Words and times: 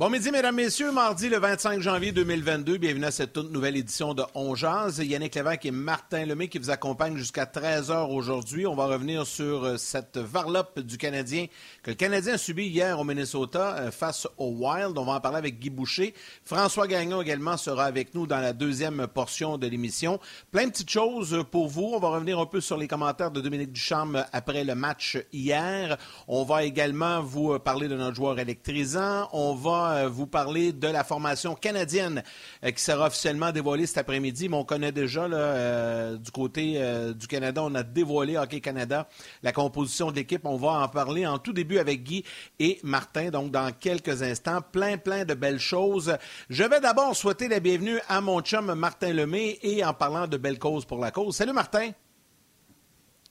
Bon 0.00 0.08
midi, 0.08 0.30
mesdames, 0.30 0.54
messieurs. 0.54 0.92
Mardi, 0.92 1.28
le 1.28 1.38
25 1.38 1.82
janvier 1.82 2.10
2022. 2.10 2.78
Bienvenue 2.78 3.04
à 3.04 3.10
cette 3.10 3.34
toute 3.34 3.52
nouvelle 3.52 3.76
édition 3.76 4.14
de 4.14 4.22
On 4.34 4.54
Jazz. 4.54 4.98
Yannick 4.98 5.34
Lévesque 5.34 5.66
et 5.66 5.70
Martin 5.70 6.24
Lemay 6.24 6.48
qui 6.48 6.58
vous 6.58 6.70
accompagnent 6.70 7.18
jusqu'à 7.18 7.44
13h 7.44 8.08
aujourd'hui. 8.10 8.66
On 8.66 8.74
va 8.74 8.86
revenir 8.86 9.26
sur 9.26 9.62
euh, 9.62 9.76
cette 9.76 10.16
varlope 10.16 10.80
du 10.80 10.96
Canadien 10.96 11.48
que 11.82 11.90
le 11.90 11.96
Canadien 11.96 12.32
a 12.32 12.38
subi 12.38 12.68
hier 12.68 12.98
au 12.98 13.04
Minnesota 13.04 13.76
euh, 13.76 13.90
face 13.90 14.26
au 14.38 14.46
Wild. 14.46 14.96
On 14.96 15.04
va 15.04 15.12
en 15.12 15.20
parler 15.20 15.36
avec 15.36 15.58
Guy 15.58 15.68
Boucher. 15.68 16.14
François 16.46 16.86
Gagnon 16.86 17.20
également 17.20 17.58
sera 17.58 17.84
avec 17.84 18.14
nous 18.14 18.26
dans 18.26 18.40
la 18.40 18.54
deuxième 18.54 19.06
portion 19.06 19.58
de 19.58 19.66
l'émission. 19.66 20.18
Plein 20.50 20.64
de 20.64 20.70
petites 20.70 20.88
choses 20.88 21.44
pour 21.50 21.68
vous. 21.68 21.92
On 21.92 22.00
va 22.00 22.08
revenir 22.08 22.38
un 22.38 22.46
peu 22.46 22.62
sur 22.62 22.78
les 22.78 22.88
commentaires 22.88 23.32
de 23.32 23.42
Dominique 23.42 23.72
Ducharme 23.72 24.24
après 24.32 24.64
le 24.64 24.74
match 24.74 25.18
hier. 25.30 25.98
On 26.26 26.42
va 26.44 26.64
également 26.64 27.20
vous 27.20 27.58
parler 27.58 27.86
de 27.86 27.96
notre 27.96 28.16
joueur 28.16 28.38
électrisant. 28.38 29.28
On 29.34 29.54
va 29.54 29.89
euh, 29.90 30.08
vous 30.08 30.26
parler 30.26 30.72
de 30.72 30.88
la 30.88 31.04
formation 31.04 31.54
canadienne 31.54 32.22
euh, 32.64 32.70
qui 32.70 32.82
sera 32.82 33.06
officiellement 33.06 33.52
dévoilée 33.52 33.86
cet 33.86 33.98
après-midi. 33.98 34.48
Mais 34.48 34.56
on 34.56 34.64
connaît 34.64 34.92
déjà 34.92 35.24
euh, 35.24 36.16
du 36.16 36.30
côté 36.30 36.80
du 37.14 37.26
Canada, 37.26 37.62
on 37.62 37.74
a 37.74 37.82
dévoilé 37.82 38.36
Hockey 38.36 38.60
Canada 38.60 39.08
la 39.42 39.52
composition 39.52 40.10
de 40.10 40.16
l'équipe. 40.16 40.42
On 40.44 40.56
va 40.56 40.70
en 40.70 40.88
parler 40.88 41.26
en 41.26 41.38
tout 41.38 41.52
début 41.52 41.78
avec 41.78 42.02
Guy 42.02 42.24
et 42.58 42.78
Martin, 42.82 43.30
donc 43.30 43.50
dans 43.50 43.70
quelques 43.72 44.22
instants. 44.22 44.60
Plein, 44.72 44.98
plein 44.98 45.24
de 45.24 45.34
belles 45.34 45.58
choses. 45.58 46.16
Je 46.48 46.64
vais 46.64 46.80
d'abord 46.80 47.14
souhaiter 47.14 47.48
la 47.48 47.60
bienvenue 47.60 47.98
à 48.08 48.20
mon 48.20 48.40
chum 48.40 48.74
Martin 48.74 49.12
Lemay 49.12 49.58
et 49.62 49.84
en 49.84 49.94
parlant 49.94 50.26
de 50.26 50.36
belles 50.36 50.58
causes 50.58 50.84
pour 50.84 50.98
la 50.98 51.10
cause. 51.10 51.36
Salut 51.36 51.52
Martin. 51.52 51.90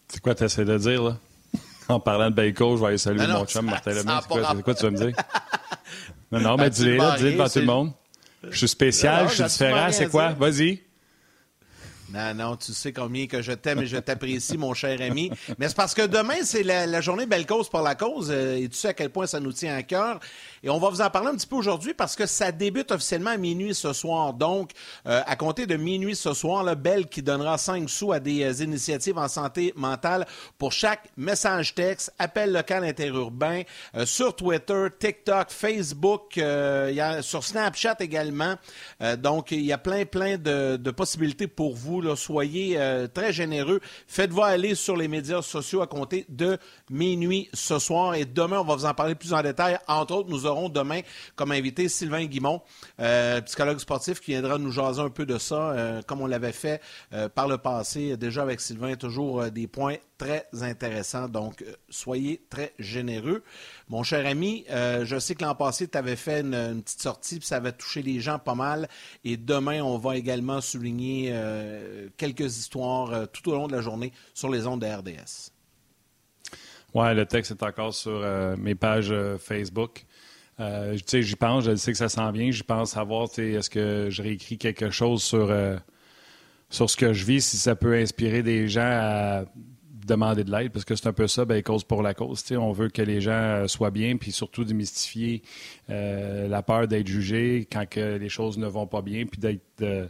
C'est 0.07 0.21
quoi 0.21 0.33
tu 0.35 0.43
essaies 0.43 0.65
de 0.65 0.77
dire 0.77 1.03
là? 1.03 1.17
En 1.89 1.99
parlant 1.99 2.29
de 2.29 2.51
causes, 2.51 2.77
je 2.77 2.81
vais 2.83 2.89
aller 2.89 2.97
saluer 2.99 3.25
mon 3.25 3.45
chum 3.45 3.65
Martin 3.65 3.91
Lemay. 3.91 4.13
C'est 4.21 4.63
quoi, 4.63 4.75
tu 4.75 4.83
vas 4.83 4.91
me 4.91 4.97
dire? 4.97 5.15
Non, 6.31 6.39
non, 6.39 6.57
mais 6.57 6.69
dis-le, 6.69 6.97
dis-le 7.17 7.31
devant 7.33 7.49
tout 7.49 7.59
le 7.59 7.65
monde. 7.65 7.91
Je 8.49 8.57
suis 8.57 8.67
spécial, 8.67 9.27
je 9.29 9.33
suis 9.35 9.43
différent, 9.43 9.91
c'est 9.91 10.09
quoi? 10.09 10.29
Vas-y. 10.33 10.81
Non, 12.11 12.33
non, 12.33 12.55
tu 12.55 12.73
sais 12.73 12.91
combien 12.91 13.27
que 13.27 13.41
je 13.41 13.51
t'aime 13.51 13.79
et 13.81 13.85
je 13.85 13.97
t'apprécie, 13.97 14.57
mon 14.57 14.73
cher 14.73 14.99
ami. 15.01 15.29
Mais 15.59 15.67
c'est 15.67 15.75
parce 15.75 15.93
que 15.93 16.01
demain, 16.01 16.37
c'est 16.43 16.63
la, 16.63 17.01
journée 17.01 17.27
Belle 17.27 17.45
Cause 17.45 17.69
pour 17.69 17.81
la 17.81 17.93
cause, 17.93 18.31
euh, 18.31 18.57
et 18.57 18.67
tu 18.67 18.75
sais 18.75 18.89
à 18.89 18.93
quel 18.93 19.11
point 19.11 19.27
ça 19.27 19.39
nous 19.39 19.53
tient 19.53 19.75
à 19.75 19.83
cœur? 19.83 20.19
Et 20.63 20.69
on 20.69 20.79
va 20.79 20.89
vous 20.89 21.01
en 21.01 21.09
parler 21.09 21.29
un 21.29 21.35
petit 21.35 21.45
peu 21.45 21.55
aujourd'hui 21.55 21.93
parce 21.93 22.15
que 22.15 22.25
ça 22.25 22.51
débute 22.51 22.91
officiellement 22.91 23.29
à 23.29 23.37
minuit 23.37 23.75
ce 23.75 23.93
soir. 23.93 24.33
Donc, 24.33 24.71
euh, 25.05 25.21
à 25.25 25.35
compter 25.35 25.67
de 25.67 25.75
minuit 25.75 26.15
ce 26.15 26.33
soir, 26.33 26.63
le 26.63 26.75
Belle 26.75 27.07
qui 27.07 27.21
donnera 27.21 27.57
5 27.57 27.87
sous 27.89 28.11
à 28.11 28.19
des 28.19 28.43
euh, 28.43 28.63
initiatives 28.63 29.17
en 29.17 29.27
santé 29.27 29.71
mentale 29.75 30.25
pour 30.57 30.71
chaque 30.71 31.09
message 31.15 31.75
texte, 31.75 32.11
appel 32.17 32.51
local 32.51 32.83
interurbain, 32.83 33.61
sur 34.05 34.35
Twitter, 34.35 34.87
TikTok, 34.97 35.51
Facebook, 35.51 36.39
sur 37.21 37.43
Snapchat 37.43 37.97
également. 37.99 38.55
donc, 39.17 39.51
il 39.51 39.61
y 39.61 39.71
a 39.71 39.77
plein, 39.77 40.05
plein 40.05 40.37
de 40.37 40.91
possibilités 40.91 41.47
pour 41.47 41.75
vous 41.75 41.98
soyez 42.15 42.79
euh, 42.79 43.07
très 43.07 43.33
généreux. 43.33 43.79
Faites-vous 44.07 44.41
aller 44.41 44.75
sur 44.75 44.95
les 44.95 45.07
médias 45.07 45.41
sociaux 45.41 45.81
à 45.81 45.87
compter 45.87 46.25
de 46.29 46.57
minuit 46.89 47.49
ce 47.53 47.79
soir. 47.79 48.15
Et 48.15 48.25
demain, 48.25 48.59
on 48.59 48.63
va 48.63 48.75
vous 48.75 48.85
en 48.85 48.93
parler 48.93 49.15
plus 49.15 49.33
en 49.33 49.41
détail. 49.41 49.77
Entre 49.87 50.13
autres, 50.13 50.29
nous 50.29 50.45
aurons 50.45 50.69
demain 50.69 51.01
comme 51.35 51.51
invité 51.51 51.89
Sylvain 51.89 52.25
Guimont, 52.25 52.61
euh, 52.99 53.41
psychologue 53.41 53.79
sportif, 53.79 54.19
qui 54.19 54.31
viendra 54.31 54.57
nous 54.57 54.71
jaser 54.71 55.01
un 55.01 55.09
peu 55.09 55.25
de 55.25 55.37
ça, 55.37 55.71
euh, 55.71 56.01
comme 56.05 56.21
on 56.21 56.27
l'avait 56.27 56.51
fait 56.51 56.81
par 57.35 57.47
le 57.47 57.57
passé. 57.57 58.17
Déjà 58.17 58.41
avec 58.41 58.61
Sylvain, 58.61 58.95
toujours 58.95 59.45
des 59.51 59.67
points 59.67 59.95
très 60.19 60.47
intéressants. 60.61 61.27
Donc, 61.27 61.63
soyez 61.89 62.43
très 62.49 62.73
généreux. 62.77 63.43
Mon 63.87 64.03
cher 64.03 64.27
ami, 64.27 64.65
euh, 64.69 65.05
je 65.05 65.17
sais 65.17 65.33
que 65.33 65.43
l'an 65.43 65.55
passé, 65.55 65.87
tu 65.87 65.97
avais 65.97 66.17
fait 66.17 66.41
une, 66.41 66.83
petite 66.83 67.01
sortie, 67.01 67.39
puis 67.39 67.47
ça 67.47 67.55
avait 67.55 67.71
touché 67.71 68.03
les 68.03 68.19
gens 68.19 68.37
pas 68.37 68.53
mal. 68.53 68.87
Et 69.23 69.37
demain, 69.37 69.81
on 69.81 69.97
va 69.97 70.17
également 70.17 70.61
souligner 70.61 71.29
euh, 71.31 72.09
quelques 72.17 72.57
histoires 72.57 73.11
euh, 73.11 73.25
tout 73.25 73.49
au 73.49 73.55
long 73.55 73.67
de 73.67 73.75
la 73.75 73.81
journée 73.81 74.11
sur 74.35 74.49
les 74.49 74.67
ondes 74.67 74.81
de 74.81 74.87
RDS. 74.87 75.51
Oui, 76.93 77.15
le 77.15 77.25
texte 77.25 77.51
est 77.51 77.63
encore 77.63 77.93
sur 77.93 78.25
mes 78.57 78.73
pages 78.73 79.13
Facebook. 79.37 80.05
tu 80.57 80.63
sais, 81.05 81.21
j'y 81.21 81.35
pense, 81.35 81.63
je 81.63 81.75
sais 81.75 81.91
que 81.91 81.97
ça 81.97 82.09
s'en 82.09 82.31
vient. 82.31 82.49
J'y 82.49 82.63
pense 82.63 82.91
savoir, 82.91 83.27
est-ce 83.37 83.69
que 83.69 84.07
je 84.09 84.23
réécris 84.23 84.57
quelque 84.57 84.89
chose 84.89 85.21
sur, 85.21 85.53
sur 86.71 86.89
ce 86.89 86.97
que 86.97 87.13
je 87.13 87.25
vis, 87.25 87.45
si 87.45 87.57
ça 87.57 87.75
peut 87.75 87.93
inspirer 87.93 88.41
des 88.41 88.67
gens 88.67 88.81
à 88.81 89.45
demander 90.09 90.43
de 90.43 90.51
l'aide, 90.51 90.71
parce 90.71 90.85
que 90.85 90.95
c'est 90.95 91.07
un 91.07 91.13
peu 91.13 91.27
ça, 91.27 91.45
ben, 91.45 91.61
cause 91.63 91.83
pour 91.83 92.01
la 92.01 92.13
cause. 92.13 92.43
on 92.51 92.71
veut 92.71 92.89
que 92.89 93.01
les 93.01 93.21
gens 93.21 93.31
euh, 93.31 93.67
soient 93.67 93.91
bien, 93.91 94.17
puis 94.17 94.31
surtout 94.31 94.63
démystifier 94.63 95.41
euh, 95.89 96.47
la 96.47 96.61
peur 96.61 96.87
d'être 96.87 97.07
jugé 97.07 97.67
quand 97.71 97.87
que 97.87 98.17
les 98.17 98.29
choses 98.29 98.57
ne 98.57 98.67
vont 98.67 98.87
pas 98.87 99.01
bien, 99.01 99.25
puis 99.25 99.39
d'être 99.39 100.09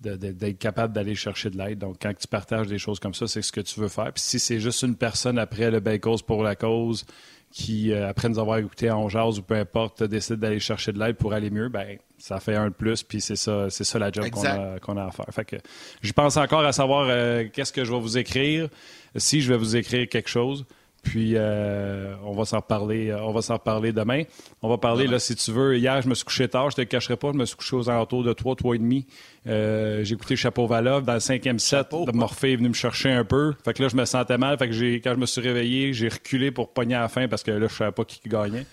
d'être 0.00 0.58
capable 0.60 0.94
d'aller 0.94 1.16
chercher 1.16 1.50
de 1.50 1.58
l'aide. 1.58 1.80
Donc, 1.80 1.96
quand 2.00 2.14
tu 2.16 2.28
partages 2.28 2.68
des 2.68 2.78
choses 2.78 3.00
comme 3.00 3.14
ça, 3.14 3.26
c'est 3.26 3.42
ce 3.42 3.50
que 3.50 3.60
tu 3.60 3.80
veux 3.80 3.88
faire. 3.88 4.12
Puis 4.12 4.22
si 4.22 4.38
c'est 4.38 4.60
juste 4.60 4.82
une 4.82 4.94
personne 4.94 5.40
après 5.40 5.72
le 5.72 5.80
ben 5.80 5.98
cause 5.98 6.22
pour 6.22 6.44
la 6.44 6.54
cause 6.54 7.04
qui, 7.50 7.92
euh, 7.92 8.08
après 8.08 8.28
nous 8.28 8.38
avoir 8.38 8.58
écouté 8.58 8.90
en 8.90 9.08
jazz 9.08 9.38
ou 9.38 9.42
peu 9.42 9.54
importe, 9.54 10.02
décide 10.02 10.36
d'aller 10.36 10.60
chercher 10.60 10.92
de 10.92 10.98
l'aide 10.98 11.16
pour 11.16 11.32
aller 11.32 11.50
mieux, 11.50 11.68
ben 11.68 11.98
ça 12.18 12.40
fait 12.40 12.56
un 12.56 12.68
de 12.68 12.74
plus, 12.74 13.02
puis 13.02 13.20
c'est 13.20 13.36
ça, 13.36 13.70
c'est 13.70 13.84
ça 13.84 13.98
la 13.98 14.10
job 14.10 14.28
qu'on 14.30 14.44
a, 14.44 14.78
qu'on 14.80 14.96
a, 14.96 15.06
à 15.06 15.10
faire. 15.10 15.26
Fait 15.30 15.44
que 15.44 15.56
je 16.02 16.12
pense 16.12 16.36
encore 16.36 16.64
à 16.64 16.72
savoir 16.72 17.06
qu'est-ce 17.52 17.72
que 17.72 17.84
je 17.84 17.92
vais 17.92 18.00
vous 18.00 18.18
écrire 18.18 18.68
si 19.16 19.40
je 19.40 19.52
vais 19.52 19.58
vous 19.58 19.76
écrire 19.76 20.08
quelque 20.08 20.28
chose. 20.28 20.66
Puis 21.02 21.34
euh, 21.36 22.14
on 22.24 22.32
va 22.32 22.44
s'en 22.44 22.58
reparler, 22.58 23.10
euh, 23.10 23.22
on 23.22 23.32
va 23.32 23.40
s'en 23.40 23.54
reparler 23.54 23.92
demain. 23.92 24.24
On 24.62 24.68
va 24.68 24.78
parler 24.78 25.06
là 25.06 25.18
si 25.18 25.34
tu 25.36 25.52
veux. 25.52 25.76
Hier, 25.76 26.02
je 26.02 26.08
me 26.08 26.14
suis 26.14 26.24
couché 26.24 26.48
tard, 26.48 26.70
je 26.70 26.76
te 26.76 26.80
le 26.80 26.86
cacherai 26.86 27.16
pas, 27.16 27.30
je 27.32 27.38
me 27.38 27.44
suis 27.44 27.56
couché 27.56 27.76
aux 27.76 27.88
alentours 27.88 28.24
de 28.24 28.32
3, 28.32 28.56
3 28.56 28.74
et 28.74 28.78
demi. 28.78 29.06
Euh, 29.46 30.02
j'ai 30.02 30.14
écouté 30.14 30.36
Chapeau 30.36 30.66
Valov 30.66 31.04
dans 31.04 31.14
le 31.14 31.20
cinquième 31.20 31.58
set. 31.58 31.88
Morphée 32.12 32.52
est 32.52 32.56
venu 32.56 32.68
me 32.68 32.74
chercher 32.74 33.10
un 33.10 33.24
peu. 33.24 33.54
Fait 33.64 33.74
que 33.74 33.82
là, 33.82 33.88
je 33.88 33.96
me 33.96 34.04
sentais 34.04 34.38
mal. 34.38 34.58
Fait 34.58 34.66
que 34.66 34.74
j'ai, 34.74 35.00
quand 35.00 35.14
je 35.14 35.20
me 35.20 35.26
suis 35.26 35.40
réveillé, 35.40 35.92
j'ai 35.92 36.08
reculé 36.08 36.50
pour 36.50 36.72
pogner 36.72 36.96
à 36.96 37.02
la 37.02 37.08
fin 37.08 37.28
parce 37.28 37.42
que 37.42 37.52
là, 37.52 37.68
je 37.68 37.74
savais 37.74 37.92
pas 37.92 38.04
qui 38.04 38.20
gagnait. 38.28 38.66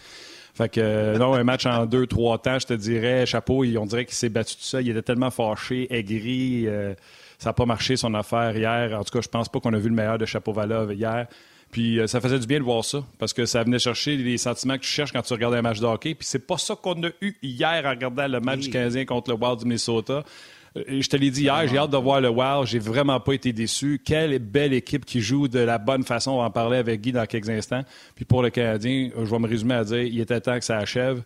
Fait 0.56 0.69
que 0.69 1.18
non, 1.18 1.34
un 1.34 1.44
match 1.44 1.66
en 1.66 1.86
deux, 1.86 2.07
trois 2.07 2.38
temps, 2.38 2.57
je 2.59 2.66
te 2.66 2.74
dirais, 2.74 3.25
Chapeau, 3.25 3.66
on 3.66 3.86
dirait 3.86 4.06
qu'il 4.06 4.16
s'est 4.16 4.30
battu 4.30 4.56
tout 4.56 4.63
ça. 4.63 4.81
Il 4.81 4.90
était 4.90 5.02
tellement 5.02 5.30
fâché, 5.30 5.94
aigri. 5.94 6.66
Ça 7.38 7.50
n'a 7.50 7.53
pas 7.53 7.66
marché 7.66 7.97
son 7.97 8.13
affaire 8.13 8.57
hier. 8.57 8.97
En 8.97 9.03
tout 9.03 9.12
cas, 9.12 9.22
je 9.22 9.28
pense 9.28 9.50
pas 9.50 9.59
qu'on 9.59 9.74
a 9.74 9.78
vu 9.78 9.90
le 9.90 9.96
meilleur 9.96 10.18
de 10.18 10.25
Chapeau 10.25 10.53
Valov 10.53 10.94
hier. 10.94 11.28
Puis 11.75 12.00
euh, 12.00 12.08
ça 12.08 12.22
faisait 12.22 12.40
du 12.40 12.47
bien 12.47 12.59
de 12.59 12.63
voir 12.63 12.86
ça, 12.86 13.03
parce 13.19 13.34
que 13.34 13.46
ça 13.46 13.62
venait 13.62 13.80
chercher 13.80 14.16
les 14.16 14.38
sentiments 14.38 14.75
que 14.75 14.84
tu 14.84 14.90
cherches 14.90 15.12
quand 15.12 15.22
tu 15.22 15.34
regardes 15.34 15.56
un 15.56 15.62
match 15.62 15.81
de 15.81 15.86
hockey. 15.86 16.16
Puis 16.16 16.25
c'est 16.25 16.47
pas 16.47 16.58
ça 16.58 16.74
qu'on 16.74 17.03
a 17.03 17.09
eu 17.19 17.34
hier 17.44 17.84
en 17.86 17.90
regardant 17.90 18.30
le 18.30 18.40
match 18.40 18.62
du 18.62 18.69
Canadien 18.69 19.03
contre 19.03 19.31
le 19.31 19.36
Wild 19.36 19.59
du 19.59 19.66
Minnesota. 19.66 20.24
Euh, 20.78 21.02
je 21.02 21.09
te 21.09 21.18
l'ai 21.18 21.30
dit 21.31 21.41
hier, 21.41 21.68
j'ai 21.68 21.78
hâte 21.78 21.90
de 21.90 21.97
voir 21.97 22.22
le 22.22 22.30
Wild. 22.30 22.66
J'ai 22.66 22.80
vraiment 22.80 23.19
pas 23.19 23.34
été 23.34 23.52
déçu. 23.52 24.02
Quelle 24.06 24.40
belle 24.40 24.72
équipe 24.72 25.03
qui 25.03 25.19
joue 25.19 25.50
de 25.50 25.59
la 25.59 25.78
bonne 25.78 26.06
façon. 26.06 26.31
On 26.31 26.38
va 26.38 26.44
en 26.44 26.50
parler 26.50 26.78
avec 26.78 27.02
Guy 27.02 27.12
dans 27.12 27.25
quelques 27.25 27.50
instants. 27.50 27.84
Puis 28.16 28.24
pour 28.24 28.42
le 28.42 28.52
Canadien, 28.52 29.09
je 29.13 29.30
vais 29.30 29.40
me 29.40 29.47
résumer 29.50 29.74
à 29.74 29.84
dire 29.84 30.02
il 30.02 30.22
était 30.22 30.40
temps 30.40 30.57
que 30.57 30.63
ça 30.63 30.78
achève. 30.78 31.24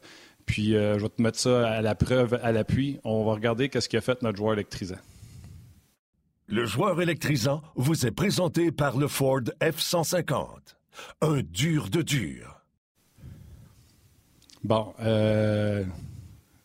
Puis 0.48 0.76
euh, 0.76 0.98
je 0.98 1.04
vais 1.04 1.10
te 1.10 1.22
mettre 1.22 1.38
ça 1.38 1.70
à 1.70 1.84
la 1.84 1.94
preuve, 1.94 2.40
à 2.42 2.52
l'appui. 2.52 2.98
On 3.04 3.24
va 3.24 3.34
regarder 3.34 3.70
qu'est-ce 3.70 3.96
a 3.96 4.02
fait 4.02 4.24
notre 4.24 4.40
joueur 4.40 4.54
électrisant. 4.54 4.98
Le 6.52 6.66
joueur 6.66 7.00
électrisant 7.00 7.62
vous 7.76 8.08
est 8.08 8.12
présenté 8.12 8.72
par 8.72 8.98
le 8.98 9.08
Ford 9.08 9.42
F-150. 9.62 10.48
Un 11.22 11.42
dur 11.44 11.90
de 11.90 12.01
dur. 12.01 12.63
Bon, 14.63 14.92
euh, 15.00 15.86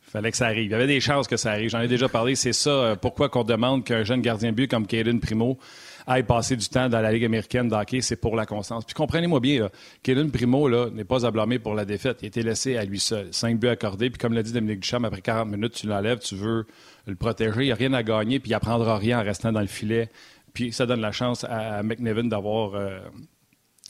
fallait 0.00 0.30
que 0.30 0.38
ça 0.38 0.46
arrive. 0.46 0.64
Il 0.64 0.70
y 0.70 0.74
avait 0.74 0.86
des 0.86 1.00
chances 1.00 1.28
que 1.28 1.36
ça 1.36 1.50
arrive. 1.50 1.68
J'en 1.68 1.82
ai 1.82 1.88
déjà 1.88 2.08
parlé. 2.08 2.34
C'est 2.34 2.54
ça, 2.54 2.70
euh, 2.70 2.96
pourquoi 2.96 3.28
qu'on 3.28 3.44
demande 3.44 3.84
qu'un 3.84 4.04
jeune 4.04 4.22
gardien 4.22 4.52
but 4.52 4.70
comme 4.70 4.86
Caden 4.86 5.20
Primo 5.20 5.58
aille 6.06 6.24
passer 6.24 6.56
du 6.56 6.68
temps 6.68 6.88
dans 6.88 7.00
la 7.00 7.12
Ligue 7.12 7.24
américaine 7.24 7.68
d'hockey, 7.68 8.00
c'est 8.00 8.16
pour 8.16 8.36
la 8.36 8.46
constance. 8.46 8.84
Puis 8.84 8.94
comprenez-moi 8.94 9.40
bien, 9.40 9.68
Kaden 10.02 10.30
Primo 10.30 10.68
n'est 10.90 11.04
pas 11.04 11.26
à 11.26 11.30
blâmer 11.30 11.58
pour 11.58 11.74
la 11.74 11.84
défaite. 11.84 12.18
Il 12.22 12.26
a 12.26 12.28
été 12.28 12.42
laissé 12.42 12.76
à 12.76 12.84
lui 12.84 13.00
seul. 13.00 13.28
Cinq 13.32 13.58
buts 13.58 13.68
accordés. 13.68 14.10
Puis 14.10 14.18
comme 14.18 14.34
l'a 14.34 14.42
dit 14.42 14.52
Dominique 14.52 14.80
Duchamp, 14.80 15.04
après 15.04 15.22
40 15.22 15.48
minutes, 15.48 15.74
tu 15.74 15.86
l'enlèves, 15.86 16.18
tu 16.18 16.34
veux 16.34 16.66
le 17.06 17.14
protéger. 17.14 17.62
Il 17.62 17.66
n'y 17.66 17.72
a 17.72 17.76
rien 17.76 17.92
à 17.92 18.02
gagner, 18.02 18.40
puis 18.40 18.50
il 18.50 18.52
n'apprendra 18.52 18.98
rien 18.98 19.20
en 19.20 19.24
restant 19.24 19.52
dans 19.52 19.60
le 19.60 19.66
filet. 19.66 20.10
Puis 20.52 20.72
ça 20.72 20.86
donne 20.86 21.00
la 21.00 21.12
chance 21.12 21.44
à, 21.44 21.82
McNevin 21.82 22.24
d'avoir. 22.24 22.74
Euh, 22.74 23.00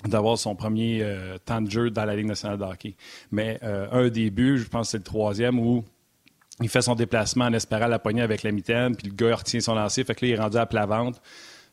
d'avoir 0.08 0.36
son 0.36 0.54
premier 0.54 1.00
euh, 1.02 1.38
temps 1.38 1.62
de 1.62 1.70
jeu 1.70 1.88
dans 1.88 2.04
la 2.04 2.14
Ligue 2.14 2.26
nationale 2.26 2.58
de 2.58 2.64
hockey. 2.64 2.94
Mais 3.30 3.58
euh, 3.62 3.86
un 3.90 4.08
des 4.08 4.30
buts, 4.30 4.58
je 4.58 4.68
pense 4.68 4.88
que 4.88 4.90
c'est 4.90 4.98
le 4.98 5.04
troisième, 5.04 5.58
où 5.58 5.82
il 6.60 6.68
fait 6.68 6.82
son 6.82 6.94
déplacement 6.94 7.46
en 7.46 7.52
espérant 7.54 7.86
la 7.86 7.98
poignée 7.98 8.20
avec 8.20 8.42
la 8.42 8.52
mitaine, 8.52 8.96
puis 8.96 9.08
le 9.08 9.14
gars 9.14 9.36
retient 9.36 9.60
son 9.60 9.74
lancer, 9.74 10.04
fait 10.04 10.14
que 10.14 10.26
là, 10.26 10.28
il 10.30 10.34
est 10.34 10.40
rendu 10.40 10.58
à 10.58 10.66
plat 10.66 10.84
ventre. 10.84 11.22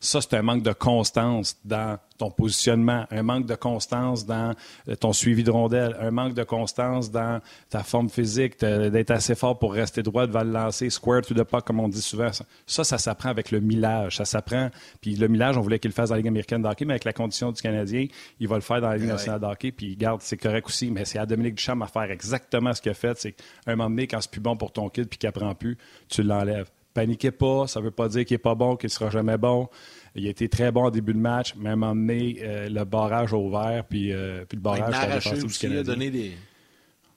Ça, 0.04 0.20
c'est 0.20 0.34
un 0.34 0.42
manque 0.42 0.64
de 0.64 0.74
constance 0.74 1.56
dans 1.64 2.00
ton 2.18 2.32
positionnement, 2.32 3.06
un 3.12 3.22
manque 3.22 3.46
de 3.46 3.54
constance 3.54 4.26
dans 4.26 4.56
euh, 4.88 4.96
ton 4.96 5.14
suivi 5.14 5.44
de 5.44 5.52
rondelle, 5.52 5.96
un 6.00 6.10
manque 6.10 6.34
de 6.34 6.42
constance 6.42 7.12
dans 7.12 7.40
ta 7.70 7.84
forme 7.84 8.10
physique, 8.10 8.60
d'être 8.60 9.12
assez 9.12 9.36
fort 9.36 9.60
pour 9.60 9.74
rester 9.74 10.02
droit 10.02 10.26
devant 10.26 10.44
le 10.44 10.52
lancer, 10.52 10.90
square 10.90 11.22
to 11.22 11.36
the 11.36 11.44
puck, 11.44 11.66
comme 11.66 11.80
on 11.80 11.88
dit 11.88 12.02
souvent. 12.02 12.32
Ça, 12.66 12.84
ça 12.84 12.98
s'apprend 12.98 13.30
avec 13.30 13.52
le 13.52 13.60
millage. 13.60 14.18
Ça 14.18 14.26
s'apprend. 14.26 14.72
Puis 15.02 15.16
le 15.16 15.28
millage, 15.28 15.56
on 15.56 15.62
voulait 15.62 15.78
qu'il 15.78 15.90
le 15.90 15.94
fasse 15.94 16.10
dans 16.10 16.16
la 16.16 16.20
Ligue 16.20 16.30
américaine 16.30 16.64
de 16.64 16.68
hockey, 16.68 16.84
mais 16.86 16.94
avec 16.94 17.04
la 17.04 17.14
condition 17.14 17.52
du 17.52 17.62
Canadien, 17.62 18.08
il 18.40 18.48
va 18.48 18.56
le 18.56 18.62
faire 18.62 18.82
dans 18.82 18.90
la 18.90 18.98
Ligue 18.98 19.08
nationale 19.08 19.40
de 19.40 19.46
hockey. 19.46 19.72
Puis 19.72 19.96
garde, 19.96 20.22
c'est 20.24 20.38
correct 20.38 20.66
aussi, 20.68 20.90
mais 20.90 21.06
c'est 21.06 21.20
à 21.20 21.28
Dominique 21.28 21.56
Duchamp 21.56 21.80
à 21.82 21.88
faire 21.88 22.10
exactement 22.10 22.74
ce 22.74 22.82
qu'il 22.82 22.92
a 22.92 22.96
fait. 22.96 23.20
C'est 23.20 23.36
un 23.68 23.76
moment 23.76 23.92
donné, 23.92 24.08
quand 24.08 24.20
c'est 24.20 24.32
plus 24.32 24.42
bon 24.42 24.58
pour 24.58 24.72
ton 24.72 24.90
kid 24.90 25.08
puis 25.08 25.20
qu'il 25.20 25.30
apprend 25.30 25.54
plus, 25.54 25.78
tu 26.10 26.24
l'enlèves 26.24 26.72
paniquez 26.94 27.32
pas, 27.32 27.68
ça 27.68 27.80
ne 27.80 27.86
veut 27.86 27.92
pas 27.92 28.08
dire 28.08 28.26
qu'il 28.26 28.36
n'est 28.36 28.40
pas 28.40 28.56
bon, 28.56 28.76
qu'il 28.76 28.88
ne 28.88 28.92
sera 28.92 29.10
jamais 29.10 29.38
bon. 29.38 29.70
Il 30.16 30.28
a 30.28 30.30
été 30.30 30.50
très 30.50 30.72
bon 30.72 30.86
au 30.86 30.92
début 30.92 31.14
de 31.14 31.20
match, 31.20 31.54
à 31.54 31.76
moment 31.76 31.96
donné, 31.96 32.40
euh, 32.42 32.70
le 32.70 32.84
barrage 32.84 33.34
a 33.34 33.38
ouvert, 33.38 33.86
puis, 33.90 34.12
euh, 34.12 34.44
puis 34.48 34.58
le 34.58 34.62
barrage 34.62 34.94
a 34.94 35.20
Canadien. 35.20 35.48
Il 35.64 35.78
a 35.78 35.84
donné 35.84 36.10
des... 36.10 36.32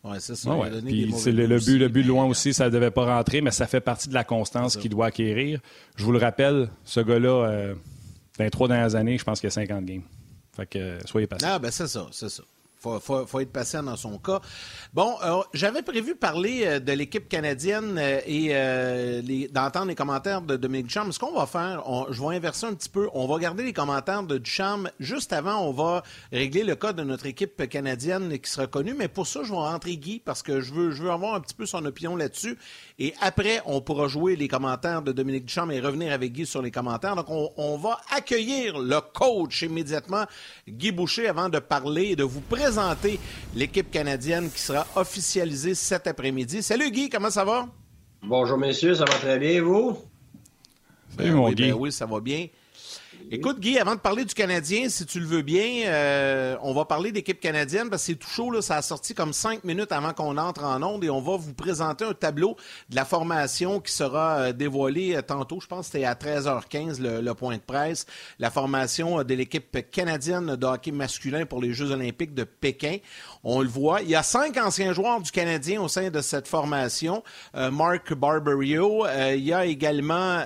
Ouais, 0.05 0.21
c'est 0.21 0.37
ça. 0.37 0.55
Ouais, 0.55 0.69
puis 0.85 1.13
c'est 1.17 1.33
le, 1.33 1.47
le, 1.47 1.59
but, 1.59 1.79
le 1.79 1.89
but 1.89 2.03
loin 2.03 2.27
aussi, 2.27 2.53
ça 2.53 2.67
ne 2.67 2.71
devait 2.71 2.91
pas 2.91 3.07
rentrer, 3.07 3.41
mais 3.41 3.51
ça 3.51 3.67
fait 3.67 3.81
partie 3.81 4.09
de 4.09 4.15
la 4.15 4.23
constance 4.23 4.77
qu'il 4.77 4.91
doit 4.91 5.07
acquérir. 5.07 5.61
Je 5.97 6.05
vous 6.05 6.13
le 6.13 6.19
rappelle, 6.19 6.69
ce 6.85 7.01
gars-là, 7.01 7.49
euh, 7.49 7.75
dans 8.39 8.45
les 8.45 8.51
trois 8.51 8.69
dernières 8.69 8.95
années, 8.97 9.17
je 9.17 9.25
pense 9.25 9.41
qu'il 9.41 9.49
y 9.49 9.53
a 9.53 9.55
50 9.55 9.85
games. 9.85 10.03
Fait 10.55 10.67
que 10.67 10.99
soyez 11.07 11.27
patient. 11.27 11.49
Ah, 11.51 11.59
ben 11.59 11.71
c'est 11.71 11.89
ça, 11.89 12.07
c'est 12.13 12.29
ça 12.29 12.43
faut, 13.01 13.27
faut, 13.27 13.41
être 13.41 13.53
patient 13.53 13.83
dans 13.83 13.97
son 13.97 14.19
cas. 14.19 14.41
Bon, 14.93 15.17
euh, 15.25 15.43
j'avais 15.53 15.83
prévu 15.83 16.15
parler 16.15 16.63
euh, 16.65 16.81
de 16.81 16.93
l'équipe 16.93 17.29
canadienne 17.29 17.97
euh, 17.99 18.21
et 18.27 19.49
d'entendre 19.49 19.87
les 19.87 19.95
commentaires 19.95 20.43
de 20.43 20.57
Dominique 20.57 20.87
Duchamp. 20.87 21.11
Ce 21.11 21.19
qu'on 21.19 21.33
va 21.33 21.47
faire, 21.47 21.83
je 22.11 22.21
vais 22.21 22.37
inverser 22.37 22.67
un 22.67 22.75
petit 22.75 22.89
peu. 22.89 23.09
On 23.15 23.27
va 23.27 23.39
garder 23.39 23.65
les 23.65 23.73
commentaires 23.73 24.23
de 24.23 24.39
Duchamp. 24.39 24.85
Juste 25.01 25.33
avant, 25.33 25.63
on 25.63 25.73
va 25.73 26.03
régler 26.33 26.65
le 26.65 26.75
cas 26.75 26.93
de 26.93 27.03
notre 27.03 27.27
équipe 27.27 27.69
canadienne 27.69 28.39
qui 28.39 28.51
sera 28.51 28.67
connue. 28.67 28.95
Mais 28.95 29.09
pour 29.09 29.27
ça, 29.27 29.41
je 29.43 29.51
vais 29.51 29.57
rentrer 29.57 29.97
Guy 29.97 30.21
parce 30.25 30.43
que 30.43 30.61
je 30.61 30.73
veux, 30.73 31.11
avoir 31.11 31.35
un 31.35 31.41
petit 31.41 31.55
peu 31.55 31.67
son 31.67 31.85
opinion 31.85 32.17
là-dessus. 32.17 32.59
Et 32.99 33.15
après, 33.21 33.61
on 33.67 33.81
pourra 33.81 34.09
jouer 34.09 34.37
les 34.37 34.49
commentaires 34.49 35.03
de 35.03 35.13
Dominique 35.13 35.47
Duchamp 35.47 35.71
et 35.71 35.81
revenir 35.81 36.13
avec 36.13 36.33
Guy 36.33 36.47
sur 36.47 36.63
les 36.63 36.71
commentaires. 36.71 37.17
Donc, 37.17 37.31
on, 37.31 37.51
on 37.57 37.77
va 37.77 38.01
accueillir 38.15 38.79
le 38.79 39.01
coach 39.01 39.63
immédiatement, 39.63 40.25
Guy 40.69 40.93
Boucher, 40.93 41.29
avant 41.29 41.49
de 41.49 41.59
parler 41.59 42.11
et 42.11 42.17
de 42.17 42.25
vous 42.25 42.41
présenter 42.41 42.74
présenter 42.75 43.21
l'équipe 43.55 43.89
canadienne 43.89 44.51
qui 44.51 44.59
sera 44.59 44.85
officialisée 44.97 45.77
cet 45.77 46.09
après-midi. 46.09 46.61
Salut 46.61 46.91
Guy, 46.91 47.09
comment 47.09 47.31
ça 47.31 47.45
va? 47.45 47.69
Bonjour 48.21 48.59
messieurs, 48.59 48.97
ça 48.97 49.05
va 49.05 49.15
très 49.15 49.39
bien, 49.39 49.63
vous? 49.63 49.97
Salut 51.17 51.31
mon 51.35 51.47
oui, 51.47 51.55
Guy. 51.55 51.69
Ben 51.69 51.75
oui, 51.75 51.93
ça 51.93 52.05
va 52.05 52.19
bien. 52.19 52.49
Écoute, 53.31 53.59
Guy, 53.59 53.79
avant 53.79 53.95
de 53.95 54.01
parler 54.01 54.25
du 54.25 54.35
Canadien, 54.35 54.89
si 54.89 55.07
tu 55.07 55.19
le 55.19 55.27
veux 55.27 55.41
bien, 55.41 55.87
euh, 55.87 56.57
on 56.63 56.75
va 56.75 56.85
parler 56.85 57.11
d'équipe 57.11 57.41
canadienne 57.41 57.89
parce 57.89 58.03
que 58.03 58.13
c'est 58.13 58.19
tout 58.19 58.29
chaud. 58.29 58.51
Là, 58.51 58.61
ça 58.61 58.77
a 58.77 58.83
sorti 58.83 59.15
comme 59.15 59.33
cinq 59.33 59.65
minutes 59.65 59.93
avant 59.93 60.13
qu'on 60.13 60.37
entre 60.37 60.65
en 60.65 60.83
onde 60.83 61.05
et 61.05 61.11
on 61.11 61.21
va 61.21 61.37
vous 61.37 61.55
présenter 61.55 62.05
un 62.05 62.13
tableau 62.13 62.57
de 62.91 62.97
la 62.97 63.05
formation 63.05 63.81
qui 63.81 63.93
sera 63.93 64.37
euh, 64.37 64.53
dévoilé 64.53 65.17
euh, 65.17 65.23
tantôt. 65.23 65.59
Je 65.61 65.67
pense 65.67 65.87
que 65.87 65.93
c'était 65.93 66.05
à 66.05 66.15
13h15 66.15 67.01
le, 67.01 67.35
point 67.35 67.57
de 67.57 67.63
presse. 67.63 68.05
La 68.39 68.51
formation 68.51 69.23
de 69.23 69.35
l'équipe 69.35 69.91
canadienne 69.91 70.57
de 70.57 70.67
hockey 70.67 70.93
masculin 70.93 71.47
pour 71.47 71.63
les 71.63 71.73
Jeux 71.73 71.93
olympiques 71.93 72.35
de 72.35 72.45
Pékin. 72.45 72.99
On 73.43 73.63
le 73.63 73.69
voit. 73.69 74.03
Il 74.03 74.11
y 74.11 74.17
a 74.17 74.23
cinq 74.23 74.59
anciens 74.59 74.93
joueurs 74.93 75.21
du 75.21 75.31
Canadien 75.31 75.81
au 75.81 75.89
sein 75.89 76.11
de 76.11 76.21
cette 76.21 76.47
formation. 76.47 77.23
Mark 77.55 78.13
Barberio. 78.15 79.07
il 79.35 79.45
y 79.45 79.53
a 79.53 79.65
également 79.67 80.43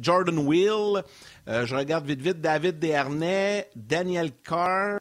Jordan 0.00 0.38
Will. 0.38 1.02
Euh, 1.48 1.64
je 1.64 1.74
regarde 1.74 2.04
vite 2.04 2.20
vite 2.20 2.40
David 2.42 2.78
Desharnais, 2.78 3.70
Daniel 3.74 4.32
Carr, 4.44 4.98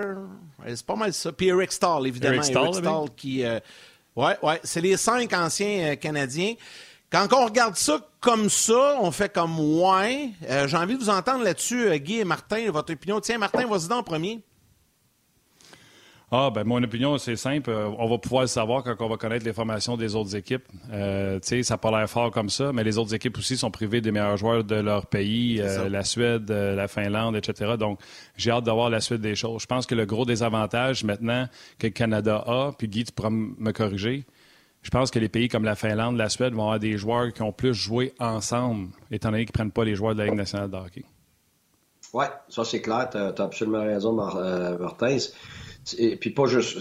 c'est 0.66 0.86
pas 0.86 0.96
mal 0.96 1.14
ça. 1.14 1.32
Puis 1.34 1.48
Eric 1.48 1.72
Stahl, 1.74 2.08
évidemment. 2.08 2.36
Eric 2.36 2.76
Stahl, 2.76 3.10
qui. 3.18 3.44
Euh, 3.44 3.60
ouais, 4.16 4.38
ouais, 4.42 4.60
c'est 4.64 4.80
les 4.80 4.96
cinq 4.96 5.34
anciens 5.34 5.92
euh, 5.92 5.96
Canadiens. 5.96 6.54
Quand 7.10 7.28
on 7.34 7.46
regarde 7.46 7.76
ça 7.76 8.00
comme 8.22 8.50
ça, 8.50 8.98
on 9.02 9.12
fait 9.12 9.32
comme 9.32 9.60
ouais. 9.60 10.32
J'ai 10.66 10.76
envie 10.76 10.96
de 10.96 11.00
vous 11.00 11.10
entendre 11.10 11.44
là-dessus, 11.44 11.98
Guy 12.00 12.20
et 12.20 12.26
Martin, 12.26 12.70
votre 12.70 12.92
opinion. 12.92 13.22
Tiens, 13.22 13.38
Martin, 13.38 13.66
vas-y 13.66 13.92
en 13.94 14.04
premier. 14.04 14.42
Ah, 16.30 16.52
ben 16.54 16.66
mon 16.66 16.84
opinion, 16.84 17.18
c'est 17.18 17.38
simple. 17.38 17.70
Euh, 17.70 17.90
on 17.98 18.10
va 18.10 18.18
pouvoir 18.18 18.42
le 18.42 18.48
savoir 18.48 18.84
quand 18.84 18.96
on 19.00 19.08
va 19.08 19.16
connaître 19.16 19.46
les 19.46 19.54
formations 19.54 19.96
des 19.96 20.14
autres 20.14 20.36
équipes. 20.36 20.66
Euh, 20.92 21.40
tu 21.40 21.48
sais, 21.48 21.64
ça 21.64 21.76
n'a 21.76 21.78
pas 21.78 21.90
l'air 21.90 22.10
fort 22.10 22.32
comme 22.32 22.50
ça, 22.50 22.74
mais 22.74 22.84
les 22.84 22.98
autres 22.98 23.14
équipes 23.14 23.38
aussi 23.38 23.56
sont 23.56 23.72
privées 23.72 24.02
des 24.02 24.12
meilleurs 24.12 24.36
joueurs 24.36 24.66
de 24.66 24.76
leur 24.76 25.06
pays, 25.06 25.62
euh, 25.62 25.88
la 25.88 26.04
Suède, 26.04 26.52
la 26.52 26.90
Finlande, 26.90 27.38
etc. 27.38 27.76
Donc, 27.80 28.02
j'ai 28.36 28.52
hâte 28.52 28.66
d'avoir 28.66 28.90
la 28.90 29.00
suite 29.00 29.22
des 29.22 29.36
choses. 29.36 29.62
Je 29.62 29.68
pense 29.68 29.86
que 29.86 29.96
le 29.96 30.06
gros 30.06 30.26
désavantage 30.26 31.06
maintenant 31.06 31.48
que 31.80 31.88
le 31.88 31.94
Canada 31.94 32.44
a, 32.46 32.72
puis 32.78 32.90
Guy, 32.90 33.06
tu 33.06 33.14
pourras 33.14 33.30
me 33.30 33.72
corriger, 33.72 34.26
je 34.82 34.90
pense 34.90 35.12
que 35.12 35.20
les 35.20 35.30
pays 35.30 35.48
comme 35.48 35.64
la 35.64 35.76
Finlande, 35.76 36.18
la 36.18 36.28
Suède 36.28 36.54
vont 36.54 36.64
avoir 36.64 36.80
des 36.80 36.98
joueurs 36.98 37.32
qui 37.32 37.42
ont 37.42 37.54
plus 37.54 37.74
joué 37.74 38.14
ensemble, 38.20 38.90
étant 39.12 39.32
donné 39.32 39.46
qu'ils 39.46 39.52
ne 39.52 39.54
prennent 39.54 39.72
pas 39.72 39.86
les 39.86 39.96
joueurs 39.96 40.14
de 40.14 40.20
la 40.20 40.26
Ligue 40.26 40.36
nationale 40.36 40.70
de 40.70 40.76
hockey. 40.76 41.06
Oui, 42.14 42.26
ça 42.50 42.66
c'est 42.66 42.82
clair. 42.82 43.10
Tu 43.10 43.18
as, 43.18 43.34
absolument 43.38 43.84
raison, 43.84 44.12
Martin. 44.12 44.78
Et 45.98 46.16
puis 46.16 46.32
pas 46.32 46.46
juste. 46.46 46.78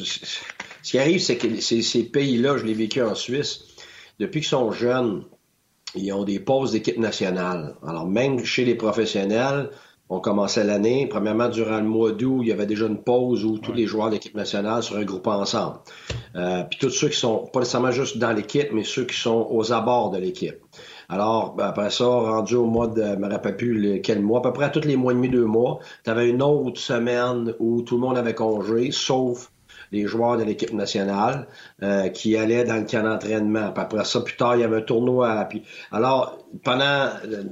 Ce 0.82 0.90
qui 0.90 0.98
arrive, 0.98 1.20
c'est 1.20 1.36
que 1.36 1.60
ces, 1.60 2.04
pays-là, 2.04 2.56
je 2.58 2.64
l'ai 2.64 2.74
vécu 2.74 3.02
en 3.02 3.14
Suisse, 3.14 3.64
depuis 4.20 4.40
qu'ils 4.40 4.48
sont 4.48 4.70
jeunes, 4.70 5.24
ils 5.94 6.12
ont 6.12 6.24
des 6.24 6.38
pauses 6.38 6.72
d'équipe 6.72 6.98
nationale. 6.98 7.74
Alors 7.86 8.06
même 8.06 8.44
chez 8.44 8.64
les 8.64 8.74
professionnels, 8.74 9.70
on 10.08 10.20
commençait 10.20 10.62
l'année. 10.62 11.08
Premièrement, 11.08 11.48
durant 11.48 11.78
le 11.78 11.86
mois 11.86 12.12
d'août, 12.12 12.40
il 12.42 12.48
y 12.48 12.52
avait 12.52 12.66
déjà 12.66 12.86
une 12.86 13.02
pause 13.02 13.44
où 13.44 13.58
tous 13.58 13.72
les 13.72 13.86
joueurs 13.86 14.08
de 14.08 14.14
l'équipe 14.14 14.34
nationale 14.34 14.82
se 14.82 14.94
regroupent 14.94 15.26
ensemble. 15.26 15.78
Euh, 16.36 16.62
puis 16.62 16.78
tous 16.78 16.90
ceux 16.90 17.08
qui 17.08 17.18
sont 17.18 17.48
pas 17.52 17.60
nécessairement 17.60 17.90
juste 17.90 18.18
dans 18.18 18.32
l'équipe, 18.32 18.68
mais 18.72 18.84
ceux 18.84 19.04
qui 19.04 19.16
sont 19.16 19.48
aux 19.50 19.72
abords 19.72 20.10
de 20.10 20.18
l'équipe. 20.18 20.58
Alors, 21.08 21.54
ben, 21.54 21.66
après 21.66 21.90
ça, 21.90 22.04
rendu 22.04 22.54
au 22.56 22.66
mois 22.66 22.88
de, 22.88 23.02
je 23.02 23.16
me 23.16 23.28
rappelle 23.28 23.56
plus 23.56 24.00
quel 24.02 24.20
mois, 24.20 24.40
à 24.40 24.42
peu 24.42 24.52
près 24.52 24.70
tous 24.72 24.80
les 24.80 24.96
mois 24.96 25.12
et 25.12 25.14
demi, 25.14 25.28
deux 25.28 25.44
mois, 25.44 25.78
tu 26.04 26.10
avais 26.10 26.28
une 26.28 26.42
autre 26.42 26.80
semaine 26.80 27.54
où 27.58 27.82
tout 27.82 27.94
le 27.96 28.00
monde 28.00 28.18
avait 28.18 28.34
congé, 28.34 28.90
sauf 28.90 29.50
les 29.92 30.06
joueurs 30.06 30.36
de 30.36 30.42
l'équipe 30.42 30.72
nationale 30.72 31.46
euh, 31.82 32.08
qui 32.08 32.36
allaient 32.36 32.64
dans 32.64 32.76
le 32.76 32.84
camp 32.84 33.02
d'entraînement. 33.02 33.70
Puis 33.72 33.82
après 33.82 34.04
ça, 34.04 34.20
plus 34.20 34.36
tard, 34.36 34.56
il 34.56 34.60
y 34.60 34.64
avait 34.64 34.78
un 34.78 34.82
tournoi. 34.82 35.44
Puis, 35.48 35.62
alors, 35.92 36.38
pendant 36.64 37.08
euh, 37.24 37.44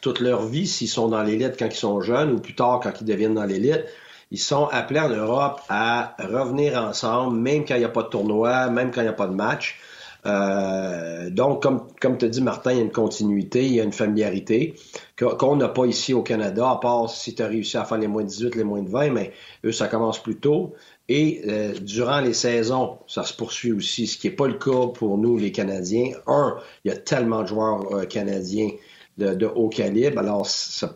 toute 0.00 0.20
leur 0.20 0.46
vie, 0.46 0.66
s'ils 0.66 0.88
sont 0.88 1.08
dans 1.08 1.22
l'élite 1.22 1.56
quand 1.58 1.66
ils 1.66 1.72
sont 1.72 2.00
jeunes 2.00 2.32
ou 2.32 2.38
plus 2.38 2.54
tard 2.54 2.80
quand 2.82 2.92
ils 3.00 3.04
deviennent 3.06 3.34
dans 3.34 3.44
l'élite, 3.44 3.84
ils 4.30 4.38
sont 4.38 4.68
appelés 4.70 5.00
en 5.00 5.08
Europe 5.08 5.60
à 5.68 6.14
revenir 6.20 6.80
ensemble, 6.80 7.36
même 7.36 7.64
quand 7.64 7.74
il 7.74 7.80
n'y 7.80 7.84
a 7.84 7.88
pas 7.88 8.04
de 8.04 8.08
tournoi, 8.08 8.70
même 8.70 8.92
quand 8.92 9.00
il 9.00 9.04
n'y 9.04 9.10
a 9.10 9.14
pas 9.14 9.26
de 9.26 9.34
match. 9.34 9.80
Euh, 10.26 11.30
donc, 11.30 11.62
comme, 11.62 11.86
comme 12.00 12.18
te 12.18 12.26
dit 12.26 12.42
Martin, 12.42 12.72
il 12.72 12.76
y 12.76 12.80
a 12.80 12.84
une 12.84 12.92
continuité, 12.92 13.64
il 13.64 13.72
y 13.72 13.80
a 13.80 13.84
une 13.84 13.92
familiarité 13.92 14.74
qu'on 15.18 15.56
n'a 15.56 15.68
pas 15.68 15.86
ici 15.86 16.14
au 16.14 16.22
Canada, 16.22 16.70
à 16.70 16.76
part 16.76 17.10
si 17.10 17.34
tu 17.34 17.42
as 17.42 17.46
réussi 17.46 17.76
à 17.76 17.84
faire 17.84 17.98
les 17.98 18.06
moins 18.06 18.22
de 18.22 18.28
18, 18.28 18.54
les 18.54 18.64
moins 18.64 18.82
de 18.82 18.88
20, 18.88 19.10
mais 19.10 19.32
eux, 19.64 19.72
ça 19.72 19.88
commence 19.88 20.22
plus 20.22 20.36
tôt. 20.36 20.74
Et 21.08 21.42
euh, 21.48 21.72
durant 21.80 22.20
les 22.20 22.34
saisons, 22.34 22.98
ça 23.06 23.24
se 23.24 23.34
poursuit 23.34 23.72
aussi, 23.72 24.06
ce 24.06 24.16
qui 24.16 24.28
n'est 24.28 24.36
pas 24.36 24.46
le 24.46 24.54
cas 24.54 24.86
pour 24.94 25.18
nous, 25.18 25.36
les 25.38 25.52
Canadiens. 25.52 26.12
Un, 26.26 26.56
il 26.84 26.90
y 26.90 26.94
a 26.94 26.96
tellement 26.96 27.42
de 27.42 27.48
joueurs 27.48 27.94
euh, 27.94 28.04
canadiens 28.04 28.70
de, 29.18 29.46
haut 29.46 29.68
calibre, 29.68 30.18
alors 30.18 30.46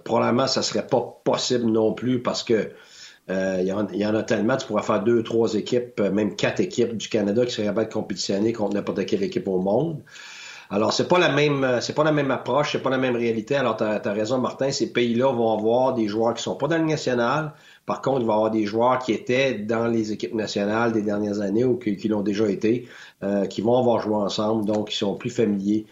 probablement, 0.04 0.47
ça 0.47 0.62
serait 0.62 0.87
pas 0.87 1.21
possible 1.25 1.66
non 1.66 1.93
plus 1.93 2.23
parce 2.23 2.43
que 2.43 2.71
euh, 3.31 3.59
il, 3.61 3.66
y 3.66 4.07
en, 4.07 4.14
a 4.14 4.23
tellement, 4.23 4.57
tu 4.57 4.66
pourrais 4.66 4.83
faire 4.83 5.02
deux, 5.02 5.23
trois 5.23 5.54
équipes, 5.54 5.99
euh, 6.00 6.11
même 6.11 6.37
quatre 6.37 6.61
équipes 6.61 6.97
du 6.97 7.09
Canada 7.09 7.47
qui 7.47 7.52
seraient 7.52 7.69
capables 7.69 7.88
de 7.88 7.93
compétitionner 7.93 8.52
contre 8.52 8.75
n'importe 8.75 9.07
quelle 9.07 9.23
équipe 9.23 9.49
au 9.49 9.59
monde. 9.59 10.02
Alors, 10.71 10.93
c'est 10.93 11.09
pas 11.09 11.19
la 11.19 11.31
même, 11.31 11.64
euh, 11.64 11.81
c'est 11.81 11.95
pas 11.95 12.04
la 12.04 12.12
même 12.12 12.31
approche, 12.31 12.73
c'est 12.73 12.83
pas 12.83 12.90
la 12.90 12.99
même 12.99 13.16
réalité. 13.16 13.57
Alors, 13.57 13.76
tu 13.76 13.85
as, 13.85 14.12
raison, 14.12 14.38
Martin, 14.38 14.71
ces 14.71 14.93
pays-là 14.93 15.33
vont 15.33 15.57
avoir 15.57 15.95
des 15.95 16.07
joueurs 16.07 16.35
qui 16.35 16.43
sont 16.43 16.57
pas 16.57 16.69
dans 16.69 16.76
le 16.76 16.85
national. 16.85 17.52
Par 17.87 18.02
contre, 18.02 18.21
il 18.21 18.26
va 18.26 18.33
y 18.35 18.37
avoir 18.37 18.50
des 18.50 18.66
joueurs 18.66 18.99
qui 18.99 19.12
étaient 19.12 19.54
dans 19.54 19.87
les 19.87 20.12
équipes 20.12 20.35
nationales 20.35 20.93
des 20.93 21.02
dernières 21.02 21.40
années 21.40 21.64
ou 21.64 21.78
qui, 21.78 22.09
l'ont 22.09 22.23
déjà 22.23 22.49
été, 22.49 22.88
qui 23.50 23.61
vont 23.61 23.78
avoir 23.78 24.00
joué 24.00 24.16
ensemble, 24.16 24.64
donc 24.64 24.88
qui 24.88 24.97
sont 24.97 25.16
plus 25.16 25.28
familiers. 25.28 25.85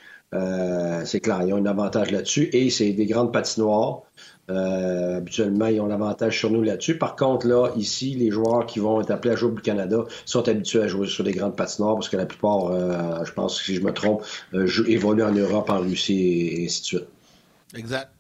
c'est 1.05 1.21
clair, 1.21 1.43
ils 1.47 1.53
ont 1.53 1.59
un 1.59 1.67
avantage 1.67 2.11
là-dessus. 2.11 2.49
Et 2.55 2.71
c'est 2.71 2.93
des 2.93 3.05
grandes 3.05 3.31
patinoires. 3.31 4.03
Euh, 4.51 5.19
habituellement, 5.19 5.67
ils 5.67 5.81
ont 5.81 5.87
l'avantage 5.87 6.39
sur 6.39 6.51
nous 6.51 6.63
là-dessus. 6.63 6.99
Par 6.99 7.15
contre, 7.15 7.47
là, 7.47 7.71
ici, 7.77 8.15
les 8.15 8.31
joueurs 8.31 8.67
qui 8.67 8.81
vont 8.81 9.01
être 9.01 9.11
appelés 9.11 9.35
à 9.35 9.37
jouer 9.37 9.53
au 9.53 9.55
Canada 9.55 10.05
sont 10.25 10.49
habitués 10.49 10.83
à 10.83 10.89
jouer 10.89 11.07
sur 11.07 11.23
des 11.23 11.33
grandes 11.33 11.57
patinoires 11.57 11.95
parce 11.95 12.09
que 12.09 12.17
la 12.17 12.27
plupart, 12.27 12.67
euh, 12.67 13.25
je 13.25 13.33
pense, 13.33 13.63
si 13.63 13.77
je 13.77 13.81
me 13.81 13.93
trompe, 13.93 14.25
euh, 14.55 14.69
évoluent 14.89 15.23
en 15.23 15.33
Europe, 15.33 15.71
en 15.71 15.79
Russie 15.79 16.49
et, 16.53 16.65
ainsi 16.65 16.81
de 16.81 16.87
suite. 16.87 17.09
Exact. 17.77 18.11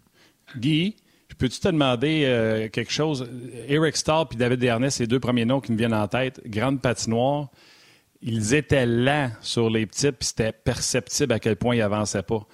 Guy, 0.56 0.96
peux-tu 1.38 1.58
te 1.58 1.68
demander 1.68 2.68
quelque 2.72 2.92
chose? 2.92 3.28
Eric 3.66 3.96
Stahl 3.96 4.26
et 4.32 4.36
David 4.36 4.60
Dernay, 4.60 4.90
ces 4.90 5.06
deux 5.06 5.20
premiers 5.20 5.44
noms 5.44 5.60
qui 5.60 5.72
me 5.72 5.76
viennent 5.76 5.94
en 5.94 6.06
tête, 6.06 6.40
grande 6.46 6.80
patinoire, 6.80 7.48
ils 8.22 8.54
étaient 8.54 8.86
lents 8.86 9.30
sur 9.40 9.68
les 9.68 9.86
petits, 9.86 10.12
puis 10.12 10.28
c'était 10.28 10.52
perceptible 10.52 11.32
à 11.32 11.40
quel 11.40 11.56
point 11.56 11.74
ils 11.74 11.82
avançaient 11.82 12.22
pas. 12.22 12.46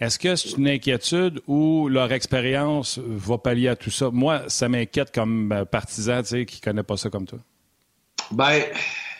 Est-ce 0.00 0.18
que 0.18 0.34
c'est 0.34 0.56
une 0.56 0.68
inquiétude 0.68 1.40
ou 1.46 1.88
leur 1.88 2.10
expérience 2.10 2.98
va 2.98 3.36
pallier 3.36 3.68
à 3.68 3.76
tout 3.76 3.90
ça? 3.90 4.08
Moi, 4.10 4.42
ça 4.48 4.68
m'inquiète 4.68 5.14
comme 5.14 5.52
euh, 5.52 5.64
partisan, 5.66 6.22
tu 6.22 6.28
sais, 6.28 6.46
qui 6.46 6.60
ne 6.60 6.64
connaît 6.64 6.82
pas 6.82 6.96
ça 6.96 7.10
comme 7.10 7.26
toi. 7.26 7.38
Ben, 8.30 8.62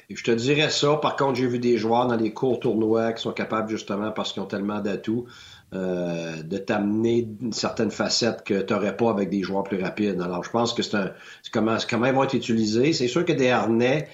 je 0.09 0.23
te 0.25 0.31
dirais 0.31 0.71
ça. 0.71 0.97
Par 0.97 1.17
contre, 1.17 1.35
j'ai 1.35 1.47
vu 1.47 1.59
des 1.59 1.77
joueurs 1.77 2.07
dans 2.07 2.17
les 2.17 2.33
courts 2.33 2.61
tournois 2.61 3.13
qui 3.13 3.23
sont 3.23 3.33
capables, 3.33 3.69
justement, 3.69 4.11
parce 4.11 4.33
qu'ils 4.33 4.43
ont 4.43 4.47
tellement 4.47 4.81
d'atouts, 4.81 5.27
euh, 5.75 6.43
de 6.43 6.57
t'amener 6.57 7.29
une 7.43 7.53
certaine 7.53 7.91
facette 7.91 8.43
que 8.43 8.63
tu 8.63 8.73
n'aurais 8.73 8.97
pas 8.97 9.11
avec 9.11 9.29
des 9.29 9.43
joueurs 9.43 9.65
plus 9.65 9.83
rapides. 9.83 10.21
Alors, 10.23 10.43
je 10.45 10.51
pense 10.51 10.73
que 10.73 10.83
c'est 10.83 10.97
un. 10.97 11.13
Comment, 11.53 11.77
comment 11.89 12.07
ils 12.07 12.15
vont 12.15 12.25
être 12.25 12.35
utilisés. 12.35 12.95
C'est 12.95 13.09
sûr 13.09 13.27
que 13.27 13.33
des 13.33 13.51
harnais 13.51 14.09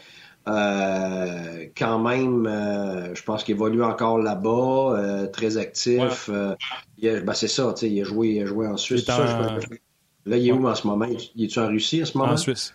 euh, 0.48 1.66
quand 1.76 1.98
même, 1.98 2.46
euh, 2.46 3.14
je 3.14 3.22
pense 3.22 3.42
qu'il 3.42 3.56
évolue 3.56 3.82
encore 3.82 4.18
là-bas, 4.18 4.96
euh, 4.96 5.26
très 5.26 5.56
actif. 5.56 6.30
Ben, 6.30 7.34
c'est 7.34 7.48
ça, 7.48 7.74
il 7.82 8.00
a, 8.00 8.04
joué, 8.04 8.28
il 8.28 8.42
a 8.42 8.46
joué 8.46 8.66
en 8.66 8.76
Suisse. 8.76 9.06
là, 9.08 10.36
il 10.36 10.48
est 10.48 10.52
où 10.52 10.68
en 10.68 10.74
ce 10.74 10.86
moment? 10.86 11.06
Il 11.34 11.44
est-tu 11.44 11.58
en 11.58 11.68
Russie 11.68 12.02
en 12.02 12.06
ce 12.06 12.16
moment? 12.16 12.32
En 12.32 12.36
Suisse. 12.36 12.74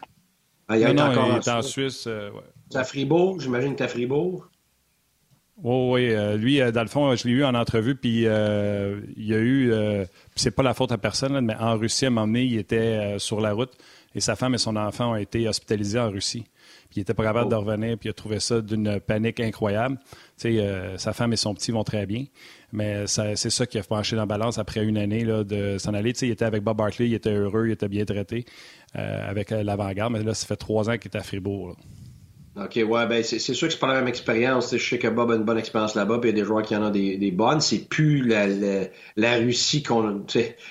Ah, 0.68 0.78
il, 0.78 0.84
est 0.84 1.02
encore 1.02 1.28
il 1.32 1.38
est 1.38 1.48
en 1.50 1.62
Suisse. 1.62 2.08
C'est 2.70 2.78
à 2.78 2.84
Fribourg, 2.84 3.40
j'imagine 3.40 3.74
que 3.74 3.78
tu 3.78 3.84
à 3.84 3.88
Fribourg. 3.88 4.48
Oui, 5.64 6.12
oui. 6.12 6.38
lui, 6.38 6.72
dans 6.72 6.82
le 6.82 6.88
fond, 6.88 7.16
je 7.16 7.28
l'ai 7.28 7.34
eu 7.34 7.44
en 7.44 7.54
entrevue, 7.54 7.96
puis 7.96 8.24
il 8.24 9.26
y 9.26 9.34
a 9.34 9.40
eu, 9.40 9.72
c'est 10.36 10.52
pas 10.52 10.64
la 10.64 10.74
faute 10.74 10.92
à 10.92 10.98
personne, 10.98 11.40
mais 11.42 11.56
en 11.56 11.78
Russie, 11.78 12.06
à 12.06 12.08
un 12.08 12.12
moment 12.12 12.28
donné, 12.28 12.44
il 12.44 12.58
était 12.58 13.16
sur 13.20 13.42
la 13.42 13.54
route 13.54 13.72
et 14.16 14.20
sa 14.20 14.36
femme 14.36 14.56
et 14.56 14.58
son 14.58 14.76
enfant 14.76 15.12
ont 15.12 15.16
été 15.16 15.48
hospitalisés 15.48 16.00
en 16.00 16.10
Russie 16.10 16.46
il 16.96 17.02
était 17.02 17.14
pas 17.14 17.24
capable 17.24 17.50
de 17.50 17.56
oh. 17.56 17.62
revenir, 17.62 17.98
puis 17.98 18.08
il 18.08 18.12
a 18.12 18.14
trouvé 18.14 18.40
ça 18.40 18.62
d'une 18.62 19.00
panique 19.00 19.40
incroyable. 19.40 19.98
Tu 20.38 20.54
sais, 20.54 20.60
euh, 20.60 20.98
sa 20.98 21.14
femme 21.14 21.34
et 21.34 21.38
son 21.38 21.54
petit 21.54 21.72
vont 21.72 21.84
très 21.84 22.06
bien, 22.06 22.26
mais 22.72 23.08
c'est 23.08 23.36
ça 23.36 23.66
qui 23.66 23.78
a 23.80 23.84
penché 23.84 24.16
dans 24.16 24.24
la 24.24 24.26
balance 24.26 24.58
après 24.58 24.84
une 24.84 24.98
année 24.98 25.24
là, 25.24 25.44
de 25.44 25.78
s'en 25.78 25.94
aller. 25.94 26.14
Tu 26.14 26.20
sais, 26.20 26.28
il 26.28 26.32
était 26.32 26.46
avec 26.46 26.64
Bob 26.64 26.78
Barkley, 26.78 27.08
il 27.08 27.14
était 27.14 27.34
heureux, 27.34 27.68
il 27.68 27.72
était 27.72 27.88
bien 27.88 28.06
traité 28.06 28.46
euh, 28.96 29.30
avec 29.30 29.52
euh, 29.52 29.64
l'avant-garde, 29.64 30.14
mais 30.14 30.24
là, 30.24 30.34
ça 30.34 30.46
fait 30.46 30.58
trois 30.58 30.90
ans 30.90 30.98
qu'il 30.98 31.12
est 31.12 31.18
à 31.18 31.24
Fribourg. 31.24 31.76
OK, 32.58 32.76
ouais, 32.86 33.08
ben 33.08 33.24
c'est 33.24 33.40
sûr 33.40 33.68
que 33.68 33.74
c'est 33.74 33.80
pas 33.80 33.88
la 33.88 33.94
même 33.94 34.10
expérience. 34.10 34.76
Je 34.76 34.90
sais 34.90 35.00
que 35.00 35.08
Bob 35.08 35.32
a 35.32 35.36
une 35.36 35.44
bonne 35.44 35.58
expérience 35.58 35.96
là-bas, 35.96 36.18
puis 36.20 36.32
il 36.32 36.36
y 36.36 36.40
a 36.40 36.42
des 36.42 36.46
joueurs 36.46 36.64
qui 36.64 36.76
en 36.76 36.84
ont 36.84 36.90
des, 36.90 37.16
des 37.16 37.32
bonnes. 37.32 37.62
C'est 37.62 37.88
plus 37.88 38.28
la, 38.28 38.46
la, 39.16 39.36
Russie 39.38 39.84
qu'on, 39.84 40.26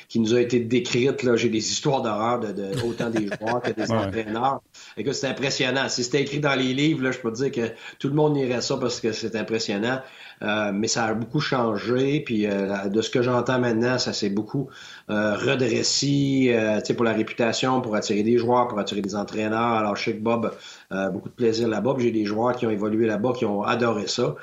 qui 0.08 0.20
nous 0.20 0.34
a 0.34 0.42
été 0.42 0.60
décrite. 0.60 1.36
J'ai 1.36 1.48
des 1.48 1.72
histoires 1.72 2.02
d'horreur 2.02 2.40
de, 2.40 2.52
de, 2.52 2.82
autant 2.82 3.08
des 3.08 3.28
joueurs 3.28 3.62
que 3.62 3.70
des 3.70 3.90
entraîneurs. 3.92 4.60
Écoute, 4.98 5.14
c'est 5.14 5.28
impressionnant. 5.28 5.88
Si 5.88 6.04
c'était 6.04 6.20
écrit 6.20 6.40
dans 6.40 6.54
les 6.54 6.74
livres, 6.74 7.02
là, 7.02 7.12
je 7.12 7.18
peux 7.18 7.32
te 7.32 7.36
dire 7.36 7.50
que 7.50 7.72
tout 7.98 8.08
le 8.08 8.14
monde 8.14 8.36
irait 8.36 8.60
ça 8.60 8.76
parce 8.76 9.00
que 9.00 9.12
c'est 9.12 9.34
impressionnant. 9.34 10.00
Euh, 10.42 10.72
mais 10.72 10.88
ça 10.88 11.04
a 11.04 11.14
beaucoup 11.14 11.40
changé. 11.40 12.20
Puis 12.20 12.46
euh, 12.46 12.88
de 12.88 13.02
ce 13.02 13.10
que 13.10 13.22
j'entends 13.22 13.58
maintenant, 13.58 13.98
ça 13.98 14.12
s'est 14.12 14.30
beaucoup 14.30 14.68
euh, 15.10 15.36
redressé 15.36 16.52
euh, 16.54 16.80
pour 16.94 17.04
la 17.04 17.12
réputation, 17.12 17.80
pour 17.80 17.94
attirer 17.94 18.22
des 18.22 18.38
joueurs, 18.38 18.68
pour 18.68 18.78
attirer 18.78 19.02
des 19.02 19.14
entraîneurs. 19.14 19.74
Alors, 19.74 19.96
je 19.96 20.04
sais 20.04 20.14
que 20.14 20.22
Bob 20.22 20.52
a 20.90 21.10
beaucoup 21.10 21.28
de 21.28 21.34
plaisir 21.34 21.68
là-bas. 21.68 21.94
J'ai 21.98 22.10
des 22.10 22.24
joueurs 22.24 22.56
qui 22.56 22.66
ont 22.66 22.70
évolué 22.70 23.06
là-bas, 23.06 23.32
qui 23.36 23.44
ont 23.44 23.62
adoré 23.62 24.06
ça. 24.06 24.34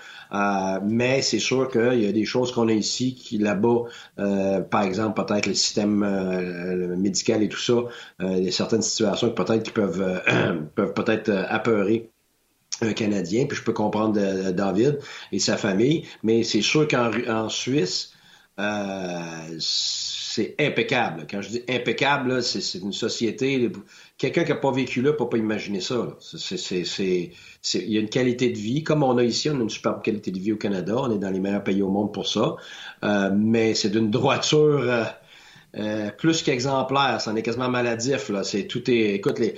mais 0.83 1.21
c'est 1.21 1.39
sûr 1.39 1.69
qu'il 1.69 2.01
y 2.01 2.07
a 2.07 2.11
des 2.11 2.25
choses 2.25 2.51
qu'on 2.51 2.67
a 2.67 2.73
ici 2.73 3.15
qui 3.15 3.37
là-bas, 3.37 3.83
par 4.69 4.83
exemple, 4.83 5.23
peut-être 5.23 5.47
le 5.47 5.53
système 5.53 6.95
médical 6.97 7.43
et 7.43 7.49
tout 7.49 7.59
ça, 7.59 7.73
il 8.21 8.43
y 8.43 8.47
a 8.47 8.51
certaines 8.51 8.81
situations 8.81 9.31
peut-être 9.31 9.63
qui 9.63 9.71
peuvent, 9.71 10.21
peuvent 10.75 10.93
peut-être 10.93 11.31
apeurer 11.49 12.11
un 12.81 12.93
Canadien, 12.93 13.45
puis 13.45 13.57
je 13.57 13.63
peux 13.63 13.73
comprendre 13.73 14.19
euh, 14.19 14.51
David 14.51 14.99
et 15.31 15.39
sa 15.39 15.57
famille, 15.57 16.05
mais 16.23 16.43
c'est 16.43 16.61
sûr 16.61 16.87
qu'en 16.87 17.49
Suisse, 17.49 18.13
euh, 18.59 19.55
c'est 19.59 20.55
impeccable. 20.59 21.25
Quand 21.29 21.41
je 21.41 21.49
dis 21.49 21.63
impeccable, 21.69 22.43
c'est 22.43 22.79
une 22.79 22.93
société. 22.93 23.71
Quelqu'un 24.17 24.43
qui 24.43 24.51
n'a 24.51 24.57
pas 24.57 24.71
vécu 24.71 25.01
là 25.01 25.11
ne 25.11 25.15
peut 25.15 25.29
pas 25.29 25.37
imaginer 25.37 25.81
ça. 25.81 26.17
il 26.51 27.31
y 27.73 27.97
a 27.97 27.99
une 27.99 28.09
qualité 28.09 28.49
de 28.49 28.57
vie, 28.57 28.83
comme 28.83 29.03
on 29.03 29.17
a 29.17 29.23
ici, 29.23 29.49
on 29.49 29.59
a 29.59 29.63
une 29.63 29.69
superbe 29.69 30.03
qualité 30.03 30.31
de 30.31 30.39
vie 30.39 30.53
au 30.53 30.57
Canada. 30.57 30.95
On 30.97 31.11
est 31.15 31.19
dans 31.19 31.29
les 31.31 31.39
meilleurs 31.39 31.63
pays 31.63 31.81
au 31.81 31.89
monde 31.89 32.13
pour 32.13 32.27
ça. 32.27 32.55
Euh, 33.03 33.31
mais 33.35 33.73
c'est 33.73 33.89
d'une 33.89 34.11
droiture. 34.11 35.07
plus 36.17 36.41
qu'exemplaire, 36.43 37.21
ça 37.21 37.31
en 37.31 37.35
est 37.35 37.43
quasiment 37.43 37.69
maladif. 37.69 38.29
Là. 38.29 38.43
C'est 38.43 38.63
tout 38.67 38.89
est. 38.89 39.15
Écoute, 39.15 39.39
les, 39.39 39.55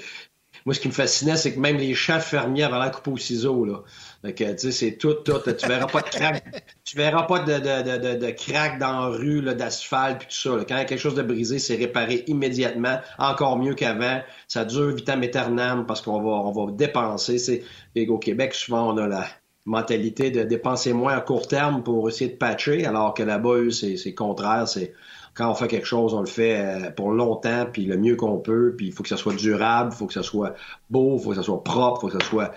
moi, 0.66 0.76
ce 0.76 0.80
qui 0.80 0.88
me 0.88 0.94
fascinait, 0.94 1.38
c'est 1.38 1.54
que 1.54 1.60
même 1.60 1.78
les 1.78 1.94
chefs 1.94 2.26
fermiers 2.26 2.64
avaient 2.64 2.80
la 2.80 2.90
coupe 2.90 3.08
au 3.08 3.18
ciseau, 3.18 3.66
là. 3.66 3.84
Donc, 4.24 4.36
tu 4.36 4.46
sais, 4.58 4.72
c'est 4.72 4.98
tout, 4.98 5.14
tout. 5.14 5.40
Tu 5.58 5.68
verras 5.68 5.88
pas 5.88 6.02
de 6.02 6.10
crack, 6.10 6.44
tu 6.84 6.98
verras 6.98 7.24
pas 7.24 7.40
de, 7.40 7.54
de, 7.54 7.98
de, 7.98 8.26
de 8.26 8.32
crack 8.32 8.78
dans 8.78 9.10
la 9.10 9.18
rue, 9.18 9.42
d'asphalte, 9.42 10.20
puis 10.20 10.28
tout 10.28 10.58
ça. 10.58 10.66
Quand 10.68 10.76
il 10.76 10.80
y 10.80 10.82
a 10.82 10.86
quelque 10.86 11.00
chose 11.00 11.16
de 11.16 11.24
brisé, 11.24 11.60
c'est 11.60 11.76
réparé 11.76 12.24
immédiatement, 12.28 13.00
encore 13.18 13.58
mieux 13.58 13.76
qu'avant. 13.76 14.22
Ça 14.48 14.66
dure 14.66 14.94
vitam 14.94 15.24
aeternam 15.24 15.86
parce 15.86 16.02
qu'on 16.02 16.22
va, 16.22 16.30
on 16.30 16.52
va 16.52 16.72
dépenser. 16.72 17.38
C'est, 17.38 17.64
au 18.08 18.18
Québec, 18.18 18.54
souvent, 18.54 18.94
on 18.94 18.98
a 18.98 19.08
la 19.08 19.26
mentalité 19.66 20.32
de 20.32 20.44
dépenser 20.44 20.94
moins 20.94 21.16
à 21.16 21.22
court 21.22 21.48
terme 21.48 21.84
pour 21.84 22.10
essayer 22.10 22.32
de 22.32 22.38
patcher, 22.38 22.86
alors 22.86 23.14
que 23.14 23.24
là-bas, 23.24 23.56
eux, 23.56 23.72
c'est, 23.72 23.96
c'est 23.98 24.14
contraire. 24.14 24.68
C'est, 24.68 24.94
quand 25.40 25.50
on 25.50 25.56
fait 25.56 25.70
quelque 25.70 25.88
chose, 25.88 26.14
on 26.14 26.20
le 26.20 26.28
fait 26.28 26.60
euh, 26.60 26.92
pour 26.92 27.12
longtemps, 27.12 27.66
puis 27.72 27.86
le 27.86 27.96
mieux 27.96 28.18
qu'on 28.18 28.38
peut, 28.38 28.74
puis 28.76 28.88
il 28.88 28.92
faut 28.92 29.04
que 29.04 29.10
ça 29.10 29.16
soit 29.16 29.34
durable, 29.34 29.92
il 29.94 29.98
faut 29.98 30.06
que 30.06 30.14
ça 30.14 30.22
soit 30.22 30.54
beau, 30.90 31.16
il 31.18 31.24
faut 31.24 31.30
que 31.30 31.38
ça 31.38 31.44
soit 31.44 31.64
propre, 31.64 32.00
il 32.00 32.12
faut 32.12 32.18
que 32.18 32.22
ça 32.22 32.30
soit... 32.30 32.52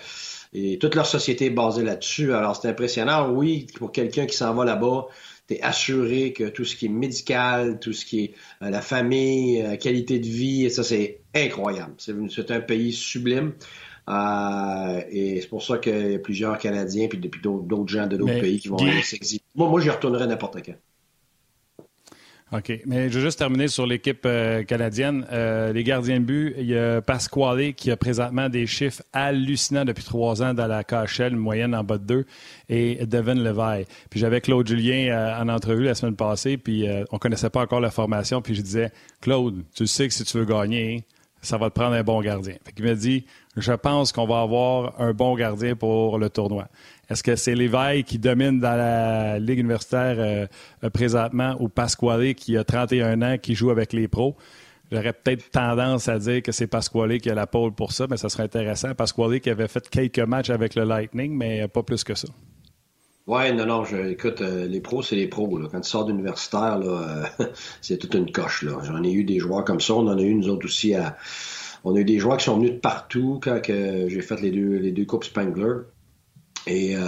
Et 0.53 0.79
toute 0.79 0.97
leur 0.97 1.07
société 1.07 1.47
est 1.47 1.51
basée 1.51 1.85
là-dessus. 1.85 2.35
Alors, 2.35 2.57
c'est 2.57 2.69
impressionnant. 2.69 3.31
Oui, 3.31 3.69
pour 3.79 3.93
quelqu'un 3.93 4.27
qui 4.27 4.37
s'en 4.37 4.53
va 4.53 4.65
là-bas, 4.65 5.07
tu 5.47 5.55
es 5.55 5.63
assuré 5.63 6.33
que 6.33 6.49
tout 6.49 6.65
ce 6.65 6.75
qui 6.75 6.87
est 6.87 6.89
médical, 6.89 7.79
tout 7.79 7.93
ce 7.93 8.05
qui 8.05 8.25
est 8.25 8.35
euh, 8.63 8.71
la 8.71 8.83
famille, 8.83 9.63
euh, 9.63 9.77
qualité 9.77 10.19
de 10.19 10.27
vie, 10.27 10.69
ça, 10.69 10.83
c'est 10.83 11.21
incroyable. 11.37 11.95
C'est 11.99 12.51
un 12.51 12.61
pays 12.61 12.93
sublime. 12.93 13.53
et 14.09 15.39
c'est 15.41 15.49
pour 15.49 15.63
ça 15.63 15.79
qu'il 15.79 16.11
y 16.11 16.15
a 16.17 16.19
plusieurs 16.19 16.59
Canadiens, 16.59 17.07
puis 17.07 17.19
depuis 17.19 17.41
d'autres 17.41 17.89
gens 17.89 18.09
de 18.09 18.17
d'autres 18.17 18.41
pays 18.41 18.59
qui 18.59 18.69
vont 18.69 18.79
s'exiler. 19.05 19.41
Moi, 19.55 19.69
moi 19.69 19.81
j'y 19.81 19.89
retournerai 19.89 20.27
n'importe 20.27 20.65
quand. 20.67 20.75
OK. 22.53 22.81
Mais 22.85 23.09
je 23.09 23.19
veux 23.19 23.25
juste 23.25 23.39
terminer 23.39 23.67
sur 23.69 23.87
l'équipe 23.87 24.25
euh, 24.27 24.63
canadienne. 24.63 25.27
Euh, 25.33 25.73
les 25.73 25.85
gardiens 25.85 26.21
de 26.21 26.25
but, 26.25 26.55
il 26.59 26.67
y 26.67 26.77
a 26.77 27.01
Pasquale 27.01 27.73
qui 27.73 27.91
a 27.91 27.97
présentement 27.97 28.51
des 28.51 28.67
chiffres 28.67 29.03
hallucinants 29.15 29.87
depuis 29.87 30.05
trois 30.05 30.43
ans 30.43 30.53
dans 30.53 30.67
la 30.67 30.85
KHL, 30.85 31.33
une 31.33 31.37
moyenne 31.37 31.75
en 31.75 31.83
bas 31.83 31.97
de 31.97 32.05
deux, 32.05 32.27
et 32.69 33.07
Devin 33.07 33.37
Levaille. 33.37 33.87
Puis 34.11 34.21
j'avais 34.21 34.43
Claude 34.43 34.69
Julien 34.69 35.13
euh, 35.13 35.41
en 35.43 35.49
entrevue 35.49 35.85
la 35.85 35.95
semaine 35.95 36.17
passée, 36.17 36.59
puis 36.59 36.87
on 37.11 37.19
connaissait 37.19 37.51
pas 37.51 37.63
encore 37.63 37.81
la 37.81 37.91
formation, 37.91 38.43
puis 38.43 38.55
je 38.55 38.61
disais, 38.61 38.93
Claude, 39.23 39.65
tu 39.75 39.87
sais 39.87 40.07
que 40.09 40.13
si 40.13 40.25
tu 40.25 40.37
veux 40.37 40.45
gagner, 40.45 41.05
ça 41.41 41.57
va 41.59 41.71
te 41.71 41.75
prendre 41.75 41.95
un 41.95 42.03
bon 42.03 42.21
gardien. 42.21 42.55
Fait 42.65 42.73
il 42.79 42.85
m'a 42.85 42.95
dit, 42.95 43.25
je 43.57 43.73
pense 43.73 44.13
qu'on 44.13 44.27
va 44.27 44.41
avoir 44.41 45.01
un 45.01 45.13
bon 45.13 45.35
gardien 45.35 45.75
pour 45.75 46.19
le 46.19 46.31
tournoi. 46.31 46.69
Est-ce 47.11 47.23
que 47.23 47.37
c'est 47.37 47.55
Léveille 47.55 48.05
qui 48.05 48.19
domine 48.19 48.61
dans 48.61 48.77
la 48.77 49.39
Ligue 49.39 49.59
universitaire 49.59 50.17
euh, 50.19 50.91
présentement 50.91 51.57
ou 51.61 51.69
Pasquale 51.69 52.35
qui 52.35 52.57
a 52.57 52.65
31 52.65 53.23
ans, 53.23 53.39
qui 53.39 53.55
joue 53.55 53.71
avec 53.71 53.93
les 53.93 54.09
pros? 54.09 54.37
J'aurais 54.91 55.13
peut-être 55.13 55.51
tendance 55.51 56.09
à 56.09 56.19
dire 56.19 56.43
que 56.43 56.53
c'est 56.53 56.67
Pasquale 56.67 57.19
qui 57.19 57.31
a 57.31 57.35
la 57.35 57.47
pole 57.47 57.73
pour 57.73 57.93
ça, 57.93 58.07
mais 58.09 58.17
ça 58.17 58.29
serait 58.29 58.45
intéressant. 58.45 58.95
Pasquale 58.95 59.41
qui 59.41 59.51
avait 59.51 59.69
fait 59.69 59.89
quelques 59.89 60.21
matchs 60.21 60.51
avec 60.51 60.75
le 60.75 60.85
Lightning, 60.85 61.37
mais 61.37 61.67
pas 61.69 61.83
plus 61.83 62.05
que 62.05 62.15
ça. 62.15 62.29
Oui, 63.27 63.53
non, 63.53 63.67
non, 63.67 63.85
écoute, 63.85 64.41
euh, 64.41 64.67
les 64.67 64.81
pros, 64.81 65.01
c'est 65.01 65.15
les 65.15 65.29
pros. 65.29 65.47
Quand 65.71 65.81
tu 65.81 65.89
sors 65.89 66.05
d'universitaire, 66.05 66.81
euh, 66.83 67.25
c'est 67.81 67.97
toute 67.97 68.15
une 68.15 68.33
coche. 68.33 68.65
J'en 68.65 69.03
ai 69.05 69.13
eu 69.13 69.25
des 69.25 69.39
joueurs 69.39 69.65
comme 69.65 69.81
ça. 69.81 69.95
On 69.95 70.09
en 70.09 70.19
a 70.19 70.23
eu, 70.23 70.35
nous 70.35 70.49
autres 70.49 70.67
aussi, 70.67 70.95
à... 70.95 71.17
on 71.85 71.95
a 71.95 72.01
eu 72.01 72.05
des 72.05 72.19
joueurs 72.19 72.37
qui 72.39 72.45
sont 72.45 72.57
venus 72.57 72.73
de 72.73 72.79
partout 72.79 73.39
quand 73.43 73.61
j'ai 73.65 74.23
fait 74.23 74.41
les 74.41 74.51
deux, 74.51 74.77
les 74.77 74.91
deux 74.91 75.05
Coupes 75.05 75.25
Spangler. 75.25 75.83
Et 76.67 76.97
euh, 76.97 77.01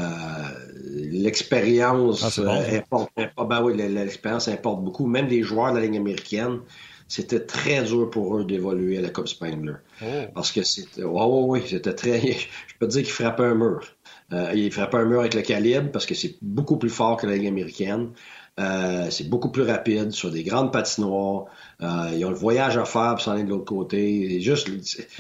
l'expérience 0.95 2.39
ah, 2.39 2.59
importe. 2.73 3.11
Ben 3.17 3.63
oui, 3.63 3.77
l'expérience 3.77 4.49
importe 4.49 4.83
beaucoup. 4.83 5.07
Même 5.07 5.29
les 5.29 5.43
joueurs 5.43 5.73
de 5.73 5.79
la 5.79 5.85
ligne 5.85 5.99
américaine, 5.99 6.61
c'était 7.09 7.41
très 7.41 7.83
dur 7.85 8.11
pour 8.11 8.39
eux 8.39 8.45
d'évoluer 8.45 8.99
à 8.99 9.03
la 9.03 9.11
Coupe 9.11 9.29
Spangler. 9.29 9.75
Oh. 10.03 10.07
Parce 10.35 10.51
que 10.51 10.63
c'était. 10.63 11.03
Oh, 11.05 11.47
oui, 11.49 11.63
c'était 11.67 11.95
très. 11.95 12.21
Je 12.67 12.75
peux 12.79 12.87
te 12.87 12.93
dire 12.93 13.03
qu'ils 13.03 13.13
frappaient 13.13 13.45
un 13.45 13.55
mur. 13.55 13.81
Euh, 14.33 14.53
ils 14.55 14.73
frappaient 14.73 14.97
un 14.97 15.05
mur 15.05 15.21
avec 15.21 15.35
le 15.35 15.43
calibre 15.43 15.91
parce 15.93 16.07
que 16.07 16.15
c'est 16.15 16.37
beaucoup 16.43 16.77
plus 16.77 16.91
fort 16.91 17.17
que 17.17 17.27
la 17.27 17.37
ligne 17.37 17.49
américaine. 17.49 18.11
Euh, 18.61 19.11
c'est 19.11 19.29
beaucoup 19.29 19.51
plus 19.51 19.63
rapide 19.63 20.13
sur 20.13 20.31
des 20.31 20.45
grandes 20.45 20.73
patinoires. 20.73 21.47
Euh, 21.83 22.11
ils 22.17 22.25
ont 22.25 22.31
le 22.31 22.37
voyage 22.37 22.77
à 22.77 22.85
faire 22.85 23.15
pour 23.15 23.21
s'en 23.21 23.33
aller 23.33 23.43
de 23.43 23.51
l'autre 23.51 23.65
côté. 23.65 24.41
Juste, 24.41 24.69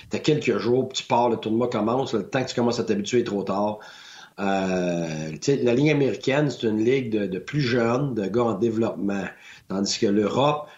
t'as 0.09 0.21
quelques 0.21 0.59
jours, 0.59 0.88
tu 0.93 1.03
pars, 1.03 1.29
le 1.29 1.37
tournoi 1.37 1.69
commence. 1.69 2.14
Le 2.14 2.29
temps 2.29 2.43
que 2.43 2.49
tu 2.49 2.55
commences 2.55 2.79
à 2.79 2.85
t'habituer 2.85 3.21
est 3.21 3.25
trop 3.25 3.43
tard. 3.43 3.81
Euh, 4.41 5.31
la 5.62 5.75
ligne 5.75 5.91
américaine, 5.91 6.50
c'est 6.50 6.67
une 6.67 6.85
ligue 6.85 7.11
de, 7.11 7.38
plus 7.38 7.61
jeunes, 7.61 8.14
de 8.14 8.26
gars 8.26 8.43
en 8.43 8.55
développement. 8.55 9.26
Tandis 9.69 9.99
que 9.99 10.07
l'Europe, 10.07 10.69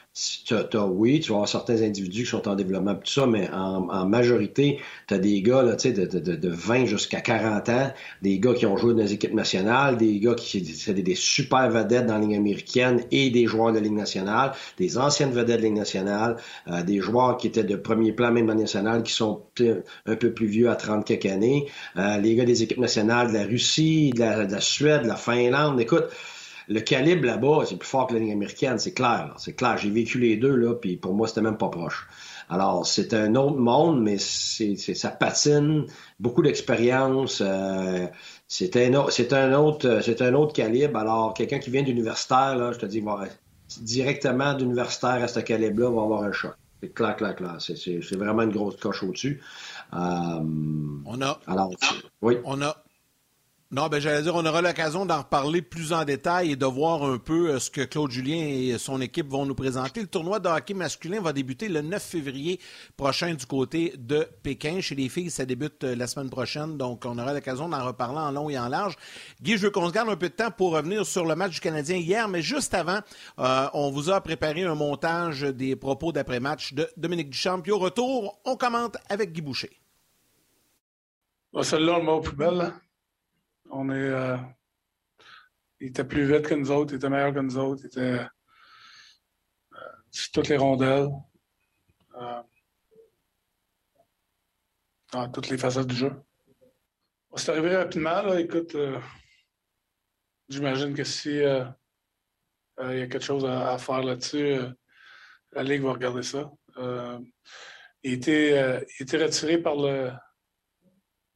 oui, 0.89 1.21
tu 1.21 1.29
vas 1.29 1.37
avoir 1.37 1.49
certains 1.49 1.83
individus 1.83 2.25
qui 2.25 2.31
sont 2.31 2.49
en 2.49 2.55
développement, 2.55 2.95
tout 2.95 3.11
ça, 3.11 3.27
mais 3.27 3.51
en, 3.51 4.07
majorité, 4.07 4.79
tu 5.09 5.15
as 5.15 5.19
des 5.19 5.43
gars 5.43 5.63
là, 5.63 5.77
de, 5.77 6.07
de, 6.07 6.37
de 6.37 6.49
20 6.49 6.87
jusqu'à 6.87 7.21
40 7.21 7.69
ans, 7.69 7.93
des 8.23 8.39
gars 8.39 8.55
qui 8.55 8.65
ont 8.65 8.79
joué 8.79 8.95
dans 8.95 9.01
les 9.01 9.13
équipes 9.13 9.35
nationales, 9.35 9.99
des 9.99 10.19
gars 10.19 10.35
qui 10.35 10.65
c'est 10.65 10.95
des, 10.95 11.15
super 11.15 11.69
vedettes 11.71 12.07
dans 12.07 12.15
la 12.15 12.21
ligne 12.21 12.37
américaine 12.37 13.05
et 13.11 13.29
des 13.29 13.47
joueurs 13.47 13.73
de 13.73 13.79
la 13.79 13.83
Ligue 13.83 13.93
nationale, 13.93 14.53
des 14.79 14.97
anciennes 14.97 15.33
vedettes 15.33 15.61
de 15.61 15.67
Ligue 15.67 15.77
nationale, 15.77 16.37
euh, 16.69 16.83
des 16.83 17.01
joueurs 17.01 17.37
qui 17.37 17.49
étaient 17.49 17.65
de 17.65 17.77
premier 17.77 18.13
plan 18.13 18.33
même 18.33 18.47
dans 18.47 18.55
la 18.55 18.61
nationale, 18.61 19.03
qui 19.03 19.13
sont 19.13 19.43
un 20.07 20.17
peu 20.17 20.33
plus 20.33 20.47
vieux 20.47 20.71
à 20.71 20.77
30 20.77 21.05
quelques 21.05 21.27
années, 21.27 21.67
euh, 21.99 22.17
les 22.19 22.35
gars 22.35 22.47
des 22.47 22.63
équipes 22.63 22.79
nationales 22.79 23.29
de 23.29 23.35
la 23.35 23.45
Russie, 23.45 24.13
de 24.15 24.21
la, 24.21 24.47
de 24.47 24.53
la 24.53 24.61
Suède, 24.61 25.03
de 25.03 25.09
la 25.09 25.17
Finlande. 25.17 25.79
Écoute, 25.81 26.07
le 26.69 26.81
calibre 26.81 27.27
là-bas, 27.27 27.65
c'est 27.67 27.77
plus 27.77 27.89
fort 27.89 28.07
que 28.07 28.15
la 28.15 28.21
ligne 28.21 28.33
américaine, 28.33 28.79
c'est 28.79 28.93
clair. 28.93 29.35
C'est 29.39 29.55
clair. 29.55 29.79
J'ai 29.79 29.91
vécu 29.91 30.19
les 30.19 30.37
deux, 30.37 30.55
là, 30.55 30.75
puis 30.75 30.97
pour 30.97 31.15
moi, 31.15 31.29
c'était 31.29 31.43
même 31.43 31.59
pas 31.59 31.69
proche. 31.69 32.09
Alors, 32.49 32.87
c'est 32.87 33.13
un 33.15 33.35
autre 33.35 33.57
monde, 33.57 34.03
mais 34.03 34.19
c'est, 34.19 34.77
ça 34.77 35.11
patine, 35.11 35.87
beaucoup 36.21 36.43
d'expérience. 36.43 37.43
Euh, 37.45 38.07
c'est 38.47 38.77
un, 38.77 39.07
c'est 39.11 39.33
un 39.33 39.53
autre, 39.55 40.01
c'est 40.03 40.23
un 40.23 40.35
autre 40.35 40.53
calibre. 40.53 40.99
Alors, 40.99 41.35
quelqu'un 41.35 41.59
qui 41.59 41.71
vient 41.71 41.83
d'universitaire, 41.83 42.57
là, 42.57 42.73
je 42.73 42.79
te 42.79 42.87
dis, 42.87 43.01
va, 43.01 43.25
directement 43.81 44.55
d'universitaire 44.55 45.23
à 45.23 45.29
ce 45.29 45.41
calibre-là, 45.41 45.91
va 45.91 46.03
avoir 46.03 46.23
un 46.23 46.33
choc. 46.33 46.55
C'est 46.83 46.93
clair, 46.93 47.17
clair, 47.17 47.35
clair. 47.35 47.57
C'est, 47.59 47.77
c'est, 47.77 48.17
vraiment 48.17 48.43
une 48.43 48.53
grosse 48.53 48.77
coche 48.77 49.03
au-dessus. 49.03 49.41
Euh, 49.95 49.97
on 51.05 51.23
a. 51.23 51.41
Alors, 51.47 51.71
oui. 52.23 52.37
On 52.45 52.61
a 52.63 52.77
non, 53.77 53.89
ben 53.89 54.01
j'allais 54.01 54.23
dire, 54.23 54.35
on 54.35 54.47
aura 54.47 54.63
l'occasion 54.63 55.05
d'en 55.05 55.19
reparler 55.19 55.61
plus 55.61 55.93
en 55.93 56.07
détail 56.07 56.53
et 56.53 56.57
de 56.57 56.65
voir 56.65 57.05
un 57.05 57.19
peu 57.19 57.51
euh, 57.51 57.59
ce 57.59 57.69
que 57.69 57.83
Claude 57.83 58.11
Julien 58.11 58.39
et 58.39 58.79
son 58.79 59.03
équipe 59.03 59.29
vont 59.29 59.45
nous 59.45 59.55
présenter. 59.55 60.01
Le 60.01 60.07
tournoi 60.07 60.41
de 60.41 60.49
hockey 60.49 60.73
masculin 60.73 61.21
va 61.21 61.35
débuter 61.35 61.69
le 61.69 61.83
9 61.83 62.03
février 62.03 62.59
prochain 62.97 63.35
du 63.35 63.45
côté 63.45 63.93
de 63.99 64.27
Pékin. 64.43 64.81
Chez 64.81 64.95
les 64.95 65.11
filles, 65.11 65.29
ça 65.29 65.45
débute 65.45 65.85
euh, 65.85 65.95
la 65.95 66.07
semaine 66.07 66.31
prochaine, 66.31 66.79
donc 66.79 67.05
on 67.05 67.19
aura 67.19 67.35
l'occasion 67.35 67.69
d'en 67.69 67.85
reparler 67.85 68.17
en 68.19 68.31
long 68.31 68.49
et 68.49 68.59
en 68.59 68.69
large. 68.69 68.97
Guy, 69.43 69.59
je 69.59 69.65
veux 69.65 69.71
qu'on 69.71 69.89
se 69.89 69.93
garde 69.93 70.09
un 70.09 70.17
peu 70.17 70.31
de 70.31 70.35
temps 70.35 70.51
pour 70.51 70.73
revenir 70.73 71.05
sur 71.05 71.27
le 71.27 71.35
match 71.35 71.53
du 71.53 71.61
Canadien 71.61 71.99
hier, 71.99 72.29
mais 72.29 72.41
juste 72.41 72.73
avant, 72.73 73.01
euh, 73.41 73.69
on 73.75 73.91
vous 73.91 74.09
a 74.09 74.23
préparé 74.23 74.63
un 74.63 74.75
montage 74.75 75.43
des 75.43 75.77
propos 75.77 76.13
d'après-match 76.13 76.73
de 76.73 76.89
Dominique 76.97 77.29
Duchamp. 77.29 77.61
Puis 77.61 77.73
au 77.73 77.79
retour, 77.79 78.41
on 78.47 78.57
commente 78.57 78.97
avec 79.11 79.35
Guy 79.35 79.43
Boucher. 79.43 79.79
Celle-là, 81.61 81.99
le 81.99 82.05
mot 82.05 82.21
plus 82.21 82.37
belle. 82.37 82.73
On 83.71 83.91
est. 83.91 83.95
Euh, 83.95 84.37
il 85.81 85.89
était 85.89 86.05
plus 86.05 86.27
vite 86.27 86.47
que 86.47 86.55
nous 86.55 86.71
autres, 86.71 86.95
il 86.95 86.97
était 86.97 87.11
meilleur 87.11 87.35
que 87.35 87.41
nous 87.41 87.59
autres, 87.59 87.83
il 87.85 87.87
était 87.87 88.01
euh, 88.01 88.27
sur 90.11 90.33
toutes 90.33 90.49
les 90.49 90.57
rondelles. 90.57 91.09
Euh, 92.15 92.43
dans 95.13 95.31
toutes 95.31 95.49
les 95.49 95.59
facettes 95.59 95.87
du 95.87 95.95
jeu. 95.95 96.13
C'est 97.37 97.53
arrivé 97.53 97.77
rapidement, 97.77 98.23
là. 98.23 98.41
Écoute, 98.41 98.77
j'imagine 100.49 100.95
que 100.95 101.05
si 101.05 101.31
il 101.31 101.43
y 101.43 101.45
a 101.45 101.77
quelque 103.07 103.21
chose 103.21 103.45
à, 103.45 103.77
faire 103.79 104.03
là-dessus, 104.03 104.57
la 105.53 105.63
Ligue 105.63 105.83
va 105.83 105.93
regarder 105.93 106.23
ça. 106.23 106.51
il, 108.03 108.13
était, 108.15 108.85
il 108.99 109.03
était 109.03 109.23
retiré 109.23 109.59
par 109.59 109.77
le 109.77 110.11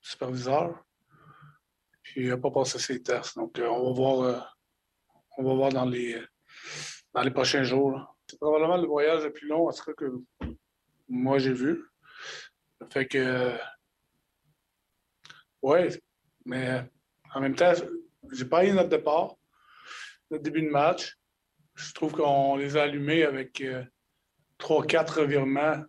superviseur. 0.01 0.85
Puis 2.11 2.23
il 2.23 2.29
n'a 2.29 2.37
pas 2.37 2.51
passé 2.51 2.81
ses 2.81 3.01
tests. 3.01 3.37
Donc, 3.37 3.57
euh, 3.61 3.69
on 3.69 3.87
va 3.87 3.93
voir, 3.93 4.21
euh, 4.23 4.41
on 5.39 5.45
va 5.45 5.55
voir 5.55 5.71
dans 5.71 5.85
les, 5.85 6.21
dans 7.15 7.23
les 7.23 7.31
prochains 7.31 7.63
jours. 7.63 8.17
C'est 8.27 8.37
probablement 8.37 8.79
le 8.79 8.89
voyage 8.89 9.23
le 9.23 9.33
plus 9.33 9.47
long, 9.47 9.69
en 9.69 9.73
tout 9.73 9.85
cas, 9.85 9.93
que 9.93 10.13
moi 11.09 11.39
j'ai 11.39 11.53
vu. 11.53 11.85
Fait 12.93 13.07
que, 13.07 13.57
oui, 15.63 15.79
mais 16.45 16.83
en 17.33 17.41
même 17.41 17.55
temps, 17.55 17.75
j'ai 18.33 18.45
pas 18.45 18.67
eu 18.67 18.73
notre 18.73 18.89
départ, 18.89 19.37
notre 20.33 20.43
début 20.43 20.63
de 20.63 20.69
match. 20.71 21.17
Je 21.77 21.93
trouve 21.93 22.13
qu'on 22.13 22.57
les 22.57 22.77
a 22.77 22.83
allumés 22.83 23.23
avec 23.23 23.61
euh, 23.61 23.85
trois, 24.59 24.85
quatre 24.85 25.21
revirements 25.21 25.85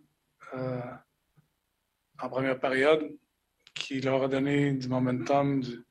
en 0.54 2.28
première 2.28 2.60
période 2.60 3.10
qui 3.74 4.00
leur 4.00 4.22
a 4.22 4.28
donné 4.28 4.72
du 4.72 4.86
momentum, 4.86 5.60
du, 5.60 5.84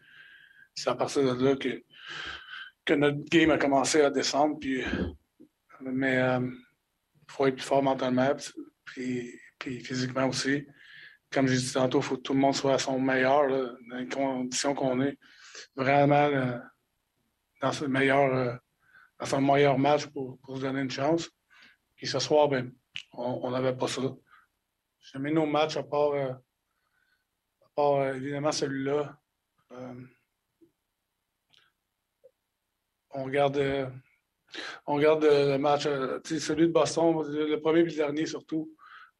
c'est 0.76 0.90
à 0.90 0.96
partir 0.96 1.24
de 1.24 1.44
là 1.44 1.56
que, 1.56 1.84
que 2.86 2.94
notre 2.94 3.24
game 3.26 3.52
a 3.52 3.58
commencé 3.58 4.02
à 4.02 4.10
descendre. 4.10 4.58
Puis, 4.60 4.84
mais 5.82 6.14
il 6.14 6.20
euh, 6.20 6.50
faut 7.28 7.48
être 7.48 7.56
plus 7.56 7.66
fort 7.66 7.84
mentalement, 7.84 8.36
puis, 8.86 9.34
puis 9.60 9.80
physiquement 9.80 10.28
aussi. 10.28 10.66
Comme 11.32 11.48
j'ai 11.48 11.58
dit 11.58 11.74
tantôt, 11.74 12.00
il 12.00 12.04
faut 12.04 12.18
que 12.18 12.22
tout 12.22 12.34
le 12.34 12.40
monde 12.40 12.56
soit 12.56 12.74
à 12.74 12.80
son 12.80 13.00
meilleur 13.00 13.48
dans 13.50 13.98
les 13.98 14.08
conditions 14.08 14.74
qu'on 14.74 15.02
est. 15.02 15.18
Vraiment 15.76 16.26
euh, 16.26 16.58
dans, 17.62 17.72
ce 17.72 17.86
meilleur, 17.86 18.34
euh, 18.34 18.56
dans 19.20 19.26
son 19.26 19.42
meilleur 19.42 19.78
match 19.78 20.08
pour, 20.08 20.40
pour, 20.42 20.58
se 20.58 20.62
donner 20.62 20.82
une 20.82 20.92
chance. 20.92 21.30
Puis 21.96 22.08
ce 22.08 22.20
soir, 22.20 22.50
ben, 22.50 22.72
on 23.14 23.50
n'avait 23.52 23.76
pas 23.76 23.88
ça. 23.88 24.02
J'aimais 25.00 25.32
nos 25.32 25.46
matchs 25.46 25.78
à 25.78 25.84
part, 25.84 26.14
à 26.16 26.40
part 27.76 28.16
évidemment 28.16 28.52
celui-là 28.52 29.18
on 33.14 33.24
regarde, 33.24 33.58
euh, 33.58 33.88
on 34.88 35.00
euh, 35.02 35.52
le 35.54 35.58
match, 35.58 35.86
euh, 35.86 36.20
celui 36.24 36.68
de 36.68 36.72
Boston, 36.72 37.24
le 37.28 37.56
premier 37.58 37.82
et 37.82 37.86
le 37.86 37.92
dernier 37.92 38.26
surtout, 38.26 38.76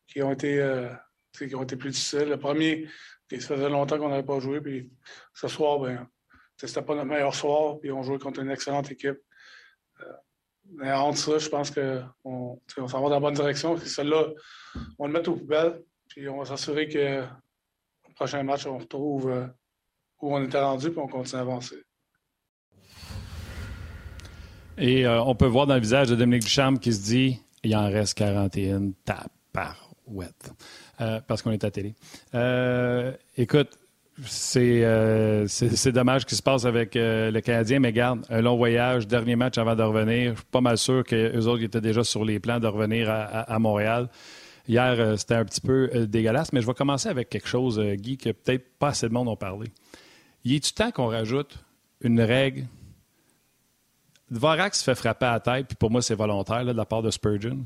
qui 0.08 0.22
ont 0.22 0.32
été, 0.32 0.90
qui 1.38 1.56
ont 1.56 1.64
été 1.64 1.76
plus 1.76 1.92
difficiles. 1.92 2.30
Le 2.30 2.38
premier, 2.38 2.88
ça 3.30 3.56
faisait 3.56 3.70
longtemps 3.70 3.98
qu'on 3.98 4.10
n'avait 4.10 4.24
pas 4.24 4.40
joué, 4.40 4.60
puis 4.60 4.92
ce 5.34 5.48
soir, 5.48 5.80
ben, 5.80 6.08
c'était 6.58 6.82
pas 6.82 6.96
notre 6.96 7.08
meilleur 7.08 7.34
soir, 7.34 7.80
puis 7.80 7.92
on 7.92 8.04
jouait 8.04 8.20
contre 8.20 8.42
une 8.42 8.52
excellente 8.52 8.92
équipe. 8.92 9.20
mais 10.74 10.92
entre 10.92 11.18
ça, 11.18 11.38
je 11.38 11.50
pense 11.50 11.72
qu'on 11.72 12.10
on, 12.26 12.88
s'en 12.88 13.02
va 13.02 13.10
dans 13.10 13.16
la 13.16 13.20
bonne 13.20 13.34
direction. 13.34 13.78
Celle-là, 13.78 14.28
on 15.00 15.08
le 15.08 15.14
met 15.14 15.28
aux 15.28 15.36
poubelles, 15.36 15.82
puis 16.10 16.28
on 16.28 16.40
va 16.40 16.46
s'assurer 16.46 16.90
que 16.90 17.22
le 18.08 18.14
prochain 18.16 18.44
match, 18.44 18.66
on 18.66 18.78
retrouve 18.78 19.50
où 20.22 20.36
on 20.36 20.44
était 20.44 20.60
rendu, 20.60 20.92
puis 20.92 21.00
on 21.00 21.08
continue 21.08 21.40
à 21.40 21.42
avancer. 21.42 21.82
Et 24.82 25.06
euh, 25.06 25.22
on 25.24 25.36
peut 25.36 25.46
voir 25.46 25.68
dans 25.68 25.76
le 25.76 25.80
visage 25.80 26.10
de 26.10 26.16
Dominique 26.16 26.44
Duchamp 26.44 26.78
qui 26.78 26.92
se 26.92 27.04
dit 27.04 27.40
il 27.64 27.76
en 27.76 27.86
reste 27.86 28.16
41 28.18 28.94
taparouette. 29.06 30.52
Euh, 31.00 31.22
parce 31.28 31.44
qu'on 31.44 31.52
est 31.52 31.64
à 31.64 31.70
télé. 31.70 31.94
Euh, 32.34 33.14
écoute, 33.38 33.78
c'est, 34.26 34.84
c'est, 35.48 35.92
dommage 35.92 36.22
ce 36.22 36.26
qui 36.26 36.36
se 36.36 36.42
passe 36.42 36.66
avec 36.66 36.96
le 36.96 37.40
Canadien, 37.40 37.80
mais 37.80 37.94
garde, 37.94 38.26
un 38.30 38.42
long 38.42 38.58
voyage, 38.58 39.08
dernier 39.08 39.36
match 39.36 39.58
avant 39.58 39.76
de 39.76 39.84
revenir. 39.84 40.32
Je 40.32 40.38
suis 40.38 40.48
pas 40.52 40.62
mal 40.62 40.78
sûr 40.78 41.04
qu'eux 41.04 41.46
autres 41.46 41.64
étaient 41.64 41.82
déjà 41.82 42.04
sur 42.04 42.26
les 42.26 42.40
plans 42.40 42.60
de 42.60 42.68
revenir 42.68 43.10
à, 43.10 43.58
Montréal. 43.58 44.10
Hier, 44.68 45.18
c'était 45.18 45.36
un 45.36 45.46
petit 45.46 45.62
peu 45.62 45.90
dégueulasse, 46.08 46.54
mais 46.54 46.62
je 46.62 46.68
vais 46.68 46.74
commencer 46.74 47.10
avec 47.10 47.30
quelque 47.30 47.48
chose, 47.48 47.80
Guy, 47.80 48.18
que 48.18 48.32
peut-être 48.32 48.78
pas 48.78 48.90
assez 48.90 49.08
de 49.08 49.14
monde 49.14 49.28
ont 49.28 49.36
parlé. 49.36 49.72
Il 50.44 50.54
est 50.54 50.64
du 50.64 50.72
temps 50.74 50.92
qu'on 50.92 51.08
rajoute 51.08 51.58
une 52.02 52.22
règle 52.22 52.66
Dvorak 54.32 54.74
se 54.76 54.84
fait 54.84 54.96
frapper 54.96 55.26
à 55.26 55.34
la 55.34 55.40
tête, 55.40 55.68
puis 55.68 55.76
pour 55.76 55.92
moi, 55.92 56.02
c'est 56.02 56.16
volontaire 56.16 56.66
de 56.66 56.72
la 56.72 56.86
part 56.86 57.02
de 57.02 57.12
Spurgeon. 57.12 57.66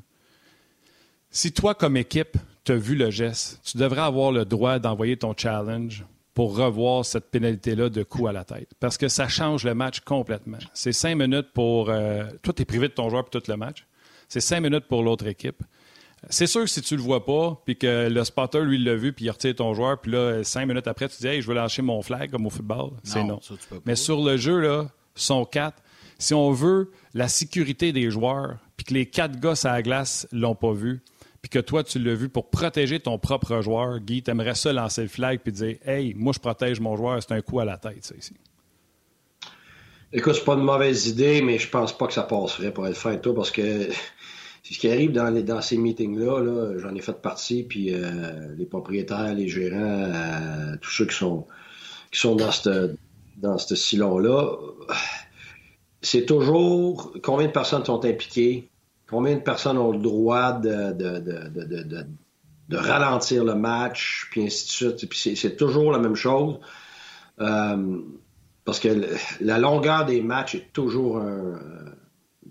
Si 1.30 1.52
toi, 1.52 1.76
comme 1.76 1.96
équipe, 1.96 2.38
tu 2.64 2.72
as 2.72 2.76
vu 2.76 2.96
le 2.96 3.12
geste, 3.12 3.62
tu 3.64 3.78
devrais 3.78 4.02
avoir 4.02 4.32
le 4.32 4.46
droit 4.46 4.80
d'envoyer 4.80 5.16
ton 5.16 5.34
challenge 5.38 6.04
pour 6.34 6.58
revoir 6.58 7.06
cette 7.06 7.30
pénalité-là 7.30 7.90
de 7.90 8.04
coup 8.04 8.28
à 8.28 8.34
la 8.34 8.44
tête. 8.44 8.72
Parce 8.80 8.98
que 8.98 9.08
ça 9.08 9.28
change 9.28 9.64
le 9.64 9.74
match 9.76 10.02
complètement. 10.02 10.58
C'est 10.74 10.92
cinq 10.92 11.16
minutes 11.16 11.54
pour. 11.54 11.90
Euh, 11.90 12.26
toi, 12.42 12.54
tu 12.54 12.64
es 12.64 12.66
privé 12.66 12.88
de 12.88 12.94
ton 12.94 13.10
joueur 13.10 13.24
pour 13.24 13.42
tout 13.42 13.50
le 13.50 13.58
match. 13.58 13.86
C'est 14.28 14.42
cinq 14.42 14.62
minutes 14.62 14.86
pour 14.88 15.04
l'autre 15.04 15.28
équipe. 15.28 15.62
C'est 16.30 16.48
sûr 16.48 16.62
que 16.62 16.70
si 16.70 16.82
tu 16.82 16.96
le 16.96 17.02
vois 17.02 17.24
pas, 17.26 17.62
puis 17.66 17.78
que 17.78 18.10
le 18.10 18.24
spotter, 18.24 18.62
lui, 18.62 18.84
l'a 18.84 18.96
vu, 18.96 19.14
puis 19.14 19.26
il 19.26 19.30
retire 19.30 19.56
ton 19.56 19.74
joueur, 19.76 20.00
puis 20.02 20.12
là, 20.12 20.44
cinq 20.44 20.66
minutes 20.66 20.88
après, 20.88 21.08
tu 21.08 21.18
dis, 21.20 21.28
hey, 21.28 21.42
je 21.42 21.48
veux 21.48 21.54
lâcher 21.54 21.84
mon 21.84 22.02
flag 22.02 22.32
comme 22.32 22.48
au 22.48 22.50
football. 22.50 22.92
C'est 23.04 23.24
non. 23.24 23.40
Mais 23.86 23.96
sur 23.96 24.24
le 24.24 24.36
jeu, 24.36 24.60
là, 24.60 24.88
sont 25.14 25.46
quatre 25.46 25.82
si 26.20 26.34
on 26.34 26.52
veut 26.52 26.92
la 27.14 27.28
sécurité 27.28 27.92
des 27.92 28.10
joueurs, 28.10 28.58
puis 28.78 28.86
que 28.86 28.94
les 28.94 29.06
quatre 29.06 29.40
gars 29.40 29.54
à 29.64 29.74
la 29.74 29.82
glace 29.82 30.28
l'ont 30.32 30.56
pas 30.56 30.74
vu, 30.74 31.02
puis 31.42 31.50
que 31.50 31.60
toi, 31.60 31.84
tu 31.84 32.00
l'as 32.00 32.16
vu 32.16 32.30
pour 32.30 32.50
protéger 32.50 33.00
ton 33.00 33.20
propre 33.20 33.62
joueur, 33.62 34.00
Guy, 34.00 34.24
tu 34.24 34.32
aimerais 34.32 34.56
ça 34.56 34.74
lancer 34.74 35.04
le 35.04 35.08
flag 35.08 35.40
puis 35.44 35.52
dire 35.52 35.78
Hey, 35.86 36.14
moi, 36.16 36.34
je 36.34 36.40
protège 36.40 36.80
mon 36.80 36.98
joueur, 36.98 37.22
c'est 37.22 37.34
un 37.34 37.42
coup 37.42 37.60
à 37.60 37.66
la 37.66 37.78
tête, 37.78 38.04
ça, 38.04 38.16
ici. 38.16 38.34
Écoute, 40.12 40.36
c'est 40.36 40.46
pas 40.46 40.54
une 40.54 40.64
mauvaise 40.64 41.08
idée, 41.08 41.42
mais 41.42 41.60
je 41.60 41.70
pense 41.70 41.96
pas 41.96 42.08
que 42.08 42.14
ça 42.14 42.24
passerait 42.24 42.74
pour 42.74 42.88
être 42.88 43.22
toi, 43.22 43.36
parce 43.36 43.52
que 43.52 43.90
ce 44.64 44.80
qui 44.80 44.90
arrive 44.90 45.12
dans, 45.12 45.62
ces 45.62 45.78
meetings-là, 45.78 46.42
-là, 46.42 46.80
j'en 46.80 46.96
ai 46.96 47.02
fait 47.02 47.22
partie, 47.22 47.64
puis 47.64 47.94
euh, 47.94 48.56
les 48.58 48.66
propriétaires, 48.66 49.34
les 49.36 49.48
gérants, 49.48 49.78
euh, 49.78 50.78
tous 50.82 50.92
ceux 50.92 51.06
qui 51.06 51.16
sont, 51.16 51.46
qui 52.12 52.20
sont 52.20 52.36
dans 52.36 52.52
ce 52.52 52.96
dans 53.38 53.58
silon-là, 53.58 54.58
c'est 56.06 56.26
toujours 56.26 57.14
combien 57.24 57.48
de 57.48 57.52
personnes 57.52 57.84
sont 57.84 58.06
impliquées, 58.06 58.70
combien 59.10 59.36
de 59.36 59.42
personnes 59.42 59.78
ont 59.78 59.92
le 59.92 59.98
droit 60.00 60.54
de, 60.54 60.94
de, 60.94 61.20
de, 61.20 62.06
de 62.70 62.78
ralentir 62.78 63.44
le 63.44 63.56
match, 63.56 64.28
puis 64.32 64.44
ainsi 64.44 64.66
de 64.68 64.72
suite. 64.72 65.10
Puis 65.10 65.36
c'est 65.36 65.56
toujours 65.56 65.92
la 65.92 66.00
même 66.00 66.16
chose. 66.16 66.60
Euh, 67.42 67.98
parce 68.64 68.80
que 68.80 68.90
la 69.42 69.58
longueur 69.58 70.06
des 70.06 70.22
matchs 70.22 70.56
est 70.56 70.74
toujours 70.74 71.18
un, 71.18 71.60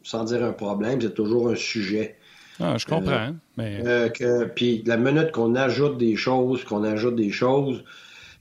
sans 0.03 0.25
dire 0.25 0.45
un 0.45 0.53
problème, 0.53 1.01
c'est 1.01 1.15
toujours 1.15 1.49
un 1.49 1.57
sujet. 1.57 2.17
Ah, 2.61 2.77
je 2.77 2.87
comprends. 2.87 3.13
Euh, 3.13 3.31
mais... 3.57 3.83
Euh, 3.85 4.09
que, 4.09 4.45
puis 4.45 4.83
la 4.87 4.97
minute 4.97 5.33
qu'on 5.33 5.55
ajoute 5.55 5.97
des 5.99 6.17
choses, 6.17 6.65
qu'on 6.65 6.85
ajoute 6.85 7.17
des 7.17 7.31
choses, 7.31 7.85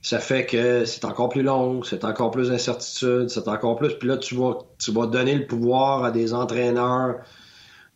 ça 0.04 0.18
fait 0.18 0.44
que 0.44 0.84
c'est 0.84 1.06
encore 1.06 1.30
plus 1.30 1.42
long, 1.42 1.82
c'est 1.82 2.04
encore 2.04 2.30
plus 2.30 2.50
d'incertitude, 2.50 3.30
c'est 3.30 3.48
encore 3.48 3.76
plus. 3.76 3.94
Puis 3.94 4.06
là, 4.06 4.18
tu 4.18 4.34
vas, 4.34 4.58
tu 4.78 4.92
vas 4.92 5.06
donner 5.06 5.34
le 5.34 5.46
pouvoir 5.46 6.04
à 6.04 6.10
des 6.10 6.34
entraîneurs 6.34 7.20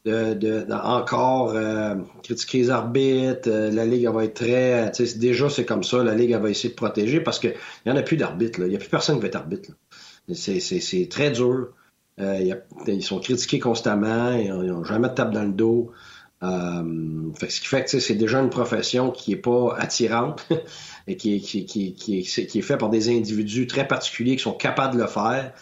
de, 0.07 0.33
de, 0.33 0.73
encore 0.73 1.53
euh, 1.55 1.97
critiquer 2.23 2.59
les 2.59 2.71
arbitres. 2.71 3.51
Euh, 3.51 3.71
la 3.71 3.85
Ligue, 3.85 4.05
elle 4.05 4.15
va 4.15 4.25
être 4.25 4.33
très. 4.33 4.91
Déjà, 5.17 5.51
c'est 5.51 5.67
comme 5.67 5.85
ça. 5.85 6.03
La 6.03 6.15
Ligue, 6.15 6.31
elle 6.31 6.41
va 6.41 6.49
essayer 6.49 6.71
de 6.71 6.75
protéger 6.75 7.21
parce 7.21 7.39
qu'il 7.39 7.53
n'y 7.85 7.93
en 7.93 7.97
a 7.97 8.03
plus 8.03 8.17
d'arbitres. 8.17 8.61
Il 8.61 8.69
n'y 8.69 8.77
a 8.77 8.79
plus 8.79 8.89
personne 8.89 9.17
qui 9.17 9.23
va 9.23 9.29
être 9.29 9.37
arbitre. 9.37 9.73
C'est 10.33 11.09
très 11.11 11.31
dur. 11.31 11.75
Euh, 12.21 12.55
ils 12.87 13.03
sont 13.03 13.21
critiqués 13.21 13.59
constamment. 13.59 14.33
Ils 14.33 14.49
n'ont 14.51 14.83
jamais 14.83 15.11
de 15.11 15.15
tape 15.15 15.33
dans 15.33 15.45
le 15.45 15.53
dos. 15.53 15.93
Fait, 16.41 17.51
ce 17.51 17.61
qui 17.61 17.67
fait 17.67 17.85
que 17.85 17.99
c'est 17.99 18.15
déjà 18.15 18.41
une 18.41 18.51
profession 18.51 19.11
qui 19.11 19.33
est 19.33 19.37
pas 19.37 19.75
attirante 19.77 20.47
et 21.09 21.17
qui, 21.17 21.41
qui, 21.41 21.67
qui, 21.67 21.95
qui, 21.95 22.19
est, 22.19 22.47
qui 22.47 22.59
est 22.59 22.63
fait 22.63 22.77
par 22.77 22.91
des 22.91 23.09
individus 23.09 23.67
très 23.67 23.89
particuliers 23.89 24.37
qui 24.37 24.43
sont 24.43 24.53
capables 24.53 24.95
de 24.97 25.03
le 25.03 25.09
faire, 25.09 25.53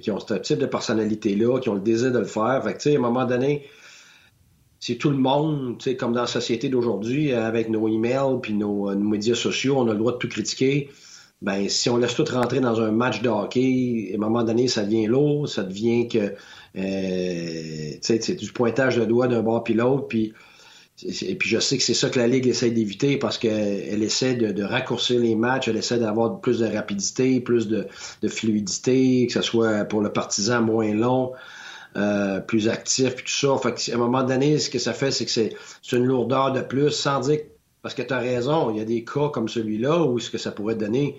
qui 0.00 0.10
ont 0.10 0.18
ce 0.18 0.34
type 0.34 0.58
de 0.58 0.66
personnalité-là, 0.66 1.60
qui 1.60 1.68
ont 1.68 1.74
le 1.74 1.80
désir 1.80 2.12
de 2.12 2.18
le 2.18 2.24
faire. 2.24 2.62
Fait 2.64 2.74
que, 2.74 2.88
à 2.88 2.96
un 2.96 2.98
moment 2.98 3.26
donné, 3.26 3.66
c'est 4.80 4.96
tout 4.96 5.10
le 5.10 5.16
monde, 5.16 5.80
comme 5.98 6.12
dans 6.12 6.22
la 6.22 6.26
société 6.26 6.68
d'aujourd'hui, 6.68 7.32
avec 7.32 7.68
nos 7.68 7.86
emails 7.86 8.40
puis 8.42 8.54
nos, 8.54 8.94
médias 8.96 9.34
sociaux, 9.34 9.76
on 9.78 9.88
a 9.88 9.92
le 9.92 9.98
droit 9.98 10.12
de 10.12 10.18
tout 10.18 10.28
critiquer. 10.28 10.90
Ben, 11.42 11.68
si 11.68 11.90
on 11.90 11.96
laisse 11.96 12.14
tout 12.14 12.24
rentrer 12.24 12.60
dans 12.60 12.80
un 12.80 12.92
match 12.92 13.20
de 13.20 13.28
hockey, 13.28 14.10
à 14.12 14.16
un 14.16 14.18
moment 14.18 14.44
donné, 14.44 14.68
ça 14.68 14.84
devient 14.84 15.06
lourd, 15.06 15.48
ça 15.48 15.64
devient 15.64 16.08
que, 16.08 16.18
euh, 16.18 16.30
c'est 16.74 18.34
du 18.34 18.52
pointage 18.52 18.96
de 18.96 19.04
doigt 19.04 19.28
d'un 19.28 19.42
bord 19.42 19.64
puis 19.64 19.74
l'autre, 19.74 20.06
puis 20.08 20.32
et 21.04 21.34
puis 21.34 21.48
je 21.48 21.58
sais 21.58 21.78
que 21.78 21.82
c'est 21.82 21.94
ça 21.94 22.10
que 22.10 22.18
la 22.18 22.28
Ligue 22.28 22.46
essaie 22.46 22.70
d'éviter 22.70 23.16
parce 23.16 23.38
qu'elle 23.38 24.02
essaie 24.02 24.34
de, 24.34 24.62
raccourcir 24.62 25.18
les 25.20 25.34
matchs, 25.34 25.68
elle 25.68 25.76
essaie 25.76 25.98
d'avoir 25.98 26.40
plus 26.40 26.60
de 26.60 26.66
rapidité, 26.66 27.40
plus 27.40 27.66
de, 27.66 27.88
de, 28.20 28.28
fluidité, 28.28 29.26
que 29.26 29.32
ce 29.32 29.42
soit 29.42 29.84
pour 29.84 30.00
le 30.00 30.12
partisan 30.12 30.62
moins 30.62 30.92
long. 30.94 31.32
Euh, 31.94 32.40
plus 32.40 32.70
actif, 32.70 33.16
puis 33.16 33.24
tout 33.26 33.30
ça. 33.30 33.58
Fait 33.58 33.92
à 33.92 33.96
un 33.96 33.98
moment 33.98 34.22
donné, 34.22 34.58
ce 34.58 34.70
que 34.70 34.78
ça 34.78 34.94
fait, 34.94 35.10
c'est 35.10 35.26
que 35.26 35.30
c'est 35.30 35.52
une 35.92 36.06
lourdeur 36.06 36.50
de 36.50 36.62
plus, 36.62 36.90
sans 36.90 37.20
dire 37.20 37.40
parce 37.82 37.94
que 37.94 38.00
tu 38.00 38.14
as 38.14 38.18
raison, 38.18 38.70
il 38.70 38.78
y 38.78 38.80
a 38.80 38.84
des 38.84 39.04
cas 39.04 39.28
comme 39.28 39.48
celui-là 39.48 40.02
où 40.04 40.18
ce 40.18 40.30
que 40.30 40.38
ça 40.38 40.52
pourrait 40.52 40.76
donner 40.76 41.18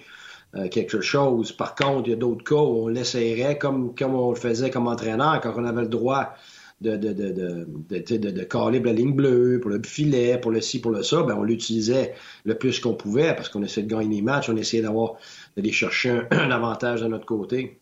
euh, 0.56 0.68
quelque 0.68 1.02
chose. 1.02 1.52
Par 1.52 1.76
contre, 1.76 2.08
il 2.08 2.12
y 2.12 2.14
a 2.14 2.18
d'autres 2.18 2.44
cas 2.44 2.56
où 2.56 2.86
on 2.86 2.88
l'essayerait 2.88 3.58
comme, 3.58 3.96
comme 3.96 4.16
on 4.16 4.30
le 4.30 4.36
faisait 4.36 4.70
comme 4.70 4.88
entraîneur 4.88 5.40
quand 5.42 5.54
on 5.58 5.66
avait 5.66 5.82
le 5.82 5.88
droit 5.88 6.34
de, 6.82 6.98
de, 6.98 7.14
de, 7.14 7.32
de, 7.32 8.18
de, 8.18 8.32
de 8.32 8.44
caler 8.44 8.80
la 8.80 8.94
ligne 8.94 9.14
bleue, 9.14 9.60
pour 9.62 9.72
le 9.72 9.82
filet, 9.84 10.38
pour 10.38 10.52
le 10.52 10.62
ci, 10.62 10.82
pour 10.82 10.92
le 10.92 11.02
ça, 11.02 11.24
ben 11.24 11.36
on 11.38 11.44
l'utilisait 11.44 12.14
le 12.44 12.56
plus 12.56 12.80
qu'on 12.80 12.94
pouvait 12.94 13.34
parce 13.36 13.50
qu'on 13.50 13.64
essayait 13.64 13.88
de 13.88 13.92
gagner 13.96 14.18
les 14.18 14.22
matchs, 14.22 14.50
on 14.50 14.58
essayait 14.58 14.84
d'avoir 14.84 15.14
d'aller 15.56 15.72
chercher 15.72 16.22
un 16.32 16.52
avantage 16.52 17.02
de 17.02 17.08
notre 17.08 17.26
côté. 17.26 17.80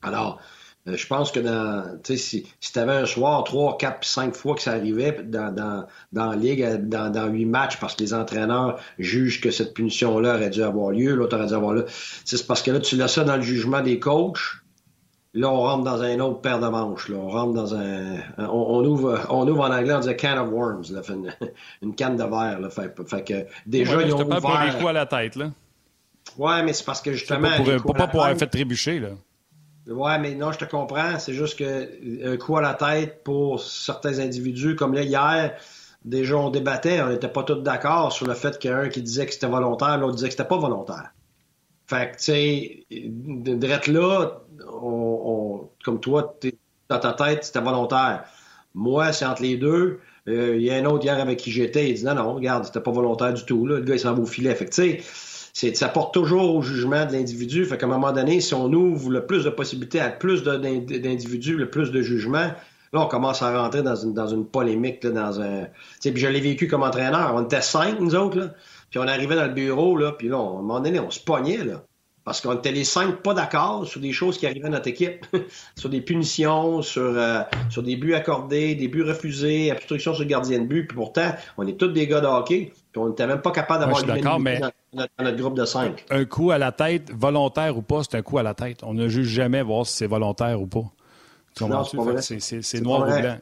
Alors, 0.00 0.40
je 0.86 1.06
pense 1.06 1.30
que 1.30 1.38
dans, 1.38 1.84
si, 2.02 2.18
si 2.18 2.72
tu 2.72 2.78
avais 2.78 2.92
un 2.92 3.06
soir, 3.06 3.44
trois, 3.44 3.76
quatre, 3.78 4.04
cinq 4.04 4.34
fois 4.34 4.56
que 4.56 4.62
ça 4.62 4.72
arrivait 4.72 5.20
dans, 5.22 5.54
dans, 5.54 5.86
dans 6.12 6.30
la 6.30 6.36
ligue, 6.36 6.62
euh, 6.62 6.76
dans, 6.80 7.10
dans 7.10 7.26
huit 7.26 7.44
matchs, 7.44 7.78
parce 7.78 7.94
que 7.94 8.02
les 8.02 8.14
entraîneurs 8.14 8.80
jugent 8.98 9.40
que 9.40 9.52
cette 9.52 9.74
punition-là 9.74 10.34
aurait 10.34 10.50
dû 10.50 10.62
avoir 10.62 10.90
lieu, 10.90 11.14
l'autre 11.14 11.36
aurait 11.36 11.46
dû 11.46 11.54
avoir 11.54 11.74
là. 11.74 11.82
C'est 12.24 12.44
parce 12.46 12.62
que 12.62 12.72
là, 12.72 12.80
tu 12.80 12.96
laisses 12.96 13.12
ça 13.12 13.22
dans 13.22 13.36
le 13.36 13.42
jugement 13.42 13.80
des 13.80 14.00
coachs. 14.00 14.40
Là, 15.34 15.48
on 15.50 15.62
rentre 15.62 15.84
dans 15.84 16.02
un 16.02 16.18
autre 16.20 16.40
paire 16.40 16.58
de 16.58 16.66
manches. 16.66 17.08
Là. 17.08 17.16
On 17.16 17.28
rentre 17.28 17.54
dans 17.54 17.74
un. 17.74 18.16
On, 18.36 18.84
ouvre, 18.84 19.24
on 19.30 19.48
ouvre 19.48 19.62
en 19.62 19.72
anglais, 19.72 19.94
on 19.94 20.00
dit 20.00 20.14
can 20.16 20.36
of 20.36 20.50
worms, 20.50 20.92
là, 20.92 21.00
une, 21.82 21.94
canne 21.94 22.16
de 22.16 22.24
verre. 22.24 22.60
Là. 22.60 22.68
Fait, 22.68 22.92
fait 23.06 23.24
que 23.24 23.46
déjà, 23.64 23.96
ouais, 23.96 24.08
ils 24.08 24.14
ont 24.14 24.20
ouvert... 24.20 24.42
pas 24.42 24.66
des 24.66 24.72
coups 24.72 24.88
à 24.88 24.92
la 24.92 25.06
tête, 25.06 25.36
là. 25.36 25.50
Ouais, 26.36 26.62
mais 26.62 26.72
c'est 26.74 26.84
parce 26.84 27.00
que 27.00 27.12
justement. 27.12 27.48
Pas 27.48 27.78
pour, 27.78 27.94
pas 27.94 28.08
pour 28.08 28.24
avoir 28.24 28.36
fait 28.36 28.46
trébucher, 28.46 28.98
là. 28.98 29.10
Ouais, 29.86 30.18
mais 30.18 30.34
non, 30.34 30.52
je 30.52 30.58
te 30.58 30.64
comprends. 30.64 31.18
C'est 31.18 31.34
juste 31.34 31.58
que 31.58 32.32
un 32.32 32.36
coup 32.36 32.56
à 32.56 32.62
la 32.62 32.74
tête 32.74 33.24
pour 33.24 33.60
certains 33.60 34.20
individus, 34.20 34.76
comme 34.76 34.94
là 34.94 35.02
hier, 35.02 35.56
déjà 36.04 36.36
on 36.36 36.50
débattait, 36.50 37.00
on 37.02 37.08
n'était 37.08 37.28
pas 37.28 37.42
tous 37.42 37.56
d'accord 37.56 38.12
sur 38.12 38.26
le 38.26 38.34
fait 38.34 38.58
qu'il 38.58 38.70
y 38.70 38.74
a 38.74 38.78
un 38.78 38.88
qui 38.88 39.02
disait 39.02 39.26
que 39.26 39.32
c'était 39.32 39.48
volontaire, 39.48 39.98
l'autre 39.98 40.16
disait 40.16 40.28
que 40.28 40.34
c'était 40.34 40.48
pas 40.48 40.58
volontaire. 40.58 41.12
Fait 41.86 42.12
que, 42.12 42.16
tu 42.16 42.22
sais, 42.22 42.86
d'être 42.90 43.88
là, 43.88 44.40
on, 44.72 45.68
comme 45.84 46.00
toi, 46.00 46.38
dans 46.88 46.98
ta 46.98 47.12
tête, 47.12 47.44
c'était 47.44 47.60
volontaire. 47.60 48.24
Moi, 48.74 49.12
c'est 49.12 49.26
entre 49.26 49.42
les 49.42 49.56
deux. 49.56 50.00
Euh, 50.28 50.56
il 50.56 50.62
y 50.62 50.70
a 50.70 50.76
un 50.76 50.84
autre 50.84 51.04
hier 51.04 51.18
avec 51.20 51.38
qui 51.38 51.50
j'étais, 51.50 51.90
il 51.90 51.94
dit 51.94 52.04
non, 52.04 52.14
non, 52.14 52.34
regarde, 52.34 52.64
c'était 52.64 52.80
pas 52.80 52.92
volontaire 52.92 53.34
du 53.34 53.44
tout. 53.44 53.66
Là. 53.66 53.76
Le 53.76 53.82
gars, 53.82 53.94
il 53.94 54.00
s'en 54.00 54.14
va 54.14 54.22
au 54.22 54.26
filet. 54.26 54.54
Fait 54.54 54.66
tu 54.66 54.72
sais, 54.72 55.02
ça 55.52 55.88
porte 55.88 56.14
toujours 56.14 56.54
au 56.54 56.62
jugement 56.62 57.04
de 57.06 57.12
l'individu. 57.12 57.64
Fait 57.66 57.76
qu'à 57.76 57.86
un 57.86 57.90
moment 57.90 58.12
donné, 58.12 58.40
si 58.40 58.54
on 58.54 58.72
ouvre 58.72 59.10
le 59.10 59.26
plus 59.26 59.44
de 59.44 59.50
possibilités 59.50 60.00
à 60.00 60.08
plus 60.08 60.42
d'individus, 60.42 61.56
le 61.56 61.70
plus 61.70 61.90
de 61.90 62.00
jugements, 62.02 62.50
là, 62.92 63.00
on 63.00 63.06
commence 63.06 63.42
à 63.42 63.56
rentrer 63.56 63.82
dans 63.82 63.96
une, 63.96 64.14
dans 64.14 64.28
une 64.28 64.46
polémique, 64.46 65.04
là, 65.04 65.10
dans 65.10 65.40
un. 65.40 65.66
Puis 66.00 66.16
je 66.16 66.26
l'ai 66.26 66.40
vécu 66.40 66.68
comme 66.68 66.82
entraîneur. 66.82 67.32
On 67.34 67.44
était 67.44 67.60
cinq, 67.60 68.00
nous 68.00 68.14
autres, 68.14 68.38
là. 68.38 68.54
Puis 68.90 68.98
on 68.98 69.08
arrivait 69.08 69.36
dans 69.36 69.46
le 69.46 69.54
bureau, 69.54 69.96
là, 69.96 70.12
puis 70.12 70.28
là, 70.28 70.36
à 70.36 70.40
un 70.40 70.62
moment 70.62 70.80
donné, 70.80 71.00
on 71.00 71.10
se 71.10 71.20
pognait, 71.20 71.64
là. 71.64 71.84
Parce 72.24 72.40
qu'on 72.40 72.52
était 72.52 72.70
les 72.70 72.84
cinq 72.84 73.16
pas 73.16 73.34
d'accord 73.34 73.84
sur 73.84 74.00
des 74.00 74.12
choses 74.12 74.38
qui 74.38 74.46
arrivaient 74.46 74.68
à 74.68 74.70
notre 74.70 74.86
équipe, 74.86 75.26
sur 75.76 75.88
des 75.88 76.00
punitions, 76.00 76.80
sur, 76.80 77.02
euh, 77.02 77.40
sur 77.68 77.82
des 77.82 77.96
buts 77.96 78.14
accordés, 78.14 78.76
des 78.76 78.86
buts 78.86 79.02
refusés, 79.02 79.72
obstruction 79.72 80.14
sur 80.14 80.22
le 80.22 80.28
gardien 80.28 80.60
de 80.60 80.66
but. 80.66 80.86
Puis 80.86 80.96
pourtant, 80.96 81.32
on 81.58 81.66
est 81.66 81.76
tous 81.76 81.88
des 81.88 82.06
gars 82.06 82.20
de 82.20 82.26
hockey, 82.26 82.72
puis 82.92 83.00
on 83.00 83.08
n'était 83.08 83.26
même 83.26 83.40
pas 83.40 83.50
capable 83.50 83.80
d'avoir 83.80 84.04
d'accord, 84.04 84.38
mais 84.38 84.60
dans, 84.60 85.06
notre, 85.18 85.36
groupe 85.36 85.56
de 85.56 85.64
cinq. 85.64 86.04
Un 86.10 86.24
coup 86.24 86.52
à 86.52 86.58
la 86.58 86.70
tête, 86.70 87.10
volontaire 87.10 87.76
ou 87.76 87.82
pas, 87.82 88.02
c'est 88.04 88.16
un 88.16 88.22
coup 88.22 88.38
à 88.38 88.44
la 88.44 88.54
tête. 88.54 88.84
On 88.84 88.94
ne 88.94 89.08
juge 89.08 89.28
jamais 89.28 89.62
voir 89.62 89.84
si 89.84 89.96
c'est 89.96 90.06
volontaire 90.06 90.60
ou 90.60 90.66
pas. 90.66 90.84
Vrai. 91.60 92.22
C'est 92.22 92.80
noir 92.80 93.02
ou 93.02 93.20
blanc. 93.20 93.38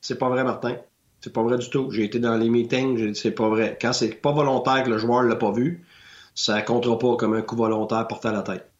C'est 0.00 0.18
pas 0.18 0.28
vrai, 0.28 0.44
Martin. 0.44 0.76
C'est 1.20 1.32
pas 1.32 1.42
vrai 1.42 1.56
du 1.56 1.68
tout. 1.70 1.90
J'ai 1.90 2.04
été 2.04 2.18
dans 2.18 2.36
les 2.36 2.50
meetings, 2.50 3.14
c'est 3.14 3.30
pas 3.30 3.48
vrai. 3.48 3.78
Quand 3.80 3.92
c'est 3.92 4.20
pas 4.20 4.32
volontaire 4.32 4.84
que 4.84 4.90
le 4.90 4.98
joueur 4.98 5.22
l'a 5.22 5.36
pas 5.36 5.52
vu, 5.52 5.84
ça 6.34 6.56
ne 6.56 6.62
comptera 6.62 6.98
pas 6.98 7.16
comme 7.16 7.34
un 7.34 7.42
coup 7.42 7.56
volontaire 7.56 8.06
porté 8.08 8.28
à 8.28 8.32
la 8.32 8.42
tête. 8.42 8.70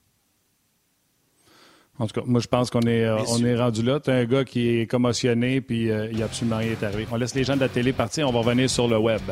En 1.98 2.08
tout 2.08 2.20
cas, 2.20 2.26
moi, 2.26 2.40
je 2.40 2.48
pense 2.48 2.70
qu'on 2.70 2.80
est, 2.80 3.04
euh, 3.04 3.18
on 3.28 3.44
est 3.44 3.56
rendu 3.56 3.82
là. 3.82 4.00
Tu 4.00 4.10
un 4.10 4.24
gars 4.24 4.44
qui 4.44 4.80
est 4.80 4.90
commotionné, 4.90 5.60
puis 5.60 5.90
euh, 5.90 6.08
il 6.10 6.16
n'y 6.16 6.22
a 6.22 6.24
absolument 6.24 6.56
rien 6.56 6.72
est 6.72 6.82
arrivé. 6.82 7.06
On 7.12 7.16
laisse 7.16 7.36
les 7.36 7.44
gens 7.44 7.54
de 7.54 7.60
la 7.60 7.68
télé 7.68 7.92
partir, 7.92 8.28
on 8.28 8.32
va 8.32 8.40
revenir 8.40 8.68
sur 8.68 8.88
le 8.88 8.98
web. 8.98 9.22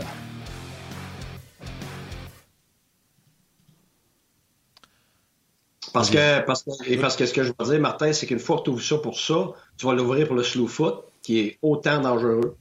Parce 5.93 6.09
que, 6.09 6.41
parce 6.47 6.65
et 6.87 6.97
parce 6.97 7.17
que 7.17 7.27
ce 7.27 7.35
que 7.35 7.43
je 7.43 7.53
veux 7.59 7.71
dire, 7.71 7.81
Martin, 7.81 8.13
c'est 8.13 8.27
qu'une 8.27 8.39
fois 8.39 8.59
que 8.59 8.63
tu 8.63 8.71
ouvres 8.71 8.83
ça 8.83 8.97
pour 8.99 9.19
ça, 9.19 9.49
tu 9.77 9.85
vas 9.85 9.93
l'ouvrir 9.93 10.27
pour 10.27 10.37
le 10.37 10.43
slow 10.43 10.69
foot, 10.69 11.05
qui 11.21 11.41
est 11.41 11.59
autant 11.61 12.01
dangereux. 12.01 12.57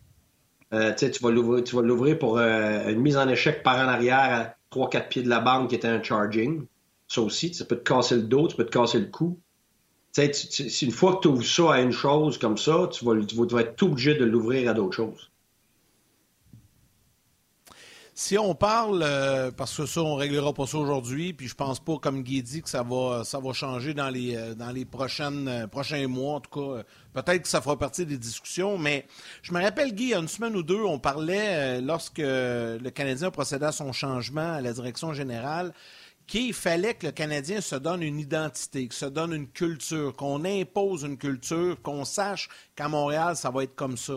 Euh, 0.73 0.93
tu 0.95 1.11
vas 1.21 1.31
l'ouvrir 1.31 2.17
pour 2.17 2.39
une 2.39 2.99
mise 2.99 3.17
en 3.17 3.29
échec 3.29 3.61
par 3.61 3.77
en 3.77 3.87
arrière 3.87 4.53
3-4 4.71 5.07
pieds 5.09 5.23
de 5.23 5.29
la 5.29 5.39
bande 5.39 5.69
qui 5.69 5.75
était 5.75 5.87
un 5.87 6.01
charging. 6.01 6.65
Ça 7.07 7.21
aussi, 7.21 7.53
ça 7.53 7.65
peut 7.65 7.77
te 7.77 7.83
casser 7.83 8.15
le 8.15 8.23
dos, 8.23 8.47
tu 8.47 8.55
peux 8.55 8.65
te 8.65 8.71
casser 8.71 8.99
le 8.99 9.07
cou. 9.07 9.39
Tu 10.13 10.33
sais, 10.33 10.85
une 10.85 10.91
fois 10.91 11.15
que 11.15 11.21
tu 11.21 11.27
ouvres 11.29 11.45
ça 11.45 11.73
à 11.73 11.81
une 11.81 11.91
chose 11.91 12.37
comme 12.37 12.57
ça, 12.57 12.89
tu 12.91 13.05
vas, 13.05 13.15
tu 13.25 13.35
vas 13.35 13.61
être 13.61 13.83
obligé 13.83 14.15
de 14.15 14.25
l'ouvrir 14.25 14.69
à 14.69 14.73
d'autres 14.73 14.95
choses. 14.95 15.30
Si 18.23 18.37
on 18.37 18.53
parle, 18.53 19.01
euh, 19.01 19.49
parce 19.49 19.75
que 19.75 19.87
ça, 19.87 19.99
on 20.03 20.13
ne 20.13 20.19
réglera 20.19 20.53
pas 20.53 20.67
ça 20.67 20.77
aujourd'hui, 20.77 21.33
puis 21.33 21.47
je 21.47 21.55
pense 21.55 21.79
pas, 21.79 21.97
comme 21.97 22.21
Guy 22.21 22.43
dit, 22.43 22.61
que 22.61 22.69
ça 22.69 22.83
va, 22.83 23.23
ça 23.23 23.39
va 23.39 23.51
changer 23.51 23.95
dans 23.95 24.11
les, 24.11 24.35
euh, 24.35 24.53
dans 24.53 24.69
les 24.69 24.85
prochaines, 24.85 25.47
euh, 25.47 25.65
prochains 25.65 26.07
mois. 26.07 26.35
En 26.35 26.39
tout 26.39 26.51
cas, 26.51 26.83
peut-être 27.13 27.41
que 27.41 27.47
ça 27.47 27.61
fera 27.61 27.79
partie 27.79 28.05
des 28.05 28.19
discussions, 28.19 28.77
mais 28.77 29.07
je 29.41 29.51
me 29.51 29.59
rappelle, 29.59 29.95
Guy, 29.95 30.03
il 30.03 30.09
y 30.09 30.13
a 30.13 30.19
une 30.19 30.27
semaine 30.27 30.55
ou 30.55 30.61
deux, 30.61 30.83
on 30.83 30.99
parlait, 30.99 31.81
lorsque 31.81 32.19
le 32.19 32.89
Canadien 32.89 33.31
procédait 33.31 33.65
à 33.65 33.71
son 33.71 33.91
changement 33.91 34.53
à 34.53 34.61
la 34.61 34.71
direction 34.71 35.13
générale, 35.13 35.73
qu'il 36.27 36.53
fallait 36.53 36.93
que 36.93 37.07
le 37.07 37.11
Canadien 37.11 37.59
se 37.59 37.75
donne 37.75 38.03
une 38.03 38.19
identité, 38.19 38.87
que 38.87 38.93
se 38.93 39.07
donne 39.07 39.33
une 39.33 39.47
culture, 39.47 40.15
qu'on 40.15 40.45
impose 40.45 41.01
une 41.01 41.17
culture, 41.17 41.81
qu'on 41.81 42.05
sache 42.05 42.49
qu'à 42.75 42.87
Montréal, 42.87 43.35
ça 43.35 43.49
va 43.49 43.63
être 43.63 43.75
comme 43.75 43.97
ça. 43.97 44.13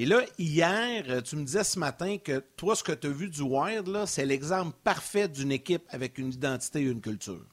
Et 0.00 0.06
là, 0.06 0.22
hier, 0.38 1.04
euh, 1.10 1.20
tu 1.20 1.36
me 1.36 1.44
disais 1.44 1.62
ce 1.62 1.78
matin 1.78 2.16
que 2.16 2.42
toi, 2.56 2.74
ce 2.74 2.82
que 2.82 2.92
tu 2.92 3.08
as 3.08 3.10
vu 3.10 3.28
du 3.28 3.42
Wild, 3.42 3.94
c'est 4.06 4.24
l'exemple 4.24 4.74
parfait 4.82 5.28
d'une 5.28 5.52
équipe 5.52 5.82
avec 5.90 6.16
une 6.16 6.32
identité 6.32 6.78
et 6.78 6.84
une 6.84 7.02
culture. 7.02 7.44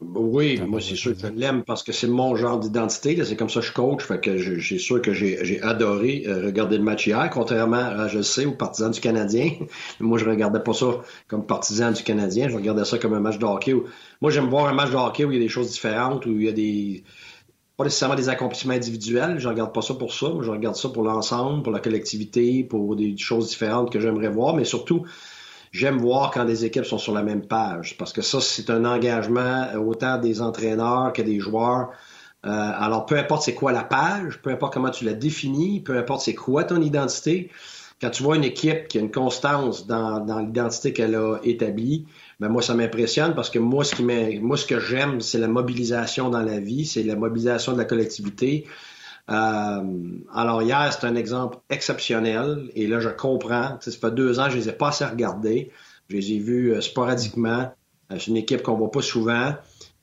Oui, 0.00 0.60
moi, 0.60 0.82
c'est 0.82 0.96
sûr 0.96 1.14
que 1.14 1.20
je 1.20 1.26
l'aime 1.28 1.64
parce 1.64 1.82
que 1.82 1.92
c'est 1.92 2.08
mon 2.08 2.36
genre 2.36 2.58
d'identité. 2.58 3.24
C'est 3.24 3.36
comme 3.36 3.48
ça 3.48 3.60
que 3.60 3.66
je 3.66 3.72
coach. 3.72 4.04
Fait 4.04 4.20
que 4.20 4.36
j'ai 4.36 4.78
sûr 4.78 5.00
que 5.00 5.14
j'ai 5.14 5.62
adoré 5.62 6.24
euh, 6.26 6.44
regarder 6.44 6.76
le 6.76 6.84
match 6.84 7.06
hier, 7.06 7.30
contrairement, 7.30 7.76
à, 7.76 8.06
je 8.06 8.18
le 8.18 8.22
sais, 8.22 8.44
aux 8.44 8.52
partisans 8.52 8.90
du 8.90 9.00
Canadien. 9.00 9.52
moi, 10.00 10.18
je 10.18 10.28
regardais 10.28 10.62
pas 10.62 10.74
ça 10.74 11.00
comme 11.26 11.46
partisan 11.46 11.90
du 11.90 12.02
Canadien. 12.02 12.50
Je 12.50 12.56
regardais 12.56 12.84
ça 12.84 12.98
comme 12.98 13.14
un 13.14 13.20
match 13.20 13.38
de 13.38 13.46
hockey. 13.46 13.74
Moi, 14.20 14.30
j'aime 14.30 14.50
voir 14.50 14.66
un 14.66 14.74
match 14.74 14.90
de 14.90 14.96
hockey 14.96 15.24
où 15.24 15.32
il 15.32 15.38
y 15.38 15.40
a 15.40 15.42
des 15.42 15.48
choses 15.48 15.70
différentes, 15.70 16.26
où 16.26 16.32
il 16.32 16.44
y 16.44 16.48
a 16.50 16.52
des 16.52 17.02
pas 17.76 17.84
nécessairement 17.84 18.14
des 18.14 18.28
accomplissements 18.28 18.74
individuels. 18.74 19.38
Je 19.38 19.48
regarde 19.48 19.72
pas 19.72 19.82
ça 19.82 19.94
pour 19.94 20.12
ça. 20.12 20.28
je 20.40 20.50
regarde 20.50 20.76
ça 20.76 20.88
pour 20.88 21.02
l'ensemble, 21.02 21.62
pour 21.62 21.72
la 21.72 21.80
collectivité, 21.80 22.64
pour 22.64 22.96
des 22.96 23.16
choses 23.16 23.48
différentes 23.48 23.92
que 23.92 24.00
j'aimerais 24.00 24.28
voir, 24.28 24.54
mais 24.54 24.64
surtout 24.64 25.04
j'aime 25.72 25.98
voir 25.98 26.30
quand 26.30 26.44
des 26.46 26.64
équipes 26.64 26.86
sont 26.86 26.98
sur 26.98 27.12
la 27.12 27.22
même 27.22 27.46
page 27.46 27.98
parce 27.98 28.12
que 28.12 28.22
ça, 28.22 28.40
c'est 28.40 28.70
un 28.70 28.84
engagement 28.84 29.66
euh, 29.74 29.78
autant 29.78 30.18
des 30.18 30.40
entraîneurs 30.40 31.12
que 31.12 31.20
des 31.20 31.38
joueurs. 31.38 31.90
Euh, 32.46 32.50
alors, 32.50 33.04
peu 33.04 33.18
importe 33.18 33.42
c'est 33.42 33.54
quoi 33.54 33.72
la 33.72 33.84
page, 33.84 34.40
peu 34.40 34.50
importe 34.50 34.72
comment 34.72 34.90
tu 34.90 35.04
la 35.04 35.12
définis, 35.12 35.80
peu 35.80 35.98
importe 35.98 36.22
c'est 36.22 36.34
quoi 36.34 36.64
ton 36.64 36.80
identité, 36.80 37.50
quand 38.00 38.10
tu 38.10 38.22
vois 38.22 38.36
une 38.36 38.44
équipe 38.44 38.88
qui 38.88 38.98
a 38.98 39.00
une 39.00 39.10
constance 39.10 39.86
dans 39.86 40.38
l'identité 40.38 40.92
qu'elle 40.92 41.14
a 41.14 41.38
établie, 41.42 42.06
ben 42.38 42.48
moi, 42.48 42.60
ça 42.60 42.74
m'impressionne 42.74 43.34
parce 43.34 43.48
que 43.48 43.58
moi, 43.58 43.84
ce 43.84 43.94
qui 43.94 44.02
moi, 44.02 44.56
ce 44.56 44.66
que 44.66 44.78
j'aime, 44.78 45.20
c'est 45.20 45.38
la 45.38 45.48
mobilisation 45.48 46.28
dans 46.28 46.42
la 46.42 46.60
vie, 46.60 46.84
c'est 46.84 47.02
la 47.02 47.16
mobilisation 47.16 47.72
de 47.72 47.78
la 47.78 47.84
collectivité. 47.84 48.66
Euh, 49.30 49.82
alors 50.34 50.62
hier, 50.62 50.92
c'est 50.92 51.06
un 51.06 51.16
exemple 51.16 51.58
exceptionnel 51.70 52.70
et 52.74 52.86
là, 52.86 53.00
je 53.00 53.08
comprends. 53.08 53.78
Ça 53.80 53.90
fait 53.90 54.14
deux 54.14 54.38
ans, 54.38 54.50
je 54.50 54.56
les 54.56 54.68
ai 54.68 54.72
pas 54.72 54.88
assez 54.88 55.04
regardés. 55.04 55.70
Je 56.08 56.16
les 56.16 56.32
ai 56.32 56.38
vus 56.38 56.72
euh, 56.72 56.80
sporadiquement. 56.80 57.72
Euh, 58.12 58.16
c'est 58.18 58.28
une 58.28 58.36
équipe 58.36 58.62
qu'on 58.62 58.74
voit 58.74 58.90
pas 58.90 59.02
souvent. 59.02 59.54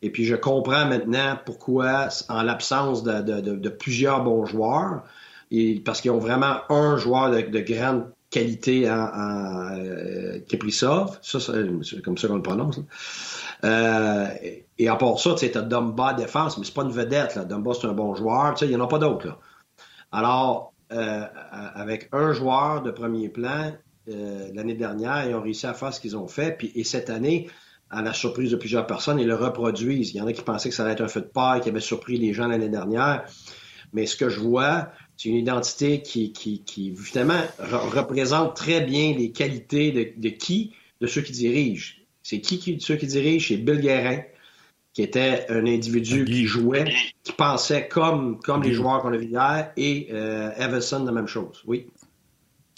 Et 0.02 0.10
puis, 0.10 0.26
je 0.26 0.36
comprends 0.36 0.86
maintenant 0.86 1.38
pourquoi, 1.46 2.10
en 2.28 2.42
l'absence 2.42 3.04
de, 3.04 3.22
de, 3.22 3.70
plusieurs 3.70 4.22
bons 4.22 4.46
joueurs, 4.46 5.04
parce 5.86 6.02
qu'ils 6.02 6.12
ont 6.12 6.20
vraiment 6.20 6.58
un 6.70 6.98
joueur 6.98 7.32
de 7.32 7.60
grande 7.60 8.12
qualité 8.34 8.90
en, 8.90 8.96
en 8.96 9.78
euh, 9.78 10.40
ça, 10.72 11.08
c'est 11.22 12.02
comme 12.02 12.18
ça 12.18 12.28
qu'on 12.28 12.36
le 12.36 12.42
prononce. 12.42 12.80
Euh, 13.64 14.28
et 14.78 14.88
à 14.88 14.96
part 14.96 15.20
ça, 15.20 15.36
tu 15.36 15.46
as 15.46 15.62
Dumba 15.62 16.14
défense, 16.14 16.58
mais 16.58 16.66
c'est 16.66 16.74
pas 16.74 16.84
une 16.84 16.92
vedette. 16.92 17.36
Là. 17.36 17.46
Dumba, 17.46 17.72
c'est 17.80 17.88
un 17.88 17.94
bon 17.94 18.16
joueur. 18.16 18.56
Il 18.62 18.70
n'y 18.70 18.76
en 18.76 18.84
a 18.84 18.88
pas 18.88 18.98
d'autres. 18.98 19.38
Alors, 20.12 20.74
euh, 20.92 21.26
avec 21.76 22.10
un 22.12 22.34
joueur 22.34 22.82
de 22.82 22.92
premier 22.92 23.30
plan, 23.30 23.72
l'année 24.08 24.74
dernière, 24.74 25.26
ils 25.28 25.36
ont 25.36 25.42
réussi 25.42 25.66
à 25.66 25.74
faire 25.74 25.94
ce 25.94 26.02
qu'ils 26.02 26.18
ont 26.18 26.28
fait. 26.28 26.58
Puis, 26.58 26.72
et 26.76 26.84
cette 26.84 27.10
année, 27.10 27.50
à 27.90 28.02
la 28.02 28.14
surprise 28.14 28.52
de 28.52 28.56
plusieurs 28.56 28.88
personnes, 28.88 29.20
ils 29.20 29.28
le 29.28 29.36
reproduisent. 29.36 30.12
Il 30.14 30.18
y 30.18 30.22
en 30.22 30.28
a 30.28 30.34
qui 30.34 30.42
pensaient 30.42 30.70
que 30.70 30.76
ça 30.76 30.84
allait 30.84 30.94
être 30.94 31.02
un 31.02 31.08
feu 31.08 31.22
de 31.22 31.28
paille, 31.28 31.62
qui 31.62 31.70
avait 31.70 31.80
surpris 31.80 32.18
les 32.18 32.34
gens 32.34 32.48
l'année 32.48 32.70
dernière. 32.70 33.26
Mais 33.94 34.08
ce 34.08 34.16
que 34.16 34.30
je 34.30 34.40
vois, 34.40 34.90
c'est 35.18 35.30
une 35.30 35.36
identité 35.36 36.02
qui, 36.02 36.34
qui, 36.34 36.64
qui 36.64 36.96
justement, 36.96 37.42
représente 37.60 38.56
très 38.56 38.82
bien 38.82 39.14
les 39.14 39.32
qualités 39.32 39.92
de, 39.92 40.08
de 40.18 40.30
qui? 40.30 40.74
De 41.02 41.08
ceux 41.08 41.22
qui 41.22 41.34
dirigent. 41.34 41.96
C'est 42.22 42.40
qui, 42.40 42.60
qui 42.60 42.80
ceux 42.80 42.96
qui 42.96 43.08
dirigent? 43.08 43.48
C'est 43.50 43.58
Bill 43.58 43.82
Guérin, 43.82 44.22
qui 44.94 45.02
était 45.02 45.46
un 45.50 45.66
individu 45.66 46.24
qui 46.24 46.46
jouait, 46.46 46.94
qui 47.24 47.34
pensait 47.34 47.88
comme, 47.88 48.40
comme 48.40 48.64
les 48.64 48.74
joueurs 48.74 49.02
qu'on 49.02 49.12
a 49.12 49.18
vu 49.18 49.26
hier, 49.26 49.72
et 49.76 50.08
euh, 50.12 50.52
Everson, 50.58 51.04
la 51.04 51.12
même 51.12 51.28
chose. 51.28 51.62
Oui. 51.66 51.88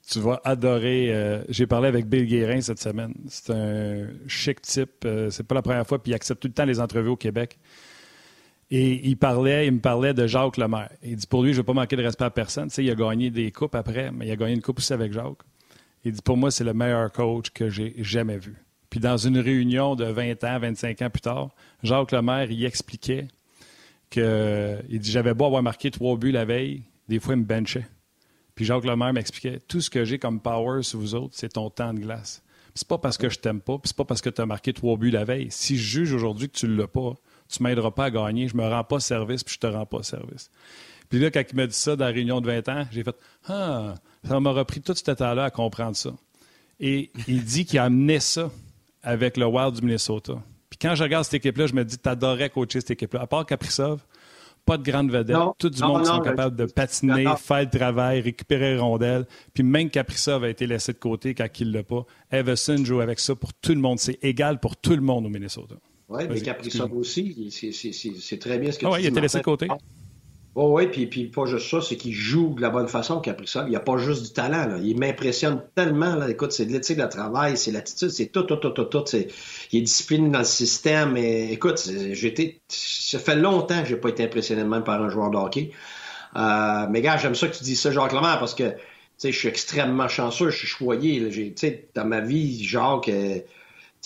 Tu 0.10 0.20
vas 0.20 0.40
adorer. 0.44 1.14
Euh, 1.14 1.44
j'ai 1.50 1.68
parlé 1.68 1.88
avec 1.88 2.08
Bill 2.08 2.26
Guérin 2.26 2.62
cette 2.62 2.80
semaine. 2.80 3.14
C'est 3.28 3.52
un 3.52 4.08
chic 4.28 4.62
type. 4.62 5.04
Euh, 5.04 5.30
c'est 5.30 5.44
pas 5.44 5.56
la 5.56 5.62
première 5.62 5.86
fois, 5.86 6.02
puis 6.02 6.12
il 6.12 6.16
accepte 6.16 6.42
tout 6.42 6.48
le 6.48 6.54
temps 6.54 6.66
les 6.66 6.80
entrevues 6.80 7.10
au 7.10 7.16
Québec. 7.16 7.58
Et 8.72 9.08
il 9.08 9.18
parlait, 9.18 9.68
il 9.68 9.74
me 9.74 9.80
parlait 9.80 10.14
de 10.14 10.26
Jacques 10.26 10.58
Lemaire. 10.58 10.90
Il 11.04 11.16
dit 11.16 11.28
pour 11.28 11.44
lui, 11.44 11.52
je 11.52 11.58
ne 11.58 11.62
veux 11.62 11.66
pas 11.66 11.74
manquer 11.74 11.96
de 11.96 12.04
respect 12.04 12.26
à 12.26 12.32
personne. 12.32 12.70
Tu 12.70 12.76
sais, 12.76 12.84
il 12.84 12.90
a 12.90 12.96
gagné 12.96 13.30
des 13.30 13.52
coupes 13.52 13.76
après, 13.76 14.12
mais 14.12 14.28
il 14.28 14.32
a 14.32 14.36
gagné 14.36 14.54
une 14.54 14.62
coupe 14.62 14.80
aussi 14.80 14.94
avec 14.94 15.14
Jacques. 15.14 15.44
Il 16.04 16.14
dit 16.14 16.22
pour 16.22 16.38
moi, 16.38 16.52
c'est 16.52 16.64
le 16.64 16.74
meilleur 16.74 17.12
coach 17.12 17.52
que 17.52 17.70
j'ai 17.70 17.94
jamais 17.98 18.38
vu. 18.38 18.56
Puis 18.90 19.00
dans 19.00 19.18
une 19.18 19.38
réunion 19.38 19.96
de 19.96 20.06
20 20.06 20.44
ans, 20.46 20.60
25 20.60 21.02
ans 21.02 21.10
plus 21.10 21.22
tard, 21.22 21.50
Jacques 21.84 22.12
Lemaire, 22.12 22.50
il 22.50 22.64
expliquait 22.66 23.28
que 24.10 24.78
il 24.90 25.00
dit 25.00 25.12
j'avais 25.12 25.34
beau 25.34 25.46
avoir 25.46 25.62
marqué 25.62 25.92
trois 25.92 26.16
buts 26.16 26.32
la 26.32 26.46
veille, 26.46 26.84
des 27.08 27.20
fois 27.20 27.34
il 27.34 27.42
me 27.42 27.46
benchait. 27.46 27.88
Puis 28.56 28.66
Jacques 28.66 28.86
Lemaire 28.86 29.14
m'expliquait 29.14 29.60
tout 29.68 29.82
ce 29.82 29.90
que 29.90 30.06
j'ai 30.06 30.18
comme 30.18 30.40
power 30.40 30.82
sur 30.82 31.00
vous 31.00 31.14
autres, 31.14 31.34
c'est 31.36 31.54
ton 31.54 31.70
temps 31.70 31.94
de 31.94 32.00
glace. 32.00 32.42
C'est 32.74 32.88
pas 32.88 32.98
parce 32.98 33.18
que 33.18 33.30
je 33.30 33.40
t'aime 33.40 33.62
pas, 33.62 33.78
puis 33.78 33.90
c'est 33.90 33.98
pas 33.98 34.06
parce 34.06 34.22
que 34.22 34.30
tu 34.30 34.42
as 34.42 34.46
marqué 34.46 34.74
trois 34.74 34.98
buts 34.98 35.12
la 35.12 35.24
veille. 35.24 35.48
Si 35.50 35.78
je 35.78 35.84
juge 35.84 36.14
aujourd'hui 36.14 36.50
que 36.50 36.58
tu 36.58 36.68
l'as 36.68 36.88
pas, 36.88 37.14
tu 37.50 37.64
m'aideras 37.64 37.92
pas 37.92 38.06
à 38.06 38.12
gagner, 38.12 38.48
je 38.48 38.56
me 38.56 38.68
rends 38.68 38.84
pas 38.84 39.00
service, 39.00 39.44
puis 39.44 39.56
je 39.56 39.60
te 39.60 39.68
rends 39.68 39.86
pas 39.86 40.04
service. 40.04 40.50
Puis 41.10 41.20
là, 41.20 41.30
quand 41.32 41.44
il 41.50 41.56
m'a 41.56 41.68
dit 41.68 41.76
ça 41.76 41.96
dans 41.96 42.06
la 42.06 42.12
réunion 42.12 42.42
de 42.42 42.48
20 42.48 42.70
ans, 42.70 42.86
j'ai 42.92 43.04
fait 43.04 43.16
Ah, 43.48 43.96
ça 44.28 44.40
m'a 44.40 44.52
repris 44.52 44.82
tout 44.82 44.94
ce 44.96 45.12
temps-là 45.12 45.46
à 45.46 45.50
comprendre 45.52 45.96
ça. 45.96 46.12
Et 46.80 47.12
il 47.28 47.44
dit 47.44 47.66
qu'il 47.66 47.80
a 47.80 47.86
amené 47.86 48.20
ça 48.20 48.50
avec 49.04 49.38
le 49.38 49.46
Wild 49.46 49.76
du 49.76 49.82
Minnesota. 49.82 50.34
Puis 50.70 50.80
quand 50.82 50.96
je 50.96 51.04
regarde 51.04 51.24
cette 51.24 51.36
équipe-là, 51.36 51.68
je 51.68 51.74
me 51.74 51.86
dis 51.86 51.98
T'adorais 51.98 52.50
coacher 52.50 52.82
cette 52.82 52.92
équipe-là. 52.92 53.22
À 53.22 53.28
part 53.28 53.46
Kaprizov, 53.46 54.02
pas 54.66 54.78
de 54.78 54.84
grande 54.84 55.12
vedette. 55.12 55.38
tout 55.60 55.70
du 55.70 55.82
monde 55.84 56.02
qui 56.02 56.08
sont 56.08 56.22
capables 56.22 56.56
de 56.56 56.66
patiner, 56.66 57.26
faire 57.38 57.62
le 57.62 57.70
travail, 57.70 58.22
récupérer 58.22 58.78
rondelles. 58.78 59.26
Puis 59.54 59.64
même 59.64 59.90
Kaprizov 59.92 60.44
a 60.44 60.50
été 60.50 60.66
laissé 60.66 60.92
de 60.92 60.98
côté 60.98 61.36
quand 61.36 61.48
il 61.60 61.68
ne 61.68 61.74
l'a 61.74 61.84
pas. 61.84 62.04
Everson 62.32 62.84
joue 62.84 63.00
avec 63.00 63.20
ça 63.20 63.36
pour 63.36 63.54
tout 63.54 63.74
le 63.74 63.80
monde. 63.80 64.00
C'est 64.00 64.18
égal 64.24 64.60
pour 64.60 64.76
tout 64.76 64.96
le 64.96 65.02
monde 65.02 65.28
au 65.28 65.30
Minnesota. 65.30 65.76
Oui, 66.10 66.24
mais 66.30 66.42
Capri-Sov 66.42 66.96
aussi, 66.96 67.50
c'est 67.52 68.40
très 68.40 68.60
bien 68.60 68.72
ce 68.72 68.80
que 68.80 68.86
ah 68.86 68.90
tu 68.90 68.94
ouais, 68.94 69.04
il 69.04 69.08
était 69.08 69.22
laissé 69.22 69.40
de 69.40 69.44
côté. 69.44 69.68
Oh, 70.58 70.72
oui, 70.78 70.88
puis, 70.88 71.08
puis 71.08 71.26
pas 71.26 71.46
juste 71.46 71.70
ça, 71.70 71.82
c'est 71.82 71.98
qu'il 71.98 72.14
joue 72.14 72.54
de 72.56 72.62
la 72.62 72.70
bonne 72.70 72.88
façon, 72.88 73.20
Capri-Sov. 73.20 73.66
Il 73.68 73.72
n'y 73.72 73.76
a 73.76 73.82
pas 73.82 73.98
juste 73.98 74.24
du 74.24 74.32
talent. 74.32 74.68
Là. 74.68 74.78
Il 74.82 74.98
m'impressionne 74.98 75.62
tellement. 75.76 76.16
Là. 76.16 76.30
Écoute, 76.30 76.54
c'est 76.54 76.66
de 76.66 76.72
l'éthique 76.72 76.98
de 76.98 77.06
travail, 77.06 77.58
c'est 77.58 77.72
l'attitude, 77.72 78.10
c'est 78.10 78.28
tout, 78.28 78.44
tout, 78.44 78.56
tout, 78.56 78.70
tout, 78.70 78.86
tout. 78.86 79.04
Il 79.74 79.80
est 79.80 79.82
discipliné 79.82 80.30
dans 80.30 80.40
le 80.40 80.46
système. 80.46 81.18
Et, 81.18 81.52
écoute, 81.52 81.90
j'étais, 82.14 82.62
ça 82.70 83.20
fait 83.20 83.36
longtemps 83.36 83.82
que 83.82 83.90
j'ai 83.90 83.98
pas 83.98 84.08
été 84.08 84.24
impressionné 84.24 84.64
même 84.64 84.86
par 84.86 85.04
un 85.04 85.10
joueur 85.10 85.30
de 85.30 85.38
hockey. 85.38 85.72
Euh, 86.38 86.88
mais 86.90 87.02
gars, 87.02 87.18
j'aime 87.18 87.36
ça 87.36 87.50
que 87.50 87.58
tu 87.58 87.64
dis 87.64 87.76
ça, 87.76 87.92
Jacques 87.92 88.14
Lemire, 88.14 88.40
parce 88.40 88.56
que 88.56 88.70
tu 88.70 88.78
sais, 89.18 89.32
je 89.34 89.38
suis 89.38 89.50
extrêmement 89.50 90.08
chanceux, 90.08 90.52
je 90.52 90.58
suis 90.58 90.68
choyé. 90.68 91.30
Tu 91.30 91.54
sais, 91.58 91.90
dans 91.96 92.06
ma 92.06 92.22
vie, 92.22 92.64
Jacques... 92.64 93.10
Euh, 93.10 93.40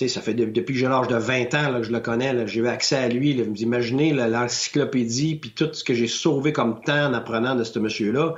ça 0.07 0.21
fait 0.21 0.33
depuis 0.33 0.73
que 0.73 0.79
j'ai 0.79 0.87
l'âge 0.87 1.07
de 1.07 1.15
20 1.15 1.53
ans 1.55 1.71
là, 1.71 1.79
que 1.79 1.83
je 1.83 1.91
le 1.91 1.99
connais, 1.99 2.47
j'ai 2.47 2.61
eu 2.61 2.67
accès 2.67 2.95
à 2.95 3.09
lui. 3.09 3.41
Vous 3.41 3.61
imaginez 3.61 4.13
l'encyclopédie, 4.13 5.35
puis 5.35 5.51
tout 5.51 5.69
ce 5.73 5.83
que 5.83 5.93
j'ai 5.93 6.07
sauvé 6.07 6.53
comme 6.53 6.81
temps 6.81 7.07
en 7.07 7.13
apprenant 7.13 7.55
de 7.55 7.63
ce 7.63 7.79
monsieur-là. 7.79 8.35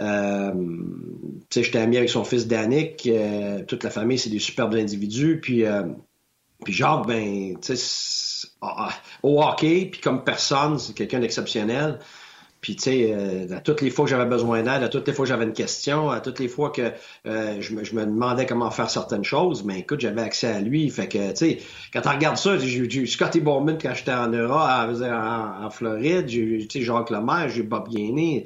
Euh, 0.00 0.52
j'étais 1.50 1.78
ami 1.78 1.98
avec 1.98 2.08
son 2.08 2.24
fils 2.24 2.46
Danick. 2.46 3.06
Euh, 3.06 3.62
toute 3.64 3.84
la 3.84 3.90
famille, 3.90 4.18
c'est 4.18 4.30
des 4.30 4.38
superbes 4.38 4.74
individus. 4.74 5.40
Puis, 5.40 5.64
euh, 5.64 5.82
puis 6.64 6.72
Jacques, 6.72 7.06
ben, 7.06 7.56
ah, 8.62 8.88
ah, 8.88 8.92
au 9.22 9.42
hockey, 9.42 9.88
puis 9.92 10.00
comme 10.00 10.24
personne, 10.24 10.78
c'est 10.78 10.94
quelqu'un 10.94 11.20
d'exceptionnel. 11.20 11.98
Puis, 12.60 12.76
tu 12.76 12.82
sais, 12.82 13.12
euh, 13.12 13.56
à 13.56 13.60
toutes 13.60 13.80
les 13.80 13.88
fois 13.88 14.04
que 14.04 14.10
j'avais 14.10 14.26
besoin 14.26 14.62
d'aide, 14.62 14.82
à 14.82 14.88
toutes 14.88 15.08
les 15.08 15.14
fois 15.14 15.24
que 15.24 15.30
j'avais 15.30 15.44
une 15.44 15.54
question, 15.54 16.10
à 16.10 16.20
toutes 16.20 16.38
les 16.40 16.48
fois 16.48 16.70
que 16.70 16.92
euh, 17.26 17.56
je, 17.60 17.74
me, 17.74 17.84
je, 17.84 17.94
me, 17.94 18.04
demandais 18.04 18.44
comment 18.44 18.70
faire 18.70 18.90
certaines 18.90 19.24
choses, 19.24 19.64
mais 19.64 19.80
écoute, 19.80 20.00
j'avais 20.00 20.20
accès 20.20 20.48
à 20.48 20.60
lui. 20.60 20.90
Fait 20.90 21.08
que, 21.08 21.30
tu 21.30 21.36
sais, 21.36 21.58
quand 21.92 22.02
tu 22.02 22.08
regardes 22.08 22.36
ça, 22.36 22.58
j'ai 22.58 22.78
eu 22.78 23.06
Scotty 23.06 23.40
Bowman 23.40 23.78
quand 23.80 23.94
j'étais 23.94 24.12
en 24.12 24.28
Europe, 24.28 24.90
en, 25.02 25.64
en, 25.64 25.70
Floride, 25.70 26.28
j'ai 26.28 26.40
eu 26.40 26.68
Jacques 26.70 27.10
Lemaire, 27.10 27.48
j'ai 27.48 27.60
eu 27.60 27.64
Bob 27.64 27.88
Gainé. 27.88 28.44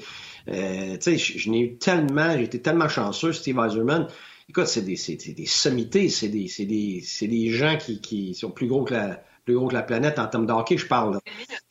Euh, 0.48 0.96
tu 0.96 1.18
sais, 1.18 1.18
je, 1.18 1.50
n'ai 1.50 1.60
eu 1.60 1.76
tellement, 1.76 2.36
j'ai 2.36 2.44
été 2.44 2.60
tellement 2.62 2.88
chanceux, 2.88 3.32
Steve 3.32 3.58
Eiserman. 3.58 4.06
Écoute, 4.48 4.66
c'est 4.66 4.82
des, 4.82 4.96
des 5.34 5.46
sommités, 5.46 6.08
c'est 6.08 6.28
des, 6.28 6.46
c'est 6.48 6.66
des, 6.66 7.00
c'est 7.04 7.26
des 7.26 7.50
gens 7.50 7.76
qui, 7.78 8.00
qui 8.00 8.34
sont 8.34 8.50
plus 8.50 8.68
gros 8.68 8.84
que 8.84 8.94
la, 8.94 9.22
plus 9.44 9.54
gros 9.54 9.68
que 9.68 9.74
la 9.74 9.82
planète 9.82 10.18
en 10.18 10.26
termes 10.26 10.46
d'hockey, 10.46 10.76
je 10.76 10.86
parle. 10.86 11.14
Là. 11.14 11.20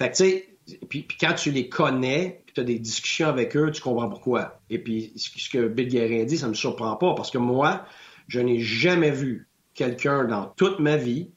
Fait 0.01 0.09
que, 0.09 0.15
tu 0.15 0.23
sais, 0.23 0.52
puis, 0.89 1.07
quand 1.19 1.33
tu 1.33 1.51
les 1.51 1.69
connais, 1.69 2.41
puis 2.45 2.53
tu 2.53 2.61
as 2.61 2.63
des 2.63 2.79
discussions 2.79 3.27
avec 3.27 3.55
eux, 3.57 3.71
tu 3.71 3.81
comprends 3.81 4.09
pourquoi. 4.09 4.59
Et 4.69 4.79
puis, 4.79 5.11
ce 5.15 5.49
que 5.49 5.67
Bill 5.67 5.87
Guérin 5.87 6.23
dit, 6.23 6.37
ça 6.37 6.45
ne 6.45 6.51
me 6.51 6.55
surprend 6.55 6.95
pas, 6.95 7.13
parce 7.15 7.31
que 7.31 7.37
moi, 7.37 7.85
je 8.27 8.39
n'ai 8.39 8.59
jamais 8.59 9.11
vu 9.11 9.49
quelqu'un 9.73 10.25
dans 10.25 10.45
toute 10.45 10.79
ma 10.79 10.97
vie 10.97 11.31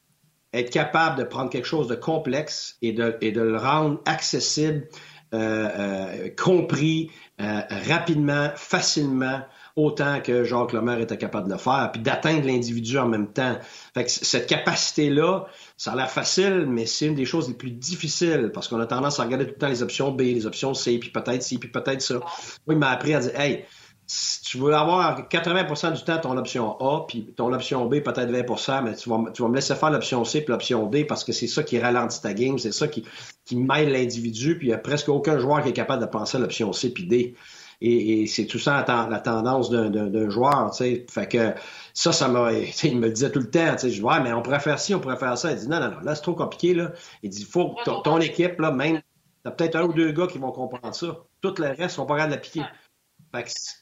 être 0.53 0.71
capable 0.71 1.19
de 1.19 1.25
prendre 1.25 1.51
quelque 1.51 1.67
chose 1.67 1.89
de 1.89 1.95
complexe 1.95 2.77
et 2.83 2.93
de, 2.93 3.17
et 3.21 3.33
de 3.33 3.43
le 3.43 3.57
rendre 3.59 4.01
accessible, 4.07 4.89
euh, 5.35 5.69
euh, 5.79 6.29
compris 6.37 7.11
euh, 7.41 7.61
rapidement, 7.89 8.51
facilement, 8.55 9.41
autant 9.75 10.21
que 10.21 10.45
Jacques 10.45 10.73
Lemaire 10.73 11.01
était 11.01 11.19
capable 11.19 11.49
de 11.49 11.53
le 11.53 11.59
faire, 11.59 11.91
puis 11.93 12.01
d'atteindre 12.01 12.47
l'individu 12.47 12.97
en 12.97 13.09
même 13.09 13.33
temps. 13.33 13.59
Fait 13.93 14.05
que 14.05 14.11
cette 14.11 14.47
capacité-là, 14.47 15.47
ça 15.77 15.93
a 15.93 15.97
l'air 15.97 16.11
facile, 16.11 16.67
mais 16.67 16.87
c'est 16.87 17.07
une 17.07 17.15
des 17.15 17.27
choses 17.27 17.49
les 17.49 17.55
plus 17.55 17.71
difficiles 17.71 18.51
parce 18.55 18.69
qu'on 18.69 18.81
a 18.81 18.87
tendance 18.87 19.21
à 19.21 19.25
regarder 19.25 19.47
tout 19.47 19.53
le 19.53 19.59
temps 19.59 19.69
les 19.69 19.83
options 19.83 20.11
B, 20.11 20.23
les 20.23 20.47
options 20.47 20.73
C, 20.73 20.99
puis 20.99 21.11
peut-être 21.11 21.43
ci, 21.43 21.59
puis 21.59 21.69
peut-être 21.69 22.01
ça. 22.01 22.15
Moi, 22.15 22.75
il 22.75 22.79
m'a 22.79 22.91
appris 22.91 23.15
à 23.15 23.21
dire, 23.21 23.39
hey, 23.39 23.65
tu 24.07 24.59
veux 24.59 24.73
avoir 24.73 25.29
80% 25.29 25.95
du 25.95 26.05
temps 26.05 26.19
ton 26.19 26.37
option 26.37 26.79
A, 26.81 27.07
puis 27.07 27.33
ton 27.37 27.53
option 27.53 27.87
B 27.87 28.01
peut-être 28.01 28.31
20% 28.31 28.85
mais 28.85 28.95
tu 28.95 29.11
vas, 29.11 29.25
tu 29.35 29.43
vas 29.43 29.49
me 29.49 29.55
laisser 29.57 29.75
faire 29.75 29.91
l'option 29.91 30.25
C 30.25 30.43
puis 30.43 30.53
l'option 30.53 30.87
D 30.87 31.05
parce 31.05 31.25
que 31.25 31.33
c'est 31.33 31.49
ça 31.49 31.65
qui 31.65 31.79
ralentit 31.79 32.23
ta 32.23 32.33
game, 32.33 32.59
c'est 32.59 32.73
ça 32.73 32.87
qui, 32.87 33.05
qui 33.45 33.57
mêle 33.57 33.91
l'individu, 33.91 34.59
puis 34.59 34.69
il 34.69 34.71
n'y 34.71 34.75
a 34.75 34.79
presque 34.79 35.09
aucun 35.09 35.39
joueur 35.39 35.63
qui 35.63 35.71
est 35.71 35.75
capable 35.75 36.03
de 36.03 36.09
penser 36.09 36.37
à 36.37 36.41
l'option 36.41 36.73
C 36.73 36.93
puis 36.93 37.07
D. 37.07 37.35
Et, 37.81 38.27
c'est 38.27 38.47
tout 38.47 38.59
ça 38.59 38.85
la, 38.87 39.21
tendance 39.21 39.71
d'un 39.71 40.31
joueur, 40.31 40.71
tu 40.71 40.79
sais. 40.79 41.07
Fait 41.11 41.29
que 41.29 41.55
ça, 41.95 42.13
ça 42.13 42.29
m'a, 42.29 42.53
il 42.85 42.99
me 42.99 43.07
le 43.07 43.13
disait 43.13 43.31
tout 43.31 43.41
le 43.41 43.51
temps, 43.51 43.73
tu 43.73 43.79
sais. 43.79 43.91
Je 43.91 43.97
dis, 43.97 44.03
ouais, 44.03 44.21
mais 44.21 44.33
on 44.33 44.43
pourrait 44.43 44.61
faire 44.61 44.79
ci, 44.79 44.95
on 44.95 45.01
pourrait 45.01 45.19
faire 45.19 45.37
ça. 45.37 45.53
Il 45.53 45.59
dit, 45.59 45.69
non, 45.69 45.81
non, 45.81 45.91
non, 45.91 46.01
là, 46.01 46.15
c'est 46.15 46.23
trop 46.23 46.35
compliqué, 46.35 46.75
là. 46.75 46.93
Il 47.23 47.31
dit, 47.31 47.45
faut 47.45 47.75
ton, 47.85 48.01
ton 48.03 48.21
équipe, 48.21 48.59
là, 48.61 48.71
même, 48.71 49.01
t'as 49.45 49.51
peut-être 49.51 49.77
un 49.77 49.85
ou 49.85 49.93
deux 49.93 50.13
gars 50.13 50.27
qui 50.27 50.39
vont 50.39 50.53
comprendre 50.53 50.95
ça. 50.95 51.25
Tout 51.41 51.55
le 51.59 51.69
reste 51.69 51.97
sont 51.97 52.07
pas 52.07 52.17
capables 52.17 52.33
d'appliquer 52.33 52.63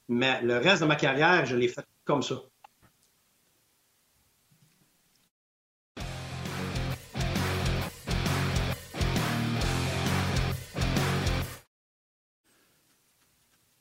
mais 0.08 0.40
le 0.42 0.58
reste 0.58 0.82
de 0.82 0.86
ma 0.86 0.96
carrière, 0.96 1.46
je 1.46 1.56
l'ai 1.56 1.68
fait 1.68 1.84
comme 2.04 2.22
ça. 2.22 2.36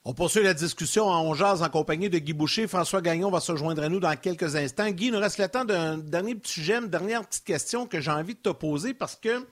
On 0.06 0.13
poursuit 0.13 0.44
la 0.44 0.54
discussion 0.54 1.06
en 1.06 1.30
Ongeaz 1.30 1.62
en 1.63 1.70
compagnie 1.70 2.10
de 2.10 2.18
Guy 2.18 2.34
Boucher. 2.34 2.68
François 2.68 3.02
Gagnon 3.02 3.32
va 3.32 3.39
se 3.39 3.56
joindre 3.56 3.84
à 3.84 3.88
nous 3.88 4.02
dans 4.02 4.13
quelques 4.18 4.58
instants. 4.58 4.89
Guy, 4.89 5.06
il 5.06 5.13
nous 5.13 5.20
reste 5.20 5.38
le 5.38 5.48
temps 5.48 5.63
d'un 5.63 5.98
dernier 5.98 6.36
petit 6.36 6.56
sujet, 6.56 6.82
dernière 6.86 7.26
petite 7.26 7.46
question 7.46 7.88
que 7.88 8.02
j'ai 8.02 8.12
envie 8.12 8.34
de 8.34 8.39
te 8.39 8.50
poser 8.50 8.94
parce 8.94 9.16
que 9.16 9.46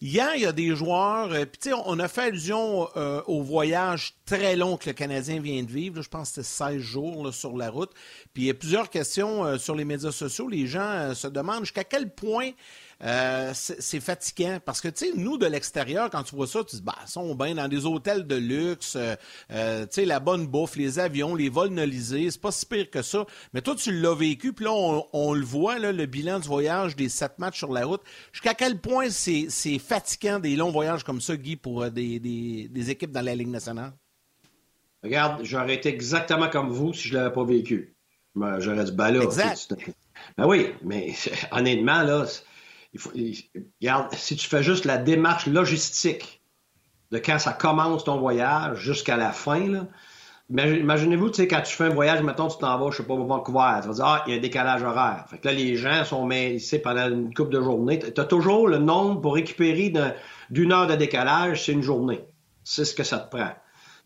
Hier, 0.00 0.34
il 0.34 0.42
y 0.42 0.46
a 0.46 0.52
des 0.52 0.74
joueurs, 0.74 1.32
euh, 1.32 1.46
puis 1.46 1.72
on 1.72 1.98
a 1.98 2.08
fait 2.08 2.22
allusion 2.22 2.88
euh, 2.96 3.22
au 3.26 3.42
voyage 3.42 4.14
très 4.26 4.56
long 4.56 4.76
que 4.76 4.90
le 4.90 4.92
Canadien 4.92 5.40
vient 5.40 5.62
de 5.62 5.70
vivre. 5.70 6.02
je 6.02 6.08
pense 6.08 6.32
que 6.32 6.42
c'était 6.42 6.74
16 6.74 6.78
jours 6.78 7.32
sur 7.32 7.56
la 7.56 7.70
route. 7.70 7.90
Puis 8.34 8.42
il 8.42 8.46
y 8.46 8.50
a 8.50 8.54
plusieurs 8.54 8.90
questions 8.90 9.44
euh, 9.44 9.56
sur 9.56 9.74
les 9.74 9.84
médias 9.84 10.12
sociaux. 10.12 10.48
Les 10.48 10.66
gens 10.66 11.14
se 11.14 11.28
demandent 11.28 11.60
jusqu'à 11.60 11.84
quel 11.84 12.10
point 12.10 12.50
euh, 13.04 13.50
c'est 13.54 14.00
fatigant 14.00 14.58
parce 14.64 14.80
que, 14.80 14.88
tu 14.88 15.06
sais, 15.06 15.12
nous, 15.14 15.36
de 15.36 15.46
l'extérieur, 15.46 16.08
quand 16.08 16.22
tu 16.22 16.34
vois 16.34 16.46
ça, 16.46 16.64
tu 16.64 16.76
dis, 16.76 16.82
bah, 16.82 16.94
ils 17.04 17.10
sont 17.10 17.34
bien 17.34 17.54
dans 17.54 17.68
des 17.68 17.84
hôtels 17.84 18.26
de 18.26 18.36
luxe, 18.36 18.96
euh, 18.96 19.14
euh, 19.52 19.82
tu 19.82 19.88
sais, 19.90 20.04
la 20.06 20.20
bonne 20.20 20.46
bouffe, 20.46 20.76
les 20.76 20.98
avions, 20.98 21.34
les 21.34 21.50
vols 21.50 21.68
nolisés, 21.68 22.30
c'est 22.30 22.40
pas 22.40 22.50
si 22.50 22.64
pire 22.64 22.88
que 22.88 23.02
ça. 23.02 23.26
Mais 23.52 23.60
toi, 23.60 23.74
tu 23.74 23.92
l'as 23.92 24.14
vécu, 24.14 24.54
puis 24.54 24.64
là, 24.64 24.72
on, 24.72 25.34
le 25.34 25.44
voit, 25.44 25.78
là, 25.78 25.92
le 25.92 26.06
bilan 26.06 26.38
du 26.38 26.48
voyage 26.48 26.96
des 26.96 27.10
sept 27.10 27.38
matchs 27.38 27.58
sur 27.58 27.72
la 27.72 27.84
route. 27.84 28.00
Jusqu'à 28.32 28.54
quel 28.54 28.80
point 28.80 29.10
c'est 29.10 29.78
fatigant 29.78 30.38
des 30.38 30.56
longs 30.56 30.70
voyages 30.70 31.04
comme 31.04 31.20
ça, 31.20 31.36
Guy, 31.36 31.56
pour 31.56 31.90
des, 31.90 32.18
des, 32.18 32.90
équipes 32.90 33.12
dans 33.12 33.24
la 33.24 33.34
Ligue 33.34 33.48
nationale? 33.48 33.92
Regarde, 35.02 35.44
j'aurais 35.44 35.74
été 35.74 35.90
exactement 35.90 36.48
comme 36.48 36.70
vous 36.70 36.94
si 36.94 37.08
je 37.08 37.14
l'avais 37.14 37.32
pas 37.32 37.44
vécu. 37.44 37.94
J'aurais 38.34 38.84
dit, 38.84 38.92
ben 38.92 39.10
là. 39.10 39.22
Exact. 39.22 39.74
Ben 40.38 40.46
oui, 40.46 40.68
mais 40.82 41.12
honnêtement, 41.52 42.02
là, 42.02 42.24
regarde, 43.80 44.12
si 44.14 44.36
tu 44.36 44.48
fais 44.48 44.62
juste 44.62 44.84
la 44.84 44.98
démarche 44.98 45.46
logistique 45.46 46.42
de 47.10 47.18
quand 47.18 47.38
ça 47.38 47.52
commence 47.52 48.04
ton 48.04 48.18
voyage 48.18 48.78
jusqu'à 48.78 49.16
la 49.16 49.32
fin, 49.32 49.86
Imaginez-vous, 50.50 51.30
tu 51.30 51.36
sais, 51.36 51.48
quand 51.48 51.62
tu 51.62 51.74
fais 51.74 51.84
un 51.84 51.94
voyage, 51.94 52.22
mettons, 52.22 52.48
tu 52.48 52.58
t'en 52.58 52.78
vas, 52.78 52.90
je 52.90 52.98
sais 52.98 53.02
pas, 53.02 53.14
au 53.14 53.24
Vancouver, 53.24 53.78
tu 53.80 53.88
vas 53.88 53.94
dire, 53.94 54.04
ah, 54.04 54.24
il 54.26 54.32
y 54.32 54.34
a 54.34 54.38
un 54.38 54.42
décalage 54.42 54.82
horaire. 54.82 55.24
Fait 55.30 55.38
que 55.38 55.48
là, 55.48 55.54
les 55.54 55.76
gens 55.76 56.04
sont, 56.04 56.28
tu 56.28 56.78
pendant 56.80 57.08
une 57.08 57.32
couple 57.32 57.54
de 57.54 57.62
journées, 57.62 57.98
tu 57.98 58.20
as 58.20 58.24
toujours 58.24 58.68
le 58.68 58.76
nombre 58.76 59.22
pour 59.22 59.34
récupérer 59.34 59.90
d'une 60.50 60.72
heure 60.72 60.86
de 60.86 60.96
décalage, 60.96 61.64
c'est 61.64 61.72
une 61.72 61.82
journée. 61.82 62.26
C'est 62.62 62.84
ce 62.84 62.94
que 62.94 63.04
ça 63.04 63.18
te 63.20 63.34
prend. 63.34 63.52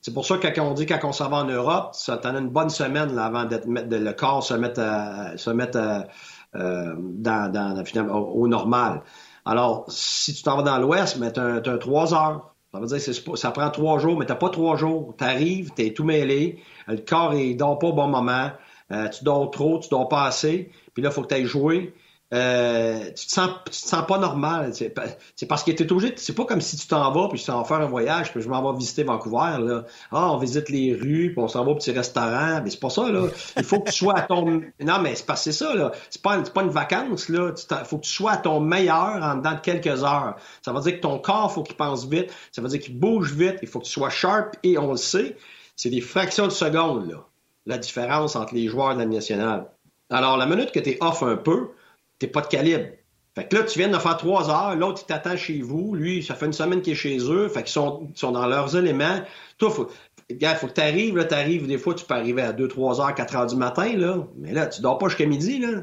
C'est 0.01 0.14
pour 0.14 0.24
ça 0.24 0.38
que 0.38 0.46
quand 0.46 0.62
on 0.62 0.74
dit 0.74 0.87
quand 0.87 1.01
on 1.03 1.12
s'en 1.12 1.29
va 1.29 1.38
en 1.38 1.44
Europe, 1.44 1.90
ça 1.94 2.18
t'en 2.18 2.37
a 2.37 2.38
une 2.38 2.51
bonne 2.51 2.70
semaine 2.70 3.18
avant 3.18 3.44
d'être, 3.44 3.66
le 3.66 4.12
corps 4.12 4.44
se 4.44 4.55
mettre 4.55 4.81
à, 4.81 5.37
se 5.37 5.51
mettre 5.51 5.77
à, 5.77 6.05
euh, 6.54 6.94
dans, 6.96 7.84
au, 8.11 8.48
normal. 8.48 9.02
Alors, 9.44 9.84
si 9.88 10.34
tu 10.34 10.42
t'en 10.42 10.56
vas 10.56 10.62
dans 10.62 10.78
l'Ouest, 10.78 11.18
mais 11.18 11.32
tu 11.32 11.40
as, 11.40 11.78
trois 11.78 12.14
heures. 12.14 12.54
Ça 12.72 12.80
veut 12.80 12.87
dire 12.87 12.98
que 13.02 13.37
ça 13.37 13.50
prend 13.50 13.70
trois 13.70 13.98
jours, 13.98 14.18
mais 14.18 14.26
tu 14.26 14.34
pas 14.34 14.50
trois 14.50 14.76
jours. 14.76 15.14
Tu 15.16 15.24
arrives, 15.24 15.70
tu 15.74 15.87
es 15.87 15.92
tout 15.94 16.04
mêlé, 16.04 16.61
le 16.87 16.98
corps 16.98 17.34
il 17.34 17.56
dort 17.56 17.78
pas 17.78 17.87
au 17.88 17.92
bon 17.94 18.08
moment, 18.08 18.50
euh, 18.92 19.08
tu 19.08 19.24
dors 19.24 19.50
trop, 19.50 19.78
tu 19.78 19.88
dors 19.88 20.08
pas 20.08 20.24
assez, 20.24 20.70
puis 20.92 21.02
là, 21.02 21.08
il 21.08 21.12
faut 21.12 21.22
que 21.22 21.28
tu 21.28 21.34
ailles 21.34 21.46
jouer. 21.46 21.94
Euh, 22.35 23.07
tu, 23.17 23.27
te 23.27 23.33
sens, 23.33 23.51
tu 23.64 23.71
te 23.71 23.88
sens 23.88 24.07
pas 24.07 24.19
normal. 24.19 24.73
C'est 24.75 25.47
parce 25.47 25.62
que 25.64 25.71
tu 25.71 25.83
es 25.83 25.93
obligé. 25.93 26.12
C'est 26.17 26.35
pas 26.35 26.45
comme 26.45 26.61
si 26.61 26.77
tu 26.77 26.87
t'en 26.87 27.11
vas 27.11 27.29
puis 27.29 27.38
tu 27.38 27.47
t'en 27.47 27.62
vas 27.62 27.64
faire 27.64 27.79
un 27.79 27.87
voyage 27.87 28.33
puis 28.33 28.43
je 28.43 28.49
m'en 28.49 28.71
vais 28.71 28.79
visiter 28.79 29.03
Vancouver. 29.03 29.57
Là. 29.61 29.85
Ah, 30.12 30.33
on 30.33 30.37
visite 30.37 30.69
les 30.69 30.95
rues 30.95 31.33
puis 31.33 31.38
on 31.38 31.49
s'en 31.49 31.64
va 31.64 31.71
au 31.71 31.75
petit 31.75 31.91
restaurant. 31.91 32.61
Mais 32.62 32.69
c'est 32.69 32.81
pas 32.81 32.91
ça, 32.91 33.11
là. 33.11 33.29
Il 33.57 33.64
faut 33.64 33.81
que 33.81 33.91
tu 33.91 33.97
sois 33.97 34.19
à 34.19 34.23
ton. 34.23 34.62
Non, 34.81 35.01
mais 35.01 35.14
c'est 35.14 35.27
pas 35.27 35.37
c'est 35.37 35.53
ça, 35.53 35.75
là. 35.75 35.93
C'est 36.11 36.23
pas, 36.23 36.41
pas 36.43 36.62
une 36.62 36.71
vacance, 36.71 37.29
là. 37.29 37.53
Il 37.71 37.87
faut 37.87 37.99
que 37.99 38.05
tu 38.05 38.12
sois 38.12 38.33
à 38.33 38.37
ton 38.37 38.61
meilleur 38.61 39.23
en 39.23 39.37
dedans 39.37 39.55
de 39.55 39.61
quelques 39.61 40.05
heures. 40.05 40.37
Ça 40.62 40.73
veut 40.73 40.81
dire 40.81 40.97
que 40.97 41.01
ton 41.01 41.19
corps, 41.19 41.53
faut 41.53 41.62
qu'il 41.62 41.77
pense 41.77 42.07
vite. 42.07 42.33
Ça 42.53 42.62
veut 42.62 42.69
dire 42.69 42.81
qu'il 42.81 42.99
bouge 42.99 43.33
vite. 43.33 43.57
Il 43.62 43.69
faut 43.69 43.81
que 43.81 43.85
tu 43.85 43.93
sois 43.93 44.11
sharp 44.11 44.57
et 44.62 44.79
on 44.79 44.91
le 44.91 44.97
sait. 44.97 45.37
C'est 45.77 45.91
des 45.91 46.01
fractions 46.01 46.47
de 46.47 46.53
secondes, 46.53 47.09
là. 47.11 47.25
La 47.67 47.79
différence 47.79 48.37
entre 48.37 48.55
les 48.55 48.69
joueurs 48.69 48.95
de 48.95 49.01
la 49.01 49.07
nationale. 49.07 49.67
Alors, 50.11 50.37
la 50.37 50.47
minute 50.47 50.73
que 50.73 50.81
tu 50.81 50.91
es 50.91 50.99
off 51.03 51.23
un 51.23 51.37
peu, 51.37 51.69
t'es 52.18 52.26
pas 52.26 52.40
de 52.40 52.46
calibre. 52.46 52.87
Fait 53.35 53.46
que 53.46 53.57
là, 53.57 53.62
tu 53.62 53.78
viens 53.78 53.88
de 53.88 53.98
faire 53.98 54.16
trois 54.16 54.50
heures, 54.50 54.74
l'autre, 54.74 55.02
il 55.04 55.07
t'attend 55.07 55.37
chez 55.37 55.61
vous, 55.61 55.94
lui, 55.94 56.24
ça 56.24 56.35
fait 56.35 56.46
une 56.46 56.52
semaine 56.52 56.83
qu'il 56.83 56.94
est 56.94 56.96
chez 56.96 57.18
eux, 57.18 57.48
fait 57.48 57.62
qu'ils 57.62 57.72
sont, 57.72 58.09
sont 58.14 58.33
dans 58.33 58.46
leurs 58.46 58.76
éléments. 58.76 59.20
Toi, 59.59 59.70
faut, 59.70 59.88
gars, 60.31 60.57
faut 60.57 60.66
que 60.66 60.72
t'arrives, 60.72 61.16
là, 61.16 61.24
t'arrives, 61.24 61.66
des 61.66 61.78
fois, 61.78 61.94
tu 61.94 62.04
peux 62.04 62.14
arriver 62.14 62.42
à 62.42 62.52
2, 62.52 62.66
3 62.66 63.00
heures, 63.00 63.14
4 63.14 63.37
heures 63.37 63.46
du 63.46 63.57
matin, 63.57 63.96
là. 63.96 64.26
Mais 64.37 64.52
là, 64.52 64.66
tu 64.66 64.81
dors 64.81 64.98
pas 64.98 65.09
jusqu'à 65.09 65.26
midi, 65.26 65.61
là. 65.61 65.83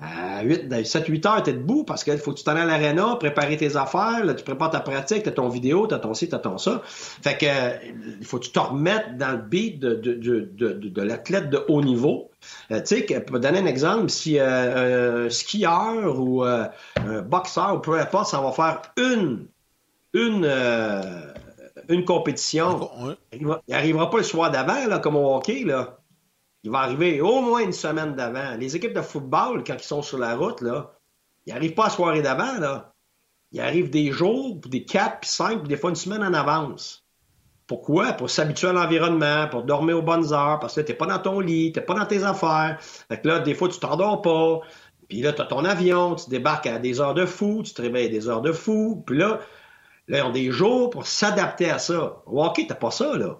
À 0.00 0.42
8, 0.42 0.86
7, 0.86 1.06
8 1.06 1.26
heures, 1.26 1.42
t'es 1.42 1.52
debout 1.52 1.84
parce 1.84 2.02
qu'il 2.02 2.16
faut 2.16 2.32
que 2.32 2.38
tu 2.38 2.44
t'en 2.44 2.56
à 2.56 2.64
l'aréna, 2.64 3.14
préparer 3.16 3.58
tes 3.58 3.76
affaires, 3.76 4.24
là, 4.24 4.32
tu 4.32 4.42
prépares 4.42 4.70
ta 4.70 4.80
pratique, 4.80 5.22
t'as 5.22 5.32
ton 5.32 5.48
vidéo, 5.48 5.86
t'as 5.86 5.98
ton 5.98 6.14
ci, 6.14 6.28
t'as 6.30 6.38
ton 6.38 6.56
ça. 6.56 6.80
Fait 6.84 7.36
que, 7.36 8.16
il 8.18 8.24
faut 8.24 8.38
que 8.38 8.46
tu 8.46 8.52
te 8.52 8.58
remettes 8.58 9.18
dans 9.18 9.32
le 9.32 9.36
beat 9.36 9.78
de, 9.78 9.94
de, 9.94 10.14
de, 10.14 10.72
de, 10.72 11.02
l'athlète 11.02 11.50
de 11.50 11.62
haut 11.68 11.82
niveau. 11.82 12.30
Euh, 12.70 12.80
tu 12.80 13.06
sais, 13.06 13.20
pour 13.20 13.38
donner 13.38 13.58
un 13.58 13.66
exemple, 13.66 14.08
si 14.08 14.38
euh, 14.38 15.26
un 15.26 15.30
skieur 15.30 16.18
ou 16.18 16.42
euh, 16.42 16.66
un 16.96 17.20
boxeur 17.20 17.76
ou 17.76 17.78
peu 17.80 17.98
importe, 18.00 18.30
ça 18.30 18.40
va 18.40 18.50
faire 18.50 18.80
une, 18.96 19.46
une, 20.14 20.50
une 21.90 22.04
compétition, 22.06 22.90
il, 23.32 23.46
n'arrivera 23.68 24.08
pas 24.08 24.16
le 24.16 24.24
soir 24.24 24.50
d'avant, 24.50 24.86
là, 24.88 24.98
comme 24.98 25.16
au 25.16 25.36
hockey, 25.36 25.64
là. 25.64 25.98
Il 26.64 26.70
va 26.70 26.80
arriver 26.80 27.20
au 27.20 27.40
moins 27.40 27.62
une 27.62 27.72
semaine 27.72 28.14
d'avant. 28.14 28.56
Les 28.56 28.76
équipes 28.76 28.94
de 28.94 29.02
football, 29.02 29.64
quand 29.66 29.74
ils 29.74 29.82
sont 29.82 30.02
sur 30.02 30.18
la 30.18 30.36
route, 30.36 30.60
là, 30.60 30.92
ils 31.46 31.52
n'arrivent 31.52 31.74
pas 31.74 31.86
à 31.86 31.90
soirée 31.90 32.22
d'avant, 32.22 32.58
là. 32.58 32.94
Ils 33.50 33.60
arrivent 33.60 33.90
des 33.90 34.12
jours, 34.12 34.60
des 34.66 34.84
quatre, 34.84 35.20
puis 35.20 35.30
cinq, 35.30 35.58
puis 35.58 35.68
des 35.68 35.76
fois 35.76 35.90
une 35.90 35.96
semaine 35.96 36.22
en 36.22 36.32
avance. 36.32 37.04
Pourquoi? 37.66 38.12
Pour 38.12 38.30
s'habituer 38.30 38.68
à 38.68 38.72
l'environnement, 38.72 39.48
pour 39.48 39.64
dormir 39.64 39.98
aux 39.98 40.02
bonnes 40.02 40.32
heures, 40.32 40.58
parce 40.60 40.74
que 40.74 40.80
t'es 40.80 40.94
pas 40.94 41.06
dans 41.06 41.18
ton 41.18 41.40
lit, 41.40 41.72
t'es 41.72 41.80
pas 41.80 41.94
dans 41.94 42.06
tes 42.06 42.22
affaires. 42.24 42.78
Fait 42.80 43.24
là, 43.24 43.40
des 43.40 43.54
fois, 43.54 43.68
tu 43.68 43.78
t'endors 43.78 44.22
pas. 44.22 44.60
Puis 45.08 45.20
là, 45.20 45.32
tu 45.32 45.42
as 45.42 45.46
ton 45.46 45.64
avion, 45.64 46.14
tu 46.14 46.30
débarques 46.30 46.66
à 46.66 46.78
des 46.78 47.00
heures 47.00 47.14
de 47.14 47.26
fou, 47.26 47.62
tu 47.64 47.74
te 47.74 47.82
réveilles 47.82 48.06
à 48.06 48.10
des 48.10 48.28
heures 48.28 48.40
de 48.40 48.52
fou. 48.52 49.02
Puis 49.06 49.18
là, 49.18 49.40
là, 50.08 50.18
ils 50.18 50.22
ont 50.22 50.30
des 50.30 50.50
jours 50.50 50.90
pour 50.90 51.06
s'adapter 51.06 51.70
à 51.70 51.78
ça. 51.78 52.22
OK, 52.26 52.64
t'as 52.66 52.74
pas 52.74 52.90
ça, 52.90 53.16
là. 53.16 53.38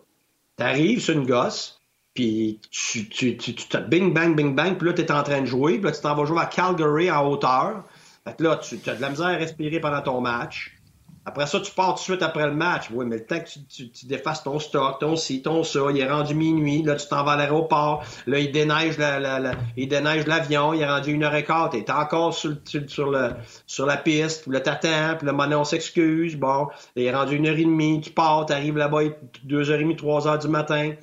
T'arrives 0.56 1.00
sur 1.00 1.14
une 1.14 1.26
gosse, 1.26 1.81
puis 2.14 2.60
tu, 2.70 3.08
tu, 3.08 3.36
tu, 3.36 3.54
tu, 3.54 3.78
bing, 3.88 4.12
bang, 4.12 4.36
bing, 4.36 4.54
bang, 4.54 4.76
puis 4.76 4.88
là, 4.88 4.94
tu 4.94 5.02
es 5.02 5.12
en 5.12 5.22
train 5.22 5.40
de 5.40 5.46
jouer, 5.46 5.74
puis 5.74 5.84
là, 5.84 5.92
tu 5.92 6.00
t'en 6.00 6.14
vas 6.14 6.24
jouer 6.24 6.40
à 6.40 6.46
Calgary 6.46 7.10
en 7.10 7.26
hauteur. 7.26 7.84
Fait 8.24 8.36
que 8.36 8.42
là, 8.42 8.56
tu 8.56 8.78
as 8.88 8.94
de 8.94 9.00
la 9.00 9.10
misère 9.10 9.26
à 9.26 9.36
respirer 9.36 9.80
pendant 9.80 10.02
ton 10.02 10.20
match. 10.20 10.76
Après 11.24 11.46
ça, 11.46 11.60
tu 11.60 11.70
pars 11.70 11.94
tout 11.94 12.00
de 12.00 12.00
suite 12.00 12.22
après 12.22 12.46
le 12.46 12.54
match. 12.54 12.90
Oui, 12.92 13.06
mais 13.06 13.16
le 13.16 13.24
temps 13.24 13.38
que 13.38 13.48
tu, 13.48 13.88
tu, 13.90 14.06
défasses 14.06 14.42
ton 14.42 14.58
stock, 14.58 14.98
ton 14.98 15.14
ci, 15.14 15.40
ton 15.40 15.62
ça, 15.62 15.80
il 15.90 15.98
est 15.98 16.10
rendu 16.10 16.34
minuit, 16.34 16.82
là, 16.82 16.96
tu 16.96 17.06
t'en 17.06 17.22
vas 17.22 17.32
à 17.32 17.36
l'aéroport, 17.36 18.04
là, 18.26 18.40
il 18.40 18.50
déneige 18.50 18.98
la, 18.98 19.20
la, 19.20 19.38
la 19.38 19.52
il 19.76 19.88
déneige 19.88 20.26
l'avion, 20.26 20.74
il 20.74 20.82
est 20.82 20.88
rendu 20.88 21.12
une 21.12 21.22
heure 21.22 21.34
et 21.34 21.44
quart, 21.44 21.70
t'es 21.70 21.88
encore 21.92 22.34
sur, 22.34 22.56
sur, 22.88 23.10
le, 23.10 23.30
sur 23.68 23.86
la 23.86 23.96
piste, 23.96 24.42
puis 24.42 24.52
là, 24.52 24.60
t'attends, 24.60 25.16
puis 25.16 25.26
là, 25.26 25.32
maintenant, 25.32 25.60
on 25.60 25.64
s'excuse, 25.64 26.36
bon, 26.36 26.66
il 26.96 27.04
est 27.04 27.14
rendu 27.14 27.36
une 27.36 27.46
heure 27.46 27.56
et 27.56 27.64
demie, 27.64 28.00
tu 28.00 28.10
pars, 28.10 28.44
t'arrives 28.44 28.76
là-bas, 28.76 29.02
deux 29.44 29.70
heures 29.70 29.78
et 29.78 29.84
demie, 29.84 29.96
trois 29.96 30.26
heures 30.26 30.40
du 30.40 30.48
matin, 30.48 30.94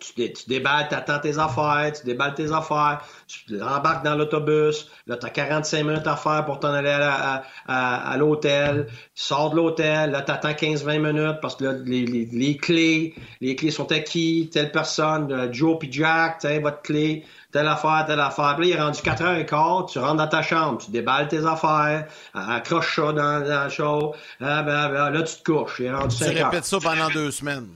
tu, 0.00 0.32
tu 0.32 0.48
déballes, 0.48 0.88
tu 0.88 0.94
attends 0.94 1.20
tes 1.20 1.38
affaires, 1.38 1.92
tu 1.92 2.04
déballes 2.04 2.34
tes 2.34 2.50
affaires, 2.52 3.00
tu 3.28 3.62
embarques 3.62 4.04
dans 4.04 4.16
l'autobus, 4.16 4.90
là, 5.06 5.16
tu 5.16 5.24
as 5.24 5.30
45 5.30 5.84
minutes 5.84 6.06
à 6.06 6.16
faire 6.16 6.44
pour 6.44 6.58
t'en 6.58 6.72
aller 6.72 6.90
à, 6.90 7.44
à, 7.68 8.10
à, 8.10 8.16
l'hôtel, 8.16 8.86
tu 8.88 9.22
sors 9.22 9.50
de 9.50 9.56
l'hôtel, 9.56 10.10
là, 10.10 10.22
tu 10.22 10.32
attends 10.32 10.50
15-20 10.50 10.98
minutes 10.98 11.40
parce 11.40 11.54
que 11.54 11.64
là, 11.64 11.72
les, 11.84 12.06
les, 12.06 12.26
les, 12.26 12.56
clés, 12.56 13.14
les 13.40 13.54
clés 13.54 13.70
sont 13.70 13.90
acquis, 13.92 14.50
telle 14.52 14.72
personne, 14.72 15.30
euh, 15.32 15.52
Joe 15.52 15.78
puis 15.78 15.92
Jack, 15.92 16.38
tiens, 16.40 16.58
votre 16.58 16.82
clé, 16.82 17.24
telle 17.52 17.68
affaire, 17.68 18.04
telle 18.04 18.18
affaire. 18.18 18.56
Puis 18.58 18.70
là, 18.70 18.74
il 18.74 18.78
est 18.78 18.82
rendu 18.82 19.00
4h15, 19.00 19.92
tu 19.92 20.00
rentres 20.00 20.16
dans 20.16 20.28
ta 20.28 20.42
chambre, 20.42 20.78
tu 20.84 20.90
déballes 20.90 21.28
tes 21.28 21.46
affaires, 21.46 22.08
accroche 22.34 22.96
ça 22.96 23.12
dans, 23.12 23.46
dans 23.46 24.12
ben, 24.40 24.62
ben, 24.64 25.10
là, 25.10 25.22
tu 25.22 25.36
te 25.36 25.52
couches, 25.52 25.76
il 25.78 25.86
est 25.86 25.92
rendu 25.92 26.16
Tu 26.16 26.24
répètes 26.24 26.64
ça 26.64 26.78
pendant 26.82 27.08
deux 27.10 27.30
semaines. 27.30 27.68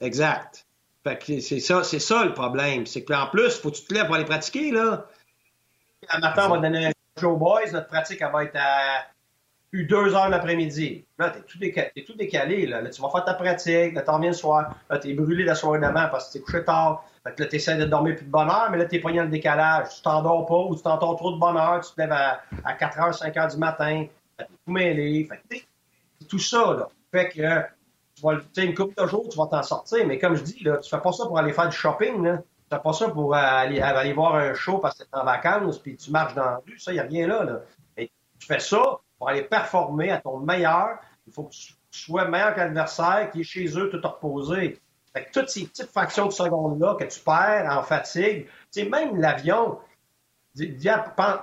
Exact. 0.00 0.64
Fait 1.04 1.18
que 1.18 1.40
c'est 1.40 1.60
ça, 1.60 1.82
c'est 1.82 1.98
ça 1.98 2.24
le 2.24 2.34
problème. 2.34 2.86
C'est 2.86 3.04
qu'en 3.04 3.26
plus, 3.26 3.58
faut 3.58 3.70
que 3.70 3.76
tu 3.76 3.84
te 3.84 3.94
lèves 3.94 4.06
pour 4.06 4.16
aller 4.16 4.24
pratiquer, 4.24 4.70
là. 4.70 5.06
À 6.08 6.18
matin, 6.18 6.46
on 6.46 6.54
va 6.54 6.58
donner 6.58 6.86
un 6.86 6.92
show 7.18 7.36
boys. 7.36 7.70
Notre 7.72 7.88
pratique, 7.88 8.20
elle 8.20 8.32
va 8.32 8.44
être 8.44 8.56
à 8.56 9.06
eu 9.72 9.84
deux 9.84 10.14
heures 10.14 10.28
l'après-midi. 10.28 11.04
Là, 11.18 11.30
t'es 11.30 11.40
tout, 11.40 11.58
décalé, 11.58 11.90
es 11.96 12.04
tout 12.04 12.14
décalé. 12.14 12.66
Là. 12.66 12.80
là. 12.80 12.90
tu 12.90 13.00
vas 13.00 13.10
faire 13.10 13.24
ta 13.24 13.34
pratique, 13.34 13.94
là, 13.94 14.02
t'en 14.02 14.16
reviens 14.16 14.30
le 14.30 14.36
soir. 14.36 14.74
Là, 14.88 14.98
t'es 14.98 15.14
brûlé 15.14 15.44
la 15.44 15.54
soirée 15.54 15.78
d'avant 15.78 16.08
parce 16.10 16.28
que 16.28 16.34
t'es 16.34 16.40
couché 16.40 16.64
tard. 16.64 17.04
Fait 17.24 17.34
que 17.34 17.42
là, 17.42 17.48
t'essaies 17.48 17.76
de 17.76 17.84
dormir 17.84 18.16
plus 18.16 18.24
de 18.24 18.30
bonne 18.30 18.48
heure, 18.48 18.68
mais 18.70 18.78
là, 18.78 18.86
t'es 18.86 18.98
pogné 18.98 19.18
dans 19.18 19.24
le 19.24 19.30
décalage. 19.30 19.88
Tu 19.96 20.02
t'endors 20.02 20.46
pas 20.46 20.58
ou 20.58 20.74
tu 20.74 20.82
t'endors 20.82 21.16
trop 21.16 21.32
de 21.32 21.38
bonne 21.38 21.56
heure. 21.56 21.80
Tu 21.80 21.94
te 21.94 22.00
lèves 22.00 22.12
à, 22.12 22.42
à 22.64 22.74
4 22.74 22.98
h, 22.98 23.12
5 23.18 23.34
h 23.34 23.50
du 23.52 23.58
matin. 23.58 24.06
T'es 24.36 24.44
tout 24.44 24.72
mêlé. 24.72 25.24
Fait 25.24 25.36
que 25.36 25.64
c'est 26.20 26.28
tout 26.28 26.38
ça. 26.38 26.88
Fait 27.12 27.28
que, 27.28 27.62
tu 28.20 28.26
vas, 28.26 28.40
tu 28.52 28.62
une 28.62 28.74
couple 28.74 29.00
de 29.00 29.06
jours, 29.06 29.28
tu 29.28 29.38
vas 29.38 29.46
t'en 29.46 29.62
sortir. 29.62 30.06
Mais 30.06 30.18
comme 30.18 30.34
je 30.34 30.42
dis, 30.42 30.62
là, 30.62 30.78
tu 30.78 30.90
fais 30.90 31.00
pas 31.00 31.12
ça 31.12 31.26
pour 31.26 31.38
aller 31.38 31.52
faire 31.52 31.68
du 31.68 31.76
shopping, 31.76 32.22
là. 32.22 32.38
Tu 32.38 32.76
fais 32.76 32.82
pas 32.82 32.92
ça 32.92 33.08
pour 33.08 33.34
aller, 33.34 33.80
aller 33.80 34.12
voir 34.12 34.36
un 34.36 34.54
show 34.54 34.78
parce 34.78 34.98
que 34.98 35.04
t'es 35.04 35.16
en 35.16 35.24
vacances 35.24 35.78
puis 35.78 35.96
tu 35.96 36.10
marches 36.10 36.34
dans 36.34 36.44
la 36.44 36.60
rue. 36.66 36.78
Ça, 36.78 36.92
y 36.92 37.00
a 37.00 37.02
rien 37.02 37.26
là, 37.26 37.62
tu 37.96 38.46
fais 38.46 38.60
ça 38.60 38.98
pour 39.18 39.28
aller 39.28 39.42
performer 39.42 40.10
à 40.10 40.18
ton 40.18 40.38
meilleur, 40.38 40.98
il 41.26 41.32
faut 41.32 41.44
que 41.44 41.52
tu 41.52 41.74
sois 41.90 42.26
meilleur 42.26 42.54
que 42.54 42.60
l'adversaire 42.60 43.30
qui 43.30 43.40
est 43.40 43.44
chez 43.44 43.66
eux 43.78 43.90
tout 43.90 44.00
reposé. 44.02 44.80
Fait 45.12 45.24
que 45.24 45.32
toutes 45.32 45.50
ces 45.50 45.66
petites 45.66 45.90
fractions 45.90 46.26
de 46.26 46.32
secondes-là 46.32 46.94
que 46.98 47.04
tu 47.04 47.20
perds 47.20 47.68
en 47.70 47.82
fatigue, 47.82 48.46
tu 48.72 48.88
même 48.88 49.20
l'avion, 49.20 49.78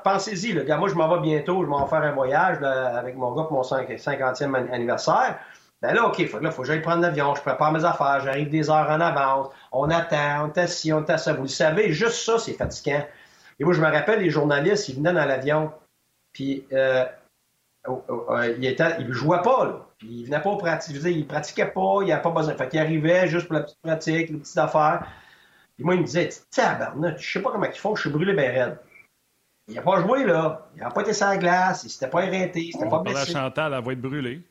pensez-y, 0.03 0.53
le 0.53 0.63
gars, 0.63 0.77
moi 0.77 0.89
je 0.89 0.95
m'en 0.95 1.07
vais 1.07 1.21
bientôt, 1.21 1.63
je 1.63 1.67
m'en 1.67 1.83
vais 1.83 1.89
faire 1.89 2.01
un 2.01 2.13
voyage 2.13 2.63
avec 2.63 3.15
mon 3.15 3.33
gars 3.33 3.43
pour 3.43 3.53
mon 3.53 3.61
50e 3.61 4.55
anniversaire. 4.71 5.39
Ben 5.81 5.93
là, 5.93 6.07
OK, 6.07 6.25
faut, 6.27 6.39
là, 6.39 6.49
faut 6.49 6.63
que 6.63 6.67
j'aille 6.67 6.81
prendre 6.81 7.01
l'avion, 7.01 7.35
je 7.35 7.41
prépare 7.41 7.71
mes 7.71 7.85
affaires, 7.85 8.21
j'arrive 8.21 8.49
des 8.49 8.69
heures 8.69 8.89
en 8.89 8.99
avance, 8.99 9.49
on 9.71 9.89
attend, 9.89 10.45
on 10.45 10.47
est 10.47 10.57
assis, 10.57 10.91
on 10.91 11.05
est 11.05 11.09
assis. 11.11 11.31
Vous 11.31 11.43
le 11.43 11.47
savez, 11.47 11.93
juste 11.93 12.25
ça, 12.25 12.39
c'est 12.39 12.53
fatigant. 12.53 13.05
Et 13.59 13.63
moi, 13.63 13.73
je 13.73 13.81
me 13.81 13.87
rappelle, 13.87 14.21
les 14.21 14.29
journalistes, 14.29 14.89
ils 14.89 14.95
venaient 14.95 15.13
dans 15.13 15.25
l'avion, 15.25 15.71
puis 16.33 16.65
euh, 16.73 17.05
Oh, 17.87 18.03
oh, 18.09 18.25
euh, 18.31 18.53
il 18.57 18.65
était, 18.65 18.97
il 18.99 19.11
jouait 19.13 19.41
pas, 19.41 19.65
là. 19.65 19.85
il 20.01 20.25
venait 20.25 20.41
pas 20.41 20.55
pratiquer, 20.57 21.09
il 21.09 21.25
pratiquait 21.25 21.67
pas, 21.67 21.99
il 22.03 22.11
avait 22.11 22.21
pas 22.21 22.31
besoin. 22.31 22.53
Fait 22.55 22.67
qu'il 22.67 22.79
arrivait 22.79 23.27
juste 23.27 23.47
pour 23.47 23.55
la 23.55 23.61
petite 23.61 23.79
pratique, 23.81 24.29
les 24.29 24.37
petites 24.37 24.57
affaires. 24.57 25.07
Et 25.79 25.83
moi, 25.83 25.95
il 25.95 26.01
me 26.01 26.05
disait, 26.05 26.29
tabarnak, 26.51 27.17
je 27.19 27.31
sais 27.31 27.41
pas 27.41 27.51
comment 27.51 27.65
ils 27.65 27.79
font, 27.79 27.95
je 27.95 28.01
suis 28.01 28.09
brûlé 28.09 28.33
bien 28.33 28.51
raide. 28.51 28.77
Il 29.69 29.75
n'a 29.75 29.81
pas 29.81 30.01
joué, 30.01 30.25
là. 30.25 30.67
Il 30.75 30.81
n'a 30.81 30.91
pas 30.91 31.01
été 31.01 31.13
sur 31.13 31.27
la 31.27 31.37
glace, 31.37 31.83
il 31.83 31.89
s'était 31.89 32.09
pas 32.09 32.23
arrêté, 32.23 32.59
il 32.59 32.73
s'était 32.73 32.89
pas 32.89 32.99
blessé. 32.99 33.31
Chantal, 33.31 33.73
elle 33.73 33.83
va 33.83 33.91
être 33.93 34.01
brûlée. 34.01 34.41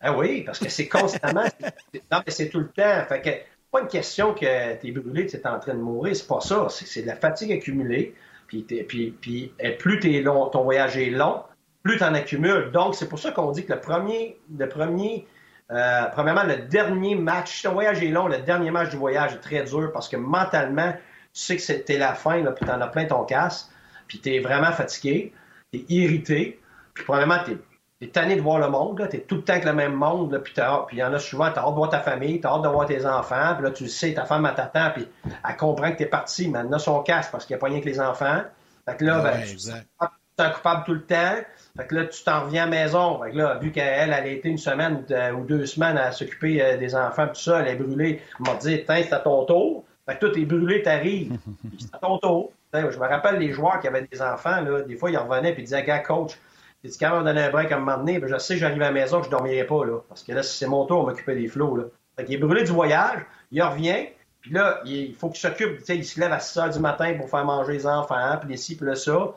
Ah 0.00 0.16
oui, 0.16 0.42
parce 0.42 0.58
que 0.58 0.68
c'est 0.68 0.88
constamment. 0.88 1.44
non, 2.10 2.22
mais 2.26 2.32
c'est 2.32 2.48
tout 2.48 2.60
le 2.60 2.68
temps. 2.68 3.04
Fait 3.08 3.20
que, 3.20 3.30
pas 3.70 3.82
une 3.82 3.88
question 3.88 4.34
que 4.34 4.76
tu 4.80 4.88
es 4.88 4.92
brûlé, 4.92 5.26
tu 5.26 5.36
es 5.36 5.46
en 5.46 5.58
train 5.58 5.74
de 5.74 5.80
mourir, 5.80 6.16
c'est 6.16 6.26
pas 6.26 6.40
ça. 6.40 6.68
C'est 6.70 7.02
de 7.02 7.06
la 7.06 7.16
fatigue 7.16 7.52
accumulée. 7.52 8.14
Puis, 8.46 8.62
puis, 8.62 9.12
puis 9.20 9.54
plus 9.78 10.22
long, 10.22 10.48
ton 10.48 10.64
voyage 10.64 10.96
est 10.96 11.10
long, 11.10 11.44
plus 11.84 11.98
tu 11.98 12.04
en 12.04 12.14
accumules. 12.14 12.72
Donc, 12.72 12.96
c'est 12.96 13.08
pour 13.08 13.18
ça 13.18 13.30
qu'on 13.30 13.52
dit 13.52 13.64
que 13.64 13.72
le 13.72 13.80
premier, 13.80 14.38
le 14.58 14.68
premier, 14.68 15.26
euh, 15.70 16.06
premièrement, 16.12 16.42
le 16.42 16.56
dernier 16.56 17.14
match, 17.14 17.58
si 17.58 17.62
ton 17.62 17.72
voyage 17.72 18.02
est 18.02 18.08
long, 18.08 18.26
le 18.26 18.38
dernier 18.38 18.72
match 18.72 18.90
du 18.90 18.96
voyage 18.96 19.34
est 19.34 19.40
très 19.40 19.62
dur 19.62 19.92
parce 19.92 20.08
que 20.08 20.16
mentalement, 20.16 20.92
tu 21.32 21.40
sais 21.40 21.56
que 21.56 21.62
c'était 21.62 21.98
la 21.98 22.14
fin, 22.14 22.42
là, 22.42 22.50
puis 22.50 22.64
tu 22.64 22.72
en 22.72 22.80
as 22.80 22.88
plein 22.88 23.04
ton 23.04 23.24
casse, 23.24 23.70
puis 24.08 24.18
tu 24.18 24.34
es 24.34 24.40
vraiment 24.40 24.72
fatigué, 24.72 25.32
tu 25.72 25.78
es 25.78 25.84
irrité, 25.88 26.60
puis 26.94 27.04
probablement 27.04 27.44
tu 27.44 27.56
es, 28.00 28.08
tanné 28.08 28.36
de 28.36 28.40
voir 28.40 28.58
le 28.58 28.68
monde, 28.68 29.06
tu 29.10 29.16
es 29.16 29.20
tout 29.20 29.36
le 29.36 29.42
temps 29.42 29.52
avec 29.52 29.64
le 29.64 29.72
même 29.72 29.94
monde, 29.94 30.40
puis 30.42 30.54
il 30.92 30.98
y 30.98 31.02
en 31.02 31.12
a 31.12 31.18
souvent, 31.18 31.50
tu 31.50 31.58
as 31.58 31.62
hâte 31.62 31.70
de 31.70 31.76
voir 31.76 31.90
ta 31.90 32.00
famille, 32.00 32.40
tu 32.40 32.46
as 32.46 32.50
hâte 32.50 32.62
de 32.62 32.68
voir 32.68 32.86
tes 32.86 33.04
enfants, 33.06 33.54
puis 33.54 33.64
là, 33.64 33.70
tu 33.70 33.88
sais, 33.88 34.14
ta 34.14 34.24
femme 34.24 34.50
t'attend, 34.54 34.90
puis 34.94 35.08
elle 35.24 35.56
comprend 35.56 35.90
que 35.92 35.96
tu 35.96 36.02
es 36.04 36.06
parti, 36.06 36.48
mais 36.48 36.60
elle 36.60 36.72
a 36.72 36.78
son 36.78 37.02
casse 37.02 37.28
parce 37.30 37.44
qu'il 37.46 37.54
n'y 37.54 37.58
a 37.58 37.60
pas 37.60 37.66
rien 37.66 37.80
que 37.80 37.86
les 37.86 38.00
enfants. 38.00 38.42
Fait 38.88 38.96
que 38.96 39.04
là, 39.04 39.20
ben, 39.20 39.40
tu 39.42 40.44
es 40.44 40.52
coupable 40.52 40.84
tout 40.84 40.94
le 40.94 41.02
temps. 41.02 41.36
Fait 41.76 41.86
que 41.86 41.94
là, 41.94 42.04
tu 42.06 42.24
t'en 42.24 42.44
reviens 42.44 42.64
à 42.64 42.66
la 42.66 42.70
maison. 42.70 43.22
Fait 43.22 43.30
que 43.30 43.36
là, 43.36 43.58
vu 43.58 43.70
qu'elle, 43.70 44.10
elle 44.10 44.12
a 44.12 44.26
été 44.26 44.48
une 44.48 44.58
semaine 44.58 45.04
ou 45.36 45.44
deux 45.44 45.66
semaines 45.66 45.98
à 45.98 46.12
s'occuper 46.12 46.62
euh, 46.62 46.76
des 46.76 46.94
enfants, 46.94 47.28
tout 47.28 47.40
ça, 47.40 47.60
elle 47.60 47.68
est 47.68 47.76
brûlée. 47.76 48.20
Elle 48.38 48.46
m'a 48.52 48.58
dit, 48.58 48.82
tiens, 48.84 49.02
c'est 49.02 49.12
à 49.12 49.18
ton 49.18 49.44
tour. 49.44 49.84
Fait 50.06 50.14
que 50.14 50.20
toi, 50.20 50.30
t'es 50.34 50.44
brûlé, 50.44 50.82
t'arrives. 50.82 51.38
c'est 51.78 51.94
à 51.94 51.98
ton 51.98 52.18
tour. 52.18 52.52
je 52.72 52.78
me 52.80 53.06
rappelle 53.06 53.36
les 53.36 53.52
joueurs 53.52 53.80
qui 53.80 53.86
avaient 53.86 54.06
des 54.10 54.20
enfants, 54.20 54.60
là, 54.60 54.82
des 54.82 54.96
fois, 54.96 55.10
ils 55.10 55.18
revenaient 55.18 55.52
et 55.52 55.58
ils 55.58 55.64
disaient, 55.64 55.84
gars, 55.84 56.00
coach, 56.00 56.38
tu 56.82 56.90
quand 56.98 57.14
même 57.14 57.24
donné 57.24 57.42
un 57.42 57.50
break 57.50 57.72
à 57.72 57.76
un 57.76 57.80
moment 57.80 57.98
donné, 57.98 58.18
ben, 58.18 58.28
je 58.28 58.38
sais 58.38 58.54
que 58.54 58.60
j'arrive 58.60 58.80
à 58.82 58.86
la 58.86 58.92
maison 58.92 59.20
que 59.20 59.26
je 59.26 59.30
dormirai 59.30 59.64
pas, 59.64 59.84
là. 59.84 59.98
Parce 60.08 60.22
que 60.22 60.32
là, 60.32 60.42
c'est 60.42 60.66
mon 60.66 60.86
tour, 60.86 61.00
on 61.00 61.06
m'occuper 61.06 61.34
des 61.34 61.48
flots, 61.48 61.76
là. 61.76 61.84
Fait 62.16 62.24
qu'il 62.24 62.34
est 62.34 62.38
brûlé 62.38 62.64
du 62.64 62.72
voyage, 62.72 63.20
il 63.50 63.62
revient, 63.62 64.08
puis 64.40 64.52
là, 64.52 64.80
il 64.84 65.14
faut 65.14 65.28
qu'il 65.28 65.40
s'occupe, 65.40 65.78
tu 65.78 65.84
sais, 65.84 65.96
il 65.96 66.04
se 66.04 66.18
lève 66.18 66.32
à 66.32 66.40
6 66.40 66.58
heures 66.58 66.70
du 66.70 66.80
matin 66.80 67.14
pour 67.16 67.28
faire 67.28 67.44
manger 67.44 67.74
les 67.74 67.86
enfants, 67.86 68.36
puis 68.40 68.50
les 68.50 68.56
ci, 68.56 68.76
puis 68.76 68.86
là, 68.86 68.94
ça. 68.94 69.34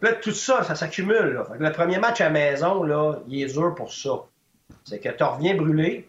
Là, 0.00 0.12
tout 0.12 0.30
ça, 0.30 0.62
ça 0.62 0.76
s'accumule. 0.76 1.42
Le 1.58 1.72
premier 1.72 1.98
match 1.98 2.20
à 2.20 2.24
la 2.24 2.30
maison, 2.30 2.84
là, 2.84 3.16
il 3.26 3.42
est 3.42 3.52
dur 3.52 3.74
pour 3.74 3.92
ça. 3.92 4.10
C'est 4.84 5.00
que 5.00 5.08
tu 5.08 5.24
reviens 5.24 5.56
brûler, 5.56 6.08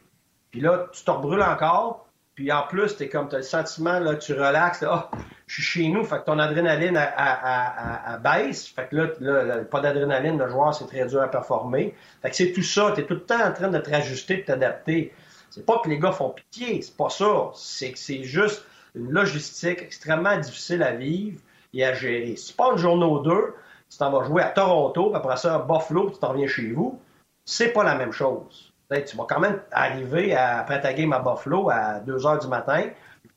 puis 0.52 0.62
là, 0.62 0.88
tu 0.92 1.04
te 1.04 1.10
rebrûles 1.10 1.42
encore, 1.42 2.08
puis 2.36 2.52
en 2.52 2.64
plus, 2.64 2.96
tu 2.96 3.10
comme, 3.10 3.30
as 3.32 3.38
le 3.38 3.42
sentiment, 3.42 4.00
là, 4.00 4.16
tu 4.16 4.34
relaxes, 4.34 4.82
là, 4.82 5.10
oh, 5.12 5.18
je 5.52 5.62
suis 5.62 5.84
chez 5.84 5.90
nous, 5.90 6.06
fait 6.06 6.20
que 6.20 6.24
ton 6.24 6.40
adrénaline 6.40 6.96
à, 6.96 8.18
baisse, 8.24 8.68
fait 8.68 8.88
que 8.88 8.96
là, 8.96 9.58
pas 9.66 9.82
d'adrénaline, 9.82 10.38
le 10.38 10.48
joueur, 10.48 10.74
c'est 10.74 10.88
très 10.88 11.06
dur 11.06 11.22
à 11.22 11.28
performer. 11.28 11.94
Fait 12.22 12.30
que 12.30 12.36
c'est 12.38 12.54
tout 12.54 12.64
ça, 12.64 12.94
tu 12.96 13.02
es 13.02 13.06
tout 13.06 13.16
le 13.16 13.26
temps 13.26 13.44
en 13.44 13.52
train 13.52 13.68
de 13.68 13.78
te 13.78 13.90
rajuster, 13.90 14.38
de 14.38 14.42
t'adapter. 14.44 15.14
C'est 15.50 15.66
pas 15.66 15.80
que 15.84 15.90
les 15.90 16.00
gars 16.00 16.14
font 16.14 16.30
pitié, 16.30 16.82
c'est 16.82 16.96
pas 16.96 17.10
ça. 17.10 17.52
C'est 17.54 17.92
que 17.92 18.00
c'est 18.00 18.24
juste 18.24 18.66
une 18.96 19.12
logistique 19.12 19.82
extrêmement 19.82 20.38
difficile 20.38 20.84
à 20.84 20.94
vivre 20.94 21.42
et 21.74 21.84
à 21.84 21.94
gérer. 21.94 22.38
C'est 22.38 22.56
pas 22.56 22.72
une 22.72 22.78
journée 22.78 23.06
ou 23.06 23.20
deux, 23.20 23.54
tu 23.90 23.98
t'en 23.98 24.10
vas 24.10 24.24
jouer 24.24 24.44
à 24.44 24.52
Toronto, 24.52 25.10
puis 25.10 25.18
après 25.18 25.36
ça, 25.36 25.56
à 25.56 25.60
Buffalo, 25.60 26.06
puis 26.06 26.14
tu 26.14 26.20
t'en 26.22 26.30
reviens 26.30 26.48
chez 26.48 26.72
vous, 26.72 26.98
c'est 27.44 27.74
pas 27.74 27.84
la 27.84 27.96
même 27.96 28.14
chose. 28.14 28.72
tu 28.90 29.18
vas 29.18 29.26
quand 29.28 29.42
même 29.42 29.60
arriver 29.74 30.34
après 30.34 30.80
ta 30.80 30.94
game 30.94 31.12
à 31.12 31.20
Buffalo 31.20 31.70
à 31.70 32.00
2 32.00 32.16
h 32.16 32.40
du 32.40 32.48
matin. 32.48 32.84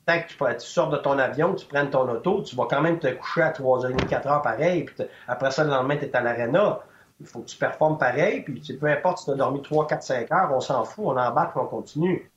Tant 0.06 0.20
que 0.20 0.54
tu, 0.54 0.66
sors 0.66 0.90
de 0.90 0.98
ton 0.98 1.18
avion, 1.18 1.54
tu 1.54 1.66
prennes 1.66 1.90
ton 1.90 2.08
auto, 2.10 2.42
tu 2.42 2.54
vas 2.56 2.66
quand 2.68 2.82
même 2.82 2.98
te 2.98 3.08
coucher 3.08 3.42
à 3.42 3.52
3h30, 3.52 4.06
4h 4.06 4.42
pareil. 4.42 4.84
Puis 4.84 5.06
après 5.26 5.50
ça, 5.50 5.64
le 5.64 5.70
lendemain, 5.70 5.96
tu 5.96 6.04
es 6.04 6.16
à 6.16 6.20
l'aréna. 6.20 6.80
Il 7.20 7.26
faut 7.26 7.40
que 7.40 7.46
tu 7.46 7.56
performes 7.56 7.96
pareil. 7.96 8.42
Puis 8.42 8.60
peu 8.78 8.86
importe 8.86 9.18
si 9.18 9.24
tu 9.26 9.30
as 9.30 9.34
dormi 9.34 9.62
3, 9.62 9.86
4, 9.86 10.02
5 10.02 10.32
heures, 10.32 10.50
on 10.52 10.60
s'en 10.60 10.84
fout, 10.84 11.04
on 11.06 11.16
embarque, 11.16 11.56
on 11.56 11.66
continue. 11.66 12.30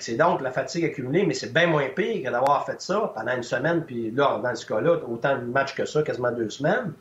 C'est 0.00 0.16
donc 0.16 0.42
la 0.42 0.50
fatigue 0.50 0.84
accumulée, 0.84 1.24
mais 1.24 1.32
c'est 1.32 1.52
bien 1.52 1.66
moins 1.66 1.88
pire 1.88 2.22
que 2.22 2.30
d'avoir 2.30 2.66
fait 2.66 2.80
ça 2.82 3.10
pendant 3.14 3.34
une 3.34 3.42
semaine. 3.42 3.84
Puis 3.84 4.10
là, 4.10 4.38
dans 4.42 4.54
ce 4.54 4.66
cas-là, 4.66 4.98
autant 5.08 5.38
de 5.38 5.44
matchs 5.44 5.74
que 5.74 5.86
ça, 5.86 6.02
quasiment 6.02 6.30
deux 6.30 6.50
semaines. 6.50 6.92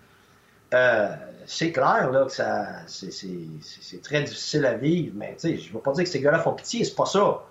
Euh, 0.74 1.10
c'est 1.46 1.72
clair 1.72 2.12
là, 2.12 2.26
que 2.26 2.32
ça, 2.32 2.66
c'est, 2.88 4.02
très 4.04 4.24
difficile 4.24 4.66
à 4.66 4.74
vivre, 4.74 5.14
mais 5.16 5.36
je 5.42 5.50
ne 5.50 5.74
veux 5.74 5.80
pas 5.80 5.94
dire 5.94 6.04
que 6.04 6.10
ces 6.10 6.22
gars-là 6.22 6.40
font 6.40 6.54
pitié, 6.54 6.84
c'est 6.84 6.96
pas 6.96 7.06
ça. 7.06 7.42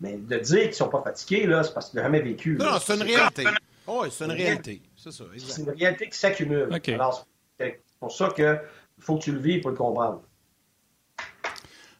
Mais 0.00 0.16
de 0.16 0.38
dire 0.38 0.62
qu'ils 0.64 0.74
sont 0.74 0.88
pas 0.88 1.02
fatigués, 1.02 1.46
là, 1.46 1.62
c'est 1.62 1.74
parce 1.74 1.90
qu'ils 1.90 1.98
n'ont 1.98 2.04
jamais 2.04 2.20
vécu. 2.20 2.56
Non, 2.56 2.78
c'est 2.80 2.94
une 2.94 3.02
réalité. 3.02 3.44
Oui, 3.86 4.08
c'est 4.10 4.24
une 4.24 4.32
réalité. 4.32 4.82
C'est 4.96 5.12
ça, 5.12 5.24
C'est 5.36 5.62
une 5.62 5.70
réalité 5.70 6.08
qui 6.08 6.18
s'accumule. 6.18 6.68
Alors, 6.94 7.26
c'est 7.58 7.82
pour 7.98 8.12
ça 8.12 8.30
qu'il 8.34 8.60
faut 8.98 9.18
que 9.18 9.24
tu 9.24 9.32
le 9.32 9.38
vives 9.38 9.60
pour 9.60 9.70
le 9.70 9.76
comprendre. 9.76 10.22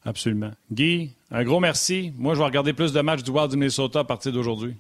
Absolument. 0.04 0.52
Guy, 0.72 1.14
un 1.30 1.44
gros 1.44 1.60
merci. 1.60 2.14
Moi, 2.16 2.34
je 2.34 2.38
vais 2.38 2.44
regarder 2.44 2.72
plus 2.72 2.92
de 2.92 3.00
matchs 3.00 3.22
du 3.22 3.30
Wild 3.30 3.50
du 3.50 3.56
Minnesota 3.56 4.00
à 4.00 4.04
partir 4.04 4.32
d'aujourd'hui. 4.32 4.76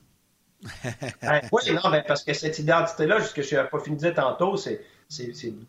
Ben, 1.22 1.40
oui, 1.52 1.62
non, 1.72 1.90
mais 1.90 2.02
parce 2.06 2.22
que 2.22 2.34
cette 2.34 2.58
identité-là, 2.58 3.20
ce 3.22 3.34
que 3.34 3.42
je 3.42 3.56
n'ai 3.56 3.64
pas 3.64 3.80
fini 3.80 3.96
de 3.96 4.00
dire 4.00 4.14
tantôt, 4.14 4.56
c'est 4.56 4.82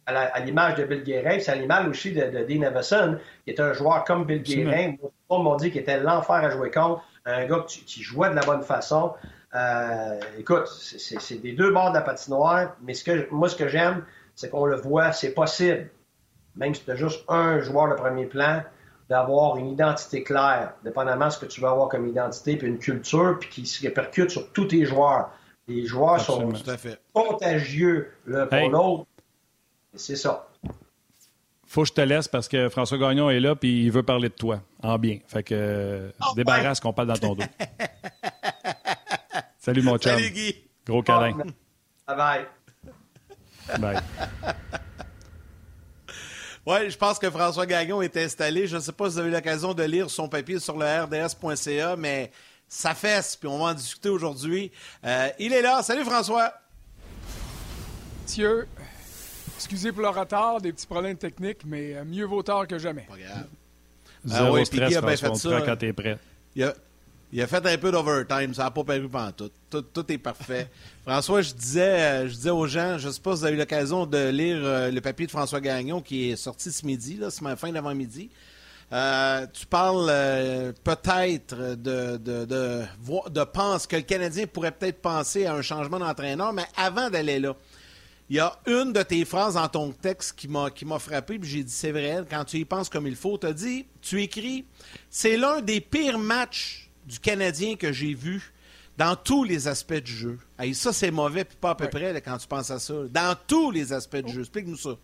à 0.06 0.40
l'image 0.42 0.76
de 0.76 0.84
Bill 0.84 1.04
Guérin, 1.04 1.40
c'est 1.40 1.52
à 1.52 1.56
l'image 1.56 1.88
aussi 1.88 2.12
de, 2.12 2.22
Dean 2.22 2.62
Everson, 2.62 3.18
qui 3.44 3.52
est 3.52 3.60
un 3.60 3.74
joueur 3.74 4.04
comme 4.04 4.26
Bill 4.26 4.44
Guérin. 4.44 4.96
Tout 4.98 5.38
le 5.38 5.44
monde 5.44 5.60
dit 5.60 5.72
qu'il 5.72 5.82
était 5.82 6.00
l'enfer 6.00 6.36
à 6.36 6.50
jouer 6.50 6.72
contre, 6.72 7.04
un 7.26 7.46
gars 7.46 7.66
qui, 7.68 8.02
jouait 8.02 8.30
de 8.30 8.36
la 8.36 8.42
bonne 8.42 8.64
façon. 8.64 9.14
Euh, 9.54 10.20
écoute, 10.38 10.68
c'est 10.68 11.42
des 11.42 11.54
deux 11.54 11.72
bords 11.72 11.90
de 11.90 11.96
la 11.96 12.02
patinoire, 12.02 12.76
mais 12.82 12.94
ce 12.94 13.04
que, 13.04 13.28
moi, 13.32 13.50
ce 13.50 13.56
que 13.56 13.68
j'aime, 13.68 14.06
c'est 14.36 14.50
qu'on 14.50 14.66
le 14.66 14.78
voit, 14.78 15.12
c'est 15.12 15.34
possible, 15.34 15.90
même 16.56 16.74
si 16.74 16.84
tu 16.84 16.92
as 16.92 16.96
juste 16.96 17.24
un 17.28 17.60
joueur 17.60 17.90
de 17.90 17.96
premier 17.96 18.26
plan, 18.26 18.64
d'avoir 19.10 19.58
une 19.58 19.68
identité 19.68 20.24
claire, 20.24 20.74
dépendamment 20.86 21.28
de 21.28 21.32
ce 21.32 21.40
que 21.40 21.46
tu 21.46 21.60
veux 21.60 21.68
avoir 21.68 21.90
comme 21.90 22.08
identité, 22.08 22.56
puis 22.56 22.68
une 22.68 22.80
culture, 22.80 23.38
puis 23.40 23.50
qui 23.50 23.66
se 23.66 23.82
répercute 23.82 24.30
sur 24.30 24.52
tous 24.54 24.66
tes 24.66 24.86
joueurs. 24.86 25.32
Les 25.68 25.86
joueurs 25.86 26.20
sont 26.22 26.52
contagieux 27.14 28.14
l'un 28.26 28.48
pour 28.48 28.70
l'autre. 28.70 29.06
C'est 29.96 30.16
ça. 30.16 30.48
Faut 31.72 31.84
que 31.84 31.88
je 31.88 31.94
te 31.94 32.02
laisse 32.02 32.28
parce 32.28 32.50
que 32.50 32.68
François 32.68 32.98
Gagnon 32.98 33.30
est 33.30 33.40
là 33.40 33.56
puis 33.56 33.86
il 33.86 33.92
veut 33.94 34.04
parler 34.04 34.28
de 34.28 34.34
toi 34.34 34.62
en 34.84 34.98
bien. 34.98 35.20
Fait 35.26 35.42
que 35.42 36.12
oh, 36.20 36.34
débarrasse 36.36 36.82
qu'on 36.82 36.92
parle 36.92 37.08
dans 37.08 37.16
ton 37.16 37.34
dos. 37.34 37.44
Salut 39.58 39.82
mon 39.82 39.98
chum. 39.98 40.12
Salut 40.12 40.32
Guy. 40.32 40.54
Gros 40.86 41.02
câlin. 41.02 41.38
bye. 42.08 42.46
Bye. 43.80 44.00
Oui, 46.68 46.92
je 46.92 46.98
pense 46.98 47.18
que 47.18 47.28
François 47.32 47.66
Gagnon 47.66 48.04
est 48.04 48.16
installé. 48.18 48.68
Je 48.68 48.76
ne 48.76 48.82
sais 48.82 48.92
pas 48.92 49.06
si 49.06 49.14
vous 49.14 49.20
avez 49.20 49.30
eu 49.30 49.32
l'occasion 49.32 49.74
de 49.74 49.82
lire 49.82 50.12
son 50.12 50.30
papier 50.30 50.60
sur 50.60 50.78
le 50.78 50.86
RDS.ca, 50.86 51.96
mais 51.96 52.32
sa 52.68 52.94
fesse, 52.94 53.36
puis 53.36 53.50
on 53.50 53.58
va 53.58 53.72
en 53.72 53.74
discuter 53.74 54.10
aujourd'hui. 54.10 54.72
Euh, 55.04 55.30
il 55.40 55.54
est 55.54 55.64
là. 55.64 55.82
Salut 55.82 56.06
François. 56.06 56.54
Monsieur, 58.22 58.68
excusez 59.64 59.92
pour 59.92 60.02
le 60.02 60.10
retard, 60.10 60.60
des 60.62 60.72
petits 60.74 60.88
problèmes 60.88 61.18
techniques, 61.18 61.60
mais 61.66 61.96
euh, 61.96 62.04
mieux 62.06 62.26
vaut 62.26 62.44
tard 62.44 62.68
que 62.68 62.78
jamais. 62.78 63.08
Pas 63.10 63.18
grave. 63.18 63.48
Zéro 64.26 64.46
Ah 64.46 64.52
ouais, 64.52 64.66
stress, 64.66 64.96
a 64.96 65.02
bien 65.02 65.18
fait 65.18 65.36
ça. 65.36 65.62
quand 65.66 65.76
t'es 65.78 65.94
prêt. 65.94 66.18
Il 66.56 66.64
a, 66.64 66.74
il 67.34 67.42
a 67.42 67.48
fait 67.48 67.66
un 67.66 67.78
peu 67.78 67.92
d'overtime, 67.92 68.54
ça 68.54 68.66
n'a 68.66 68.72
pas 68.72 68.84
paru 68.84 69.08
pendant 69.10 69.32
tout. 69.32 69.50
tout. 69.70 69.82
Tout 69.82 70.12
est 70.12 70.18
parfait. 70.18 70.68
François, 71.08 71.42
je 71.42 71.54
disais, 71.54 71.82
euh, 72.02 72.28
je 72.28 72.34
disais 72.36 72.50
aux 72.50 72.68
gens, 72.68 72.98
je 72.98 73.08
ne 73.08 73.12
sais 73.14 73.22
pas 73.22 73.34
si 73.36 73.40
vous 73.40 73.46
avez 73.46 73.56
eu 73.56 73.60
l'occasion 73.60 74.06
de 74.06 74.30
lire 74.30 74.58
euh, 74.62 74.92
le 74.92 75.02
papier 75.02 75.26
de 75.26 75.32
François 75.32 75.62
Gagnon 75.62 76.02
qui 76.02 76.30
est 76.32 76.36
sorti 76.36 76.72
ce 76.72 76.86
midi, 76.86 77.16
là, 77.18 77.32
ce 77.32 77.44
ma- 77.44 77.56
fin 77.56 77.72
d'avant-midi. 77.72 78.30
Euh, 78.94 79.48
tu 79.54 79.66
parles 79.66 80.08
euh, 80.10 80.74
peut-être 80.84 81.56
de, 81.78 82.18
de, 82.18 82.44
de, 82.46 82.84
de 83.30 83.44
pense 83.46 83.88
que 83.88 83.96
le 83.96 84.02
Canadien 84.02 84.46
pourrait 84.48 84.74
peut-être 84.74 85.02
penser 85.02 85.46
à 85.46 85.54
un 85.56 85.62
changement 85.62 85.98
d'entraîneur, 85.98 86.52
mais 86.52 86.66
avant 86.76 87.10
d'aller 87.10 87.40
là, 87.40 87.56
il 88.32 88.36
y 88.36 88.40
a 88.40 88.58
une 88.66 88.94
de 88.94 89.04
tes 89.04 89.26
phrases 89.26 89.56
dans 89.56 89.68
ton 89.68 89.92
texte 89.92 90.38
qui 90.38 90.48
m'a 90.48 90.70
qui 90.72 90.86
m'a 90.86 91.00
frappé, 91.00 91.38
puis 91.38 91.50
j'ai 91.50 91.64
dit 91.66 91.72
c'est 91.72 91.92
vrai, 91.92 92.24
quand 92.30 92.46
tu 92.46 92.60
y 92.60 92.64
penses 92.64 92.88
comme 92.88 93.06
il 93.06 93.18
faut, 93.18 93.38
tu 93.38 93.46
as 93.46 93.52
dit, 93.52 93.86
tu 94.00 94.22
écris, 94.22 94.64
c'est 95.10 95.36
l'un 95.36 95.60
des 95.60 95.82
pires 95.82 96.18
matchs 96.18 96.90
du 97.06 97.20
Canadien 97.20 97.76
que 97.76 97.92
j'ai 97.92 98.14
vu 98.14 98.54
dans 98.98 99.18
tous 99.18 99.44
les 99.44 99.68
aspects 99.68 100.02
du 100.02 100.14
jeu. 100.14 100.40
Hey, 100.58 100.74
ça, 100.74 100.94
c'est 100.94 101.12
mauvais, 101.12 101.44
puis 101.44 101.58
pas 101.60 101.72
à 101.72 101.76
peu 101.76 101.90
près, 101.90 102.14
là, 102.14 102.22
quand 102.22 102.38
tu 102.38 102.48
penses 102.48 102.72
à 102.72 102.80
ça. 102.80 102.94
Dans 103.10 103.36
tous 103.48 103.70
les 103.70 103.92
aspects 103.92 104.24
du 104.24 104.32
jeu. 104.32 104.42
Explique-nous 104.42 104.78
ça. 104.78 104.98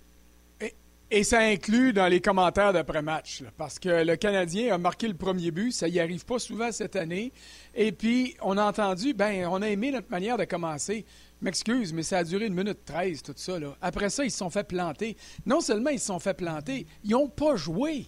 Et, 0.61 0.73
et 1.11 1.23
ça 1.25 1.39
inclut 1.39 1.91
dans 1.91 2.07
les 2.07 2.21
commentaires 2.21 2.71
d'après-match, 2.71 3.43
parce 3.57 3.77
que 3.77 4.05
le 4.05 4.15
Canadien 4.15 4.73
a 4.73 4.77
marqué 4.77 5.05
le 5.05 5.15
premier 5.15 5.51
but, 5.51 5.73
ça 5.73 5.89
y 5.89 5.99
arrive 5.99 6.23
pas 6.23 6.39
souvent 6.39 6.71
cette 6.71 6.95
année. 6.95 7.33
Et 7.75 7.91
puis, 7.91 8.37
on 8.41 8.57
a 8.57 8.63
entendu, 8.63 9.13
ben, 9.13 9.47
on 9.47 9.61
a 9.61 9.67
aimé 9.67 9.91
notre 9.91 10.09
manière 10.09 10.37
de 10.37 10.45
commencer. 10.45 11.05
M'excuse, 11.41 11.93
mais 11.93 12.03
ça 12.03 12.19
a 12.19 12.23
duré 12.23 12.47
une 12.47 12.55
minute 12.55 12.79
13, 12.85 13.21
tout 13.21 13.33
ça. 13.35 13.59
Là. 13.59 13.75
Après 13.81 14.09
ça, 14.09 14.25
ils 14.25 14.31
se 14.31 14.37
sont 14.39 14.49
fait 14.49 14.63
planter. 14.67 15.15
Non 15.45 15.61
seulement 15.61 15.91
ils 15.91 15.99
se 15.99 16.07
sont 16.07 16.19
fait 16.19 16.33
planter, 16.33 16.87
ils 17.03 17.11
n'ont 17.11 17.29
pas 17.29 17.55
joué. 17.55 18.07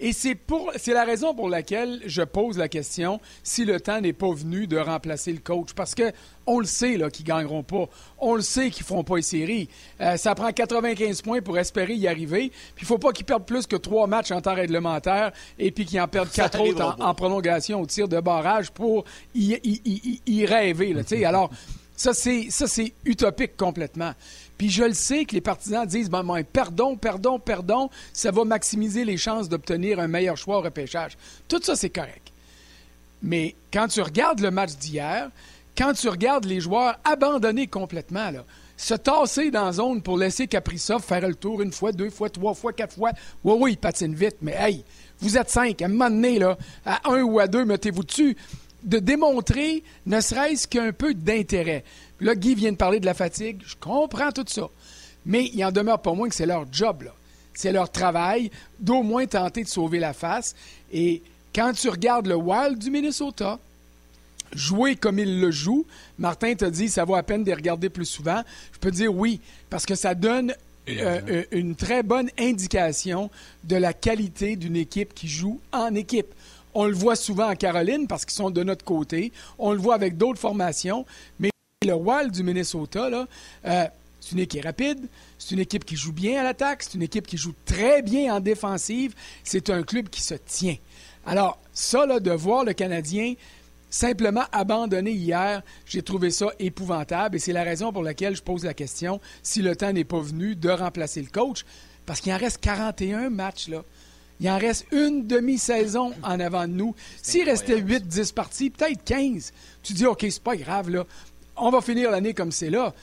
Et 0.00 0.12
c'est 0.12 0.36
pour 0.36 0.70
c'est 0.76 0.92
la 0.92 1.04
raison 1.04 1.34
pour 1.34 1.48
laquelle 1.48 2.00
je 2.06 2.22
pose 2.22 2.56
la 2.56 2.68
question 2.68 3.20
si 3.42 3.64
le 3.64 3.80
temps 3.80 4.00
n'est 4.00 4.12
pas 4.12 4.30
venu 4.32 4.68
de 4.68 4.76
remplacer 4.78 5.32
le 5.32 5.40
coach. 5.40 5.72
Parce 5.74 5.96
que 5.96 6.12
on 6.46 6.60
le 6.60 6.66
sait 6.66 6.96
là 6.96 7.10
qu'ils 7.10 7.24
gagneront 7.26 7.64
pas. 7.64 7.86
On 8.18 8.36
le 8.36 8.42
sait 8.42 8.70
qu'ils 8.70 8.86
feront 8.86 9.02
pas 9.02 9.16
les 9.16 9.22
séries. 9.22 9.68
Euh, 10.00 10.16
ça 10.16 10.36
prend 10.36 10.52
95 10.52 11.22
points 11.22 11.42
pour 11.42 11.58
espérer 11.58 11.94
y 11.94 12.06
arriver. 12.06 12.50
Puis 12.76 12.82
il 12.82 12.86
faut 12.86 12.98
pas 12.98 13.10
qu'ils 13.10 13.26
perdent 13.26 13.44
plus 13.44 13.66
que 13.66 13.74
trois 13.74 14.06
matchs 14.06 14.30
en 14.30 14.40
temps 14.40 14.54
réglementaire 14.54 15.32
et 15.58 15.72
puis 15.72 15.84
qu'ils 15.84 16.00
en 16.00 16.06
perdent 16.06 16.28
Ça 16.30 16.44
quatre 16.44 16.60
autres 16.60 16.96
en, 17.00 17.14
prolongation 17.14 17.80
au 17.80 17.86
tir 17.86 18.06
de 18.06 18.20
barrage 18.20 18.70
pour 18.70 19.04
y, 19.34 19.54
y- 19.54 19.80
y- 19.84 20.20
y- 20.26 20.32
y 20.32 20.46
rêver. 20.46 20.92
Là. 20.92 21.02
Alors, 21.26 21.50
ça, 21.98 22.14
c'est 22.14 22.46
ça, 22.48 22.68
c'est 22.68 22.92
utopique 23.04 23.56
complètement. 23.56 24.12
Puis 24.56 24.70
je 24.70 24.84
le 24.84 24.94
sais 24.94 25.24
que 25.24 25.34
les 25.34 25.40
partisans 25.40 25.84
disent 25.84 26.08
ben, 26.08 26.22
ben, 26.22 26.44
perdons, 26.44 26.96
perdons, 26.96 27.40
perdons, 27.40 27.90
ça 28.12 28.30
va 28.30 28.44
maximiser 28.44 29.04
les 29.04 29.16
chances 29.16 29.48
d'obtenir 29.48 29.98
un 29.98 30.06
meilleur 30.06 30.36
choix 30.36 30.58
au 30.58 30.60
repêchage. 30.60 31.18
Tout 31.48 31.60
ça, 31.60 31.74
c'est 31.74 31.90
correct. 31.90 32.30
Mais 33.20 33.56
quand 33.72 33.88
tu 33.88 34.00
regardes 34.00 34.38
le 34.38 34.52
match 34.52 34.76
d'hier, 34.76 35.28
quand 35.76 35.92
tu 35.92 36.08
regardes 36.08 36.44
les 36.44 36.60
joueurs 36.60 36.96
abandonnés 37.02 37.66
complètement, 37.66 38.30
se 38.76 38.94
tasser 38.94 39.50
dans 39.50 39.64
la 39.64 39.72
zone 39.72 40.00
pour 40.00 40.16
laisser 40.16 40.46
Kaprizov 40.46 41.02
faire 41.02 41.26
le 41.26 41.34
tour 41.34 41.62
une 41.62 41.72
fois, 41.72 41.90
deux 41.90 42.10
fois, 42.10 42.30
trois 42.30 42.54
fois, 42.54 42.72
quatre 42.72 42.94
fois. 42.94 43.10
Oui, 43.42 43.56
oui, 43.58 43.72
il 43.72 43.76
patine 43.76 44.14
vite, 44.14 44.36
mais 44.40 44.54
hey, 44.56 44.84
vous 45.18 45.36
êtes 45.36 45.50
cinq. 45.50 45.82
À 45.82 45.86
un 45.86 45.88
moment 45.88 46.10
donné, 46.10 46.38
là, 46.38 46.56
à 46.86 47.10
un 47.10 47.22
ou 47.22 47.40
à 47.40 47.48
deux, 47.48 47.64
mettez-vous 47.64 48.04
dessus. 48.04 48.36
De 48.82 48.98
démontrer 48.98 49.82
ne 50.06 50.20
serait-ce 50.20 50.68
qu'un 50.68 50.92
peu 50.92 51.14
d'intérêt. 51.14 51.84
Là, 52.20 52.34
Guy 52.34 52.54
vient 52.54 52.72
de 52.72 52.76
parler 52.76 53.00
de 53.00 53.06
la 53.06 53.14
fatigue. 53.14 53.62
Je 53.66 53.74
comprends 53.78 54.30
tout 54.30 54.44
ça. 54.46 54.68
Mais 55.26 55.50
il 55.52 55.64
en 55.64 55.72
demeure 55.72 56.00
pas 56.00 56.14
moins 56.14 56.28
que 56.28 56.34
c'est 56.34 56.46
leur 56.46 56.64
job, 56.72 57.02
là. 57.02 57.14
C'est 57.54 57.72
leur 57.72 57.90
travail 57.90 58.52
d'au 58.78 59.02
moins 59.02 59.26
tenter 59.26 59.64
de 59.64 59.68
sauver 59.68 59.98
la 59.98 60.12
face. 60.12 60.54
Et 60.92 61.22
quand 61.52 61.72
tu 61.72 61.88
regardes 61.88 62.28
le 62.28 62.36
Wild 62.36 62.78
du 62.78 62.88
Minnesota, 62.88 63.58
jouer 64.54 64.94
comme 64.94 65.18
il 65.18 65.40
le 65.40 65.50
joue, 65.50 65.84
Martin 66.18 66.54
t'a 66.54 66.70
dit 66.70 66.88
ça 66.88 67.04
vaut 67.04 67.16
à 67.16 67.22
peine 67.24 67.42
de 67.42 67.48
les 67.48 67.54
regarder 67.54 67.88
plus 67.88 68.06
souvent. 68.06 68.42
Je 68.72 68.78
peux 68.78 68.92
dire 68.92 69.12
oui, 69.12 69.40
parce 69.70 69.86
que 69.86 69.96
ça 69.96 70.14
donne 70.14 70.54
euh, 70.88 71.20
euh, 71.28 71.44
une 71.50 71.74
très 71.74 72.02
bonne 72.02 72.30
indication 72.38 73.30
de 73.64 73.76
la 73.76 73.92
qualité 73.92 74.56
d'une 74.56 74.76
équipe 74.76 75.12
qui 75.12 75.28
joue 75.28 75.60
en 75.72 75.94
équipe. 75.94 76.32
On 76.80 76.86
le 76.86 76.94
voit 76.94 77.16
souvent 77.16 77.50
en 77.50 77.56
Caroline 77.56 78.06
parce 78.06 78.24
qu'ils 78.24 78.36
sont 78.36 78.50
de 78.50 78.62
notre 78.62 78.84
côté. 78.84 79.32
On 79.58 79.72
le 79.72 79.80
voit 79.80 79.96
avec 79.96 80.16
d'autres 80.16 80.38
formations. 80.38 81.04
Mais 81.40 81.50
le 81.84 81.92
Wild 81.92 82.30
du 82.30 82.44
Minnesota, 82.44 83.10
là, 83.10 83.26
euh, 83.64 83.86
c'est 84.20 84.30
une 84.30 84.38
équipe 84.38 84.62
rapide, 84.62 85.08
c'est 85.40 85.56
une 85.56 85.60
équipe 85.60 85.84
qui 85.84 85.96
joue 85.96 86.12
bien 86.12 86.38
à 86.40 86.44
l'attaque, 86.44 86.84
c'est 86.84 86.94
une 86.94 87.02
équipe 87.02 87.26
qui 87.26 87.36
joue 87.36 87.52
très 87.64 88.00
bien 88.00 88.32
en 88.32 88.38
défensive. 88.38 89.16
C'est 89.42 89.70
un 89.70 89.82
club 89.82 90.08
qui 90.08 90.22
se 90.22 90.34
tient. 90.34 90.76
Alors, 91.26 91.58
ça, 91.72 92.06
là, 92.06 92.20
de 92.20 92.30
voir 92.30 92.64
le 92.64 92.74
Canadien 92.74 93.34
simplement 93.90 94.44
abandonné 94.52 95.10
hier, 95.10 95.62
j'ai 95.84 96.02
trouvé 96.02 96.30
ça 96.30 96.46
épouvantable 96.60 97.34
et 97.34 97.38
c'est 97.40 97.52
la 97.52 97.64
raison 97.64 97.92
pour 97.92 98.04
laquelle 98.04 98.36
je 98.36 98.42
pose 98.42 98.64
la 98.64 98.74
question 98.74 99.20
si 99.42 99.62
le 99.62 99.74
temps 99.74 99.92
n'est 99.92 100.04
pas 100.04 100.20
venu 100.20 100.54
de 100.54 100.70
remplacer 100.70 101.22
le 101.22 101.28
coach, 101.28 101.64
parce 102.06 102.20
qu'il 102.20 102.32
en 102.32 102.38
reste 102.38 102.60
41 102.60 103.30
matchs, 103.30 103.66
là. 103.66 103.82
Il 104.40 104.48
en 104.48 104.58
reste 104.58 104.86
une 104.92 105.26
demi-saison 105.26 106.12
en 106.22 106.38
avant 106.38 106.68
de 106.68 106.72
nous. 106.72 106.94
S'il 107.22 107.44
restait 107.44 107.80
8-10 107.80 108.32
parties, 108.32 108.70
peut-être 108.70 109.02
15, 109.04 109.52
tu 109.82 109.92
dis, 109.92 110.06
OK, 110.06 110.24
c'est 110.30 110.42
pas 110.42 110.56
grave, 110.56 110.90
là. 110.90 111.04
On 111.56 111.70
va 111.70 111.80
finir 111.80 112.10
l'année 112.10 112.34
comme 112.34 112.52
c'est 112.52 112.70
là. 112.70 112.94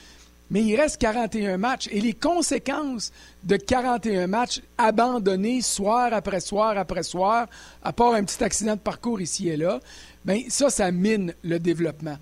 Mais 0.51 0.61
il 0.61 0.75
reste 0.75 0.97
41 0.99 1.57
matchs 1.57 1.89
et 1.91 1.99
les 1.99 2.13
conséquences 2.13 3.11
de 3.43 3.57
41 3.57 4.27
matchs 4.27 4.61
abandonnés 4.77 5.61
soir 5.61 6.13
après 6.13 6.39
soir 6.39 6.77
après 6.77 7.03
soir, 7.03 7.47
à 7.83 7.91
part 7.91 8.13
un 8.13 8.23
petit 8.23 8.43
accident 8.43 8.75
de 8.75 8.79
parcours 8.79 9.19
ici 9.19 9.49
et 9.49 9.57
là, 9.57 9.79
bien 10.23 10.43
ça, 10.49 10.69
ça 10.69 10.91
mine 10.91 11.33
le 11.43 11.59
développement. 11.59 12.17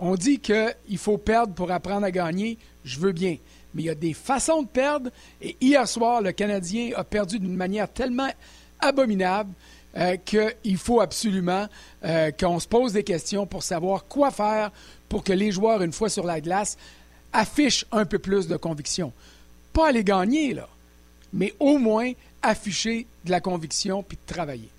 On 0.00 0.16
dit 0.16 0.40
qu'il 0.40 0.98
faut 0.98 1.18
perdre 1.18 1.54
pour 1.54 1.70
apprendre 1.70 2.06
à 2.06 2.10
gagner. 2.10 2.58
Je 2.84 2.98
veux 2.98 3.12
bien. 3.12 3.36
Mais 3.74 3.82
il 3.82 3.86
y 3.86 3.90
a 3.90 3.94
des 3.94 4.14
façons 4.14 4.62
de 4.62 4.68
perdre. 4.68 5.10
Et 5.40 5.56
hier 5.60 5.86
soir, 5.86 6.20
le 6.22 6.32
Canadien 6.32 6.90
a 6.96 7.04
perdu 7.04 7.38
d'une 7.38 7.56
manière 7.56 7.88
tellement 7.88 8.30
abominable 8.80 9.52
euh, 9.96 10.16
qu'il 10.16 10.76
faut 10.76 11.00
absolument 11.00 11.66
euh, 12.04 12.30
qu'on 12.30 12.60
se 12.60 12.68
pose 12.68 12.92
des 12.92 13.04
questions 13.04 13.46
pour 13.46 13.62
savoir 13.62 14.06
quoi 14.06 14.30
faire 14.30 14.70
pour 15.08 15.24
que 15.24 15.32
les 15.32 15.50
joueurs, 15.50 15.82
une 15.82 15.92
fois 15.92 16.08
sur 16.08 16.24
la 16.24 16.40
glace, 16.40 16.76
affichent 17.32 17.84
un 17.90 18.04
peu 18.04 18.18
plus 18.18 18.46
de 18.46 18.56
conviction. 18.56 19.12
Pas 19.72 19.88
aller 19.88 20.04
gagner, 20.04 20.54
là, 20.54 20.68
mais 21.32 21.54
au 21.58 21.78
moins 21.78 22.12
afficher 22.42 23.06
de 23.24 23.30
la 23.30 23.40
conviction 23.40 24.02
puis 24.02 24.18
travailler. 24.26 24.70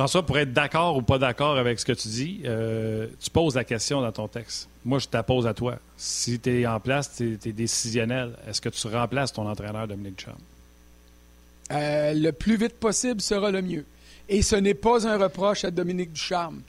François, 0.00 0.24
pour 0.24 0.38
être 0.38 0.54
d'accord 0.54 0.96
ou 0.96 1.02
pas 1.02 1.18
d'accord 1.18 1.58
avec 1.58 1.78
ce 1.78 1.84
que 1.84 1.92
tu 1.92 2.08
dis, 2.08 2.40
euh, 2.46 3.06
tu 3.20 3.28
poses 3.28 3.54
la 3.54 3.64
question 3.64 4.00
dans 4.00 4.12
ton 4.12 4.28
texte. 4.28 4.66
Moi, 4.82 4.98
je 4.98 5.06
te 5.06 5.20
pose 5.20 5.46
à 5.46 5.52
toi. 5.52 5.76
Si 5.98 6.40
tu 6.40 6.62
es 6.62 6.66
en 6.66 6.80
place, 6.80 7.16
tu 7.16 7.38
es, 7.44 7.52
décisionnel, 7.52 8.30
est-ce 8.48 8.62
que 8.62 8.70
tu 8.70 8.86
remplaces 8.88 9.34
ton 9.34 9.46
entraîneur 9.46 9.86
Dominique 9.86 10.18
Cham? 10.18 10.36
Euh, 11.72 12.14
le 12.14 12.30
plus 12.32 12.56
vite 12.56 12.78
possible 12.78 13.20
sera 13.20 13.50
le 13.50 13.60
mieux. 13.60 13.84
Et 14.26 14.40
ce 14.40 14.56
n'est 14.56 14.72
pas 14.72 15.06
un 15.06 15.18
reproche 15.18 15.66
à 15.66 15.70
Dominique 15.70 16.14
Ducharme. 16.14 16.62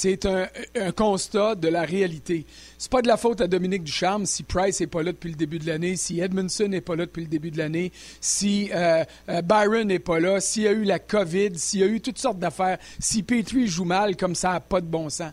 C'est 0.00 0.26
un, 0.26 0.46
un 0.76 0.92
constat 0.92 1.56
de 1.56 1.66
la 1.66 1.82
réalité. 1.82 2.46
C'est 2.78 2.88
pas 2.88 3.02
de 3.02 3.08
la 3.08 3.16
faute 3.16 3.40
à 3.40 3.48
Dominique 3.48 3.82
Ducharme 3.82 4.26
si 4.26 4.44
Price 4.44 4.78
n'est 4.78 4.86
pas 4.86 5.02
là 5.02 5.10
depuis 5.10 5.30
le 5.30 5.34
début 5.34 5.58
de 5.58 5.66
l'année, 5.66 5.96
si 5.96 6.20
Edmondson 6.20 6.68
n'est 6.68 6.80
pas 6.80 6.94
là 6.94 7.04
depuis 7.04 7.22
le 7.22 7.28
début 7.28 7.50
de 7.50 7.58
l'année, 7.58 7.90
si 8.20 8.70
euh, 8.72 9.02
euh, 9.28 9.42
Byron 9.42 9.88
n'est 9.88 9.98
pas 9.98 10.20
là, 10.20 10.40
s'il 10.40 10.62
y 10.62 10.68
a 10.68 10.70
eu 10.70 10.84
la 10.84 11.00
COVID, 11.00 11.58
s'il 11.58 11.80
y 11.80 11.82
a 11.82 11.86
eu 11.86 12.00
toutes 12.00 12.18
sortes 12.18 12.38
d'affaires, 12.38 12.78
si 13.00 13.24
Petrie 13.24 13.66
joue 13.66 13.84
mal 13.84 14.16
comme 14.16 14.36
ça 14.36 14.52
n'a 14.52 14.60
pas 14.60 14.80
de 14.80 14.86
bon 14.86 15.10
sens. 15.10 15.32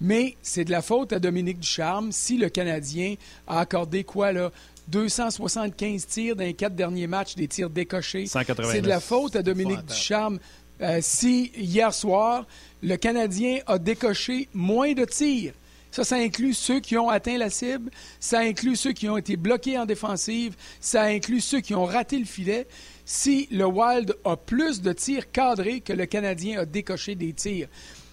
Mais 0.00 0.36
c'est 0.40 0.64
de 0.64 0.70
la 0.70 0.80
faute 0.80 1.12
à 1.12 1.18
Dominique 1.18 1.60
Ducharme 1.60 2.12
si 2.12 2.38
le 2.38 2.48
Canadien 2.48 3.16
a 3.46 3.60
accordé 3.60 4.04
quoi 4.04 4.32
là 4.32 4.50
275 4.88 6.06
tirs 6.06 6.34
dans 6.34 6.44
les 6.44 6.54
quatre 6.54 6.74
derniers 6.74 7.06
matchs, 7.08 7.34
des 7.34 7.46
tirs 7.46 7.68
décochés. 7.68 8.24
189. 8.24 8.74
C'est 8.74 8.80
de 8.80 8.88
la 8.88 9.00
faute 9.00 9.36
à 9.36 9.42
Dominique 9.42 9.84
Ducharme 9.84 10.38
euh, 10.80 10.98
si 11.00 11.52
hier 11.56 11.94
soir, 11.94 12.46
le 12.82 12.96
Canadien 12.96 13.60
a 13.66 13.78
décoché 13.78 14.48
moins 14.52 14.92
de 14.92 15.04
tirs. 15.04 15.54
Ça, 15.90 16.04
ça 16.04 16.16
inclut 16.16 16.54
ceux 16.54 16.80
qui 16.80 16.96
ont 16.96 17.10
atteint 17.10 17.36
la 17.36 17.50
cible, 17.50 17.90
ça 18.18 18.40
inclut 18.40 18.76
ceux 18.76 18.92
qui 18.92 19.10
ont 19.10 19.18
été 19.18 19.36
bloqués 19.36 19.78
en 19.78 19.84
défensive, 19.84 20.56
ça 20.80 21.02
inclut 21.02 21.42
ceux 21.42 21.60
qui 21.60 21.74
ont 21.74 21.84
raté 21.84 22.18
le 22.18 22.24
filet. 22.24 22.66
Si 23.04 23.46
le 23.50 23.66
Wild 23.66 24.16
a 24.24 24.36
plus 24.36 24.80
de 24.80 24.92
tirs 24.94 25.30
cadrés 25.30 25.80
que 25.80 25.92
le 25.92 26.06
Canadien 26.06 26.60
a 26.60 26.64
décoché 26.64 27.14
des 27.14 27.34
tirs, 27.34 27.68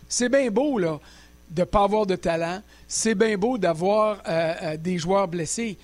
c'est 0.10 0.28
bien 0.28 0.52
beau, 0.52 0.78
là, 0.78 1.00
de 1.52 1.62
ne 1.62 1.66
pas 1.66 1.84
avoir 1.84 2.06
de 2.06 2.16
talent. 2.16 2.62
C'est 2.88 3.16
bien 3.16 3.38
beau 3.38 3.58
d'avoir 3.58 4.22
euh, 4.28 4.54
euh, 4.62 4.78
des 4.78 4.98
joueurs 4.98 5.28
blessés. 5.28 5.78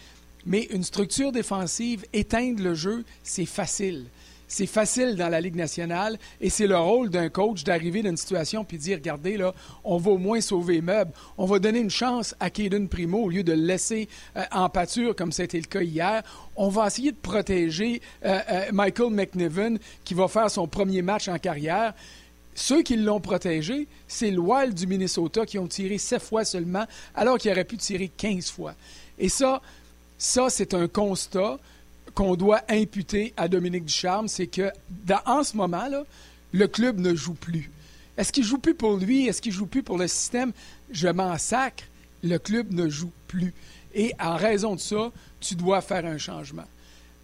Mais 0.46 0.64
une 0.72 0.84
structure 0.84 1.32
défensive, 1.32 2.06
éteindre 2.12 2.62
le 2.62 2.76
jeu, 2.76 3.06
c'est 3.24 3.46
facile. 3.46 4.06
C'est 4.48 4.66
facile 4.66 5.16
dans 5.16 5.30
la 5.30 5.42
Ligue 5.42 5.56
nationale 5.56 6.18
et 6.40 6.50
c'est 6.50 6.68
le 6.68 6.78
rôle 6.78 7.10
d'un 7.10 7.30
coach 7.30 7.64
d'arriver 7.64 8.04
dans 8.04 8.10
une 8.10 8.18
situation 8.18 8.64
puis 8.64 8.78
dire 8.78 8.98
regardez 8.98 9.38
là, 9.38 9.54
on 9.84 9.98
va 9.98 10.12
au 10.12 10.18
moins 10.18 10.42
sauver 10.42 10.76
les 10.76 10.82
meubles, 10.82 11.12
on 11.38 11.46
va 11.46 11.60
donner 11.60 11.80
une 11.80 11.90
chance 11.90 12.36
à 12.40 12.50
Caden 12.50 12.88
Primo 12.88 13.24
au 13.24 13.30
lieu 13.30 13.44
de 13.44 13.54
le 13.54 13.62
laisser 13.62 14.08
euh, 14.38 14.44
en 14.52 14.70
pâture 14.70 15.16
comme 15.16 15.32
c'était 15.32 15.60
le 15.60 15.66
cas 15.66 15.82
hier. 15.82 16.24
On 16.56 16.70
va 16.70 16.88
essayer 16.88 17.12
de 17.12 17.18
protéger 17.18 18.02
euh, 18.24 18.40
euh, 18.52 18.66
Michael 18.72 19.12
McNiven 19.12 19.80
qui 20.04 20.14
va 20.14 20.28
faire 20.28 20.50
son 20.50 20.68
premier 20.68 21.02
match 21.02 21.28
en 21.28 21.38
carrière. 21.38 21.94
Ceux 22.54 22.84
qui 22.84 22.96
l'ont 22.96 23.20
protégé, 23.20 23.88
c'est 24.08 24.32
le 24.32 24.40
Wild 24.40 24.74
du 24.74 24.88
Minnesota 24.88 25.46
qui 25.46 25.60
ont 25.60 25.68
tiré 25.68 25.98
sept 25.98 26.22
fois 26.22 26.46
seulement, 26.46 26.86
alors 27.14 27.38
qu'il 27.38 27.52
aurait 27.52 27.66
pu 27.66 27.76
tirer 27.76 28.10
15 28.16 28.50
fois. 28.50 28.76
Et 29.20 29.28
ça, 29.28 29.62
ça 30.18 30.50
c'est 30.50 30.74
un 30.74 30.88
constat 30.88 31.60
qu'on 32.16 32.36
doit 32.36 32.62
imputer 32.70 33.34
à 33.38 33.48
Dominique 33.48 33.86
Ducharme, 33.86 34.28
c'est 34.28 34.48
que 34.48 34.72
en 35.26 35.44
ce 35.44 35.56
moment, 35.56 35.88
le 36.52 36.68
club 36.68 37.00
ne 37.00 37.14
joue 37.14 37.34
plus. 37.34 37.70
Est-ce 38.18 38.32
qu'il 38.32 38.46
joue 38.46 38.58
plus 38.58 38.74
pour 38.74 38.98
lui? 38.98 39.28
Est-ce 39.28 39.42
qu'il 39.42 39.52
joue 39.52 39.66
plus 39.66 39.84
pour 39.84 39.98
le 39.98 40.08
système? 40.08 40.54
Je 40.90 41.10
m'en 41.10 41.38
sacre. 41.38 41.84
Le 42.24 42.38
club 42.38 42.72
ne 42.72 42.90
joue 42.90 43.12
plus. 43.28 43.54
Et 43.94 44.14
en 44.20 44.36
raison 44.36 44.76
de 44.76 44.80
ça, 44.80 45.12
tu 45.40 45.56
dois 45.56 45.82
faire 45.82 46.06
un 46.06 46.18
changement. 46.18 46.64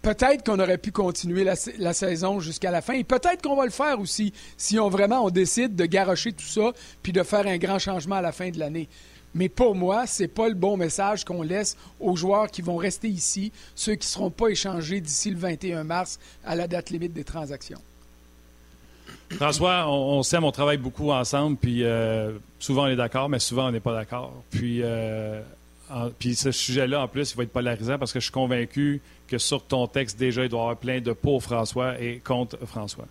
Peut-être 0.02 0.44
qu'on 0.44 0.58
aurait 0.58 0.78
pu 0.78 0.90
continuer 0.90 1.44
la, 1.44 1.92
saison 1.94 2.40
jusqu'à 2.40 2.72
la 2.72 2.82
fin 2.82 2.94
et 2.94 3.04
peut-être 3.04 3.40
qu'on 3.40 3.54
va 3.54 3.64
le 3.64 3.70
faire 3.70 4.00
aussi 4.00 4.32
si 4.56 4.78
on 4.80 4.88
vraiment 4.88 5.24
on 5.24 5.30
décide 5.30 5.76
de 5.76 5.86
garocher 5.86 6.32
tout 6.32 6.44
ça 6.44 6.72
puis 7.04 7.12
de 7.12 7.22
faire 7.22 7.46
un 7.46 7.56
grand 7.56 7.78
changement 7.78 8.16
à 8.16 8.20
la 8.20 8.32
fin 8.32 8.50
de 8.50 8.58
l'année. 8.58 8.88
Mais 9.34 9.48
pour 9.48 9.74
moi, 9.74 10.06
ce 10.06 10.22
n'est 10.22 10.28
pas 10.28 10.48
le 10.48 10.54
bon 10.54 10.76
message 10.76 11.24
qu'on 11.24 11.42
laisse 11.42 11.76
aux 12.00 12.16
joueurs 12.16 12.50
qui 12.50 12.62
vont 12.62 12.76
rester 12.76 13.08
ici, 13.08 13.52
ceux 13.74 13.94
qui 13.94 14.06
ne 14.06 14.10
seront 14.10 14.30
pas 14.30 14.48
échangés 14.48 15.00
d'ici 15.00 15.30
le 15.30 15.38
21 15.38 15.84
mars 15.84 16.18
à 16.44 16.54
la 16.54 16.68
date 16.68 16.90
limite 16.90 17.12
des 17.12 17.24
transactions. 17.24 17.80
François, 19.30 19.88
on, 19.88 20.22
s'aime, 20.22 20.44
on 20.44 20.52
travaille 20.52 20.76
beaucoup 20.76 21.10
ensemble, 21.10 21.56
puis 21.56 21.84
euh, 21.84 22.32
souvent 22.58 22.84
on 22.84 22.88
est 22.88 22.96
d'accord, 22.96 23.30
mais 23.30 23.38
souvent 23.38 23.68
on 23.68 23.72
n'est 23.72 23.80
pas 23.80 23.94
d'accord. 23.94 24.42
Puis, 24.50 24.80
euh, 24.82 25.40
puis 26.18 26.34
ce 26.34 26.50
sujet-là, 26.50 27.00
en 27.00 27.08
plus, 27.08 27.32
il 27.32 27.36
va 27.36 27.42
être 27.44 27.52
polarisant 27.52 27.98
parce 27.98 28.12
que 28.12 28.20
je 28.20 28.24
suis 28.24 28.32
convaincu 28.32 29.00
que 29.28 29.38
sur 29.38 29.64
ton 29.64 29.86
texte, 29.86 30.18
déjà, 30.18 30.44
il 30.44 30.48
doit 30.48 30.60
y 30.60 30.62
avoir 30.62 30.76
plein 30.76 31.00
de 31.00 31.12
pour 31.12 31.42
François 31.42 31.98
et 32.00 32.20
contre 32.22 32.58
François. 32.66 33.06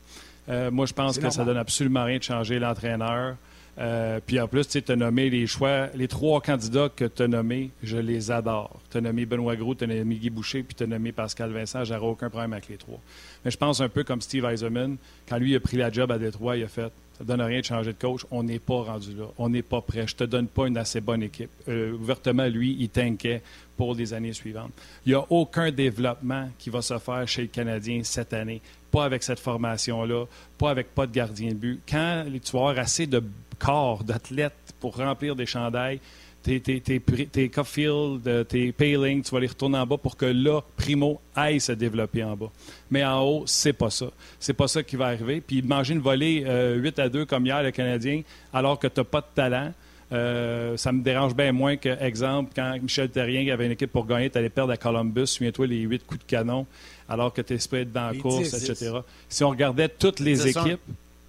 Euh, 0.49 0.71
moi, 0.71 0.85
je 0.85 0.93
pense 0.93 1.17
que 1.17 1.29
ça 1.29 1.43
donne 1.43 1.57
absolument 1.57 2.03
rien 2.03 2.17
de 2.17 2.23
changer 2.23 2.59
l'entraîneur. 2.59 3.35
Euh, 3.77 4.19
puis 4.25 4.39
en 4.39 4.47
plus, 4.47 4.67
tu 4.67 4.83
as 4.87 4.95
nommé 4.95 5.29
les 5.29 5.47
choix, 5.47 5.87
les 5.95 6.07
trois 6.07 6.41
candidats 6.41 6.89
que 6.93 7.05
tu 7.05 7.23
as 7.23 7.27
nommés, 7.27 7.71
je 7.83 7.97
les 7.97 8.31
adore. 8.31 8.79
Tu 8.91 9.01
nommé 9.01 9.25
Benoît 9.25 9.55
Gros, 9.55 9.75
tu 9.75 9.87
nommé 9.87 10.15
Guy 10.15 10.29
Boucher, 10.29 10.63
puis 10.63 10.75
tu 10.75 10.87
nommé 10.87 11.11
Pascal 11.11 11.51
Vincent. 11.51 11.83
J'aurais 11.83 12.05
aucun 12.05 12.29
problème 12.29 12.53
avec 12.53 12.67
les 12.69 12.77
trois. 12.77 12.99
Mais 13.45 13.51
je 13.51 13.57
pense 13.57 13.81
un 13.81 13.89
peu 13.89 14.03
comme 14.03 14.21
Steve 14.21 14.45
Eisenman, 14.45 14.97
quand 15.27 15.37
lui 15.37 15.55
a 15.55 15.59
pris 15.59 15.77
la 15.77 15.91
job 15.91 16.11
à 16.11 16.17
Détroit, 16.17 16.57
il 16.57 16.63
a 16.63 16.67
fait 16.67 16.91
ça 17.21 17.25
ne 17.25 17.37
donne 17.37 17.41
rien 17.45 17.59
de 17.59 17.65
changer 17.65 17.93
de 17.93 17.99
coach. 17.99 18.25
On 18.31 18.41
n'est 18.41 18.57
pas 18.57 18.81
rendu 18.81 19.13
là. 19.13 19.25
On 19.37 19.47
n'est 19.47 19.61
pas 19.61 19.79
prêt. 19.79 20.07
Je 20.07 20.15
te 20.15 20.23
donne 20.23 20.47
pas 20.47 20.65
une 20.65 20.77
assez 20.77 21.01
bonne 21.01 21.21
équipe. 21.21 21.51
Euh, 21.67 21.93
ouvertement, 21.93 22.47
lui, 22.47 22.75
il 22.79 22.89
t'inquiète 22.89 23.43
pour 23.77 23.93
les 23.93 24.11
années 24.15 24.33
suivantes. 24.33 24.71
Il 25.05 25.09
n'y 25.09 25.15
a 25.15 25.23
aucun 25.29 25.69
développement 25.69 26.49
qui 26.57 26.71
va 26.71 26.81
se 26.81 26.97
faire 26.97 27.27
chez 27.27 27.43
le 27.43 27.47
Canadien 27.49 28.01
cette 28.03 28.33
année. 28.33 28.59
Pas 28.89 29.05
avec 29.05 29.21
cette 29.21 29.39
formation-là, 29.39 30.25
pas 30.57 30.71
avec 30.71 30.95
pas 30.95 31.05
de 31.05 31.11
gardien 31.11 31.49
de 31.49 31.55
but. 31.55 31.81
Quand 31.87 32.25
tu 32.43 32.57
vas 32.57 32.69
assez 32.69 33.05
de 33.05 33.21
corps 33.63 34.03
d'athlètes 34.03 34.73
pour 34.79 34.97
remplir 34.97 35.35
des 35.35 35.45
chandails. 35.45 35.99
Tes, 36.43 36.59
tes, 36.59 36.81
tes, 36.81 36.99
tes 36.99 37.49
Caulfield, 37.49 38.27
euh, 38.27 38.43
tes 38.43 38.71
Paling, 38.71 39.21
tu 39.21 39.29
vas 39.29 39.39
les 39.39 39.47
retourner 39.47 39.77
en 39.77 39.85
bas 39.85 39.97
pour 39.97 40.17
que 40.17 40.25
là, 40.25 40.61
Primo 40.75 41.21
aille 41.35 41.59
se 41.61 41.71
développer 41.71 42.23
en 42.23 42.35
bas. 42.35 42.49
Mais 42.89 43.05
en 43.05 43.21
haut, 43.21 43.43
c'est 43.45 43.73
pas 43.73 43.91
ça. 43.91 44.07
C'est 44.39 44.55
pas 44.55 44.67
ça 44.67 44.81
qui 44.81 44.95
va 44.95 45.05
arriver. 45.07 45.39
Puis 45.39 45.61
manger 45.61 45.93
une 45.93 45.99
volée 45.99 46.39
8 46.39 46.47
euh, 46.47 46.91
à 46.97 47.09
2 47.09 47.25
comme 47.25 47.45
hier, 47.45 47.61
le 47.61 47.69
Canadien, 47.69 48.23
alors 48.51 48.79
que 48.79 48.87
tu 48.87 48.99
n'as 48.99 49.03
pas 49.03 49.21
de 49.21 49.27
talent, 49.35 49.71
euh, 50.11 50.75
ça 50.77 50.91
me 50.91 51.01
dérange 51.01 51.35
bien 51.35 51.51
moins 51.51 51.77
que, 51.77 51.89
exemple, 52.03 52.51
quand 52.55 52.75
Michel 52.81 53.09
Terrien 53.09 53.53
avait 53.53 53.67
une 53.67 53.73
équipe 53.73 53.91
pour 53.91 54.05
gagner, 54.05 54.29
tu 54.29 54.37
allais 54.37 54.49
perdre 54.49 54.73
à 54.73 54.77
Columbus, 54.77 55.27
souviens-toi 55.27 55.67
les 55.67 55.79
8 55.81 56.05
coups 56.05 56.19
de 56.21 56.25
canon, 56.25 56.65
alors 57.07 57.31
que 57.31 57.41
tu 57.41 57.53
espérais 57.53 57.83
être 57.83 57.93
dans 57.93 58.07
la 58.07 58.15
course, 58.15 58.53
etc. 58.53 58.91
Si 59.29 59.43
on 59.43 59.49
regardait 59.49 59.87
toutes 59.87 60.19
les 60.19 60.47
équipes, 60.47 60.81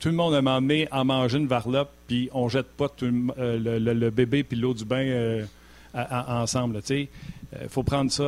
tout 0.03 0.09
le 0.09 0.17
monde 0.17 0.35
a 0.35 0.39
emmené 0.39 0.89
à 0.91 1.05
manger 1.05 1.39
une 1.39 1.47
varlope, 1.47 1.93
puis 2.09 2.29
on 2.33 2.49
jette 2.49 2.67
pas 2.67 2.89
euh, 3.05 3.79
le, 3.79 4.11
bébé 4.11 4.43
puis 4.43 4.59
l'eau 4.59 4.75
du 4.75 4.85
bain 4.85 5.07
euh, 5.07 5.45
ensemble. 5.95 6.81
Il 6.91 7.07
euh, 7.55 7.69
faut 7.69 7.85
prendre 7.85 8.11
ça 8.11 8.25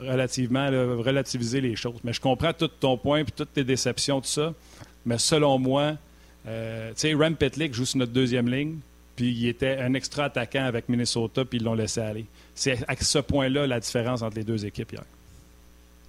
relativement, 0.00 0.66
relativiser 0.68 1.60
les 1.60 1.76
choses. 1.76 1.98
Mais 2.04 2.14
je 2.14 2.22
comprends 2.22 2.54
tout 2.54 2.68
ton 2.68 2.96
point 2.96 3.22
puis 3.22 3.34
toutes 3.36 3.52
tes 3.52 3.64
déceptions, 3.64 4.22
tout 4.22 4.28
ça. 4.28 4.54
Mais 5.04 5.18
selon 5.18 5.58
moi, 5.58 5.92
Rem 6.46 7.36
Petlik 7.36 7.74
joue 7.74 7.84
sur 7.84 7.98
notre 7.98 8.12
deuxième 8.12 8.48
ligne, 8.48 8.78
puis 9.14 9.30
il 9.30 9.46
était 9.46 9.76
un 9.76 9.92
extra 9.92 10.24
attaquant 10.24 10.64
avec 10.64 10.88
Minnesota, 10.88 11.44
puis 11.44 11.58
ils 11.58 11.64
l'ont 11.64 11.74
laissé 11.74 12.00
aller. 12.00 12.24
C'est 12.54 12.78
à 12.88 12.96
ce 12.98 13.18
point-là 13.18 13.66
la 13.66 13.78
différence 13.78 14.22
entre 14.22 14.36
les 14.36 14.44
deux 14.44 14.64
équipes 14.64 14.92
hier. 14.92 15.04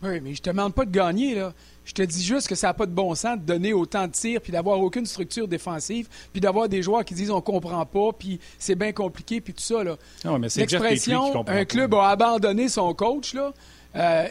Oui, 0.04 0.20
mais 0.22 0.34
je 0.34 0.41
te 0.41 0.49
demande 0.49 0.74
pas 0.74 0.86
de 0.86 0.91
gagner, 0.91 1.36
là. 1.36 1.54
Je 1.84 1.93
te 1.93 2.02
dis 2.02 2.24
juste 2.24 2.47
que 2.47 2.56
ça 2.56 2.68
n'a 2.68 2.74
pas 2.74 2.86
de 2.86 2.91
bon 2.91 3.14
sens 3.16 3.38
de 3.38 3.43
donner 3.43 3.74
autant 3.74 4.08
de 4.08 4.12
tirs, 4.12 4.41
puis 4.41 4.52
d'avoir 4.52 4.80
aucune 4.80 5.06
structure 5.06 5.47
défensive, 5.47 6.08
puis 6.32 6.39
d'avoir 6.39 6.70
des 6.70 6.82
joueurs 6.82 7.04
qui 7.04 7.14
disent 7.14 7.32
on 7.32 7.41
comprend 7.41 7.86
pas, 7.86 8.12
puis 8.18 8.39
c'est 8.60 8.76
bien 8.76 8.91
compliqué, 8.91 9.41
puis 9.41 9.54
tout 9.54 9.64
ça. 9.64 9.84
Là. 9.84 9.97
Non, 10.24 10.39
mais 10.39 10.49
c'est 10.49 10.62
L'expression 10.62 11.43
un 11.47 11.66
club 11.66 11.93
a 11.95 12.10
abandonné 12.10 12.70
son 12.70 12.93
coach, 12.93 13.34
là. 13.34 13.54
Euh, 13.93 14.28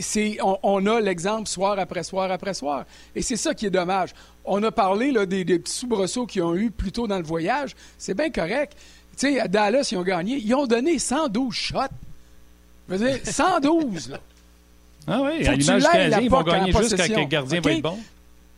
c'est, 0.00 0.36
on, 0.42 0.86
a 0.86 1.00
l'exemple 1.00 1.48
soir 1.48 1.78
après 1.78 2.02
soir 2.02 2.30
après 2.30 2.52
soir. 2.52 2.84
Et 3.14 3.22
c'est 3.22 3.36
ça 3.36 3.54
qui 3.54 3.64
est 3.64 3.70
dommage. 3.70 4.10
On 4.44 4.62
a 4.62 4.70
parlé 4.70 5.12
là, 5.12 5.24
des, 5.24 5.44
petits 5.44 5.72
soubresauts 5.72 6.26
qu'ils 6.26 6.42
ont 6.42 6.54
eu 6.54 6.70
plus 6.70 6.92
tôt 6.92 7.06
dans 7.06 7.16
le 7.16 7.24
voyage. 7.24 7.74
C'est 7.96 8.14
bien 8.14 8.30
correct. 8.30 8.76
Tu 9.16 9.32
sais, 9.32 9.40
à 9.40 9.48
Dallas, 9.48 9.88
ils 9.92 9.96
ont 9.96 10.02
gagné. 10.02 10.36
Ils 10.36 10.54
ont 10.54 10.66
donné 10.66 10.98
112 10.98 11.54
shots. 11.54 11.78
Je 12.88 12.94
veux 12.94 13.08
dire, 13.08 13.18
112, 13.24 14.10
là. 14.10 14.20
Ah 15.06 15.22
oui, 15.22 15.46
à 15.46 15.54
l'image 15.54 15.84
Canadien, 15.84 16.20
ils 16.20 16.30
vont 16.30 16.42
gagner 16.42 16.72
juste 16.72 16.96
quand 16.96 17.20
le 17.20 17.26
gardien 17.26 17.60
va 17.60 17.72
être 17.72 17.82
bon. 17.82 17.98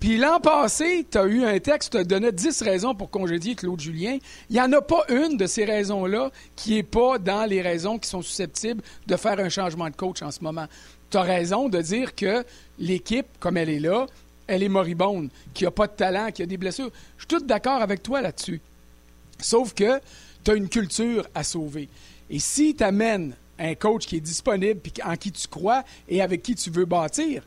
Puis 0.01 0.17
l'an 0.17 0.41
passé, 0.41 1.07
tu 1.11 1.19
as 1.19 1.27
eu 1.27 1.45
un 1.45 1.59
texte 1.59 1.93
qui 1.93 1.99
te 1.99 2.03
donnait 2.03 2.33
10 2.33 2.63
raisons 2.63 2.95
pour 2.95 3.11
congédier 3.11 3.55
Claude 3.55 3.79
Julien. 3.79 4.17
Il 4.49 4.55
n'y 4.55 4.61
en 4.61 4.73
a 4.73 4.81
pas 4.81 5.05
une 5.11 5.37
de 5.37 5.47
ces 5.47 5.67
raisons-là 5.67 6.31
qui 6.57 6.77
n'est 6.77 6.83
pas 6.83 7.19
dans 7.19 7.45
les 7.45 7.61
raisons 7.61 7.99
qui 7.99 8.09
sont 8.09 8.23
susceptibles 8.23 8.83
de 9.07 9.17
faire 9.17 9.39
un 9.39 9.51
changement 9.51 9.91
de 9.91 9.95
coach 9.95 10.23
en 10.23 10.31
ce 10.31 10.43
moment. 10.43 10.67
Tu 11.11 11.19
as 11.19 11.23
raison 11.23 11.69
de 11.69 11.83
dire 11.83 12.15
que 12.15 12.45
l'équipe, 12.79 13.27
comme 13.39 13.59
elle 13.59 13.69
est 13.69 13.79
là, 13.79 14.07
elle 14.47 14.63
est 14.63 14.71
moribonde, 14.71 15.29
qu'il 15.53 15.67
n'y 15.67 15.69
a 15.69 15.73
pas 15.73 15.87
de 15.87 15.93
talent, 15.93 16.29
qu'il 16.29 16.45
y 16.45 16.45
a 16.45 16.47
des 16.47 16.57
blessures. 16.57 16.91
Je 17.19 17.23
suis 17.23 17.29
tout 17.29 17.47
d'accord 17.47 17.83
avec 17.83 18.03
toi 18.03 18.23
là-dessus. 18.23 18.61
Sauf 19.39 19.75
que 19.75 20.01
tu 20.43 20.51
as 20.51 20.55
une 20.55 20.71
culture 20.71 21.27
à 21.35 21.45
sauver. 21.45 21.91
Et 22.31 22.39
si 22.39 22.75
tu 22.75 22.83
amènes 22.83 23.35
un 23.61 23.75
coach 23.75 24.07
qui 24.07 24.17
est 24.17 24.21
disponible, 24.21 24.81
puis 24.81 24.93
en 25.05 25.17
qui 25.17 25.31
tu 25.31 25.47
crois 25.47 25.85
et 26.09 26.23
avec 26.23 26.43
qui 26.43 26.55
tu 26.55 26.71
veux 26.71 26.87
bâtir, 26.87 27.43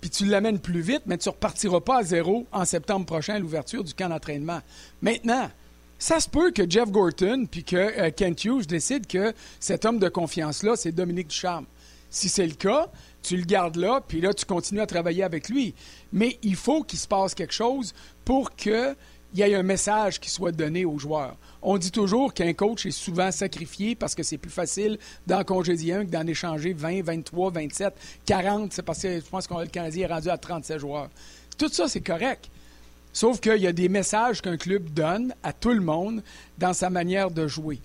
puis 0.00 0.10
tu 0.10 0.26
l'amènes 0.26 0.60
plus 0.60 0.80
vite, 0.80 1.02
mais 1.06 1.18
tu 1.18 1.28
ne 1.28 1.32
repartiras 1.32 1.80
pas 1.80 1.98
à 1.98 2.02
zéro 2.04 2.46
en 2.52 2.64
septembre 2.64 3.06
prochain 3.06 3.34
à 3.34 3.38
l'ouverture 3.38 3.82
du 3.82 3.94
camp 3.94 4.08
d'entraînement. 4.08 4.60
Maintenant, 5.02 5.50
ça 5.98 6.20
se 6.20 6.28
peut 6.28 6.50
que 6.50 6.68
Jeff 6.68 6.90
Gorton 6.90 7.46
puis 7.50 7.64
que 7.64 7.76
euh, 7.76 8.10
Kent 8.10 8.44
Hughes 8.44 8.66
décident 8.66 9.06
que 9.08 9.32
cet 9.58 9.84
homme 9.84 9.98
de 9.98 10.08
confiance-là, 10.08 10.76
c'est 10.76 10.92
Dominique 10.92 11.28
Ducharme. 11.28 11.64
Si 12.10 12.28
c'est 12.28 12.46
le 12.46 12.54
cas, 12.54 12.88
tu 13.22 13.36
le 13.36 13.44
gardes 13.44 13.76
là, 13.76 14.00
puis 14.06 14.20
là, 14.20 14.32
tu 14.32 14.44
continues 14.44 14.80
à 14.80 14.86
travailler 14.86 15.24
avec 15.24 15.48
lui. 15.48 15.74
Mais 16.12 16.38
il 16.42 16.54
faut 16.54 16.82
qu'il 16.82 16.98
se 16.98 17.08
passe 17.08 17.34
quelque 17.34 17.54
chose 17.54 17.94
pour 18.24 18.54
qu'il 19.30 19.46
y 19.46 19.50
ait 19.50 19.54
un 19.54 19.62
message 19.62 20.20
qui 20.20 20.30
soit 20.30 20.52
donné 20.52 20.84
aux 20.84 20.98
joueurs. 20.98 21.36
On 21.62 21.78
dit 21.78 21.90
toujours 21.90 22.32
qu'un 22.32 22.52
coach 22.52 22.86
est 22.86 22.90
souvent 22.90 23.30
sacrifié 23.30 23.94
parce 23.94 24.14
que 24.14 24.22
c'est 24.22 24.38
plus 24.38 24.50
facile 24.50 24.98
d'en 25.26 25.44
congédier 25.44 25.94
un 25.94 26.04
que 26.04 26.10
d'en 26.10 26.26
échanger 26.26 26.72
20, 26.72 27.02
23, 27.02 27.50
27, 27.50 27.94
40. 28.24 28.72
C'est 28.72 28.82
parce 28.82 29.02
que 29.02 29.20
je 29.20 29.26
pense 29.26 29.46
que 29.46 29.54
le 29.54 29.66
Canadien 29.66 30.08
est 30.08 30.12
rendu 30.12 30.28
à 30.28 30.38
37 30.38 30.78
joueurs. 30.78 31.10
Tout 31.58 31.68
ça, 31.68 31.88
c'est 31.88 32.00
correct. 32.00 32.48
Sauf 33.12 33.40
qu'il 33.40 33.56
y 33.56 33.66
a 33.66 33.72
des 33.72 33.88
messages 33.88 34.42
qu'un 34.42 34.58
club 34.58 34.90
donne 34.90 35.34
à 35.42 35.52
tout 35.52 35.70
le 35.70 35.80
monde 35.80 36.22
dans 36.58 36.74
sa 36.74 36.90
manière 36.90 37.30
de 37.30 37.46
jouer. 37.46 37.80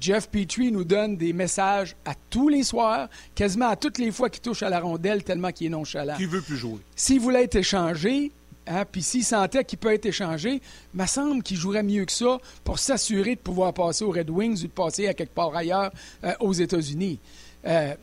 Jeff 0.00 0.28
Petrie 0.28 0.72
nous 0.72 0.84
donne 0.84 1.16
des 1.16 1.32
messages 1.32 1.96
à 2.04 2.14
tous 2.28 2.48
les 2.48 2.62
soirs, 2.62 3.08
quasiment 3.34 3.68
à 3.68 3.76
toutes 3.76 3.98
les 3.98 4.10
fois 4.10 4.28
qu'il 4.28 4.42
touche 4.42 4.62
à 4.62 4.68
la 4.68 4.80
rondelle, 4.80 5.24
tellement 5.24 5.52
qu'il 5.52 5.68
est 5.68 5.70
nonchalant. 5.70 6.16
Qui 6.16 6.26
veut 6.26 6.42
plus 6.42 6.56
jouer? 6.56 6.80
S'il 6.96 7.20
voulait 7.20 7.44
être 7.44 7.56
échangé, 7.56 8.32
Hein? 8.66 8.84
Puis 8.90 9.02
s'il 9.02 9.24
sentait 9.24 9.64
qu'il 9.64 9.78
peut 9.78 9.92
être 9.92 10.06
échangé, 10.06 10.60
il 10.94 11.00
me 11.00 11.06
semble 11.06 11.42
qu'il 11.42 11.56
jouerait 11.56 11.82
mieux 11.82 12.04
que 12.04 12.12
ça 12.12 12.38
pour 12.62 12.78
s'assurer 12.78 13.34
de 13.34 13.40
pouvoir 13.40 13.72
passer 13.74 14.04
aux 14.04 14.10
Red 14.10 14.30
Wings 14.30 14.62
ou 14.64 14.66
de 14.66 14.72
passer 14.72 15.06
à 15.06 15.14
quelque 15.14 15.34
part 15.34 15.54
ailleurs 15.54 15.92
euh, 16.24 16.32
aux 16.40 16.52
États-Unis. 16.52 17.18
Euh, 17.66 17.94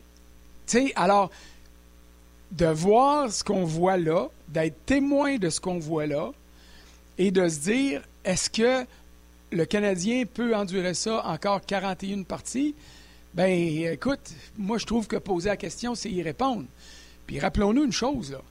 tu 0.68 0.88
sais, 0.88 0.94
alors, 0.96 1.30
de 2.52 2.66
voir 2.66 3.32
ce 3.32 3.44
qu'on 3.44 3.64
voit 3.64 3.98
là, 3.98 4.28
d'être 4.50 4.86
témoin 4.86 5.38
de 5.38 5.50
ce 5.50 5.60
qu'on 5.60 5.80
voit 5.80 6.06
là, 6.06 6.32
et 7.18 7.32
de 7.32 7.48
se 7.48 7.60
dire, 7.60 8.02
est-ce 8.24 8.50
que 8.50 8.86
le 9.52 9.66
Canadien 9.66 10.24
peut 10.26 10.56
endurer 10.56 10.94
ça 10.94 11.26
encore 11.26 11.62
41 11.66 12.24
parties? 12.24 12.76
Ben, 13.34 13.50
écoute, 13.50 14.32
moi, 14.58 14.78
je 14.78 14.86
trouve 14.86 15.08
que 15.08 15.16
poser 15.16 15.50
la 15.50 15.58
question, 15.58 15.96
c'est 15.96 16.12
y 16.12 16.22
répondre. 16.22 16.66
Puis 17.26 17.40
rappelons-nous 17.40 17.86
une 17.86 17.92
chose, 17.94 18.32
là 18.32 18.42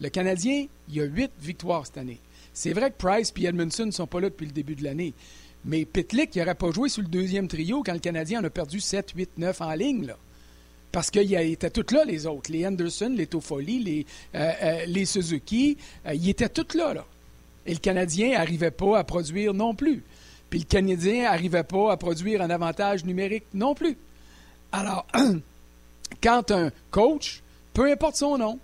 Le 0.00 0.08
Canadien, 0.08 0.66
il 0.88 0.94
y 0.94 1.00
a 1.00 1.04
huit 1.04 1.30
victoires 1.40 1.86
cette 1.86 1.98
année. 1.98 2.20
C'est 2.52 2.72
vrai 2.72 2.90
que 2.90 2.96
Price 2.96 3.32
et 3.36 3.44
Edmondson 3.44 3.86
ne 3.86 3.90
sont 3.90 4.06
pas 4.06 4.20
là 4.20 4.30
depuis 4.30 4.46
le 4.46 4.52
début 4.52 4.74
de 4.74 4.84
l'année. 4.84 5.14
Mais 5.64 5.84
Pitlick, 5.84 6.34
il 6.34 6.38
n'aurait 6.38 6.54
pas 6.54 6.70
joué 6.70 6.88
sur 6.88 7.02
le 7.02 7.08
deuxième 7.08 7.48
trio 7.48 7.82
quand 7.84 7.92
le 7.92 7.98
Canadien 7.98 8.40
en 8.40 8.44
a 8.44 8.50
perdu 8.50 8.80
7, 8.80 9.12
8, 9.14 9.30
9 9.38 9.60
en 9.60 9.74
ligne. 9.74 10.06
Là. 10.06 10.16
Parce 10.92 11.10
qu'ils 11.10 11.32
étaient 11.34 11.70
tous 11.70 11.92
là, 11.94 12.04
les 12.04 12.26
autres. 12.26 12.50
Les 12.50 12.66
Anderson, 12.66 13.12
les 13.14 13.26
Toffoli, 13.26 13.78
les, 13.80 14.06
euh, 14.34 14.52
euh, 14.86 15.04
Suzuki. 15.04 15.76
Euh, 16.06 16.14
ils 16.14 16.30
étaient 16.30 16.48
tous 16.48 16.76
là, 16.76 16.94
là. 16.94 17.04
Et 17.66 17.72
le 17.72 17.78
Canadien 17.78 18.32
n'arrivait 18.32 18.70
pas 18.70 18.98
à 18.98 19.04
produire 19.04 19.52
non 19.52 19.74
plus. 19.74 20.02
Puis 20.48 20.60
le 20.60 20.64
Canadien 20.64 21.24
n'arrivait 21.24 21.64
pas 21.64 21.92
à 21.92 21.96
produire 21.96 22.40
un 22.40 22.50
avantage 22.50 23.04
numérique 23.04 23.44
non 23.52 23.74
plus. 23.74 23.98
Alors, 24.72 25.06
quand 26.22 26.50
un 26.50 26.70
coach, 26.90 27.42
peu 27.74 27.90
importe 27.90 28.16
son 28.16 28.38
nom, 28.38 28.58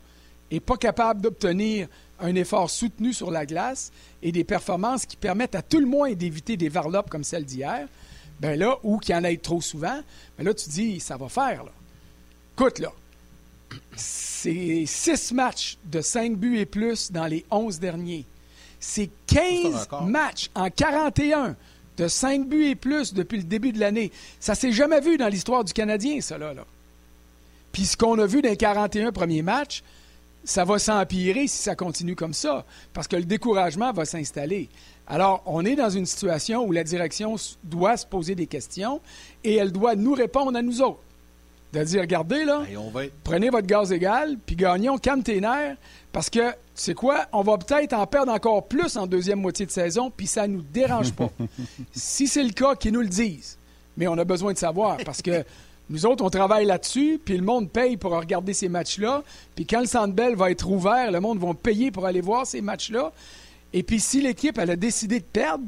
n'est 0.55 0.61
pas 0.61 0.77
capable 0.77 1.21
d'obtenir 1.21 1.89
un 2.21 2.35
effort 2.35 2.71
soutenu 2.71 3.13
sur 3.13 3.31
la 3.31 3.45
glace 3.45 3.93
et 4.23 4.33
des 4.33 4.45
performances 4.45 5.05
qui 5.07 5.17
permettent 5.17 5.55
à 5.55 5.63
tout 5.63 5.81
le 5.81 5.87
moins 5.87 6.13
d'éviter 6.13 6.57
des 6.57 6.69
varlopes 6.69 7.11
comme 7.11 7.25
celle 7.25 7.45
d'hier, 7.45 7.87
ben 8.41 8.59
là, 8.59 8.79
ou 8.83 8.99
qu'il 8.99 9.15
y 9.15 9.19
en 9.19 9.25
ait 9.25 9.37
trop 9.37 9.61
souvent, 9.61 10.01
ben 10.39 10.45
là, 10.45 10.55
tu 10.55 10.69
dis, 10.71 11.01
ça 11.01 11.17
va 11.17 11.29
faire, 11.29 11.65
là. 11.65 11.73
Écoute, 12.57 12.79
là, 12.79 12.93
c'est 13.97 14.85
six 14.87 15.33
matchs 15.33 15.77
de 15.85 16.01
cinq 16.01 16.37
buts 16.37 16.59
et 16.59 16.67
plus 16.67 17.11
dans 17.11 17.27
les 17.27 17.45
onze 17.51 17.81
derniers. 17.81 18.25
C'est 18.79 19.11
15 19.27 19.89
matchs 20.07 20.51
en 20.55 20.69
41 20.71 21.57
de 21.97 22.09
cinq 22.09 22.47
buts 22.47 22.67
et 22.67 22.75
plus 22.75 23.15
depuis 23.15 23.39
le 23.39 23.45
début 23.45 23.73
de 23.73 23.81
l'année. 23.81 24.13
Ça 24.39 24.55
s'est 24.55 24.73
jamais 24.73 25.01
vu 25.01 25.17
dans 25.17 25.29
l'histoire 25.29 25.65
du 25.65 25.73
Canadien, 25.73 26.21
ça, 26.21 26.39
là. 26.39 26.55
là. 26.55 26.65
Puis 27.73 27.87
ce 27.87 27.97
qu'on 27.97 28.19
a 28.19 28.27
vu 28.27 28.43
dans 28.43 28.51
les 28.51 28.57
41 28.57 29.11
premiers 29.11 29.43
matchs, 29.43 29.83
ça 30.45 30.65
va 30.65 30.79
s'empirer 30.79 31.47
si 31.47 31.63
ça 31.63 31.75
continue 31.75 32.15
comme 32.15 32.35
ça, 32.35 32.65
parce 32.93 33.09
que 33.09 33.17
le 33.17 33.25
découragement 33.25 33.93
va 33.93 34.05
s'installer. 34.05 34.69
Alors, 35.07 35.43
on 35.47 35.65
est 35.65 35.77
dans 35.77 35.91
une 35.91 36.07
situation 36.07 36.65
où 36.65 36.73
la 36.73 36.85
direction 36.85 37.37
doit 37.63 37.97
se 37.97 38.07
poser 38.07 38.35
des 38.35 38.47
questions 38.47 39.01
et 39.43 39.57
elle 39.57 39.73
doit 39.73 39.97
nous 39.97 40.15
répondre 40.15 40.57
à 40.57 40.63
nous 40.63 40.81
autres. 40.81 41.01
De 41.73 41.83
dire, 41.83 42.03
regardez 42.03 42.45
là, 42.45 42.63
prenez 43.25 43.51
votre 43.51 43.67
gaz 43.67 43.91
égal, 43.91 44.39
puis 44.47 44.55
gagnons, 44.55 44.97
calme 44.97 45.25
tes 45.25 45.41
nerfs, 45.41 45.77
parce 46.13 46.31
que, 46.31 46.55
c'est 46.77 46.95
quoi, 46.95 47.27
on 47.33 47.43
va 47.43 47.59
peut-être 47.59 47.95
en 47.95 48.07
perdre 48.07 48.33
encore 48.33 48.69
plus 48.69 48.97
en 48.97 49.09
deuxième 49.09 49.41
moitié 49.41 49.67
de 49.67 49.73
saison, 49.73 50.11
puis 50.17 50.29
ça 50.29 50.47
ne 50.47 50.55
nous 50.55 50.63
dérange 50.63 51.13
pas. 51.13 51.31
si 51.93 52.29
c'est 52.29 52.45
le 52.45 52.53
cas, 52.53 52.77
qu'ils 52.77 52.93
nous 52.93 53.01
le 53.01 53.09
disent. 53.09 53.59
Mais 53.97 54.07
on 54.07 54.17
a 54.19 54.25
besoin 54.25 54.53
de 54.53 54.59
savoir, 54.59 54.99
parce 55.05 55.21
que 55.21 55.45
nous 55.91 56.07
autres, 56.07 56.25
on 56.25 56.31
travaille 56.31 56.65
là-dessus, 56.65 57.21
puis 57.23 57.37
le 57.37 57.43
monde 57.43 57.71
paye 57.71 57.97
pour 57.97 58.13
regarder 58.13 58.55
ces 58.55 58.69
matchs-là. 58.69 59.23
Puis 59.55 59.67
quand 59.67 59.81
le 59.81 59.87
Centre 59.87 60.15
va 60.35 60.51
être 60.51 60.69
ouvert, 60.69 61.11
le 61.11 61.21
monde 61.21 61.39
va 61.39 61.53
payer 61.53 61.91
pour 61.91 62.07
aller 62.07 62.23
voir 62.23 62.47
ces 62.47 62.63
matchs-là. 62.63 63.13
Et 63.73 63.83
puis 63.83 64.01
si 64.01 64.23
l'équipe, 64.23 64.57
elle 64.59 64.71
a 64.71 64.77
décidé 64.77 65.21
de 65.21 65.25
perdre, 65.25 65.65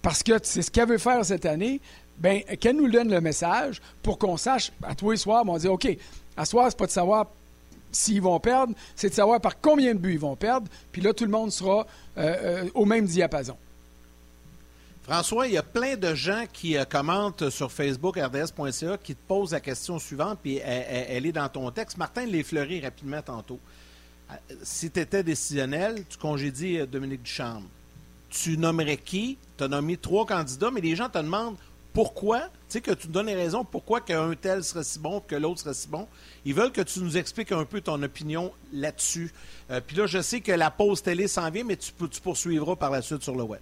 parce 0.00 0.22
que 0.22 0.32
c'est 0.42 0.62
ce 0.62 0.70
qu'elle 0.70 0.88
veut 0.88 0.98
faire 0.98 1.24
cette 1.24 1.44
année, 1.44 1.80
bien, 2.18 2.40
qu'elle 2.60 2.76
nous 2.76 2.88
donne 2.88 3.10
le 3.10 3.20
message 3.20 3.82
pour 4.02 4.18
qu'on 4.18 4.36
sache, 4.36 4.70
à 4.82 4.94
tous 4.94 5.10
les 5.10 5.16
soirs, 5.16 5.42
on 5.46 5.54
va 5.54 5.58
dire, 5.58 5.72
OK, 5.72 5.88
à 6.36 6.44
soir, 6.44 6.66
c'est 6.68 6.78
pas 6.78 6.86
de 6.86 6.92
savoir 6.92 7.26
s'ils 7.90 8.22
vont 8.22 8.38
perdre, 8.38 8.74
c'est 8.94 9.08
de 9.08 9.14
savoir 9.14 9.40
par 9.40 9.60
combien 9.60 9.94
de 9.94 9.98
buts 9.98 10.12
ils 10.12 10.20
vont 10.20 10.36
perdre. 10.36 10.68
Puis 10.92 11.02
là, 11.02 11.12
tout 11.12 11.24
le 11.24 11.30
monde 11.30 11.50
sera 11.50 11.86
euh, 12.16 12.36
euh, 12.42 12.64
au 12.74 12.84
même 12.84 13.06
diapason. 13.06 13.56
François, 15.08 15.46
il 15.46 15.54
y 15.54 15.56
a 15.56 15.62
plein 15.62 15.96
de 15.96 16.14
gens 16.14 16.44
qui 16.52 16.76
euh, 16.76 16.84
commentent 16.84 17.48
sur 17.48 17.72
Facebook, 17.72 18.18
rds.ca, 18.18 18.98
qui 18.98 19.14
te 19.14 19.26
posent 19.26 19.52
la 19.52 19.60
question 19.60 19.98
suivante, 19.98 20.38
puis 20.42 20.58
elle, 20.58 21.24
est 21.24 21.32
dans 21.32 21.48
ton 21.48 21.70
texte. 21.70 21.96
Martin 21.96 22.26
l'a 22.26 22.36
effleuré 22.36 22.80
rapidement 22.80 23.22
tantôt. 23.22 23.58
Euh, 24.30 24.34
si 24.62 24.90
tu 24.90 25.00
étais 25.00 25.22
décisionnel, 25.22 26.04
tu 26.10 26.18
congédies 26.18 26.80
euh, 26.80 26.86
Dominique 26.86 27.22
Duchamp. 27.22 27.62
Tu 28.28 28.58
nommerais 28.58 28.98
qui? 28.98 29.38
Tu 29.56 29.64
as 29.64 29.68
nommé 29.68 29.96
trois 29.96 30.26
candidats, 30.26 30.70
mais 30.70 30.82
les 30.82 30.94
gens 30.94 31.08
te 31.08 31.16
demandent 31.16 31.56
pourquoi, 31.94 32.40
tu 32.40 32.50
sais, 32.68 32.80
que 32.82 32.92
tu 32.92 33.08
donnes 33.08 33.28
les 33.28 33.34
raisons 33.34 33.64
pourquoi 33.64 34.02
qu'un 34.02 34.34
tel 34.34 34.62
serait 34.62 34.84
si 34.84 34.98
bon, 34.98 35.20
que 35.20 35.36
l'autre 35.36 35.60
serait 35.60 35.72
si 35.72 35.88
bon. 35.88 36.06
Ils 36.44 36.52
veulent 36.52 36.70
que 36.70 36.82
tu 36.82 37.00
nous 37.00 37.16
expliques 37.16 37.52
un 37.52 37.64
peu 37.64 37.80
ton 37.80 38.02
opinion 38.02 38.52
là-dessus. 38.74 39.32
puis 39.86 39.96
là, 39.96 40.06
je 40.06 40.20
sais 40.20 40.42
que 40.42 40.52
la 40.52 40.70
pause 40.70 41.02
télé 41.02 41.28
s'en 41.28 41.50
vient, 41.50 41.64
mais 41.64 41.76
tu, 41.76 41.92
tu 42.10 42.20
poursuivras 42.20 42.76
par 42.76 42.90
la 42.90 43.00
suite 43.00 43.22
sur 43.22 43.34
le 43.34 43.44
web. 43.44 43.60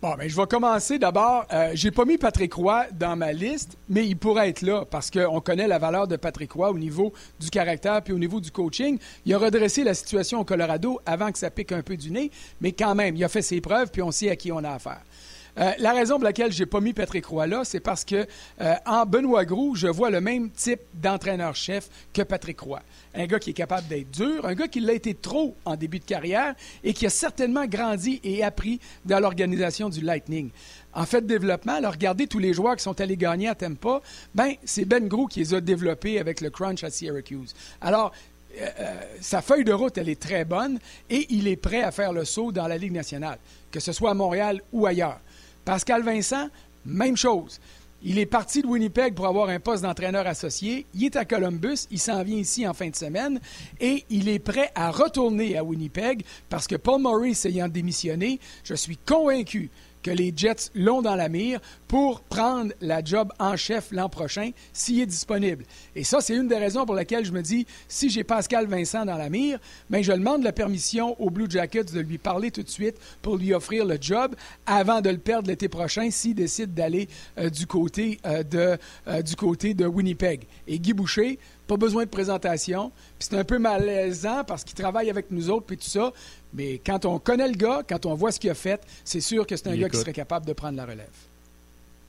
Bon, 0.00 0.14
ben, 0.16 0.28
je 0.28 0.36
vais 0.36 0.46
commencer 0.46 0.96
d'abord. 0.96 1.44
Euh, 1.52 1.72
j'ai 1.74 1.90
pas 1.90 2.04
mis 2.04 2.18
Patrick 2.18 2.54
Roy 2.54 2.86
dans 2.92 3.16
ma 3.16 3.32
liste, 3.32 3.76
mais 3.88 4.06
il 4.06 4.16
pourrait 4.16 4.48
être 4.48 4.62
là 4.62 4.84
parce 4.88 5.10
qu'on 5.10 5.40
connaît 5.40 5.66
la 5.66 5.80
valeur 5.80 6.06
de 6.06 6.14
Patrick 6.14 6.52
Roy 6.52 6.70
au 6.70 6.78
niveau 6.78 7.12
du 7.40 7.50
caractère 7.50 8.00
puis 8.02 8.12
au 8.12 8.18
niveau 8.18 8.38
du 8.38 8.52
coaching. 8.52 8.96
Il 9.26 9.34
a 9.34 9.38
redressé 9.38 9.82
la 9.82 9.94
situation 9.94 10.38
au 10.38 10.44
Colorado 10.44 11.00
avant 11.04 11.32
que 11.32 11.38
ça 11.38 11.50
pique 11.50 11.72
un 11.72 11.82
peu 11.82 11.96
du 11.96 12.12
nez, 12.12 12.30
mais 12.60 12.70
quand 12.70 12.94
même, 12.94 13.16
il 13.16 13.24
a 13.24 13.28
fait 13.28 13.42
ses 13.42 13.60
preuves 13.60 13.90
puis 13.90 14.00
on 14.00 14.12
sait 14.12 14.30
à 14.30 14.36
qui 14.36 14.52
on 14.52 14.58
a 14.58 14.70
affaire. 14.70 15.02
Euh, 15.58 15.72
la 15.78 15.92
raison 15.92 16.16
pour 16.16 16.24
laquelle 16.24 16.52
j'ai 16.52 16.66
pas 16.66 16.80
mis 16.80 16.92
Patrick 16.92 17.26
Roy 17.26 17.46
là, 17.46 17.64
c'est 17.64 17.80
parce 17.80 18.04
que 18.04 18.26
euh, 18.60 18.74
en 18.86 19.04
Benoît 19.06 19.44
Groux, 19.44 19.74
je 19.74 19.88
vois 19.88 20.10
le 20.10 20.20
même 20.20 20.50
type 20.50 20.80
d'entraîneur-chef 20.94 21.88
que 22.12 22.22
Patrick 22.22 22.60
Roy. 22.60 22.80
Un 23.14 23.26
gars 23.26 23.40
qui 23.40 23.50
est 23.50 23.54
capable 23.54 23.88
d'être 23.88 24.10
dur, 24.10 24.44
un 24.44 24.54
gars 24.54 24.68
qui 24.68 24.80
l'a 24.80 24.92
été 24.92 25.14
trop 25.14 25.56
en 25.64 25.74
début 25.74 25.98
de 25.98 26.04
carrière 26.04 26.54
et 26.84 26.92
qui 26.92 27.06
a 27.06 27.10
certainement 27.10 27.66
grandi 27.66 28.20
et 28.22 28.44
appris 28.44 28.78
dans 29.04 29.18
l'organisation 29.18 29.88
du 29.88 30.00
Lightning. 30.00 30.50
En 30.94 31.06
fait, 31.06 31.26
développement, 31.26 31.74
alors 31.74 31.92
regardez 31.92 32.26
tous 32.26 32.38
les 32.38 32.54
joueurs 32.54 32.76
qui 32.76 32.82
sont 32.82 33.00
allés 33.00 33.16
gagner 33.16 33.48
à 33.48 33.54
Tampa, 33.54 34.00
ben 34.34 34.54
c'est 34.64 34.84
Ben 34.84 35.08
Gros 35.08 35.26
qui 35.26 35.40
les 35.40 35.54
a 35.54 35.60
développés 35.60 36.20
avec 36.20 36.40
le 36.40 36.50
crunch 36.50 36.84
à 36.84 36.90
Syracuse. 36.90 37.54
Alors, 37.80 38.12
euh, 38.60 38.94
sa 39.20 39.42
feuille 39.42 39.64
de 39.64 39.72
route, 39.72 39.98
elle 39.98 40.08
est 40.08 40.20
très 40.20 40.44
bonne 40.44 40.78
et 41.10 41.26
il 41.30 41.48
est 41.48 41.56
prêt 41.56 41.82
à 41.82 41.90
faire 41.90 42.12
le 42.12 42.24
saut 42.24 42.52
dans 42.52 42.66
la 42.66 42.78
Ligue 42.78 42.92
nationale, 42.92 43.38
que 43.70 43.80
ce 43.80 43.92
soit 43.92 44.10
à 44.10 44.14
Montréal 44.14 44.62
ou 44.72 44.86
ailleurs. 44.86 45.20
Pascal 45.68 46.02
Vincent, 46.02 46.48
même 46.86 47.14
chose. 47.14 47.60
Il 48.02 48.18
est 48.18 48.24
parti 48.24 48.62
de 48.62 48.66
Winnipeg 48.66 49.14
pour 49.14 49.26
avoir 49.26 49.50
un 49.50 49.60
poste 49.60 49.82
d'entraîneur 49.82 50.26
associé. 50.26 50.86
Il 50.94 51.04
est 51.04 51.16
à 51.16 51.26
Columbus. 51.26 51.86
Il 51.90 51.98
s'en 51.98 52.22
vient 52.22 52.38
ici 52.38 52.66
en 52.66 52.72
fin 52.72 52.88
de 52.88 52.96
semaine. 52.96 53.38
Et 53.78 54.06
il 54.08 54.30
est 54.30 54.38
prêt 54.38 54.70
à 54.74 54.90
retourner 54.90 55.58
à 55.58 55.64
Winnipeg 55.64 56.24
parce 56.48 56.66
que 56.66 56.76
Paul 56.76 57.02
Maurice 57.02 57.44
ayant 57.44 57.68
démissionné, 57.68 58.40
je 58.64 58.72
suis 58.72 58.96
convaincu 58.96 59.68
que 60.08 60.14
les 60.14 60.32
Jets 60.34 60.70
l'ont 60.74 61.02
dans 61.02 61.16
la 61.16 61.28
mire 61.28 61.60
pour 61.86 62.22
prendre 62.22 62.72
la 62.80 63.04
job 63.04 63.30
en 63.38 63.56
chef 63.56 63.88
l'an 63.90 64.08
prochain 64.08 64.52
s'il 64.72 65.00
est 65.00 65.06
disponible. 65.06 65.64
Et 65.94 66.02
ça, 66.02 66.22
c'est 66.22 66.34
une 66.34 66.48
des 66.48 66.56
raisons 66.56 66.86
pour 66.86 66.94
laquelle 66.94 67.26
je 67.26 67.32
me 67.32 67.42
dis, 67.42 67.66
si 67.88 68.08
j'ai 68.08 68.24
Pascal 68.24 68.66
Vincent 68.66 69.04
dans 69.04 69.18
la 69.18 69.28
mire, 69.28 69.58
bien, 69.90 70.00
je 70.00 70.12
demande 70.12 70.42
la 70.42 70.52
permission 70.52 71.20
aux 71.20 71.28
Blue 71.28 71.46
Jackets 71.46 71.92
de 71.92 72.00
lui 72.00 72.16
parler 72.16 72.50
tout 72.50 72.62
de 72.62 72.70
suite 72.70 72.96
pour 73.20 73.36
lui 73.36 73.52
offrir 73.52 73.84
le 73.84 73.98
job 74.00 74.34
avant 74.64 75.02
de 75.02 75.10
le 75.10 75.18
perdre 75.18 75.48
l'été 75.48 75.68
prochain 75.68 76.10
s'il 76.10 76.34
décide 76.34 76.72
d'aller 76.72 77.06
euh, 77.36 77.50
du, 77.50 77.66
côté, 77.66 78.18
euh, 78.24 78.42
de, 78.42 78.78
euh, 79.08 79.20
du 79.20 79.36
côté 79.36 79.74
de 79.74 79.84
Winnipeg. 79.84 80.46
Et 80.66 80.78
Guy 80.78 80.94
Boucher, 80.94 81.38
pas 81.68 81.76
besoin 81.76 82.04
de 82.04 82.08
présentation. 82.08 82.90
Puis 83.18 83.28
c'est 83.30 83.38
un 83.38 83.44
peu 83.44 83.58
malaisant 83.58 84.42
parce 84.44 84.64
qu'il 84.64 84.74
travaille 84.74 85.10
avec 85.10 85.30
nous 85.30 85.50
autres, 85.50 85.66
puis 85.66 85.76
tout 85.76 85.84
ça. 85.84 86.12
Mais 86.54 86.80
quand 86.84 87.04
on 87.04 87.18
connaît 87.18 87.48
le 87.48 87.56
gars, 87.56 87.82
quand 87.86 88.06
on 88.06 88.14
voit 88.14 88.32
ce 88.32 88.40
qu'il 88.40 88.50
a 88.50 88.54
fait, 88.54 88.80
c'est 89.04 89.20
sûr 89.20 89.46
que 89.46 89.56
c'est 89.56 89.68
un 89.68 89.76
gars 89.76 89.88
qui 89.88 89.98
serait 89.98 90.12
capable 90.12 90.46
de 90.46 90.52
prendre 90.52 90.76
la 90.76 90.84
relève. 90.86 91.06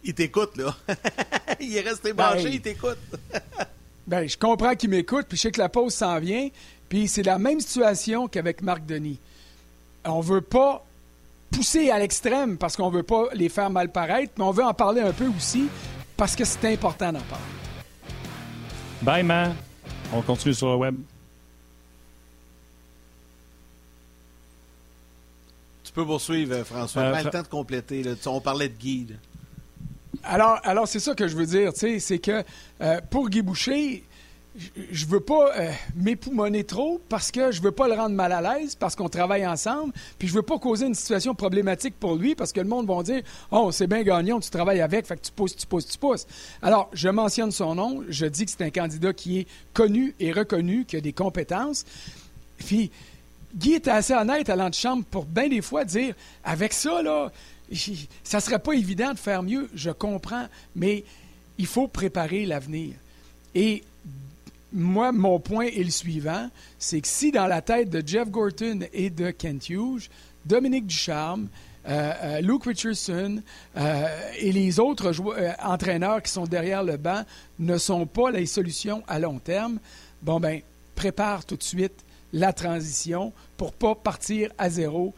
Il 0.04 0.14
t'écoute, 0.14 0.56
là. 0.58 0.76
il 1.60 1.76
est 1.76 1.82
resté 1.82 2.14
branché, 2.14 2.44
ben, 2.44 2.54
il 2.54 2.62
t'écoute. 2.62 2.98
ben, 4.08 4.28
je 4.28 4.38
comprends 4.38 4.76
qu'il 4.76 4.90
m'écoute, 4.90 5.26
puis 5.28 5.38
je 5.38 5.44
sais 5.44 5.52
que 5.52 5.60
la 5.60 5.70
pause 5.70 5.94
s'en 5.94 6.20
vient. 6.20 6.50
Puis 6.88 7.08
c'est 7.08 7.24
la 7.24 7.38
même 7.38 7.60
situation 7.60 8.28
qu'avec 8.28 8.62
Marc 8.62 8.86
Denis. 8.86 9.20
On 10.06 10.22
veut 10.22 10.42
pas 10.42 10.86
pousser 11.52 11.90
à 11.90 12.00
l'extrême 12.00 12.58
parce 12.58 12.78
qu'on 12.78 12.90
veut 12.90 13.04
pas 13.04 13.26
les 13.34 13.50
faire 13.50 13.70
mal 13.70 13.92
paraître, 13.92 14.34
mais 14.38 14.44
on 14.44 14.52
veut 14.52 14.64
en 14.64 14.74
parler 14.74 15.02
un 15.02 15.12
peu 15.12 15.28
aussi 15.28 15.68
parce 16.16 16.36
que 16.36 16.46
c'est 16.46 16.66
important 16.66 17.12
d'en 17.12 17.22
parler. 17.22 17.44
Bye, 19.02 19.24
man. 19.24 19.56
On 20.14 20.22
continue 20.22 20.54
sur 20.54 20.70
le 20.70 20.76
web. 20.76 20.96
Tu 25.90 25.94
peux 25.94 26.06
poursuivre, 26.06 26.54
euh, 26.54 26.64
François. 26.64 27.02
Euh, 27.02 27.12
pas 27.12 27.24
le 27.24 27.30
temps 27.32 27.42
de 27.42 27.48
compléter. 27.48 28.04
On 28.28 28.40
parlait 28.40 28.70
de 28.70 28.78
Guy. 28.78 29.08
Alors, 30.24 30.60
alors 30.62 30.88
c'est 30.88 31.00
ça 31.00 31.16
que 31.16 31.28
je 31.28 31.36
veux 31.36 31.48
dire. 31.48 31.72
C'est 31.74 32.20
que 32.20 32.44
euh, 32.82 33.02
pour 33.10 33.28
Guy 33.28 33.42
Boucher, 33.42 34.04
je 34.92 35.06
veux 35.08 35.20
pas 35.20 35.52
euh, 35.58 35.72
m'époumoner 35.96 36.64
trop 36.64 37.02
parce 37.10 37.32
que 37.32 37.52
je 37.52 37.60
veux 37.64 37.72
pas 37.72 37.88
le 37.88 37.96
rendre 37.96 38.14
mal 38.14 38.32
à 38.34 38.40
l'aise 38.40 38.76
parce 38.76 38.96
qu'on 38.96 39.10
travaille 39.10 39.48
ensemble, 39.48 39.92
puis 40.20 40.28
je 40.28 40.34
veux 40.36 40.44
pas 40.44 40.60
causer 40.60 40.86
une 40.86 40.94
situation 40.94 41.34
problématique 41.34 41.96
pour 42.00 42.18
lui 42.18 42.36
parce 42.36 42.54
que 42.54 42.60
le 42.60 42.68
monde 42.68 42.86
va 42.86 43.02
dire 43.02 43.24
"Oh, 43.50 43.72
c'est 43.72 43.88
bien 43.88 44.04
gagnant, 44.04 44.40
tu 44.40 44.52
travailles 44.52 44.82
avec, 44.82 45.08
fait 45.08 45.16
que 45.16 45.26
tu 45.26 45.32
pousses, 45.32 45.56
tu 45.56 45.66
pousses, 45.66 45.88
tu 45.88 45.98
pousses." 45.98 46.28
Alors, 46.62 46.92
je 46.94 47.10
mentionne 47.10 47.50
son 47.50 47.74
nom, 47.74 48.04
je 48.10 48.28
dis 48.28 48.46
que 48.46 48.52
c'est 48.52 48.64
un 48.64 48.70
candidat 48.70 49.12
qui 49.12 49.40
est 49.40 49.48
connu 49.74 50.14
et 50.20 50.32
reconnu, 50.32 50.86
qui 50.86 50.98
a 50.98 51.02
des 51.02 51.14
compétences. 51.14 51.84
Puis 52.60 52.92
Guy 53.56 53.74
était 53.74 53.92
assez 53.92 54.14
honnête 54.14 54.50
à 54.50 54.56
l'antichambre 54.56 55.04
pour 55.06 55.26
bien 55.26 55.48
des 55.48 55.62
fois 55.62 55.86
dire 55.86 56.14
avec 56.44 56.74
ça 56.74 57.02
là, 57.02 57.32
ça 58.24 58.40
serait 58.40 58.60
pas 58.60 58.74
évident 58.74 59.14
de 59.14 59.20
faire 59.20 59.44
mieux, 59.44 59.70
je 59.74 59.92
comprends, 59.92 60.48
mais 60.76 61.04
il 61.58 61.66
faut 61.66 61.88
préparer 61.88 62.46
l'avenir. 62.46 62.94
Et 63.56 63.84
moi, 64.72 65.12
mon 65.12 65.40
point 65.40 65.66
est 65.66 65.84
le 65.84 65.90
suivant, 65.90 66.50
c'est 66.78 67.02
que 67.02 67.08
si 67.08 67.32
dans 67.32 67.48
la 67.48 67.62
tête 67.62 67.90
de 67.90 68.04
Jeff 68.06 68.30
Gorton 68.30 68.82
et 68.94 69.10
de 69.10 69.32
Kent 69.32 69.70
Hughes, 69.70 70.10
Dominique 70.46 70.88
Ducharme, 70.88 71.48
euh, 71.88 72.14
euh, 72.24 72.42
Luke 72.42 72.66
Richardson 72.66 73.42
euh, 73.78 74.32
et 74.38 74.52
les 74.52 74.80
autres 74.80 75.14
entraîneurs 75.64 76.22
qui 76.22 76.32
sont 76.32 76.46
derrière 76.46 76.84
le 76.84 76.98
banc 76.98 77.24
ne 77.58 77.78
sont 77.78 78.06
pas 78.06 78.32
les 78.32 78.46
solutions 78.46 79.02
à 79.08 79.18
long 79.18 79.40
terme, 79.40 79.80
bon 80.22 80.40
ben, 80.40 80.62
prépare 80.96 81.46
tout 81.46 81.56
de 81.56 81.64
suite 81.64 82.04
la 82.34 82.54
transition 82.54 83.34
pour 83.58 83.74
pas 83.74 83.96
partir 83.96 84.52
à 84.58 84.70
zéro 84.70 85.14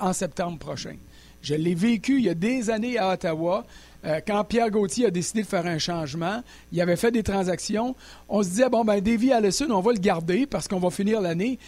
en 0.00 0.12
septembre 0.12 0.58
prochain. 0.58 0.96
Je 1.42 1.54
l'ai 1.54 1.74
vécu 1.74 2.18
il 2.18 2.24
y 2.24 2.28
a 2.28 2.34
des 2.34 2.70
années 2.70 2.98
à 2.98 3.12
Ottawa. 3.12 3.64
quand 4.26 4.44
Pierre 4.44 4.70
Gauthier 4.70 5.06
a 5.06 5.10
décidé 5.10 5.42
de 5.42 5.46
faire 5.46 5.66
un 5.66 5.78
changement, 5.78 6.42
il 6.72 6.80
avait 6.80 6.96
fait 6.96 7.10
des 7.12 7.22
transactions. 7.22 7.94
On 8.28 8.42
se 8.42 8.48
disait, 8.48 8.68
bon, 8.68 8.84
ben, 8.84 9.00
Davy 9.00 9.32
Allison, 9.32 9.70
on 9.70 9.80
va 9.80 9.92
le 9.92 9.98
garder 9.98 10.46
parce 10.46 10.66
qu'on 10.66 10.80
va 10.80 10.90
finir 10.90 11.20
l'année. 11.20 11.58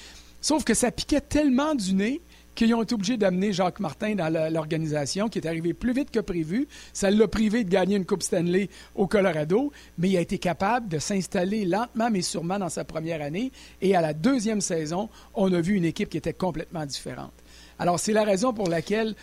Sauf 0.40 0.64
que 0.64 0.74
ça 0.74 0.90
piquait 0.90 1.20
tellement 1.20 1.74
du 1.74 1.94
nez 1.94 2.20
qu'ils 2.58 2.74
ont 2.74 2.82
été 2.82 2.96
obligés 2.96 3.16
d'amener 3.16 3.52
Jacques 3.52 3.78
Martin 3.78 4.16
dans 4.16 4.28
l'organisation, 4.52 5.28
qui 5.28 5.38
est 5.38 5.46
arrivé 5.46 5.74
plus 5.74 5.92
vite 5.92 6.10
que 6.10 6.18
prévu. 6.18 6.66
Ça 6.92 7.08
l'a 7.08 7.28
privé 7.28 7.62
de 7.62 7.70
gagner 7.70 7.94
une 7.94 8.04
Coupe 8.04 8.24
Stanley 8.24 8.68
au 8.96 9.06
Colorado, 9.06 9.72
mais 9.96 10.10
il 10.10 10.16
a 10.16 10.20
été 10.20 10.38
capable 10.38 10.88
de 10.88 10.98
s'installer 10.98 11.64
lentement 11.64 12.10
mais 12.10 12.20
sûrement 12.20 12.58
dans 12.58 12.68
sa 12.68 12.82
première 12.82 13.22
année. 13.22 13.52
Et 13.80 13.94
à 13.94 14.00
la 14.00 14.12
deuxième 14.12 14.60
saison, 14.60 15.08
on 15.34 15.52
a 15.52 15.60
vu 15.60 15.76
une 15.76 15.84
équipe 15.84 16.08
qui 16.08 16.16
était 16.16 16.32
complètement 16.32 16.84
différente. 16.84 17.30
Alors, 17.78 18.00
c'est 18.00 18.12
la 18.12 18.24
raison 18.24 18.52
pour 18.52 18.68
laquelle 18.68 19.14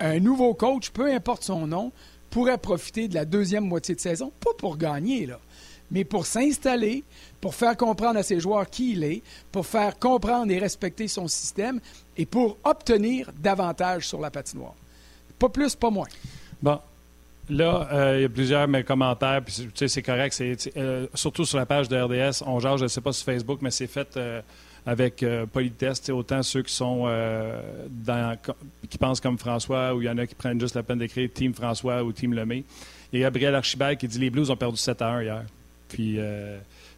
un 0.00 0.18
nouveau 0.18 0.52
coach, 0.52 0.90
peu 0.90 1.06
importe 1.06 1.44
son 1.44 1.68
nom, 1.68 1.92
pourrait 2.30 2.58
profiter 2.58 3.06
de 3.06 3.14
la 3.14 3.24
deuxième 3.24 3.64
moitié 3.64 3.94
de 3.94 4.00
saison, 4.00 4.32
pas 4.40 4.54
pour 4.58 4.76
gagner, 4.76 5.26
là, 5.26 5.38
mais 5.92 6.02
pour 6.02 6.26
s'installer, 6.26 7.04
pour 7.40 7.54
faire 7.54 7.76
comprendre 7.76 8.18
à 8.18 8.22
ses 8.22 8.40
joueurs 8.40 8.68
qui 8.68 8.92
il 8.92 9.04
est, 9.04 9.22
pour 9.52 9.66
faire 9.66 9.98
comprendre 9.98 10.50
et 10.52 10.58
respecter 10.58 11.08
son 11.08 11.28
système 11.28 11.80
et 12.16 12.26
pour 12.26 12.56
obtenir 12.64 13.30
davantage 13.38 14.08
sur 14.08 14.20
la 14.20 14.30
patinoire. 14.30 14.74
Pas 15.38 15.48
plus, 15.48 15.74
pas 15.74 15.90
moins. 15.90 16.08
Bon. 16.62 16.78
Là, 17.48 17.88
euh, 17.92 18.14
il 18.18 18.22
y 18.22 18.24
a 18.24 18.28
plusieurs 18.28 18.66
mes 18.66 18.82
commentaires, 18.82 19.40
puis 19.44 19.70
c'est 19.88 20.02
correct. 20.02 20.32
C'est, 20.32 20.76
euh, 20.76 21.06
surtout 21.14 21.44
sur 21.44 21.58
la 21.58 21.66
page 21.66 21.88
de 21.88 21.96
RDS, 21.96 22.42
on 22.44 22.58
genre, 22.58 22.76
je 22.76 22.84
ne 22.84 22.88
sais 22.88 23.00
pas 23.00 23.12
sur 23.12 23.24
Facebook, 23.24 23.60
mais 23.62 23.70
c'est 23.70 23.86
fait 23.86 24.16
euh, 24.16 24.40
avec 24.84 25.24
politesse. 25.52 26.08
Autant 26.10 26.42
ceux 26.42 26.62
qui 26.62 26.72
sont 26.72 27.08
dans, 27.88 28.36
qui 28.88 28.98
pensent 28.98 29.20
comme 29.20 29.38
François, 29.38 29.94
ou 29.94 30.02
il 30.02 30.06
y 30.06 30.08
en 30.08 30.18
a 30.18 30.26
qui 30.26 30.34
prennent 30.34 30.60
juste 30.60 30.74
la 30.74 30.82
peine 30.82 30.98
d'écrire 30.98 31.28
Team 31.32 31.54
François 31.54 32.02
ou 32.02 32.12
Team 32.12 32.34
Lemay. 32.34 32.64
Il 33.12 33.20
y 33.20 33.24
a 33.24 33.26
Gabriel 33.26 33.54
Archibald 33.54 33.98
qui 33.98 34.08
dit 34.08 34.18
les 34.18 34.30
Blues 34.30 34.50
ont 34.50 34.56
perdu 34.56 34.76
7 34.76 35.02
à 35.02 35.08
1 35.08 35.22
hier. 35.22 35.42
Puis 35.88 36.18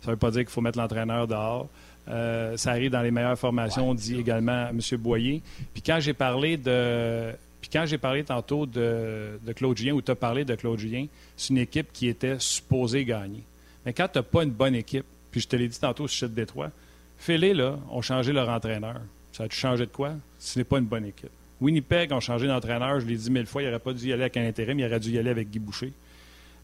ça 0.09 0.13
ne 0.13 0.17
veut 0.17 0.21
pas 0.21 0.31
dire 0.31 0.41
qu'il 0.41 0.51
faut 0.51 0.63
mettre 0.63 0.79
l'entraîneur 0.79 1.27
dehors. 1.27 1.69
Euh, 2.09 2.57
ça 2.57 2.71
arrive 2.71 2.91
dans 2.91 3.03
les 3.03 3.11
meilleures 3.11 3.39
formations, 3.39 3.91
on 3.91 3.95
dit 3.95 4.19
également 4.19 4.69
M. 4.69 4.81
Boyer. 4.97 5.43
Puis 5.75 5.83
quand 5.83 6.01
j'ai 6.01 6.15
parlé 6.15 6.57
de. 6.57 7.35
Puis 7.61 7.69
quand 7.71 7.85
j'ai 7.85 7.99
parlé 7.99 8.25
tantôt 8.25 8.65
de, 8.65 9.39
Claude 9.55 9.77
Julien, 9.77 9.93
ou 9.93 10.01
tu 10.01 10.11
as 10.11 10.15
parlé 10.15 10.47
de 10.47 10.55
Claude 10.55 10.79
Julien, 10.79 11.05
c'est 11.37 11.51
une 11.51 11.59
équipe 11.59 11.93
qui 11.93 12.09
était 12.09 12.37
supposée 12.39 13.05
gagner. 13.05 13.43
Mais 13.85 13.93
quand 13.93 14.09
tu 14.09 14.17
n'as 14.17 14.23
pas 14.23 14.45
une 14.45 14.51
bonne 14.51 14.75
équipe, 14.75 15.05
puis 15.31 15.43
je 15.43 15.49
te 15.49 15.57
l'ai 15.57 15.69
dit 15.69 15.79
tantôt 15.79 16.05
au 16.05 16.09
sujet 16.09 16.29
de 16.29 16.35
Détroit, 16.35 16.71
Félé, 17.19 17.53
là, 17.53 17.77
ont 17.91 18.01
changé 18.01 18.33
leur 18.33 18.49
entraîneur. 18.49 19.03
Ça 19.33 19.45
a 19.45 19.51
changé 19.51 19.85
de 19.85 19.91
quoi? 19.91 20.13
Ce 20.39 20.59
n'est 20.59 20.65
pas 20.65 20.79
une 20.79 20.87
bonne 20.87 21.05
équipe. 21.05 21.29
Winnipeg 21.61 22.13
ont 22.13 22.21
changé 22.21 22.47
d'entraîneur, 22.47 23.01
je 23.01 23.07
l'ai 23.07 23.17
dit 23.17 23.31
mille 23.31 23.45
fois, 23.45 23.61
il 23.61 23.67
n'aurait 23.67 23.79
pas 23.79 23.93
dû 23.93 24.07
y 24.07 24.13
aller 24.15 24.23
avec 24.23 24.39
un 24.39 24.47
intérim, 24.47 24.79
il 24.79 24.87
aurait 24.87 25.01
dû 25.01 25.11
y 25.11 25.19
aller 25.19 25.29
avec 25.29 25.51
Guy 25.51 25.59
Boucher. 25.59 25.93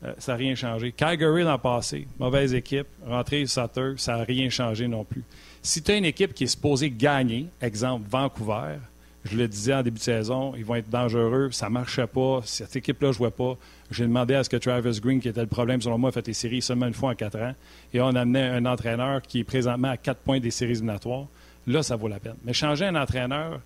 Euh, 0.05 0.13
ça 0.19 0.33
n'a 0.33 0.39
rien 0.39 0.55
changé. 0.55 0.93
Calgary 0.93 1.43
l'an 1.43 1.59
passé, 1.59 2.07
mauvaise 2.19 2.55
équipe, 2.55 2.87
rentrée 3.07 3.47
Sutter, 3.47 3.95
ça 3.97 4.17
n'a 4.17 4.25
rien 4.25 4.51
changé 4.51 4.89
non 4.89 5.05
plus. 5.05 5.23
Si 5.63 5.83
tu 5.83 5.93
as 5.93 5.97
une 5.97 6.05
équipe 6.05 6.35
qui 6.35 6.45
est 6.45 6.49
supposée 6.49 6.91
gagner, 6.91 7.47
exemple 7.61 8.07
Vancouver, 8.09 8.77
je 9.25 9.39
le 9.39 9.49
disais 9.49 9.73
en 9.73 9.83
début 9.83 9.99
de 9.99 10.03
saison, 10.03 10.53
ils 10.57 10.65
vont 10.65 10.75
être 10.75 10.91
dangereux, 10.91 11.51
ça 11.51 11.67
ne 11.67 11.73
marchait 11.73 12.07
pas, 12.07 12.43
cette 12.45 12.77
équipe-là 12.77 13.09
ne 13.09 13.13
jouait 13.15 13.31
pas. 13.31 13.57
J'ai 13.91 14.05
demandé 14.05 14.35
à 14.35 14.45
ce 14.45 14.51
que 14.51 14.57
Travis 14.59 15.01
Green, 15.01 15.21
qui 15.21 15.29
était 15.29 15.41
le 15.41 15.47
problème 15.47 15.81
selon 15.81 15.97
moi, 15.97 16.11
a 16.11 16.13
fait 16.13 16.27
les 16.27 16.35
séries 16.35 16.61
seulement 16.61 16.87
une 16.87 16.95
fois 16.95 17.13
en 17.13 17.15
quatre 17.15 17.39
ans, 17.39 17.55
et 17.95 18.01
on 18.03 18.09
amenait 18.09 18.49
un 18.49 18.67
entraîneur 18.67 19.23
qui 19.23 19.41
est 19.41 19.45
présentement 19.45 19.89
à 19.89 19.97
quatre 19.97 20.21
points 20.21 20.41
des 20.41 20.51
séries 20.51 20.73
éliminatoires. 20.73 21.27
Là, 21.67 21.83
ça 21.83 21.97
vaut 21.97 22.09
la 22.09 22.19
peine. 22.19 22.37
Mais 22.45 22.53
changer 22.53 22.85
un 22.85 22.97
entraîneur, 22.97 23.61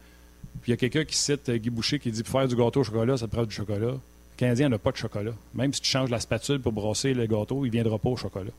puis 0.62 0.70
il 0.70 0.70
y 0.70 0.74
a 0.74 0.76
quelqu'un 0.76 1.04
qui 1.04 1.16
cite 1.16 1.50
Guy 1.50 1.70
Boucher 1.70 1.98
qui 1.98 2.12
dit 2.12 2.22
pour 2.22 2.38
faire 2.38 2.46
du 2.46 2.54
gâteau 2.54 2.80
au 2.80 2.84
chocolat, 2.84 3.16
ça 3.16 3.26
prend 3.26 3.44
du 3.44 3.54
chocolat. 3.54 3.94
Le 4.38 4.46
Canadien 4.46 4.68
n'a 4.68 4.78
pas 4.78 4.92
de 4.92 4.96
chocolat. 4.96 5.32
Même 5.52 5.72
si 5.74 5.80
tu 5.80 5.90
changes 5.90 6.10
la 6.10 6.20
spatule 6.20 6.60
pour 6.60 6.70
brosser 6.70 7.12
le 7.12 7.26
gâteau, 7.26 7.64
il 7.64 7.68
ne 7.68 7.72
viendra 7.72 7.98
pas 7.98 8.10
au 8.10 8.16
chocolat. 8.16 8.52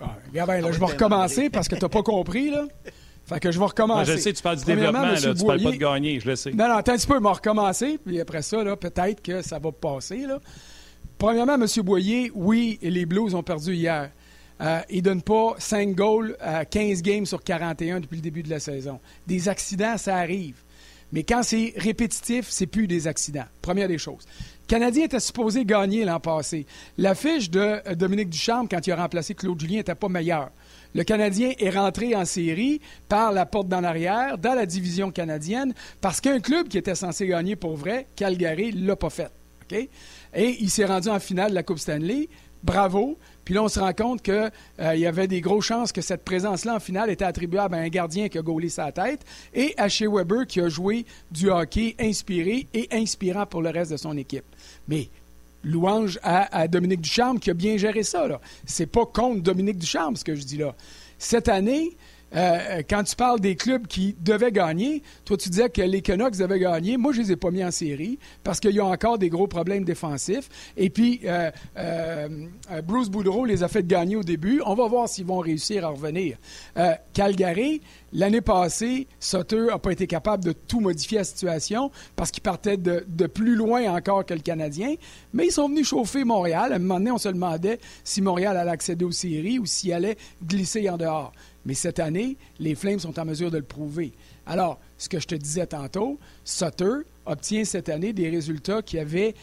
Ah, 0.00 0.16
regarde, 0.30 0.50
là, 0.50 0.72
je 0.72 0.80
vais 0.80 0.86
recommencer 0.86 1.50
parce 1.50 1.68
que 1.68 1.74
tu 1.74 1.82
n'as 1.82 1.90
pas 1.90 2.02
compris. 2.02 2.50
Là. 2.50 2.64
Fait 3.26 3.38
que 3.38 3.52
je 3.52 3.58
vais 3.58 3.66
recommencer. 3.66 4.12
je 4.12 4.16
sais, 4.16 4.32
tu 4.32 4.42
parles 4.42 4.56
du 4.56 4.64
développement, 4.64 5.02
là, 5.02 5.16
tu 5.16 5.28
ne 5.28 5.46
parles 5.46 5.62
pas 5.62 5.72
de 5.72 5.76
gagner, 5.76 6.20
je 6.20 6.28
le 6.30 6.36
sais. 6.36 6.52
Non, 6.52 6.68
non, 6.68 6.76
attends 6.76 6.92
un 6.92 6.96
petit 6.96 7.06
peu, 7.06 7.18
je 7.18 7.22
vais 7.22 7.28
recommencer, 7.28 7.98
puis 8.04 8.18
après 8.18 8.40
ça, 8.40 8.64
peut-être 8.76 9.22
que 9.22 9.42
ça 9.42 9.58
va 9.58 9.72
passer. 9.72 10.26
Là. 10.26 10.40
Premièrement, 11.18 11.54
M. 11.54 11.66
Boyer, 11.82 12.32
oui, 12.34 12.78
les 12.80 13.04
Blues 13.04 13.34
ont 13.34 13.42
perdu 13.42 13.74
hier. 13.74 14.10
Euh, 14.60 14.80
ils 14.88 14.98
ne 14.98 15.02
donnent 15.02 15.22
pas 15.22 15.54
5 15.58 15.94
goals 15.94 16.36
à 16.40 16.64
15 16.64 17.02
games 17.02 17.26
sur 17.26 17.42
41 17.42 18.00
depuis 18.00 18.16
le 18.16 18.22
début 18.22 18.42
de 18.42 18.50
la 18.50 18.60
saison. 18.60 19.00
Des 19.26 19.48
accidents, 19.48 19.98
ça 19.98 20.16
arrive. 20.16 20.56
Mais 21.12 21.22
quand 21.22 21.42
c'est 21.42 21.74
répétitif, 21.76 22.46
c'est 22.48 22.66
plus 22.66 22.86
des 22.86 23.06
accidents. 23.06 23.44
Première 23.62 23.88
des 23.88 23.98
choses. 23.98 24.24
Canadien 24.66 25.04
était 25.04 25.20
supposé 25.20 25.64
gagner 25.64 26.04
l'an 26.04 26.20
passé. 26.20 26.66
L'affiche 26.96 27.50
de 27.50 27.60
euh, 27.60 27.94
Dominique 27.94 28.30
Ducharme, 28.30 28.68
quand 28.68 28.86
il 28.86 28.92
a 28.92 28.96
remplacé 28.96 29.34
Claude 29.34 29.60
Julien, 29.60 29.78
n'était 29.78 29.94
pas 29.94 30.08
meilleure. 30.08 30.50
Le 30.94 31.02
Canadien 31.02 31.52
est 31.58 31.70
rentré 31.70 32.14
en 32.14 32.24
série 32.24 32.80
par 33.08 33.32
la 33.32 33.46
porte 33.46 33.68
d'en 33.68 33.82
arrière, 33.82 34.38
dans 34.38 34.54
la 34.54 34.64
division 34.64 35.10
canadienne, 35.10 35.74
parce 36.00 36.20
qu'un 36.20 36.40
club 36.40 36.68
qui 36.68 36.78
était 36.78 36.94
censé 36.94 37.26
gagner 37.26 37.56
pour 37.56 37.76
vrai, 37.76 38.06
Calgary, 38.16 38.70
l'a 38.72 38.96
pas 38.96 39.10
fait. 39.10 39.30
Et 39.72 40.56
il 40.60 40.70
s'est 40.70 40.84
rendu 40.84 41.08
en 41.08 41.18
finale 41.18 41.50
de 41.50 41.54
la 41.54 41.62
Coupe 41.62 41.78
Stanley. 41.78 42.28
Bravo. 42.62 43.18
Puis 43.44 43.54
là, 43.54 43.62
on 43.62 43.68
se 43.68 43.78
rend 43.78 43.92
compte 43.92 44.22
qu'il 44.22 44.50
euh, 44.80 44.96
y 44.96 45.06
avait 45.06 45.28
des 45.28 45.40
grosses 45.40 45.66
chances 45.66 45.92
que 45.92 46.00
cette 46.00 46.24
présence-là 46.24 46.76
en 46.76 46.80
finale 46.80 47.10
était 47.10 47.24
attribuable 47.24 47.74
à 47.74 47.78
un 47.78 47.88
gardien 47.88 48.28
qui 48.28 48.38
a 48.38 48.42
gaulé 48.42 48.68
sa 48.68 48.90
tête 48.92 49.24
et 49.52 49.74
à 49.76 49.88
Shea 49.88 50.08
Weber 50.08 50.46
qui 50.46 50.60
a 50.60 50.68
joué 50.68 51.04
du 51.30 51.50
hockey 51.50 51.94
inspiré 52.00 52.66
et 52.72 52.88
inspirant 52.92 53.46
pour 53.46 53.62
le 53.62 53.70
reste 53.70 53.92
de 53.92 53.96
son 53.96 54.16
équipe. 54.16 54.44
Mais 54.88 55.08
louange 55.62 56.18
à, 56.22 56.68
Dominique 56.68 57.00
Ducharme 57.00 57.38
qui 57.38 57.50
a 57.50 57.54
bien 57.54 57.76
géré 57.76 58.02
ça. 58.02 58.40
C'est 58.66 58.86
pas 58.86 59.06
contre 59.06 59.42
Dominique 59.42 59.78
Ducharme 59.78 60.16
ce 60.16 60.24
que 60.24 60.34
je 60.34 60.44
dis 60.44 60.58
là. 60.58 60.74
Cette 61.18 61.48
année, 61.48 61.96
euh, 62.34 62.82
quand 62.88 63.04
tu 63.04 63.16
parles 63.16 63.40
des 63.40 63.56
clubs 63.56 63.86
qui 63.86 64.16
devaient 64.20 64.52
gagner, 64.52 65.02
toi, 65.24 65.36
tu 65.36 65.48
disais 65.48 65.68
que 65.68 65.82
les 65.82 66.02
Canucks 66.02 66.36
devaient 66.36 66.58
gagner. 66.58 66.96
Moi, 66.96 67.12
je 67.12 67.20
les 67.20 67.32
ai 67.32 67.36
pas 67.36 67.50
mis 67.50 67.64
en 67.64 67.70
série 67.70 68.18
parce 68.42 68.60
qu'il 68.60 68.72
y 68.72 68.80
a 68.80 68.84
encore 68.84 69.18
des 69.18 69.28
gros 69.28 69.46
problèmes 69.46 69.84
défensifs. 69.84 70.48
Et 70.76 70.90
puis, 70.90 71.20
euh, 71.24 71.50
euh, 71.76 72.28
Bruce 72.84 73.08
Boudreau 73.08 73.44
les 73.44 73.62
a 73.62 73.68
fait 73.68 73.86
gagner 73.86 74.16
au 74.16 74.22
début. 74.22 74.60
On 74.66 74.74
va 74.74 74.86
voir 74.88 75.08
s'ils 75.08 75.26
vont 75.26 75.38
réussir 75.38 75.84
à 75.84 75.88
revenir. 75.88 76.36
Calgary, 77.12 77.80
l'année 78.12 78.40
passée, 78.40 79.06
Sutter 79.20 79.66
n'a 79.68 79.78
pas 79.78 79.92
été 79.92 80.06
capable 80.06 80.44
de 80.44 80.52
tout 80.52 80.80
modifier 80.80 81.18
la 81.18 81.24
situation 81.24 81.90
parce 82.16 82.30
qu'il 82.30 82.42
partait 82.42 82.76
de, 82.76 83.04
de, 83.06 83.26
plus 83.26 83.54
loin 83.54 83.94
encore 83.94 84.24
que 84.24 84.34
le 84.34 84.40
Canadien. 84.40 84.94
Mais 85.32 85.46
ils 85.46 85.52
sont 85.52 85.68
venus 85.68 85.88
chauffer 85.88 86.24
Montréal. 86.24 86.72
À 86.72 86.76
un 86.76 86.78
moment 86.78 86.98
donné, 86.98 87.10
on 87.10 87.18
se 87.18 87.28
demandait 87.28 87.78
si 88.02 88.22
Montréal 88.22 88.56
allait 88.56 88.70
accéder 88.70 89.04
aux 89.04 89.12
séries 89.12 89.58
ou 89.58 89.66
s'il 89.66 89.92
allait 89.92 90.16
glisser 90.42 90.88
en 90.90 90.96
dehors. 90.96 91.32
Mais 91.66 91.74
cette 91.74 91.98
année, 91.98 92.36
les 92.58 92.74
Flames 92.74 92.98
sont 92.98 93.18
en 93.18 93.24
mesure 93.24 93.50
de 93.50 93.56
le 93.56 93.64
prouver. 93.64 94.12
Alors, 94.46 94.78
ce 94.98 95.08
que 95.08 95.18
je 95.18 95.26
te 95.26 95.34
disais 95.34 95.66
tantôt, 95.66 96.18
Sutter 96.44 97.02
obtient 97.26 97.64
cette 97.64 97.88
année 97.88 98.12
des 98.12 98.28
résultats 98.28 98.82
qui 98.82 98.98
avaient 98.98 99.34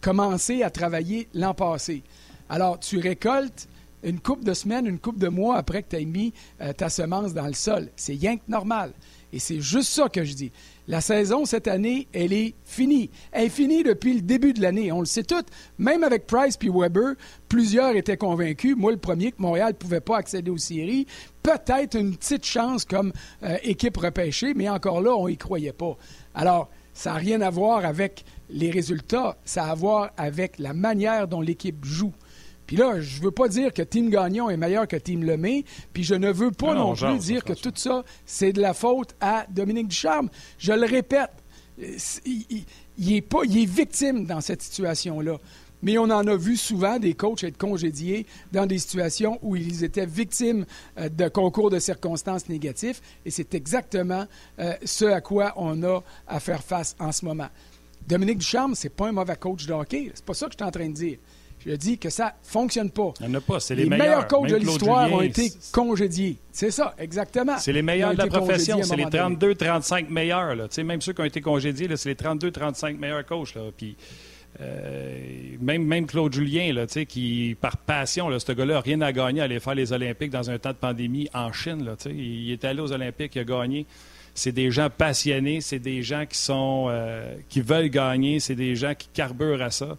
commencé 0.00 0.62
à 0.62 0.70
travailler 0.70 1.28
l'an 1.34 1.54
passé. 1.54 2.02
Alors, 2.48 2.78
tu 2.78 2.98
récoltes 2.98 3.68
une 4.02 4.20
coupe 4.20 4.44
de 4.44 4.54
semaines, 4.54 4.86
une 4.86 4.98
coupe 4.98 5.18
de 5.18 5.28
mois 5.28 5.56
après 5.56 5.82
que 5.82 5.90
tu 5.90 5.96
aies 5.96 6.04
mis 6.04 6.32
euh, 6.60 6.72
ta 6.72 6.88
semence 6.88 7.34
dans 7.34 7.46
le 7.46 7.54
sol. 7.54 7.88
C'est 7.96 8.14
rien 8.14 8.36
que 8.36 8.42
normal. 8.48 8.92
Et 9.36 9.38
c'est 9.38 9.60
juste 9.60 9.90
ça 9.90 10.08
que 10.08 10.24
je 10.24 10.32
dis. 10.32 10.50
La 10.88 11.02
saison, 11.02 11.44
cette 11.44 11.68
année, 11.68 12.08
elle 12.14 12.32
est 12.32 12.54
finie. 12.64 13.10
Elle 13.32 13.44
est 13.44 13.48
finie 13.50 13.82
depuis 13.82 14.14
le 14.14 14.22
début 14.22 14.54
de 14.54 14.62
l'année. 14.62 14.90
On 14.92 15.00
le 15.00 15.04
sait 15.04 15.24
tout. 15.24 15.44
Même 15.76 16.02
avec 16.04 16.26
Price 16.26 16.56
puis 16.56 16.70
Weber, 16.72 17.16
plusieurs 17.46 17.94
étaient 17.96 18.16
convaincus, 18.16 18.74
moi 18.78 18.92
le 18.92 18.96
premier, 18.96 19.32
que 19.32 19.42
Montréal 19.42 19.72
ne 19.72 19.76
pouvait 19.76 20.00
pas 20.00 20.16
accéder 20.16 20.50
aux 20.50 20.56
séries. 20.56 21.06
Peut-être 21.42 21.98
une 21.98 22.16
petite 22.16 22.46
chance 22.46 22.86
comme 22.86 23.12
euh, 23.42 23.58
équipe 23.62 23.98
repêchée, 23.98 24.54
mais 24.54 24.70
encore 24.70 25.02
là, 25.02 25.14
on 25.14 25.28
n'y 25.28 25.36
croyait 25.36 25.74
pas. 25.74 25.98
Alors, 26.34 26.70
ça 26.94 27.12
n'a 27.12 27.16
rien 27.16 27.42
à 27.42 27.50
voir 27.50 27.84
avec 27.84 28.24
les 28.48 28.70
résultats, 28.70 29.36
ça 29.44 29.66
a 29.66 29.72
à 29.72 29.74
voir 29.74 30.12
avec 30.16 30.58
la 30.58 30.72
manière 30.72 31.28
dont 31.28 31.42
l'équipe 31.42 31.84
joue. 31.84 32.14
Puis 32.66 32.76
là, 32.76 33.00
je 33.00 33.20
veux 33.22 33.30
pas 33.30 33.48
dire 33.48 33.72
que 33.72 33.82
Team 33.82 34.10
Gagnon 34.10 34.50
est 34.50 34.56
meilleur 34.56 34.88
que 34.88 34.96
Team 34.96 35.22
Lemay, 35.24 35.64
puis 35.92 36.02
je 36.02 36.14
ne 36.14 36.30
veux 36.32 36.50
pas 36.50 36.74
non, 36.74 36.94
plus 36.94 37.18
dire 37.18 37.44
que 37.44 37.52
tout 37.52 37.72
ça, 37.74 38.04
c'est 38.24 38.52
de 38.52 38.60
la 38.60 38.74
faute 38.74 39.14
à 39.20 39.46
Dominique 39.48 39.88
Ducharme. 39.88 40.28
Je 40.58 40.72
le 40.72 40.86
répète, 40.86 41.30
il, 41.78 42.64
est 43.12 43.22
pas, 43.22 43.40
il 43.44 43.58
est 43.62 43.66
victime 43.66 44.26
dans 44.26 44.40
cette 44.40 44.62
situation-là. 44.62 45.38
mais 45.82 45.98
on 45.98 46.04
en 46.04 46.26
a 46.26 46.36
vu 46.36 46.56
souvent 46.56 46.98
des 46.98 47.14
coachs 47.14 47.44
être 47.44 47.58
congédiés 47.58 48.26
dans 48.50 48.66
des 48.66 48.78
situations 48.78 49.38
où 49.42 49.54
ils 49.54 49.84
étaient 49.84 50.06
victimes 50.06 50.64
euh, 50.98 51.08
de 51.08 51.28
concours 51.28 51.70
de 51.70 51.78
circonstances 51.78 52.48
négatifs, 52.48 53.00
et 53.24 53.30
c'est 53.30 53.54
exactement 53.54 54.26
euh, 54.58 54.74
ce 54.84 55.04
à 55.04 55.20
quoi 55.20 55.52
on 55.56 55.82
a 55.84 56.00
à 56.26 56.40
faire 56.40 56.64
face 56.64 56.96
en 56.98 57.12
ce 57.12 57.24
moment. 57.24 57.48
Dominique 58.08 58.38
Ducharme, 58.38 58.74
c'est 58.74 58.88
pas 58.88 59.08
un 59.08 59.12
mauvais 59.12 59.36
coach 59.36 59.66
de 59.66 59.72
hockey, 59.72 60.10
c'est 60.14 60.24
pas 60.24 60.34
ça 60.34 60.46
que 60.46 60.52
je 60.52 60.56
suis 60.58 60.66
en 60.66 60.72
train 60.72 60.88
de 60.88 60.94
dire. 60.94 61.18
Je 61.66 61.74
dis 61.74 61.98
que 61.98 62.10
ça 62.10 62.34
fonctionne 62.42 62.90
pas. 62.90 63.12
Il 63.20 63.26
n'y 63.26 63.34
en 63.34 63.38
a 63.38 63.40
pas, 63.40 63.58
c'est 63.58 63.74
les, 63.74 63.84
les 63.84 63.90
meilleurs. 63.90 64.28
coachs 64.28 64.48
de 64.48 64.56
l'histoire 64.56 65.12
ont 65.12 65.20
été 65.20 65.50
congédiés. 65.72 66.36
C'est 66.52 66.70
ça, 66.70 66.94
exactement. 66.96 67.58
C'est 67.58 67.72
les 67.72 67.82
meilleurs 67.82 68.12
de 68.12 68.18
la 68.18 68.28
profession, 68.28 68.82
c'est 68.84 68.96
les 68.96 69.04
32-35 69.06 70.08
meilleurs. 70.08 70.54
Là. 70.54 70.68
Même 70.84 71.00
ceux 71.00 71.12
qui 71.12 71.20
ont 71.20 71.24
été 71.24 71.40
congédiés, 71.40 71.88
c'est 71.96 72.08
les 72.08 72.14
32-35 72.14 72.96
meilleurs 72.98 73.26
coachs. 73.26 73.54
Là. 73.56 73.62
Puis, 73.76 73.96
euh, 74.60 75.56
même, 75.60 75.84
même 75.84 76.06
Claude 76.06 76.32
Julien, 76.32 76.72
là, 76.72 76.86
qui, 76.86 77.56
par 77.60 77.76
passion, 77.78 78.28
là, 78.28 78.38
ce 78.38 78.52
gars-là 78.52 78.74
n'a 78.74 78.80
rien 78.80 79.00
à 79.00 79.12
gagner 79.12 79.40
à 79.40 79.44
aller 79.44 79.58
faire 79.58 79.74
les 79.74 79.92
Olympiques 79.92 80.30
dans 80.30 80.48
un 80.48 80.58
temps 80.58 80.70
de 80.70 80.76
pandémie 80.76 81.28
en 81.34 81.52
Chine. 81.52 81.84
Là, 81.84 81.96
il 82.06 82.52
est 82.52 82.64
allé 82.64 82.80
aux 82.80 82.92
Olympiques, 82.92 83.34
il 83.34 83.40
a 83.40 83.44
gagné. 83.44 83.86
C'est 84.34 84.52
des 84.52 84.70
gens 84.70 84.88
passionnés, 84.88 85.60
c'est 85.60 85.78
des 85.78 86.02
gens 86.02 86.26
qui 86.26 86.38
sont 86.38 86.86
euh, 86.90 87.34
qui 87.48 87.60
veulent 87.60 87.88
gagner, 87.88 88.38
c'est 88.38 88.54
des 88.54 88.76
gens 88.76 88.94
qui 88.94 89.08
carburent 89.12 89.62
à 89.62 89.70
ça. 89.70 89.96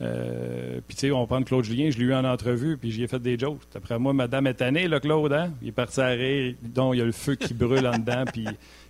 Euh, 0.00 0.80
puis, 0.86 0.96
tu 0.96 1.06
sais, 1.06 1.12
on 1.12 1.26
prend 1.26 1.42
Claude 1.42 1.64
Julien, 1.64 1.90
je 1.90 1.98
l'ai 1.98 2.04
eu 2.04 2.14
en 2.14 2.24
entrevue, 2.24 2.76
puis 2.76 2.90
j'y 2.90 3.04
ai 3.04 3.06
fait 3.06 3.20
des 3.20 3.38
jokes. 3.38 3.60
Après 3.74 3.98
moi, 3.98 4.12
madame 4.12 4.46
est 4.48 4.54
tannée, 4.54 4.88
là, 4.88 4.98
Claude, 4.98 5.32
hein? 5.32 5.52
Il 5.62 5.68
est 5.68 5.72
parti 5.72 6.00
à 6.00 6.08
rire, 6.08 6.54
donc 6.62 6.94
il 6.94 6.98
y 6.98 7.02
a 7.02 7.04
le 7.04 7.12
feu 7.12 7.36
qui 7.36 7.54
brûle 7.54 7.86
en 7.86 7.98
dedans, 7.98 8.24
puis 8.30 8.46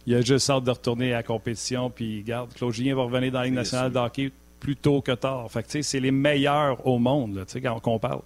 il 0.06 0.14
a 0.14 0.22
juste 0.22 0.48
hâte 0.48 0.64
de 0.64 0.70
retourner 0.70 1.12
à 1.12 1.16
la 1.16 1.22
compétition, 1.22 1.90
puis 1.90 2.22
garde, 2.22 2.52
Claude 2.54 2.72
Julien 2.72 2.94
va 2.94 3.02
revenir 3.02 3.32
dans 3.32 3.40
la 3.40 3.44
Ligue 3.44 3.54
nationale 3.54 3.92
de 3.92 3.98
hockey 3.98 4.32
plus 4.60 4.76
tôt 4.76 5.02
que 5.02 5.12
tard. 5.12 5.50
Fait 5.50 5.62
que, 5.62 5.68
tu 5.68 5.72
sais, 5.72 5.82
c'est 5.82 6.00
les 6.00 6.10
meilleurs 6.10 6.86
au 6.86 6.98
monde, 6.98 7.44
tu 7.46 7.52
sais, 7.52 7.60
quand 7.60 7.80
on 7.84 7.98
parle. 7.98 8.22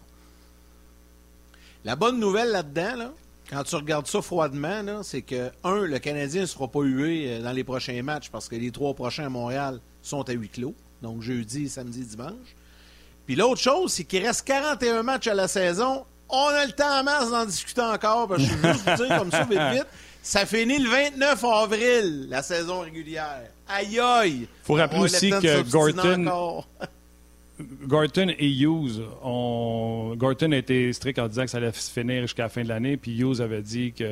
La 1.84 1.96
bonne 1.96 2.20
nouvelle 2.20 2.50
là-dedans, 2.50 2.96
là, 2.96 3.12
quand 3.50 3.64
tu 3.64 3.74
regardes 3.74 4.06
ça 4.06 4.22
froidement, 4.22 5.02
c'est 5.02 5.22
que, 5.22 5.50
un, 5.64 5.80
le 5.80 5.98
Canadien 5.98 6.42
ne 6.42 6.46
sera 6.46 6.68
pas 6.68 6.82
hué 6.82 7.26
euh, 7.26 7.42
dans 7.42 7.52
les 7.52 7.64
prochains 7.64 8.02
matchs 8.02 8.28
parce 8.30 8.48
que 8.48 8.56
les 8.56 8.70
trois 8.70 8.94
prochains 8.94 9.26
à 9.26 9.30
Montréal 9.30 9.80
sont 10.02 10.28
à 10.28 10.32
huis 10.32 10.48
clos. 10.48 10.74
Donc, 11.02 11.22
jeudi, 11.22 11.68
samedi, 11.68 12.04
dimanche. 12.04 12.54
Puis 13.28 13.36
l'autre 13.36 13.60
chose, 13.60 13.92
c'est 13.92 14.04
qu'il 14.04 14.24
reste 14.26 14.46
41 14.46 15.02
matchs 15.02 15.26
à 15.26 15.34
la 15.34 15.48
saison. 15.48 16.06
On 16.30 16.46
a 16.46 16.64
le 16.64 16.72
temps 16.72 17.00
en 17.00 17.04
masse 17.04 17.30
d'en 17.30 17.44
discuter 17.44 17.82
encore. 17.82 18.26
Parce 18.26 18.42
que 18.42 18.48
je 18.48 18.54
veux 18.54 18.72
juste 18.72 18.88
vous 18.88 19.04
dire 19.04 19.18
comme 19.18 19.30
ça, 19.30 19.44
vite, 19.44 19.60
vite. 19.70 19.86
Ça 20.22 20.46
finit 20.46 20.78
le 20.78 20.88
29 20.88 21.44
avril, 21.44 22.26
la 22.30 22.42
saison 22.42 22.80
régulière. 22.80 23.42
Aïe 23.68 24.00
aïe! 24.00 24.48
faut 24.62 24.72
rappeler 24.72 25.00
aussi 25.00 25.28
que 25.28 25.60
Gorton, 25.70 26.64
Gorton 27.82 28.28
et 28.38 28.50
Hughes, 28.50 29.02
ont... 29.22 30.14
Gorton 30.16 30.52
a 30.52 30.56
été 30.56 30.90
strict 30.94 31.18
en 31.18 31.28
disant 31.28 31.44
que 31.44 31.50
ça 31.50 31.58
allait 31.58 31.72
se 31.72 31.90
finir 31.90 32.22
jusqu'à 32.22 32.44
la 32.44 32.48
fin 32.48 32.62
de 32.62 32.68
l'année, 32.68 32.96
puis 32.96 33.14
Hughes 33.14 33.42
avait 33.42 33.60
dit 33.60 33.92
qu'il 33.92 34.06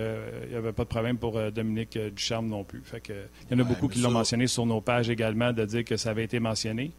n'y 0.50 0.56
avait 0.56 0.72
pas 0.72 0.84
de 0.84 0.88
problème 0.88 1.16
pour 1.16 1.38
euh, 1.38 1.50
Dominique 1.50 1.96
euh, 1.96 2.10
Ducharme 2.10 2.48
non 2.48 2.64
plus. 2.64 2.82
Fait 2.84 3.00
que, 3.00 3.14
il 3.50 3.56
y 3.56 3.58
en 3.58 3.64
a 3.64 3.66
beaucoup 3.66 3.88
qui 3.88 4.00
l'ont 4.00 4.10
mentionné 4.10 4.46
sur 4.46 4.66
nos 4.66 4.82
pages 4.82 5.08
également, 5.08 5.54
de 5.54 5.64
dire 5.64 5.84
que 5.84 5.96
ça 5.96 6.10
avait 6.10 6.24
été 6.24 6.38
mentionné. 6.38 6.92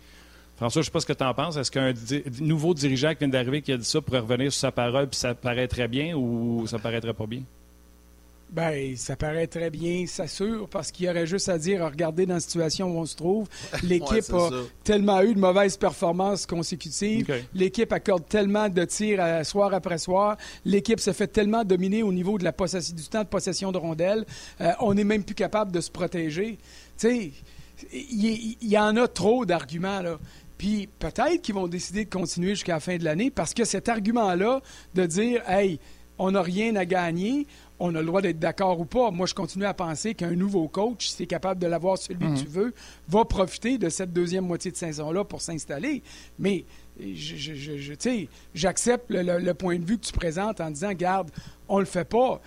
François, 0.58 0.82
je 0.82 0.86
ne 0.86 0.86
sais 0.86 0.91
pas 0.91 0.99
ce 0.99 1.05
que 1.05 1.14
tu 1.14 1.24
en 1.24 1.34
penses. 1.34 1.55
Est-ce 1.55 1.72
qu'un 1.72 1.93
nouveau 2.41 2.74
dirigeant 2.74 3.12
qui 3.12 3.20
vient 3.20 3.28
d'arriver 3.28 3.62
qui 3.62 3.72
a 3.72 3.78
dit 3.78 3.86
ça 3.86 4.01
pourrait 4.01 4.20
revenir 4.20 4.51
sur 4.51 4.60
sa 4.60 4.72
parole, 4.72 5.08
puis 5.08 5.18
ça 5.18 5.36
paraîtrait 5.36 5.88
bien 5.88 6.16
ou 6.16 6.66
ça 6.68 6.80
paraîtrait 6.80 7.14
pas 7.14 7.28
bien? 7.28 7.43
Ben, 8.49 8.95
ça 8.95 9.18
paraît 9.18 9.47
très 9.47 9.70
bien, 9.70 10.05
c'est 10.08 10.28
sûr, 10.28 10.70
parce 10.70 10.89
qu'il 10.91 11.05
y 11.05 11.10
aurait 11.10 11.28
juste 11.28 11.49
à 11.49 11.58
dire, 11.58 11.84
regarder 11.84 12.26
dans 12.26 12.36
la 12.36 12.39
situation 12.39 12.88
où 12.88 12.99
on 12.99 13.05
se 13.05 13.16
trouve. 13.16 13.47
L'équipe 13.84 14.34
a 14.34 14.49
tellement 14.86 15.22
eu 15.22 15.34
de 15.34 15.39
mauvaises 15.39 15.76
performances 15.76 16.45
consécutives. 16.45 17.28
L'équipe 17.53 17.91
accorde 17.91 18.26
tellement 18.28 18.70
de 18.70 18.86
tirs 18.86 19.22
à, 19.22 19.43
soir 19.43 19.74
après 19.74 19.97
soir. 19.97 20.38
L'équipe 20.64 21.01
se 21.01 21.12
fait 21.12 21.28
tellement 21.28 21.66
dominer 21.66 22.03
au 22.03 22.14
niveau 22.14 22.38
de 22.38 22.45
la 22.45 22.53
possession, 22.53 22.95
du 22.95 23.03
temps 23.03 23.24
de 23.24 23.28
possession 23.28 23.74
de 23.74 23.78
rondelles. 23.78 24.26
Euh, 24.62 24.72
on 24.80 24.93
n'est 24.93 25.03
même 25.03 25.26
plus 25.26 25.36
capable 25.36 25.74
de 25.74 25.82
se 25.82 25.91
protéger. 25.91 26.58
Tu 26.97 27.08
sais, 27.10 27.32
il 27.91 28.58
y, 28.62 28.78
en 28.78 28.95
a 28.95 29.08
trop 29.08 29.45
d'arguments, 29.45 30.01
là. 30.01 30.18
Puis 30.58 30.89
peut-être 30.99 31.41
qu'ils 31.41 31.55
vont 31.55 31.68
décider 31.68 32.05
de 32.05 32.10
continuer 32.10 32.49
jusqu'à 32.49 32.74
la 32.74 32.80
fin 32.80 32.97
de 32.97 33.03
l'année 33.03 33.30
parce 33.30 33.53
que 33.53 33.64
cet 33.64 33.89
argument-là 33.89 34.62
de 34.95 35.05
dire, 35.05 35.47
hey, 35.49 35.80
on 36.20 36.32
n'a 36.32 36.41
rien 36.41 36.76
à 36.76 36.86
gagner, 36.86 37.45
on 37.80 37.93
a 37.95 37.99
le 37.99 38.05
droit 38.08 38.22
d'être 38.22 38.39
d'accord 38.39 38.80
ou 38.80 38.86
pas. 38.86 39.12
Moi, 39.12 39.28
je 39.28 39.34
continue 39.34 39.66
à 39.66 39.74
penser 39.74 40.16
qu'un 40.16 40.32
nouveau 40.32 40.68
coach, 40.68 41.10
si 41.10 41.18
tu 41.18 41.24
es 41.24 41.28
capable 41.28 41.62
de 41.62 41.68
l'avoir 41.68 41.97
celui 41.97 42.20
que 42.20 42.26
mhm. 42.26 42.38
tu 42.38 42.47
veux, 42.47 42.74
va 43.08 43.24
profiter 43.26 43.78
de 43.78 43.89
cette 43.89 44.14
deuxième 44.14 44.45
moitié 44.45 44.72
de 44.72 44.78
saison-là 44.78 45.24
pour 45.24 45.41
s'installer. 45.41 46.01
Mais 46.39 46.66
je, 46.99 47.95
j'accepte 48.53 49.05
le, 49.10 49.53
point 49.53 49.78
de 49.78 49.86
vue 49.86 49.99
que 49.99 50.05
tu 50.05 50.14
présentes 50.14 50.60
en 50.60 50.72
disant, 50.72 50.93
garde, 50.93 51.30
on 51.70 51.80
le 51.80 51.86
fait 51.86 52.08
pas. 52.08 52.41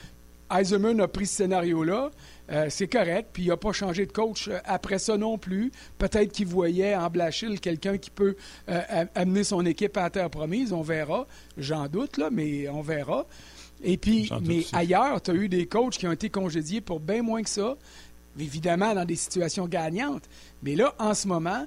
Eisenman 0.53 1.01
a 1.01 1.07
pris 1.07 1.27
ce 1.27 1.37
scénario-là. 1.37 2.11
Euh, 2.51 2.67
c'est 2.69 2.89
correct. 2.89 3.31
Puis 3.33 3.45
il 3.45 3.49
n'a 3.49 3.57
pas 3.57 3.73
changé 3.73 4.07
de 4.07 4.13
coach 4.13 4.49
euh, 4.49 4.59
après 4.65 4.99
ça 4.99 5.17
non 5.17 5.39
plus. 5.39 5.71
Peut-être 5.99 6.33
qu'il 6.33 6.47
voyait 6.47 6.97
en 6.97 7.09
Blachil 7.09 7.61
quelqu'un 7.61 7.99
qui 7.99 8.11
peut 8.11 8.37
euh, 8.69 9.05
amener 9.15 9.45
son 9.45 9.65
équipe 9.67 9.97
à 9.97 10.03
la 10.03 10.11
terre 10.11 10.31
promise. 10.31 10.73
On 10.73 10.83
verra. 10.83 11.27
J'en 11.57 11.87
doute, 11.87 12.19
là, 12.19 12.29
mais 12.31 12.69
on 12.69 12.83
verra. 12.83 13.27
Et 13.83 13.97
puis, 13.97 14.31
mais 14.43 14.65
ailleurs, 14.73 15.23
tu 15.23 15.31
as 15.31 15.35
eu 15.35 15.49
des 15.49 15.67
coachs 15.67 15.97
qui 15.97 16.07
ont 16.07 16.13
été 16.13 16.29
congédiés 16.29 16.81
pour 16.81 17.01
bien 17.01 17.23
moins 17.23 17.43
que 17.43 17.49
ça, 17.49 17.79
évidemment 18.39 18.95
dans 18.95 19.07
des 19.07 19.17
situations 19.17 19.67
gagnantes. 19.67 20.25
Mais 20.63 20.75
là, 20.75 20.95
en 20.99 21.15
ce 21.15 21.27
moment, 21.27 21.67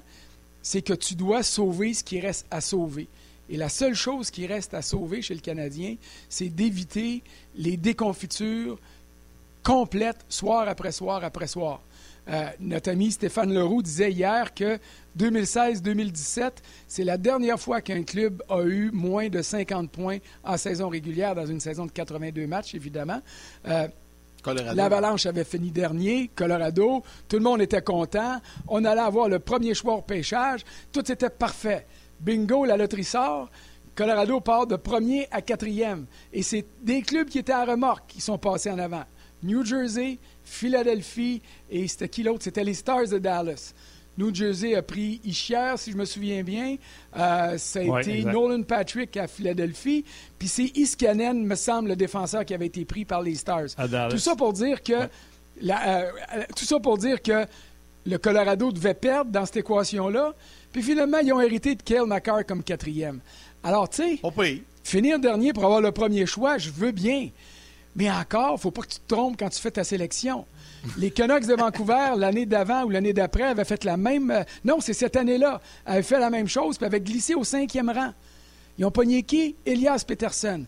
c'est 0.62 0.82
que 0.82 0.92
tu 0.92 1.16
dois 1.16 1.42
sauver 1.42 1.92
ce 1.92 2.04
qui 2.04 2.20
reste 2.20 2.46
à 2.52 2.60
sauver. 2.60 3.08
Et 3.50 3.56
la 3.56 3.68
seule 3.68 3.94
chose 3.94 4.30
qui 4.30 4.46
reste 4.46 4.74
à 4.74 4.80
sauver 4.80 5.22
chez 5.22 5.34
le 5.34 5.40
Canadien, 5.40 5.96
c'est 6.28 6.48
d'éviter 6.48 7.22
les 7.56 7.76
déconfitures 7.76 8.78
complètes, 9.64 10.24
soir 10.28 10.68
après 10.68 10.92
soir 10.92 11.24
après 11.24 11.48
soir. 11.48 11.80
Euh, 12.28 12.46
notre 12.60 12.90
ami 12.90 13.10
Stéphane 13.10 13.52
Leroux 13.52 13.82
disait 13.82 14.12
hier 14.12 14.54
que 14.54 14.78
2016-2017, 15.18 16.52
c'est 16.88 17.04
la 17.04 17.18
dernière 17.18 17.60
fois 17.60 17.80
qu'un 17.80 18.02
club 18.02 18.42
a 18.48 18.62
eu 18.62 18.90
moins 18.92 19.28
de 19.28 19.42
50 19.42 19.90
points 19.90 20.18
en 20.42 20.56
saison 20.56 20.88
régulière 20.88 21.34
dans 21.34 21.46
une 21.46 21.60
saison 21.60 21.86
de 21.86 21.90
82 21.90 22.46
matchs, 22.46 22.74
évidemment. 22.74 23.20
Euh, 23.66 23.88
L'Avalanche 24.74 25.24
avait 25.24 25.44
fini 25.44 25.70
dernier, 25.70 26.30
Colorado, 26.34 27.02
tout 27.28 27.36
le 27.36 27.42
monde 27.42 27.62
était 27.62 27.80
content. 27.80 28.40
On 28.68 28.84
allait 28.84 29.00
avoir 29.00 29.28
le 29.28 29.38
premier 29.38 29.72
choix 29.72 29.94
au 29.94 30.02
pêchage, 30.02 30.64
tout 30.92 31.10
était 31.10 31.30
parfait. 31.30 31.86
Bingo, 32.20 32.66
la 32.66 32.76
loterie 32.76 33.04
sort. 33.04 33.50
Colorado 33.94 34.40
part 34.40 34.66
de 34.66 34.76
premier 34.76 35.28
à 35.30 35.40
quatrième. 35.40 36.04
Et 36.32 36.42
c'est 36.42 36.66
des 36.82 37.00
clubs 37.00 37.28
qui 37.28 37.38
étaient 37.38 37.52
à 37.52 37.64
remorque 37.64 38.04
qui 38.08 38.20
sont 38.20 38.38
passés 38.38 38.70
en 38.70 38.78
avant. 38.78 39.04
New 39.44 39.64
Jersey, 39.64 40.18
Philadelphie 40.42 41.42
et 41.70 41.86
c'était 41.86 42.08
qui 42.08 42.22
l'autre? 42.22 42.42
C'était 42.42 42.64
les 42.64 42.74
Stars 42.74 43.08
de 43.08 43.18
Dallas. 43.18 43.74
New 44.16 44.32
Jersey 44.32 44.74
a 44.74 44.82
pris 44.82 45.20
Ischier, 45.24 45.74
si 45.76 45.90
je 45.92 45.96
me 45.96 46.04
souviens 46.04 46.42
bien. 46.42 46.76
Euh, 47.16 47.58
ça 47.58 47.80
a 47.80 48.00
été 48.00 48.24
Nolan 48.24 48.62
Patrick 48.62 49.16
à 49.16 49.26
Philadelphie. 49.26 50.04
Puis 50.38 50.48
c'est 50.48 50.76
Iskanen, 50.76 51.44
me 51.44 51.54
semble, 51.56 51.88
le 51.90 51.96
défenseur 51.96 52.44
qui 52.44 52.54
avait 52.54 52.66
été 52.66 52.84
pris 52.84 53.04
par 53.04 53.22
les 53.22 53.34
Stars. 53.34 53.68
Tout 54.10 54.18
ça 54.18 54.36
pour 54.36 54.52
dire 54.52 54.82
que 54.82 55.08
la, 55.60 55.98
euh, 56.00 56.10
tout 56.56 56.64
ça 56.64 56.78
pour 56.78 56.98
dire 56.98 57.20
que 57.22 57.44
le 58.06 58.18
Colorado 58.18 58.70
devait 58.70 58.94
perdre 58.94 59.30
dans 59.30 59.46
cette 59.46 59.58
équation-là. 59.58 60.34
Puis 60.72 60.82
finalement, 60.82 61.18
ils 61.18 61.32
ont 61.32 61.40
hérité 61.40 61.74
de 61.74 61.82
Kale 61.82 62.06
McCarr 62.06 62.44
comme 62.46 62.62
quatrième. 62.62 63.20
Alors, 63.62 63.88
tu 63.88 64.02
sais, 64.02 64.20
finir 64.82 65.18
dernier 65.18 65.52
pour 65.52 65.64
avoir 65.64 65.80
le 65.80 65.90
premier 65.90 66.26
choix, 66.26 66.58
je 66.58 66.70
veux 66.70 66.92
bien. 66.92 67.30
Mais 67.96 68.10
encore, 68.10 68.50
il 68.50 68.54
ne 68.54 68.58
faut 68.58 68.70
pas 68.70 68.82
que 68.82 68.88
tu 68.88 68.98
te 68.98 69.14
trompes 69.14 69.36
quand 69.38 69.48
tu 69.48 69.60
fais 69.60 69.70
ta 69.70 69.84
sélection. 69.84 70.46
Les 70.98 71.10
Canucks 71.10 71.46
de 71.46 71.54
Vancouver, 71.54 72.14
l'année 72.16 72.46
d'avant 72.46 72.84
ou 72.84 72.90
l'année 72.90 73.12
d'après, 73.12 73.44
avaient 73.44 73.64
fait 73.64 73.84
la 73.84 73.96
même. 73.96 74.30
Euh, 74.30 74.42
non, 74.64 74.80
c'est 74.80 74.92
cette 74.92 75.16
année-là. 75.16 75.60
Avaient 75.86 76.02
fait 76.02 76.18
la 76.18 76.30
même 76.30 76.48
chose 76.48 76.76
puis 76.76 76.86
avaient 76.86 77.00
glissé 77.00 77.34
au 77.34 77.44
cinquième 77.44 77.90
rang. 77.90 78.12
Ils 78.78 78.84
ont 78.84 78.90
pogné 78.90 79.22
qui? 79.22 79.54
Elias 79.64 80.04
Peterson. 80.06 80.64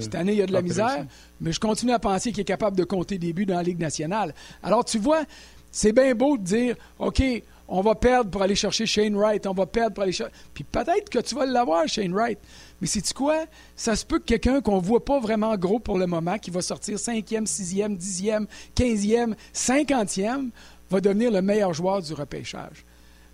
Cette 0.00 0.14
année, 0.14 0.32
il 0.32 0.38
y 0.38 0.42
a 0.42 0.46
de 0.46 0.52
la 0.52 0.62
misère, 0.62 1.06
mais 1.40 1.52
je 1.52 1.60
continue 1.60 1.92
à 1.92 1.98
penser 1.98 2.32
qu'il 2.32 2.40
est 2.40 2.44
capable 2.44 2.76
de 2.76 2.84
compter 2.84 3.18
des 3.18 3.34
buts 3.34 3.44
dans 3.44 3.56
la 3.56 3.62
Ligue 3.62 3.78
nationale. 3.78 4.34
Alors, 4.62 4.82
tu 4.82 4.98
vois, 4.98 5.24
c'est 5.70 5.92
bien 5.92 6.14
beau 6.14 6.38
de 6.38 6.42
dire 6.42 6.76
OK, 6.98 7.22
on 7.70 7.82
va 7.82 7.94
perdre 7.94 8.30
pour 8.30 8.42
aller 8.42 8.56
chercher 8.56 8.84
Shane 8.84 9.16
Wright, 9.16 9.46
on 9.46 9.54
va 9.54 9.64
perdre 9.64 9.94
pour 9.94 10.02
aller 10.02 10.12
chercher. 10.12 10.32
Puis 10.52 10.64
peut-être 10.64 11.08
que 11.08 11.20
tu 11.20 11.36
vas 11.36 11.46
l'avoir, 11.46 11.86
Shane 11.86 12.12
Wright. 12.12 12.38
Mais 12.80 12.88
c'est 12.88 13.12
quoi? 13.12 13.44
Ça 13.76 13.94
se 13.94 14.04
peut 14.04 14.18
que 14.18 14.24
quelqu'un 14.24 14.60
qu'on 14.60 14.80
ne 14.80 14.84
voit 14.84 15.04
pas 15.04 15.20
vraiment 15.20 15.56
gros 15.56 15.78
pour 15.78 15.96
le 15.96 16.06
moment, 16.06 16.36
qui 16.38 16.50
va 16.50 16.62
sortir 16.62 16.96
5e, 16.96 17.46
6e, 17.46 17.96
10e, 17.96 18.46
15e, 18.76 19.34
50e, 19.54 20.48
va 20.90 21.00
devenir 21.00 21.30
le 21.30 21.42
meilleur 21.42 21.72
joueur 21.72 22.02
du 22.02 22.12
repêchage. 22.12 22.84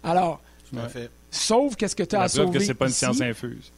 Alors, 0.03 0.43
sauf 1.30 1.74
qu'est-ce 1.76 1.97
que 1.97 2.03
tu 2.03 2.14
as 2.14 2.22
à 2.22 2.28
sauver 2.28 2.59
que 2.59 2.64
c'est 2.64 2.74
pas 2.74 2.87
une 2.87 2.93
science 2.93 3.20
infuse. 3.22 3.72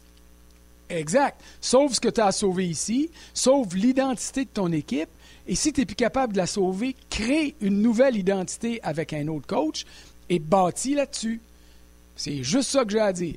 Exact. 0.91 1.41
Sauf 1.61 1.93
ce 1.93 2.01
que 2.01 2.09
tu 2.09 2.21
as 2.21 2.27
à 2.27 2.33
sauver 2.33 2.67
ici, 2.67 3.11
sauve 3.33 3.77
l'identité 3.77 4.45
de 4.45 4.51
ton 4.51 4.73
équipe. 4.73 5.11
Et 5.47 5.55
si 5.55 5.73
tu 5.73 5.81
n'es 5.81 5.87
plus 5.87 5.97
capable 5.97 6.33
de 6.33 6.39
la 6.39 6.47
sauver, 6.47 6.97
crée 7.11 7.55
une 7.61 7.81
nouvelle 7.81 8.17
identité 8.17 8.81
avec 8.83 9.13
un 9.13 9.29
autre 9.29 9.47
coach 9.47 9.85
et 10.29 10.39
bâtis 10.39 10.95
là-dessus. 10.95 11.41
C'est 12.17 12.43
juste 12.43 12.71
ça 12.71 12.85
que 12.85 12.91
j'ai 12.91 13.01
à 13.01 13.13
dire 13.13 13.37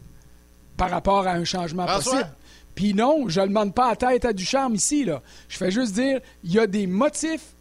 par 0.77 0.89
rapport 0.89 1.27
à 1.27 1.33
un 1.33 1.43
changement 1.43 1.85
possible. 1.85 2.27
Puis 2.73 2.93
non, 2.93 3.27
je 3.27 3.41
ne 3.41 3.47
demande 3.47 3.73
pas 3.73 3.89
à 3.89 3.95
tête 3.95 4.25
à 4.25 4.33
du 4.33 4.45
charme 4.45 4.75
ici. 4.75 5.05
Là. 5.05 5.21
Je 5.49 5.57
fais 5.57 5.71
juste 5.71 5.93
dire, 5.93 6.19
il 6.43 6.51
y 6.51 6.59
a 6.59 6.67
des 6.67 6.87
motifs 6.87 7.53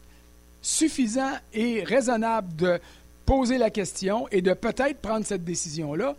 suffisants 0.63 1.35
et 1.53 1.85
raisonnables 1.85 2.55
de 2.57 2.81
poser 3.27 3.59
la 3.59 3.71
question 3.71 4.27
et 4.29 4.43
de 4.43 4.53
peut-être 4.55 5.01
prendre 5.01 5.27
cette 5.27 5.45
décision-là. 5.45 6.17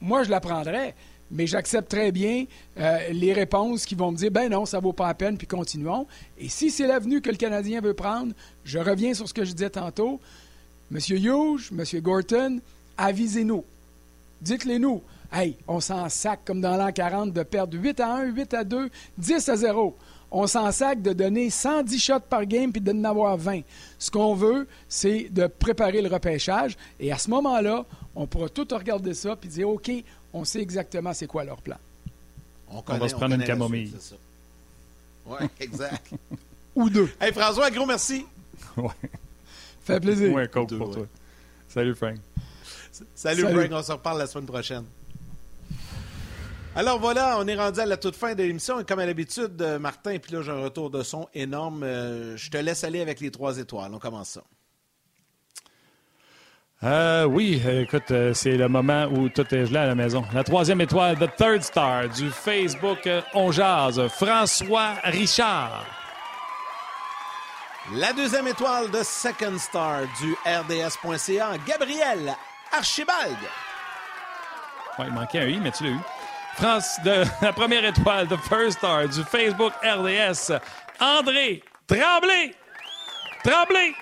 Moi, 0.00 0.24
je 0.24 0.30
la 0.30 0.40
prendrais, 0.40 0.94
mais 1.30 1.46
j'accepte 1.46 1.88
très 1.88 2.12
bien 2.12 2.46
euh, 2.78 2.98
les 3.12 3.32
réponses 3.32 3.86
qui 3.86 3.94
vont 3.94 4.12
me 4.12 4.16
dire, 4.16 4.30
ben 4.30 4.50
non, 4.50 4.66
ça 4.66 4.78
vaut 4.78 4.92
pas 4.92 5.06
la 5.06 5.14
peine, 5.14 5.38
puis 5.38 5.46
continuons. 5.46 6.06
Et 6.38 6.48
si 6.48 6.70
c'est 6.70 6.86
l'avenue 6.86 7.20
que 7.20 7.30
le 7.30 7.36
Canadien 7.36 7.80
veut 7.80 7.94
prendre, 7.94 8.32
je 8.64 8.78
reviens 8.78 9.14
sur 9.14 9.28
ce 9.28 9.34
que 9.34 9.44
je 9.44 9.52
disais 9.52 9.70
tantôt. 9.70 10.20
Monsieur 10.94 11.18
Hughes, 11.18 11.72
Monsieur 11.72 12.00
Gorton, 12.00 12.60
avisez-nous. 12.96 13.64
Dites-les 14.40 14.78
nous. 14.78 15.02
Hey, 15.32 15.56
on 15.66 15.80
s'en 15.80 16.08
sac 16.08 16.44
comme 16.44 16.60
dans 16.60 16.76
l'an 16.76 16.92
40 16.92 17.32
de 17.32 17.42
perdre 17.42 17.76
8 17.76 17.98
à 17.98 18.14
1, 18.18 18.26
8 18.26 18.54
à 18.54 18.62
2, 18.62 18.90
10 19.18 19.48
à 19.48 19.56
0. 19.56 19.96
On 20.30 20.46
s'en 20.46 20.70
sac 20.70 21.02
de 21.02 21.12
donner 21.12 21.50
110 21.50 21.98
shots 21.98 22.20
par 22.20 22.46
game 22.46 22.70
puis 22.70 22.80
de 22.80 22.92
n'en 22.92 23.10
avoir 23.10 23.36
20. 23.36 23.62
Ce 23.98 24.08
qu'on 24.08 24.36
veut, 24.36 24.68
c'est 24.88 25.26
de 25.30 25.48
préparer 25.48 26.00
le 26.00 26.08
repêchage. 26.08 26.76
Et 27.00 27.10
à 27.10 27.18
ce 27.18 27.28
moment-là, 27.30 27.84
on 28.14 28.28
pourra 28.28 28.48
tout 28.48 28.68
regarder 28.70 29.14
ça 29.14 29.34
puis 29.34 29.48
dire 29.48 29.68
OK, 29.68 29.90
on 30.32 30.44
sait 30.44 30.60
exactement 30.60 31.12
c'est 31.12 31.26
quoi 31.26 31.42
leur 31.42 31.60
plan. 31.60 31.76
On, 32.70 32.80
va 32.80 33.08
se 33.08 33.16
prendre 33.16 33.34
une 33.34 33.42
camomille. 33.42 33.92
Oui, 35.26 35.38
exact. 35.58 36.08
Ou 36.76 36.88
deux. 36.88 37.10
Hey 37.20 37.32
François, 37.32 37.68
gros 37.72 37.84
merci. 37.84 38.24
ouais. 38.76 38.90
Fait 39.84 40.00
plaisir. 40.00 40.32
Ouais, 40.32 40.48
pour 40.48 40.66
toi. 40.66 41.06
Salut 41.68 41.94
Frank. 41.94 42.16
Salut, 42.92 43.42
Salut 43.42 43.42
Frank, 43.42 43.68
on 43.72 43.82
se 43.82 43.92
reparle 43.92 44.18
la 44.18 44.26
semaine 44.26 44.46
prochaine. 44.46 44.84
Alors 46.76 46.98
voilà, 46.98 47.36
on 47.38 47.46
est 47.46 47.54
rendu 47.54 47.78
à 47.78 47.86
la 47.86 47.96
toute 47.96 48.16
fin 48.16 48.34
de 48.34 48.42
l'émission. 48.42 48.80
Et 48.80 48.84
comme 48.84 48.98
à 48.98 49.06
l'habitude, 49.06 49.60
euh, 49.60 49.78
Martin, 49.78 50.18
puis 50.18 50.32
là 50.32 50.42
j'ai 50.42 50.50
un 50.50 50.60
retour 50.60 50.90
de 50.90 51.02
son 51.02 51.28
énorme. 51.34 51.82
Euh, 51.84 52.36
je 52.36 52.50
te 52.50 52.56
laisse 52.56 52.82
aller 52.82 53.00
avec 53.00 53.20
les 53.20 53.30
trois 53.30 53.58
étoiles. 53.58 53.92
On 53.94 53.98
commence 53.98 54.30
ça. 54.30 54.42
Euh, 56.82 57.24
oui, 57.24 57.62
écoute, 57.64 58.12
c'est 58.34 58.56
le 58.56 58.68
moment 58.68 59.06
où 59.06 59.28
tout 59.28 59.54
est 59.54 59.66
gelé 59.66 59.78
à 59.78 59.86
la 59.86 59.94
maison. 59.94 60.24
La 60.34 60.44
troisième 60.44 60.80
étoile, 60.80 61.16
The 61.16 61.34
Third 61.36 61.62
Star 61.62 62.08
du 62.08 62.28
Facebook 62.28 63.08
On 63.32 63.52
Jazz, 63.52 64.00
François 64.08 64.94
Richard. 65.04 66.03
La 67.92 68.14
deuxième 68.14 68.46
étoile 68.48 68.90
de 68.90 69.02
Second 69.02 69.58
Star 69.58 70.04
du 70.18 70.32
RDS.ca, 70.46 71.58
Gabriel 71.66 72.34
Archibald. 72.72 73.36
Ouais, 74.98 75.04
il 75.08 75.12
manquait 75.12 75.40
un 75.40 75.48
I, 75.48 75.60
mais 75.60 75.70
tu 75.70 75.84
l'as 75.84 75.90
eu. 75.90 75.98
France 76.54 76.96
de 77.04 77.24
la 77.42 77.52
première 77.52 77.84
étoile, 77.84 78.26
The 78.26 78.38
First 78.38 78.78
Star 78.78 79.06
du 79.06 79.22
Facebook 79.24 79.74
RDS, 79.82 80.58
André 80.98 81.62
Tremblay. 81.86 82.54
Tremblay. 83.44 83.92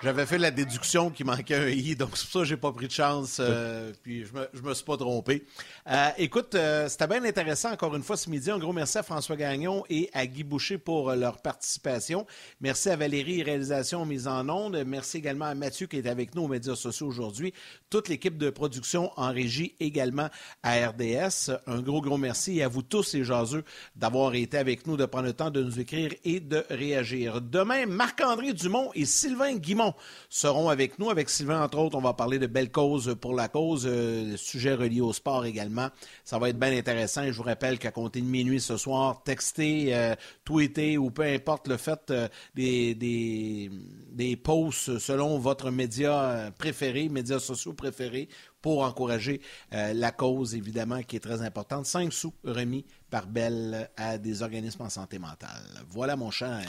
J'avais 0.00 0.26
fait 0.26 0.38
la 0.38 0.52
déduction 0.52 1.10
qui 1.10 1.24
manquait 1.24 1.56
un 1.56 1.68
i, 1.68 1.96
donc 1.96 2.10
c'est 2.16 2.22
pour 2.26 2.34
ça 2.34 2.38
que 2.38 2.44
j'ai 2.44 2.56
pas 2.56 2.70
pris 2.70 2.86
de 2.86 2.92
chance, 2.92 3.38
euh, 3.40 3.92
puis 4.04 4.24
je 4.24 4.32
me, 4.32 4.48
je 4.54 4.62
me 4.62 4.72
suis 4.72 4.84
pas 4.84 4.96
trompé. 4.96 5.44
Euh, 5.90 6.10
écoute, 6.18 6.54
euh, 6.54 6.86
c'était 6.86 7.06
bien 7.06 7.24
intéressant 7.24 7.72
encore 7.72 7.96
une 7.96 8.02
fois 8.02 8.18
ce 8.18 8.28
midi. 8.28 8.50
Un 8.50 8.58
gros 8.58 8.74
merci 8.74 8.98
à 8.98 9.02
François 9.02 9.36
Gagnon 9.36 9.84
et 9.88 10.10
à 10.12 10.26
Guy 10.26 10.44
Boucher 10.44 10.76
pour 10.76 11.12
leur 11.12 11.38
participation. 11.38 12.26
Merci 12.60 12.90
à 12.90 12.96
Valérie, 12.96 13.42
réalisation 13.42 14.04
mise 14.04 14.28
en 14.28 14.46
onde. 14.50 14.84
Merci 14.86 15.16
également 15.16 15.46
à 15.46 15.54
Mathieu 15.54 15.86
qui 15.86 15.96
est 15.96 16.06
avec 16.06 16.34
nous 16.34 16.42
aux 16.42 16.48
médias 16.48 16.76
sociaux 16.76 17.06
aujourd'hui. 17.06 17.54
Toute 17.88 18.10
l'équipe 18.10 18.36
de 18.36 18.50
production 18.50 19.12
en 19.16 19.32
régie 19.32 19.76
également 19.80 20.28
à 20.62 20.88
RDS. 20.88 21.52
Un 21.66 21.80
gros, 21.80 22.02
gros 22.02 22.18
merci 22.18 22.58
et 22.58 22.64
à 22.64 22.68
vous 22.68 22.82
tous 22.82 23.14
les 23.14 23.24
jaseux 23.24 23.64
d'avoir 23.96 24.34
été 24.34 24.58
avec 24.58 24.86
nous, 24.86 24.98
de 24.98 25.06
prendre 25.06 25.24
le 25.24 25.32
temps 25.32 25.50
de 25.50 25.62
nous 25.62 25.80
écrire 25.80 26.12
et 26.22 26.40
de 26.40 26.66
réagir. 26.68 27.40
Demain, 27.40 27.86
Marc-André 27.86 28.52
Dumont 28.52 28.90
et 28.94 29.06
Sylvain 29.06 29.54
Guimont 29.54 29.94
seront 30.28 30.68
avec 30.68 30.98
nous. 30.98 31.08
Avec 31.08 31.30
Sylvain, 31.30 31.62
entre 31.62 31.78
autres, 31.78 31.96
on 31.96 32.02
va 32.02 32.12
parler 32.12 32.38
de 32.38 32.46
belles 32.46 32.70
causes 32.70 33.16
pour 33.18 33.34
la 33.34 33.48
cause, 33.48 33.86
euh, 33.90 34.36
sujets 34.36 34.74
reliés 34.74 35.00
au 35.00 35.14
sport 35.14 35.46
également. 35.46 35.77
Ça 36.24 36.38
va 36.38 36.48
être 36.48 36.58
bien 36.58 36.76
intéressant. 36.76 37.24
Je 37.26 37.32
vous 37.32 37.42
rappelle 37.42 37.78
qu'à 37.78 37.90
compter 37.90 38.20
de 38.20 38.26
minuit 38.26 38.60
ce 38.60 38.76
soir, 38.76 39.22
textez, 39.22 39.94
euh, 39.94 40.14
tweetez 40.44 40.98
ou 40.98 41.10
peu 41.10 41.22
importe 41.22 41.68
le 41.68 41.76
fait 41.76 42.10
euh, 42.10 42.28
des, 42.54 42.94
des, 42.94 43.70
des 44.12 44.36
posts 44.36 44.98
selon 44.98 45.38
votre 45.38 45.70
média 45.70 46.50
préféré, 46.58 47.08
médias 47.08 47.38
sociaux 47.38 47.74
préférés 47.74 48.28
pour 48.60 48.82
encourager 48.82 49.40
la 49.70 50.10
cause, 50.10 50.56
évidemment, 50.56 51.02
qui 51.02 51.14
est 51.14 51.20
très 51.20 51.42
importante. 51.42 51.86
Cinq 51.86 52.12
sous 52.12 52.34
remis 52.42 52.84
par 53.08 53.28
Belle 53.28 53.88
à 53.96 54.18
des 54.18 54.42
organismes 54.42 54.82
en 54.82 54.90
santé 54.90 55.20
mentale. 55.20 55.62
Voilà, 55.90 56.16
mon 56.16 56.32
cher. 56.32 56.60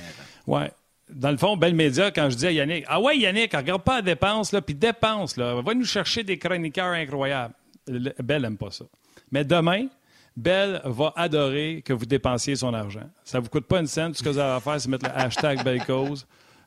Ouais 0.45 0.71
dans 1.09 1.31
le 1.31 1.37
fond, 1.37 1.57
Belle 1.57 1.73
Média, 1.73 2.11
quand 2.11 2.29
je 2.29 2.35
dis 2.35 2.47
à 2.47 2.51
Yannick, 2.51 2.85
ah 2.87 3.01
ouais, 3.01 3.17
Yannick, 3.17 3.55
regarde 3.55 3.83
pas 3.83 3.97
la 3.97 4.01
dépense, 4.01 4.55
puis 4.65 4.75
dépense, 4.75 5.37
là, 5.37 5.61
va 5.61 5.73
nous 5.73 5.85
chercher 5.85 6.23
des 6.23 6.37
chroniqueurs 6.37 6.93
incroyables. 6.93 7.53
Belle 8.23 8.41
n'aime 8.41 8.57
pas 8.57 8.71
ça. 8.71 8.85
Mais 9.31 9.43
demain, 9.43 9.87
Belle 10.35 10.81
va 10.85 11.13
adorer 11.15 11.81
que 11.83 11.93
vous 11.93 12.05
dépensiez 12.05 12.55
son 12.55 12.73
argent. 12.73 13.09
Ça 13.23 13.39
ne 13.39 13.43
vous 13.43 13.49
coûte 13.49 13.65
pas 13.65 13.79
une 13.79 13.87
scène. 13.87 14.11
Tout 14.11 14.19
ce 14.19 14.23
que 14.23 14.29
vous 14.29 14.37
avez 14.37 14.53
à 14.53 14.59
faire, 14.59 14.79
c'est 14.79 14.89
mettre 14.89 15.05
le 15.05 15.17
hashtag 15.17 15.63
Belle 15.65 15.83
Cause. 15.85 16.25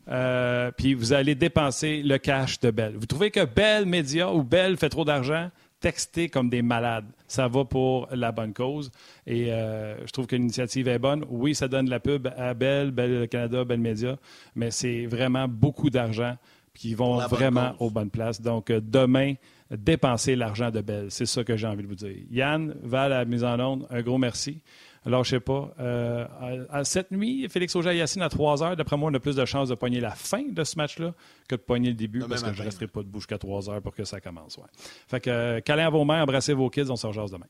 Euh, 0.09 0.71
puis 0.77 0.95
vous 0.95 1.13
allez 1.13 1.35
dépenser 1.35 2.03
le 2.03 2.19
cash 2.19 2.59
de 2.61 2.71
Belle. 2.71 2.97
Vous 2.97 3.07
trouvez 3.07 3.31
que 3.31 3.45
Belle 3.45 3.87
Média 3.87 4.33
ou 4.33 4.43
Belle 4.43 4.77
fait 4.77 4.89
trop 4.89 5.05
d'argent? 5.05 5.49
texter 5.83 6.29
comme 6.31 6.49
des 6.49 6.63
malades. 6.63 7.05
Ça 7.27 7.49
va 7.49 7.65
pour 7.65 8.09
la 8.13 8.33
bonne 8.33 8.55
cause. 8.55 8.91
Et 9.27 9.53
euh, 9.53 10.07
je 10.07 10.13
trouve 10.13 10.27
que 10.27 10.37
l'initiative 10.37 10.89
est 10.89 10.99
bonne. 10.99 11.27
Oui, 11.29 11.55
ça 11.55 11.69
donne 11.69 11.91
la 11.91 12.01
pub 12.01 12.29
à 12.39 12.55
Bell, 12.55 12.93
Bell 12.93 13.29
Canada, 13.29 13.65
Bell 13.65 13.81
Media, 13.81 14.17
mais 14.55 14.71
c'est 14.71 15.05
vraiment 15.07 15.47
beaucoup 15.49 15.91
d'argent 15.91 16.37
qui 16.73 16.95
vont 16.95 17.19
vraiment 17.27 17.75
aux 17.81 17.91
bonnes 17.91 18.11
places. 18.11 18.41
Donc, 18.41 18.71
euh, 18.71 18.81
demain, 18.81 19.35
dépensez 19.77 20.37
l'argent 20.37 20.71
de 20.71 20.81
Bell. 20.81 21.07
C'est 21.11 21.27
ça 21.27 21.45
que 21.45 21.57
j'ai 21.57 21.67
envie 21.67 21.83
de 21.83 21.89
vous 21.89 21.95
dire. 21.95 22.17
Yann, 22.31 22.75
va 22.83 23.03
à 23.03 23.09
la 23.09 23.25
mise 23.25 23.45
en 23.45 23.59
onde. 23.61 23.87
Un 23.91 24.03
gros 24.03 24.19
merci. 24.19 24.63
Alors, 25.05 25.25
je 25.25 25.31
sais 25.31 25.41
pas. 25.41 25.75
Euh, 25.81 26.27
à, 26.71 26.85
cette 26.85 27.11
nuit, 27.11 27.49
Félix 27.49 27.75
Auger-Yassine 27.75 28.23
à 28.23 28.29
3 28.29 28.63
heures, 28.63 28.77
d'après 28.77 28.97
moi, 28.97 29.11
on 29.11 29.15
a 29.15 29.21
plus 29.21 29.35
de 29.35 29.45
chances 29.45 29.69
de 29.69 29.75
pogner 29.75 30.01
la 30.01 30.13
fin 30.13 30.45
de 30.49 30.63
ce 30.65 30.77
match-là 30.77 31.13
que 31.49 31.57
de 31.57 31.61
pogner 31.61 31.89
le 31.89 31.95
début 31.95 32.21
parce 32.21 32.43
que 32.43 32.53
je 32.53 32.61
ne 32.61 32.65
resterai 32.65 32.87
pas 32.87 33.03
debout 33.03 33.19
jusqu'à 33.19 33.39
3 33.39 33.71
heures 33.71 33.83
pour 33.83 33.95
que 33.95 34.05
ça 34.05 34.21
commence. 34.21 34.57
Ouais. 34.59 34.69
Fait 35.09 35.21
que, 35.21 35.61
câlin 35.61 35.87
à 35.87 35.91
vos 35.91 36.05
mains, 36.05 36.23
embrassez 36.23 36.53
vos 36.53 36.71
kids, 36.71 36.91
on 36.91 36.97
se 36.97 37.07
rejoint 37.07 37.27
demain. 37.27 37.47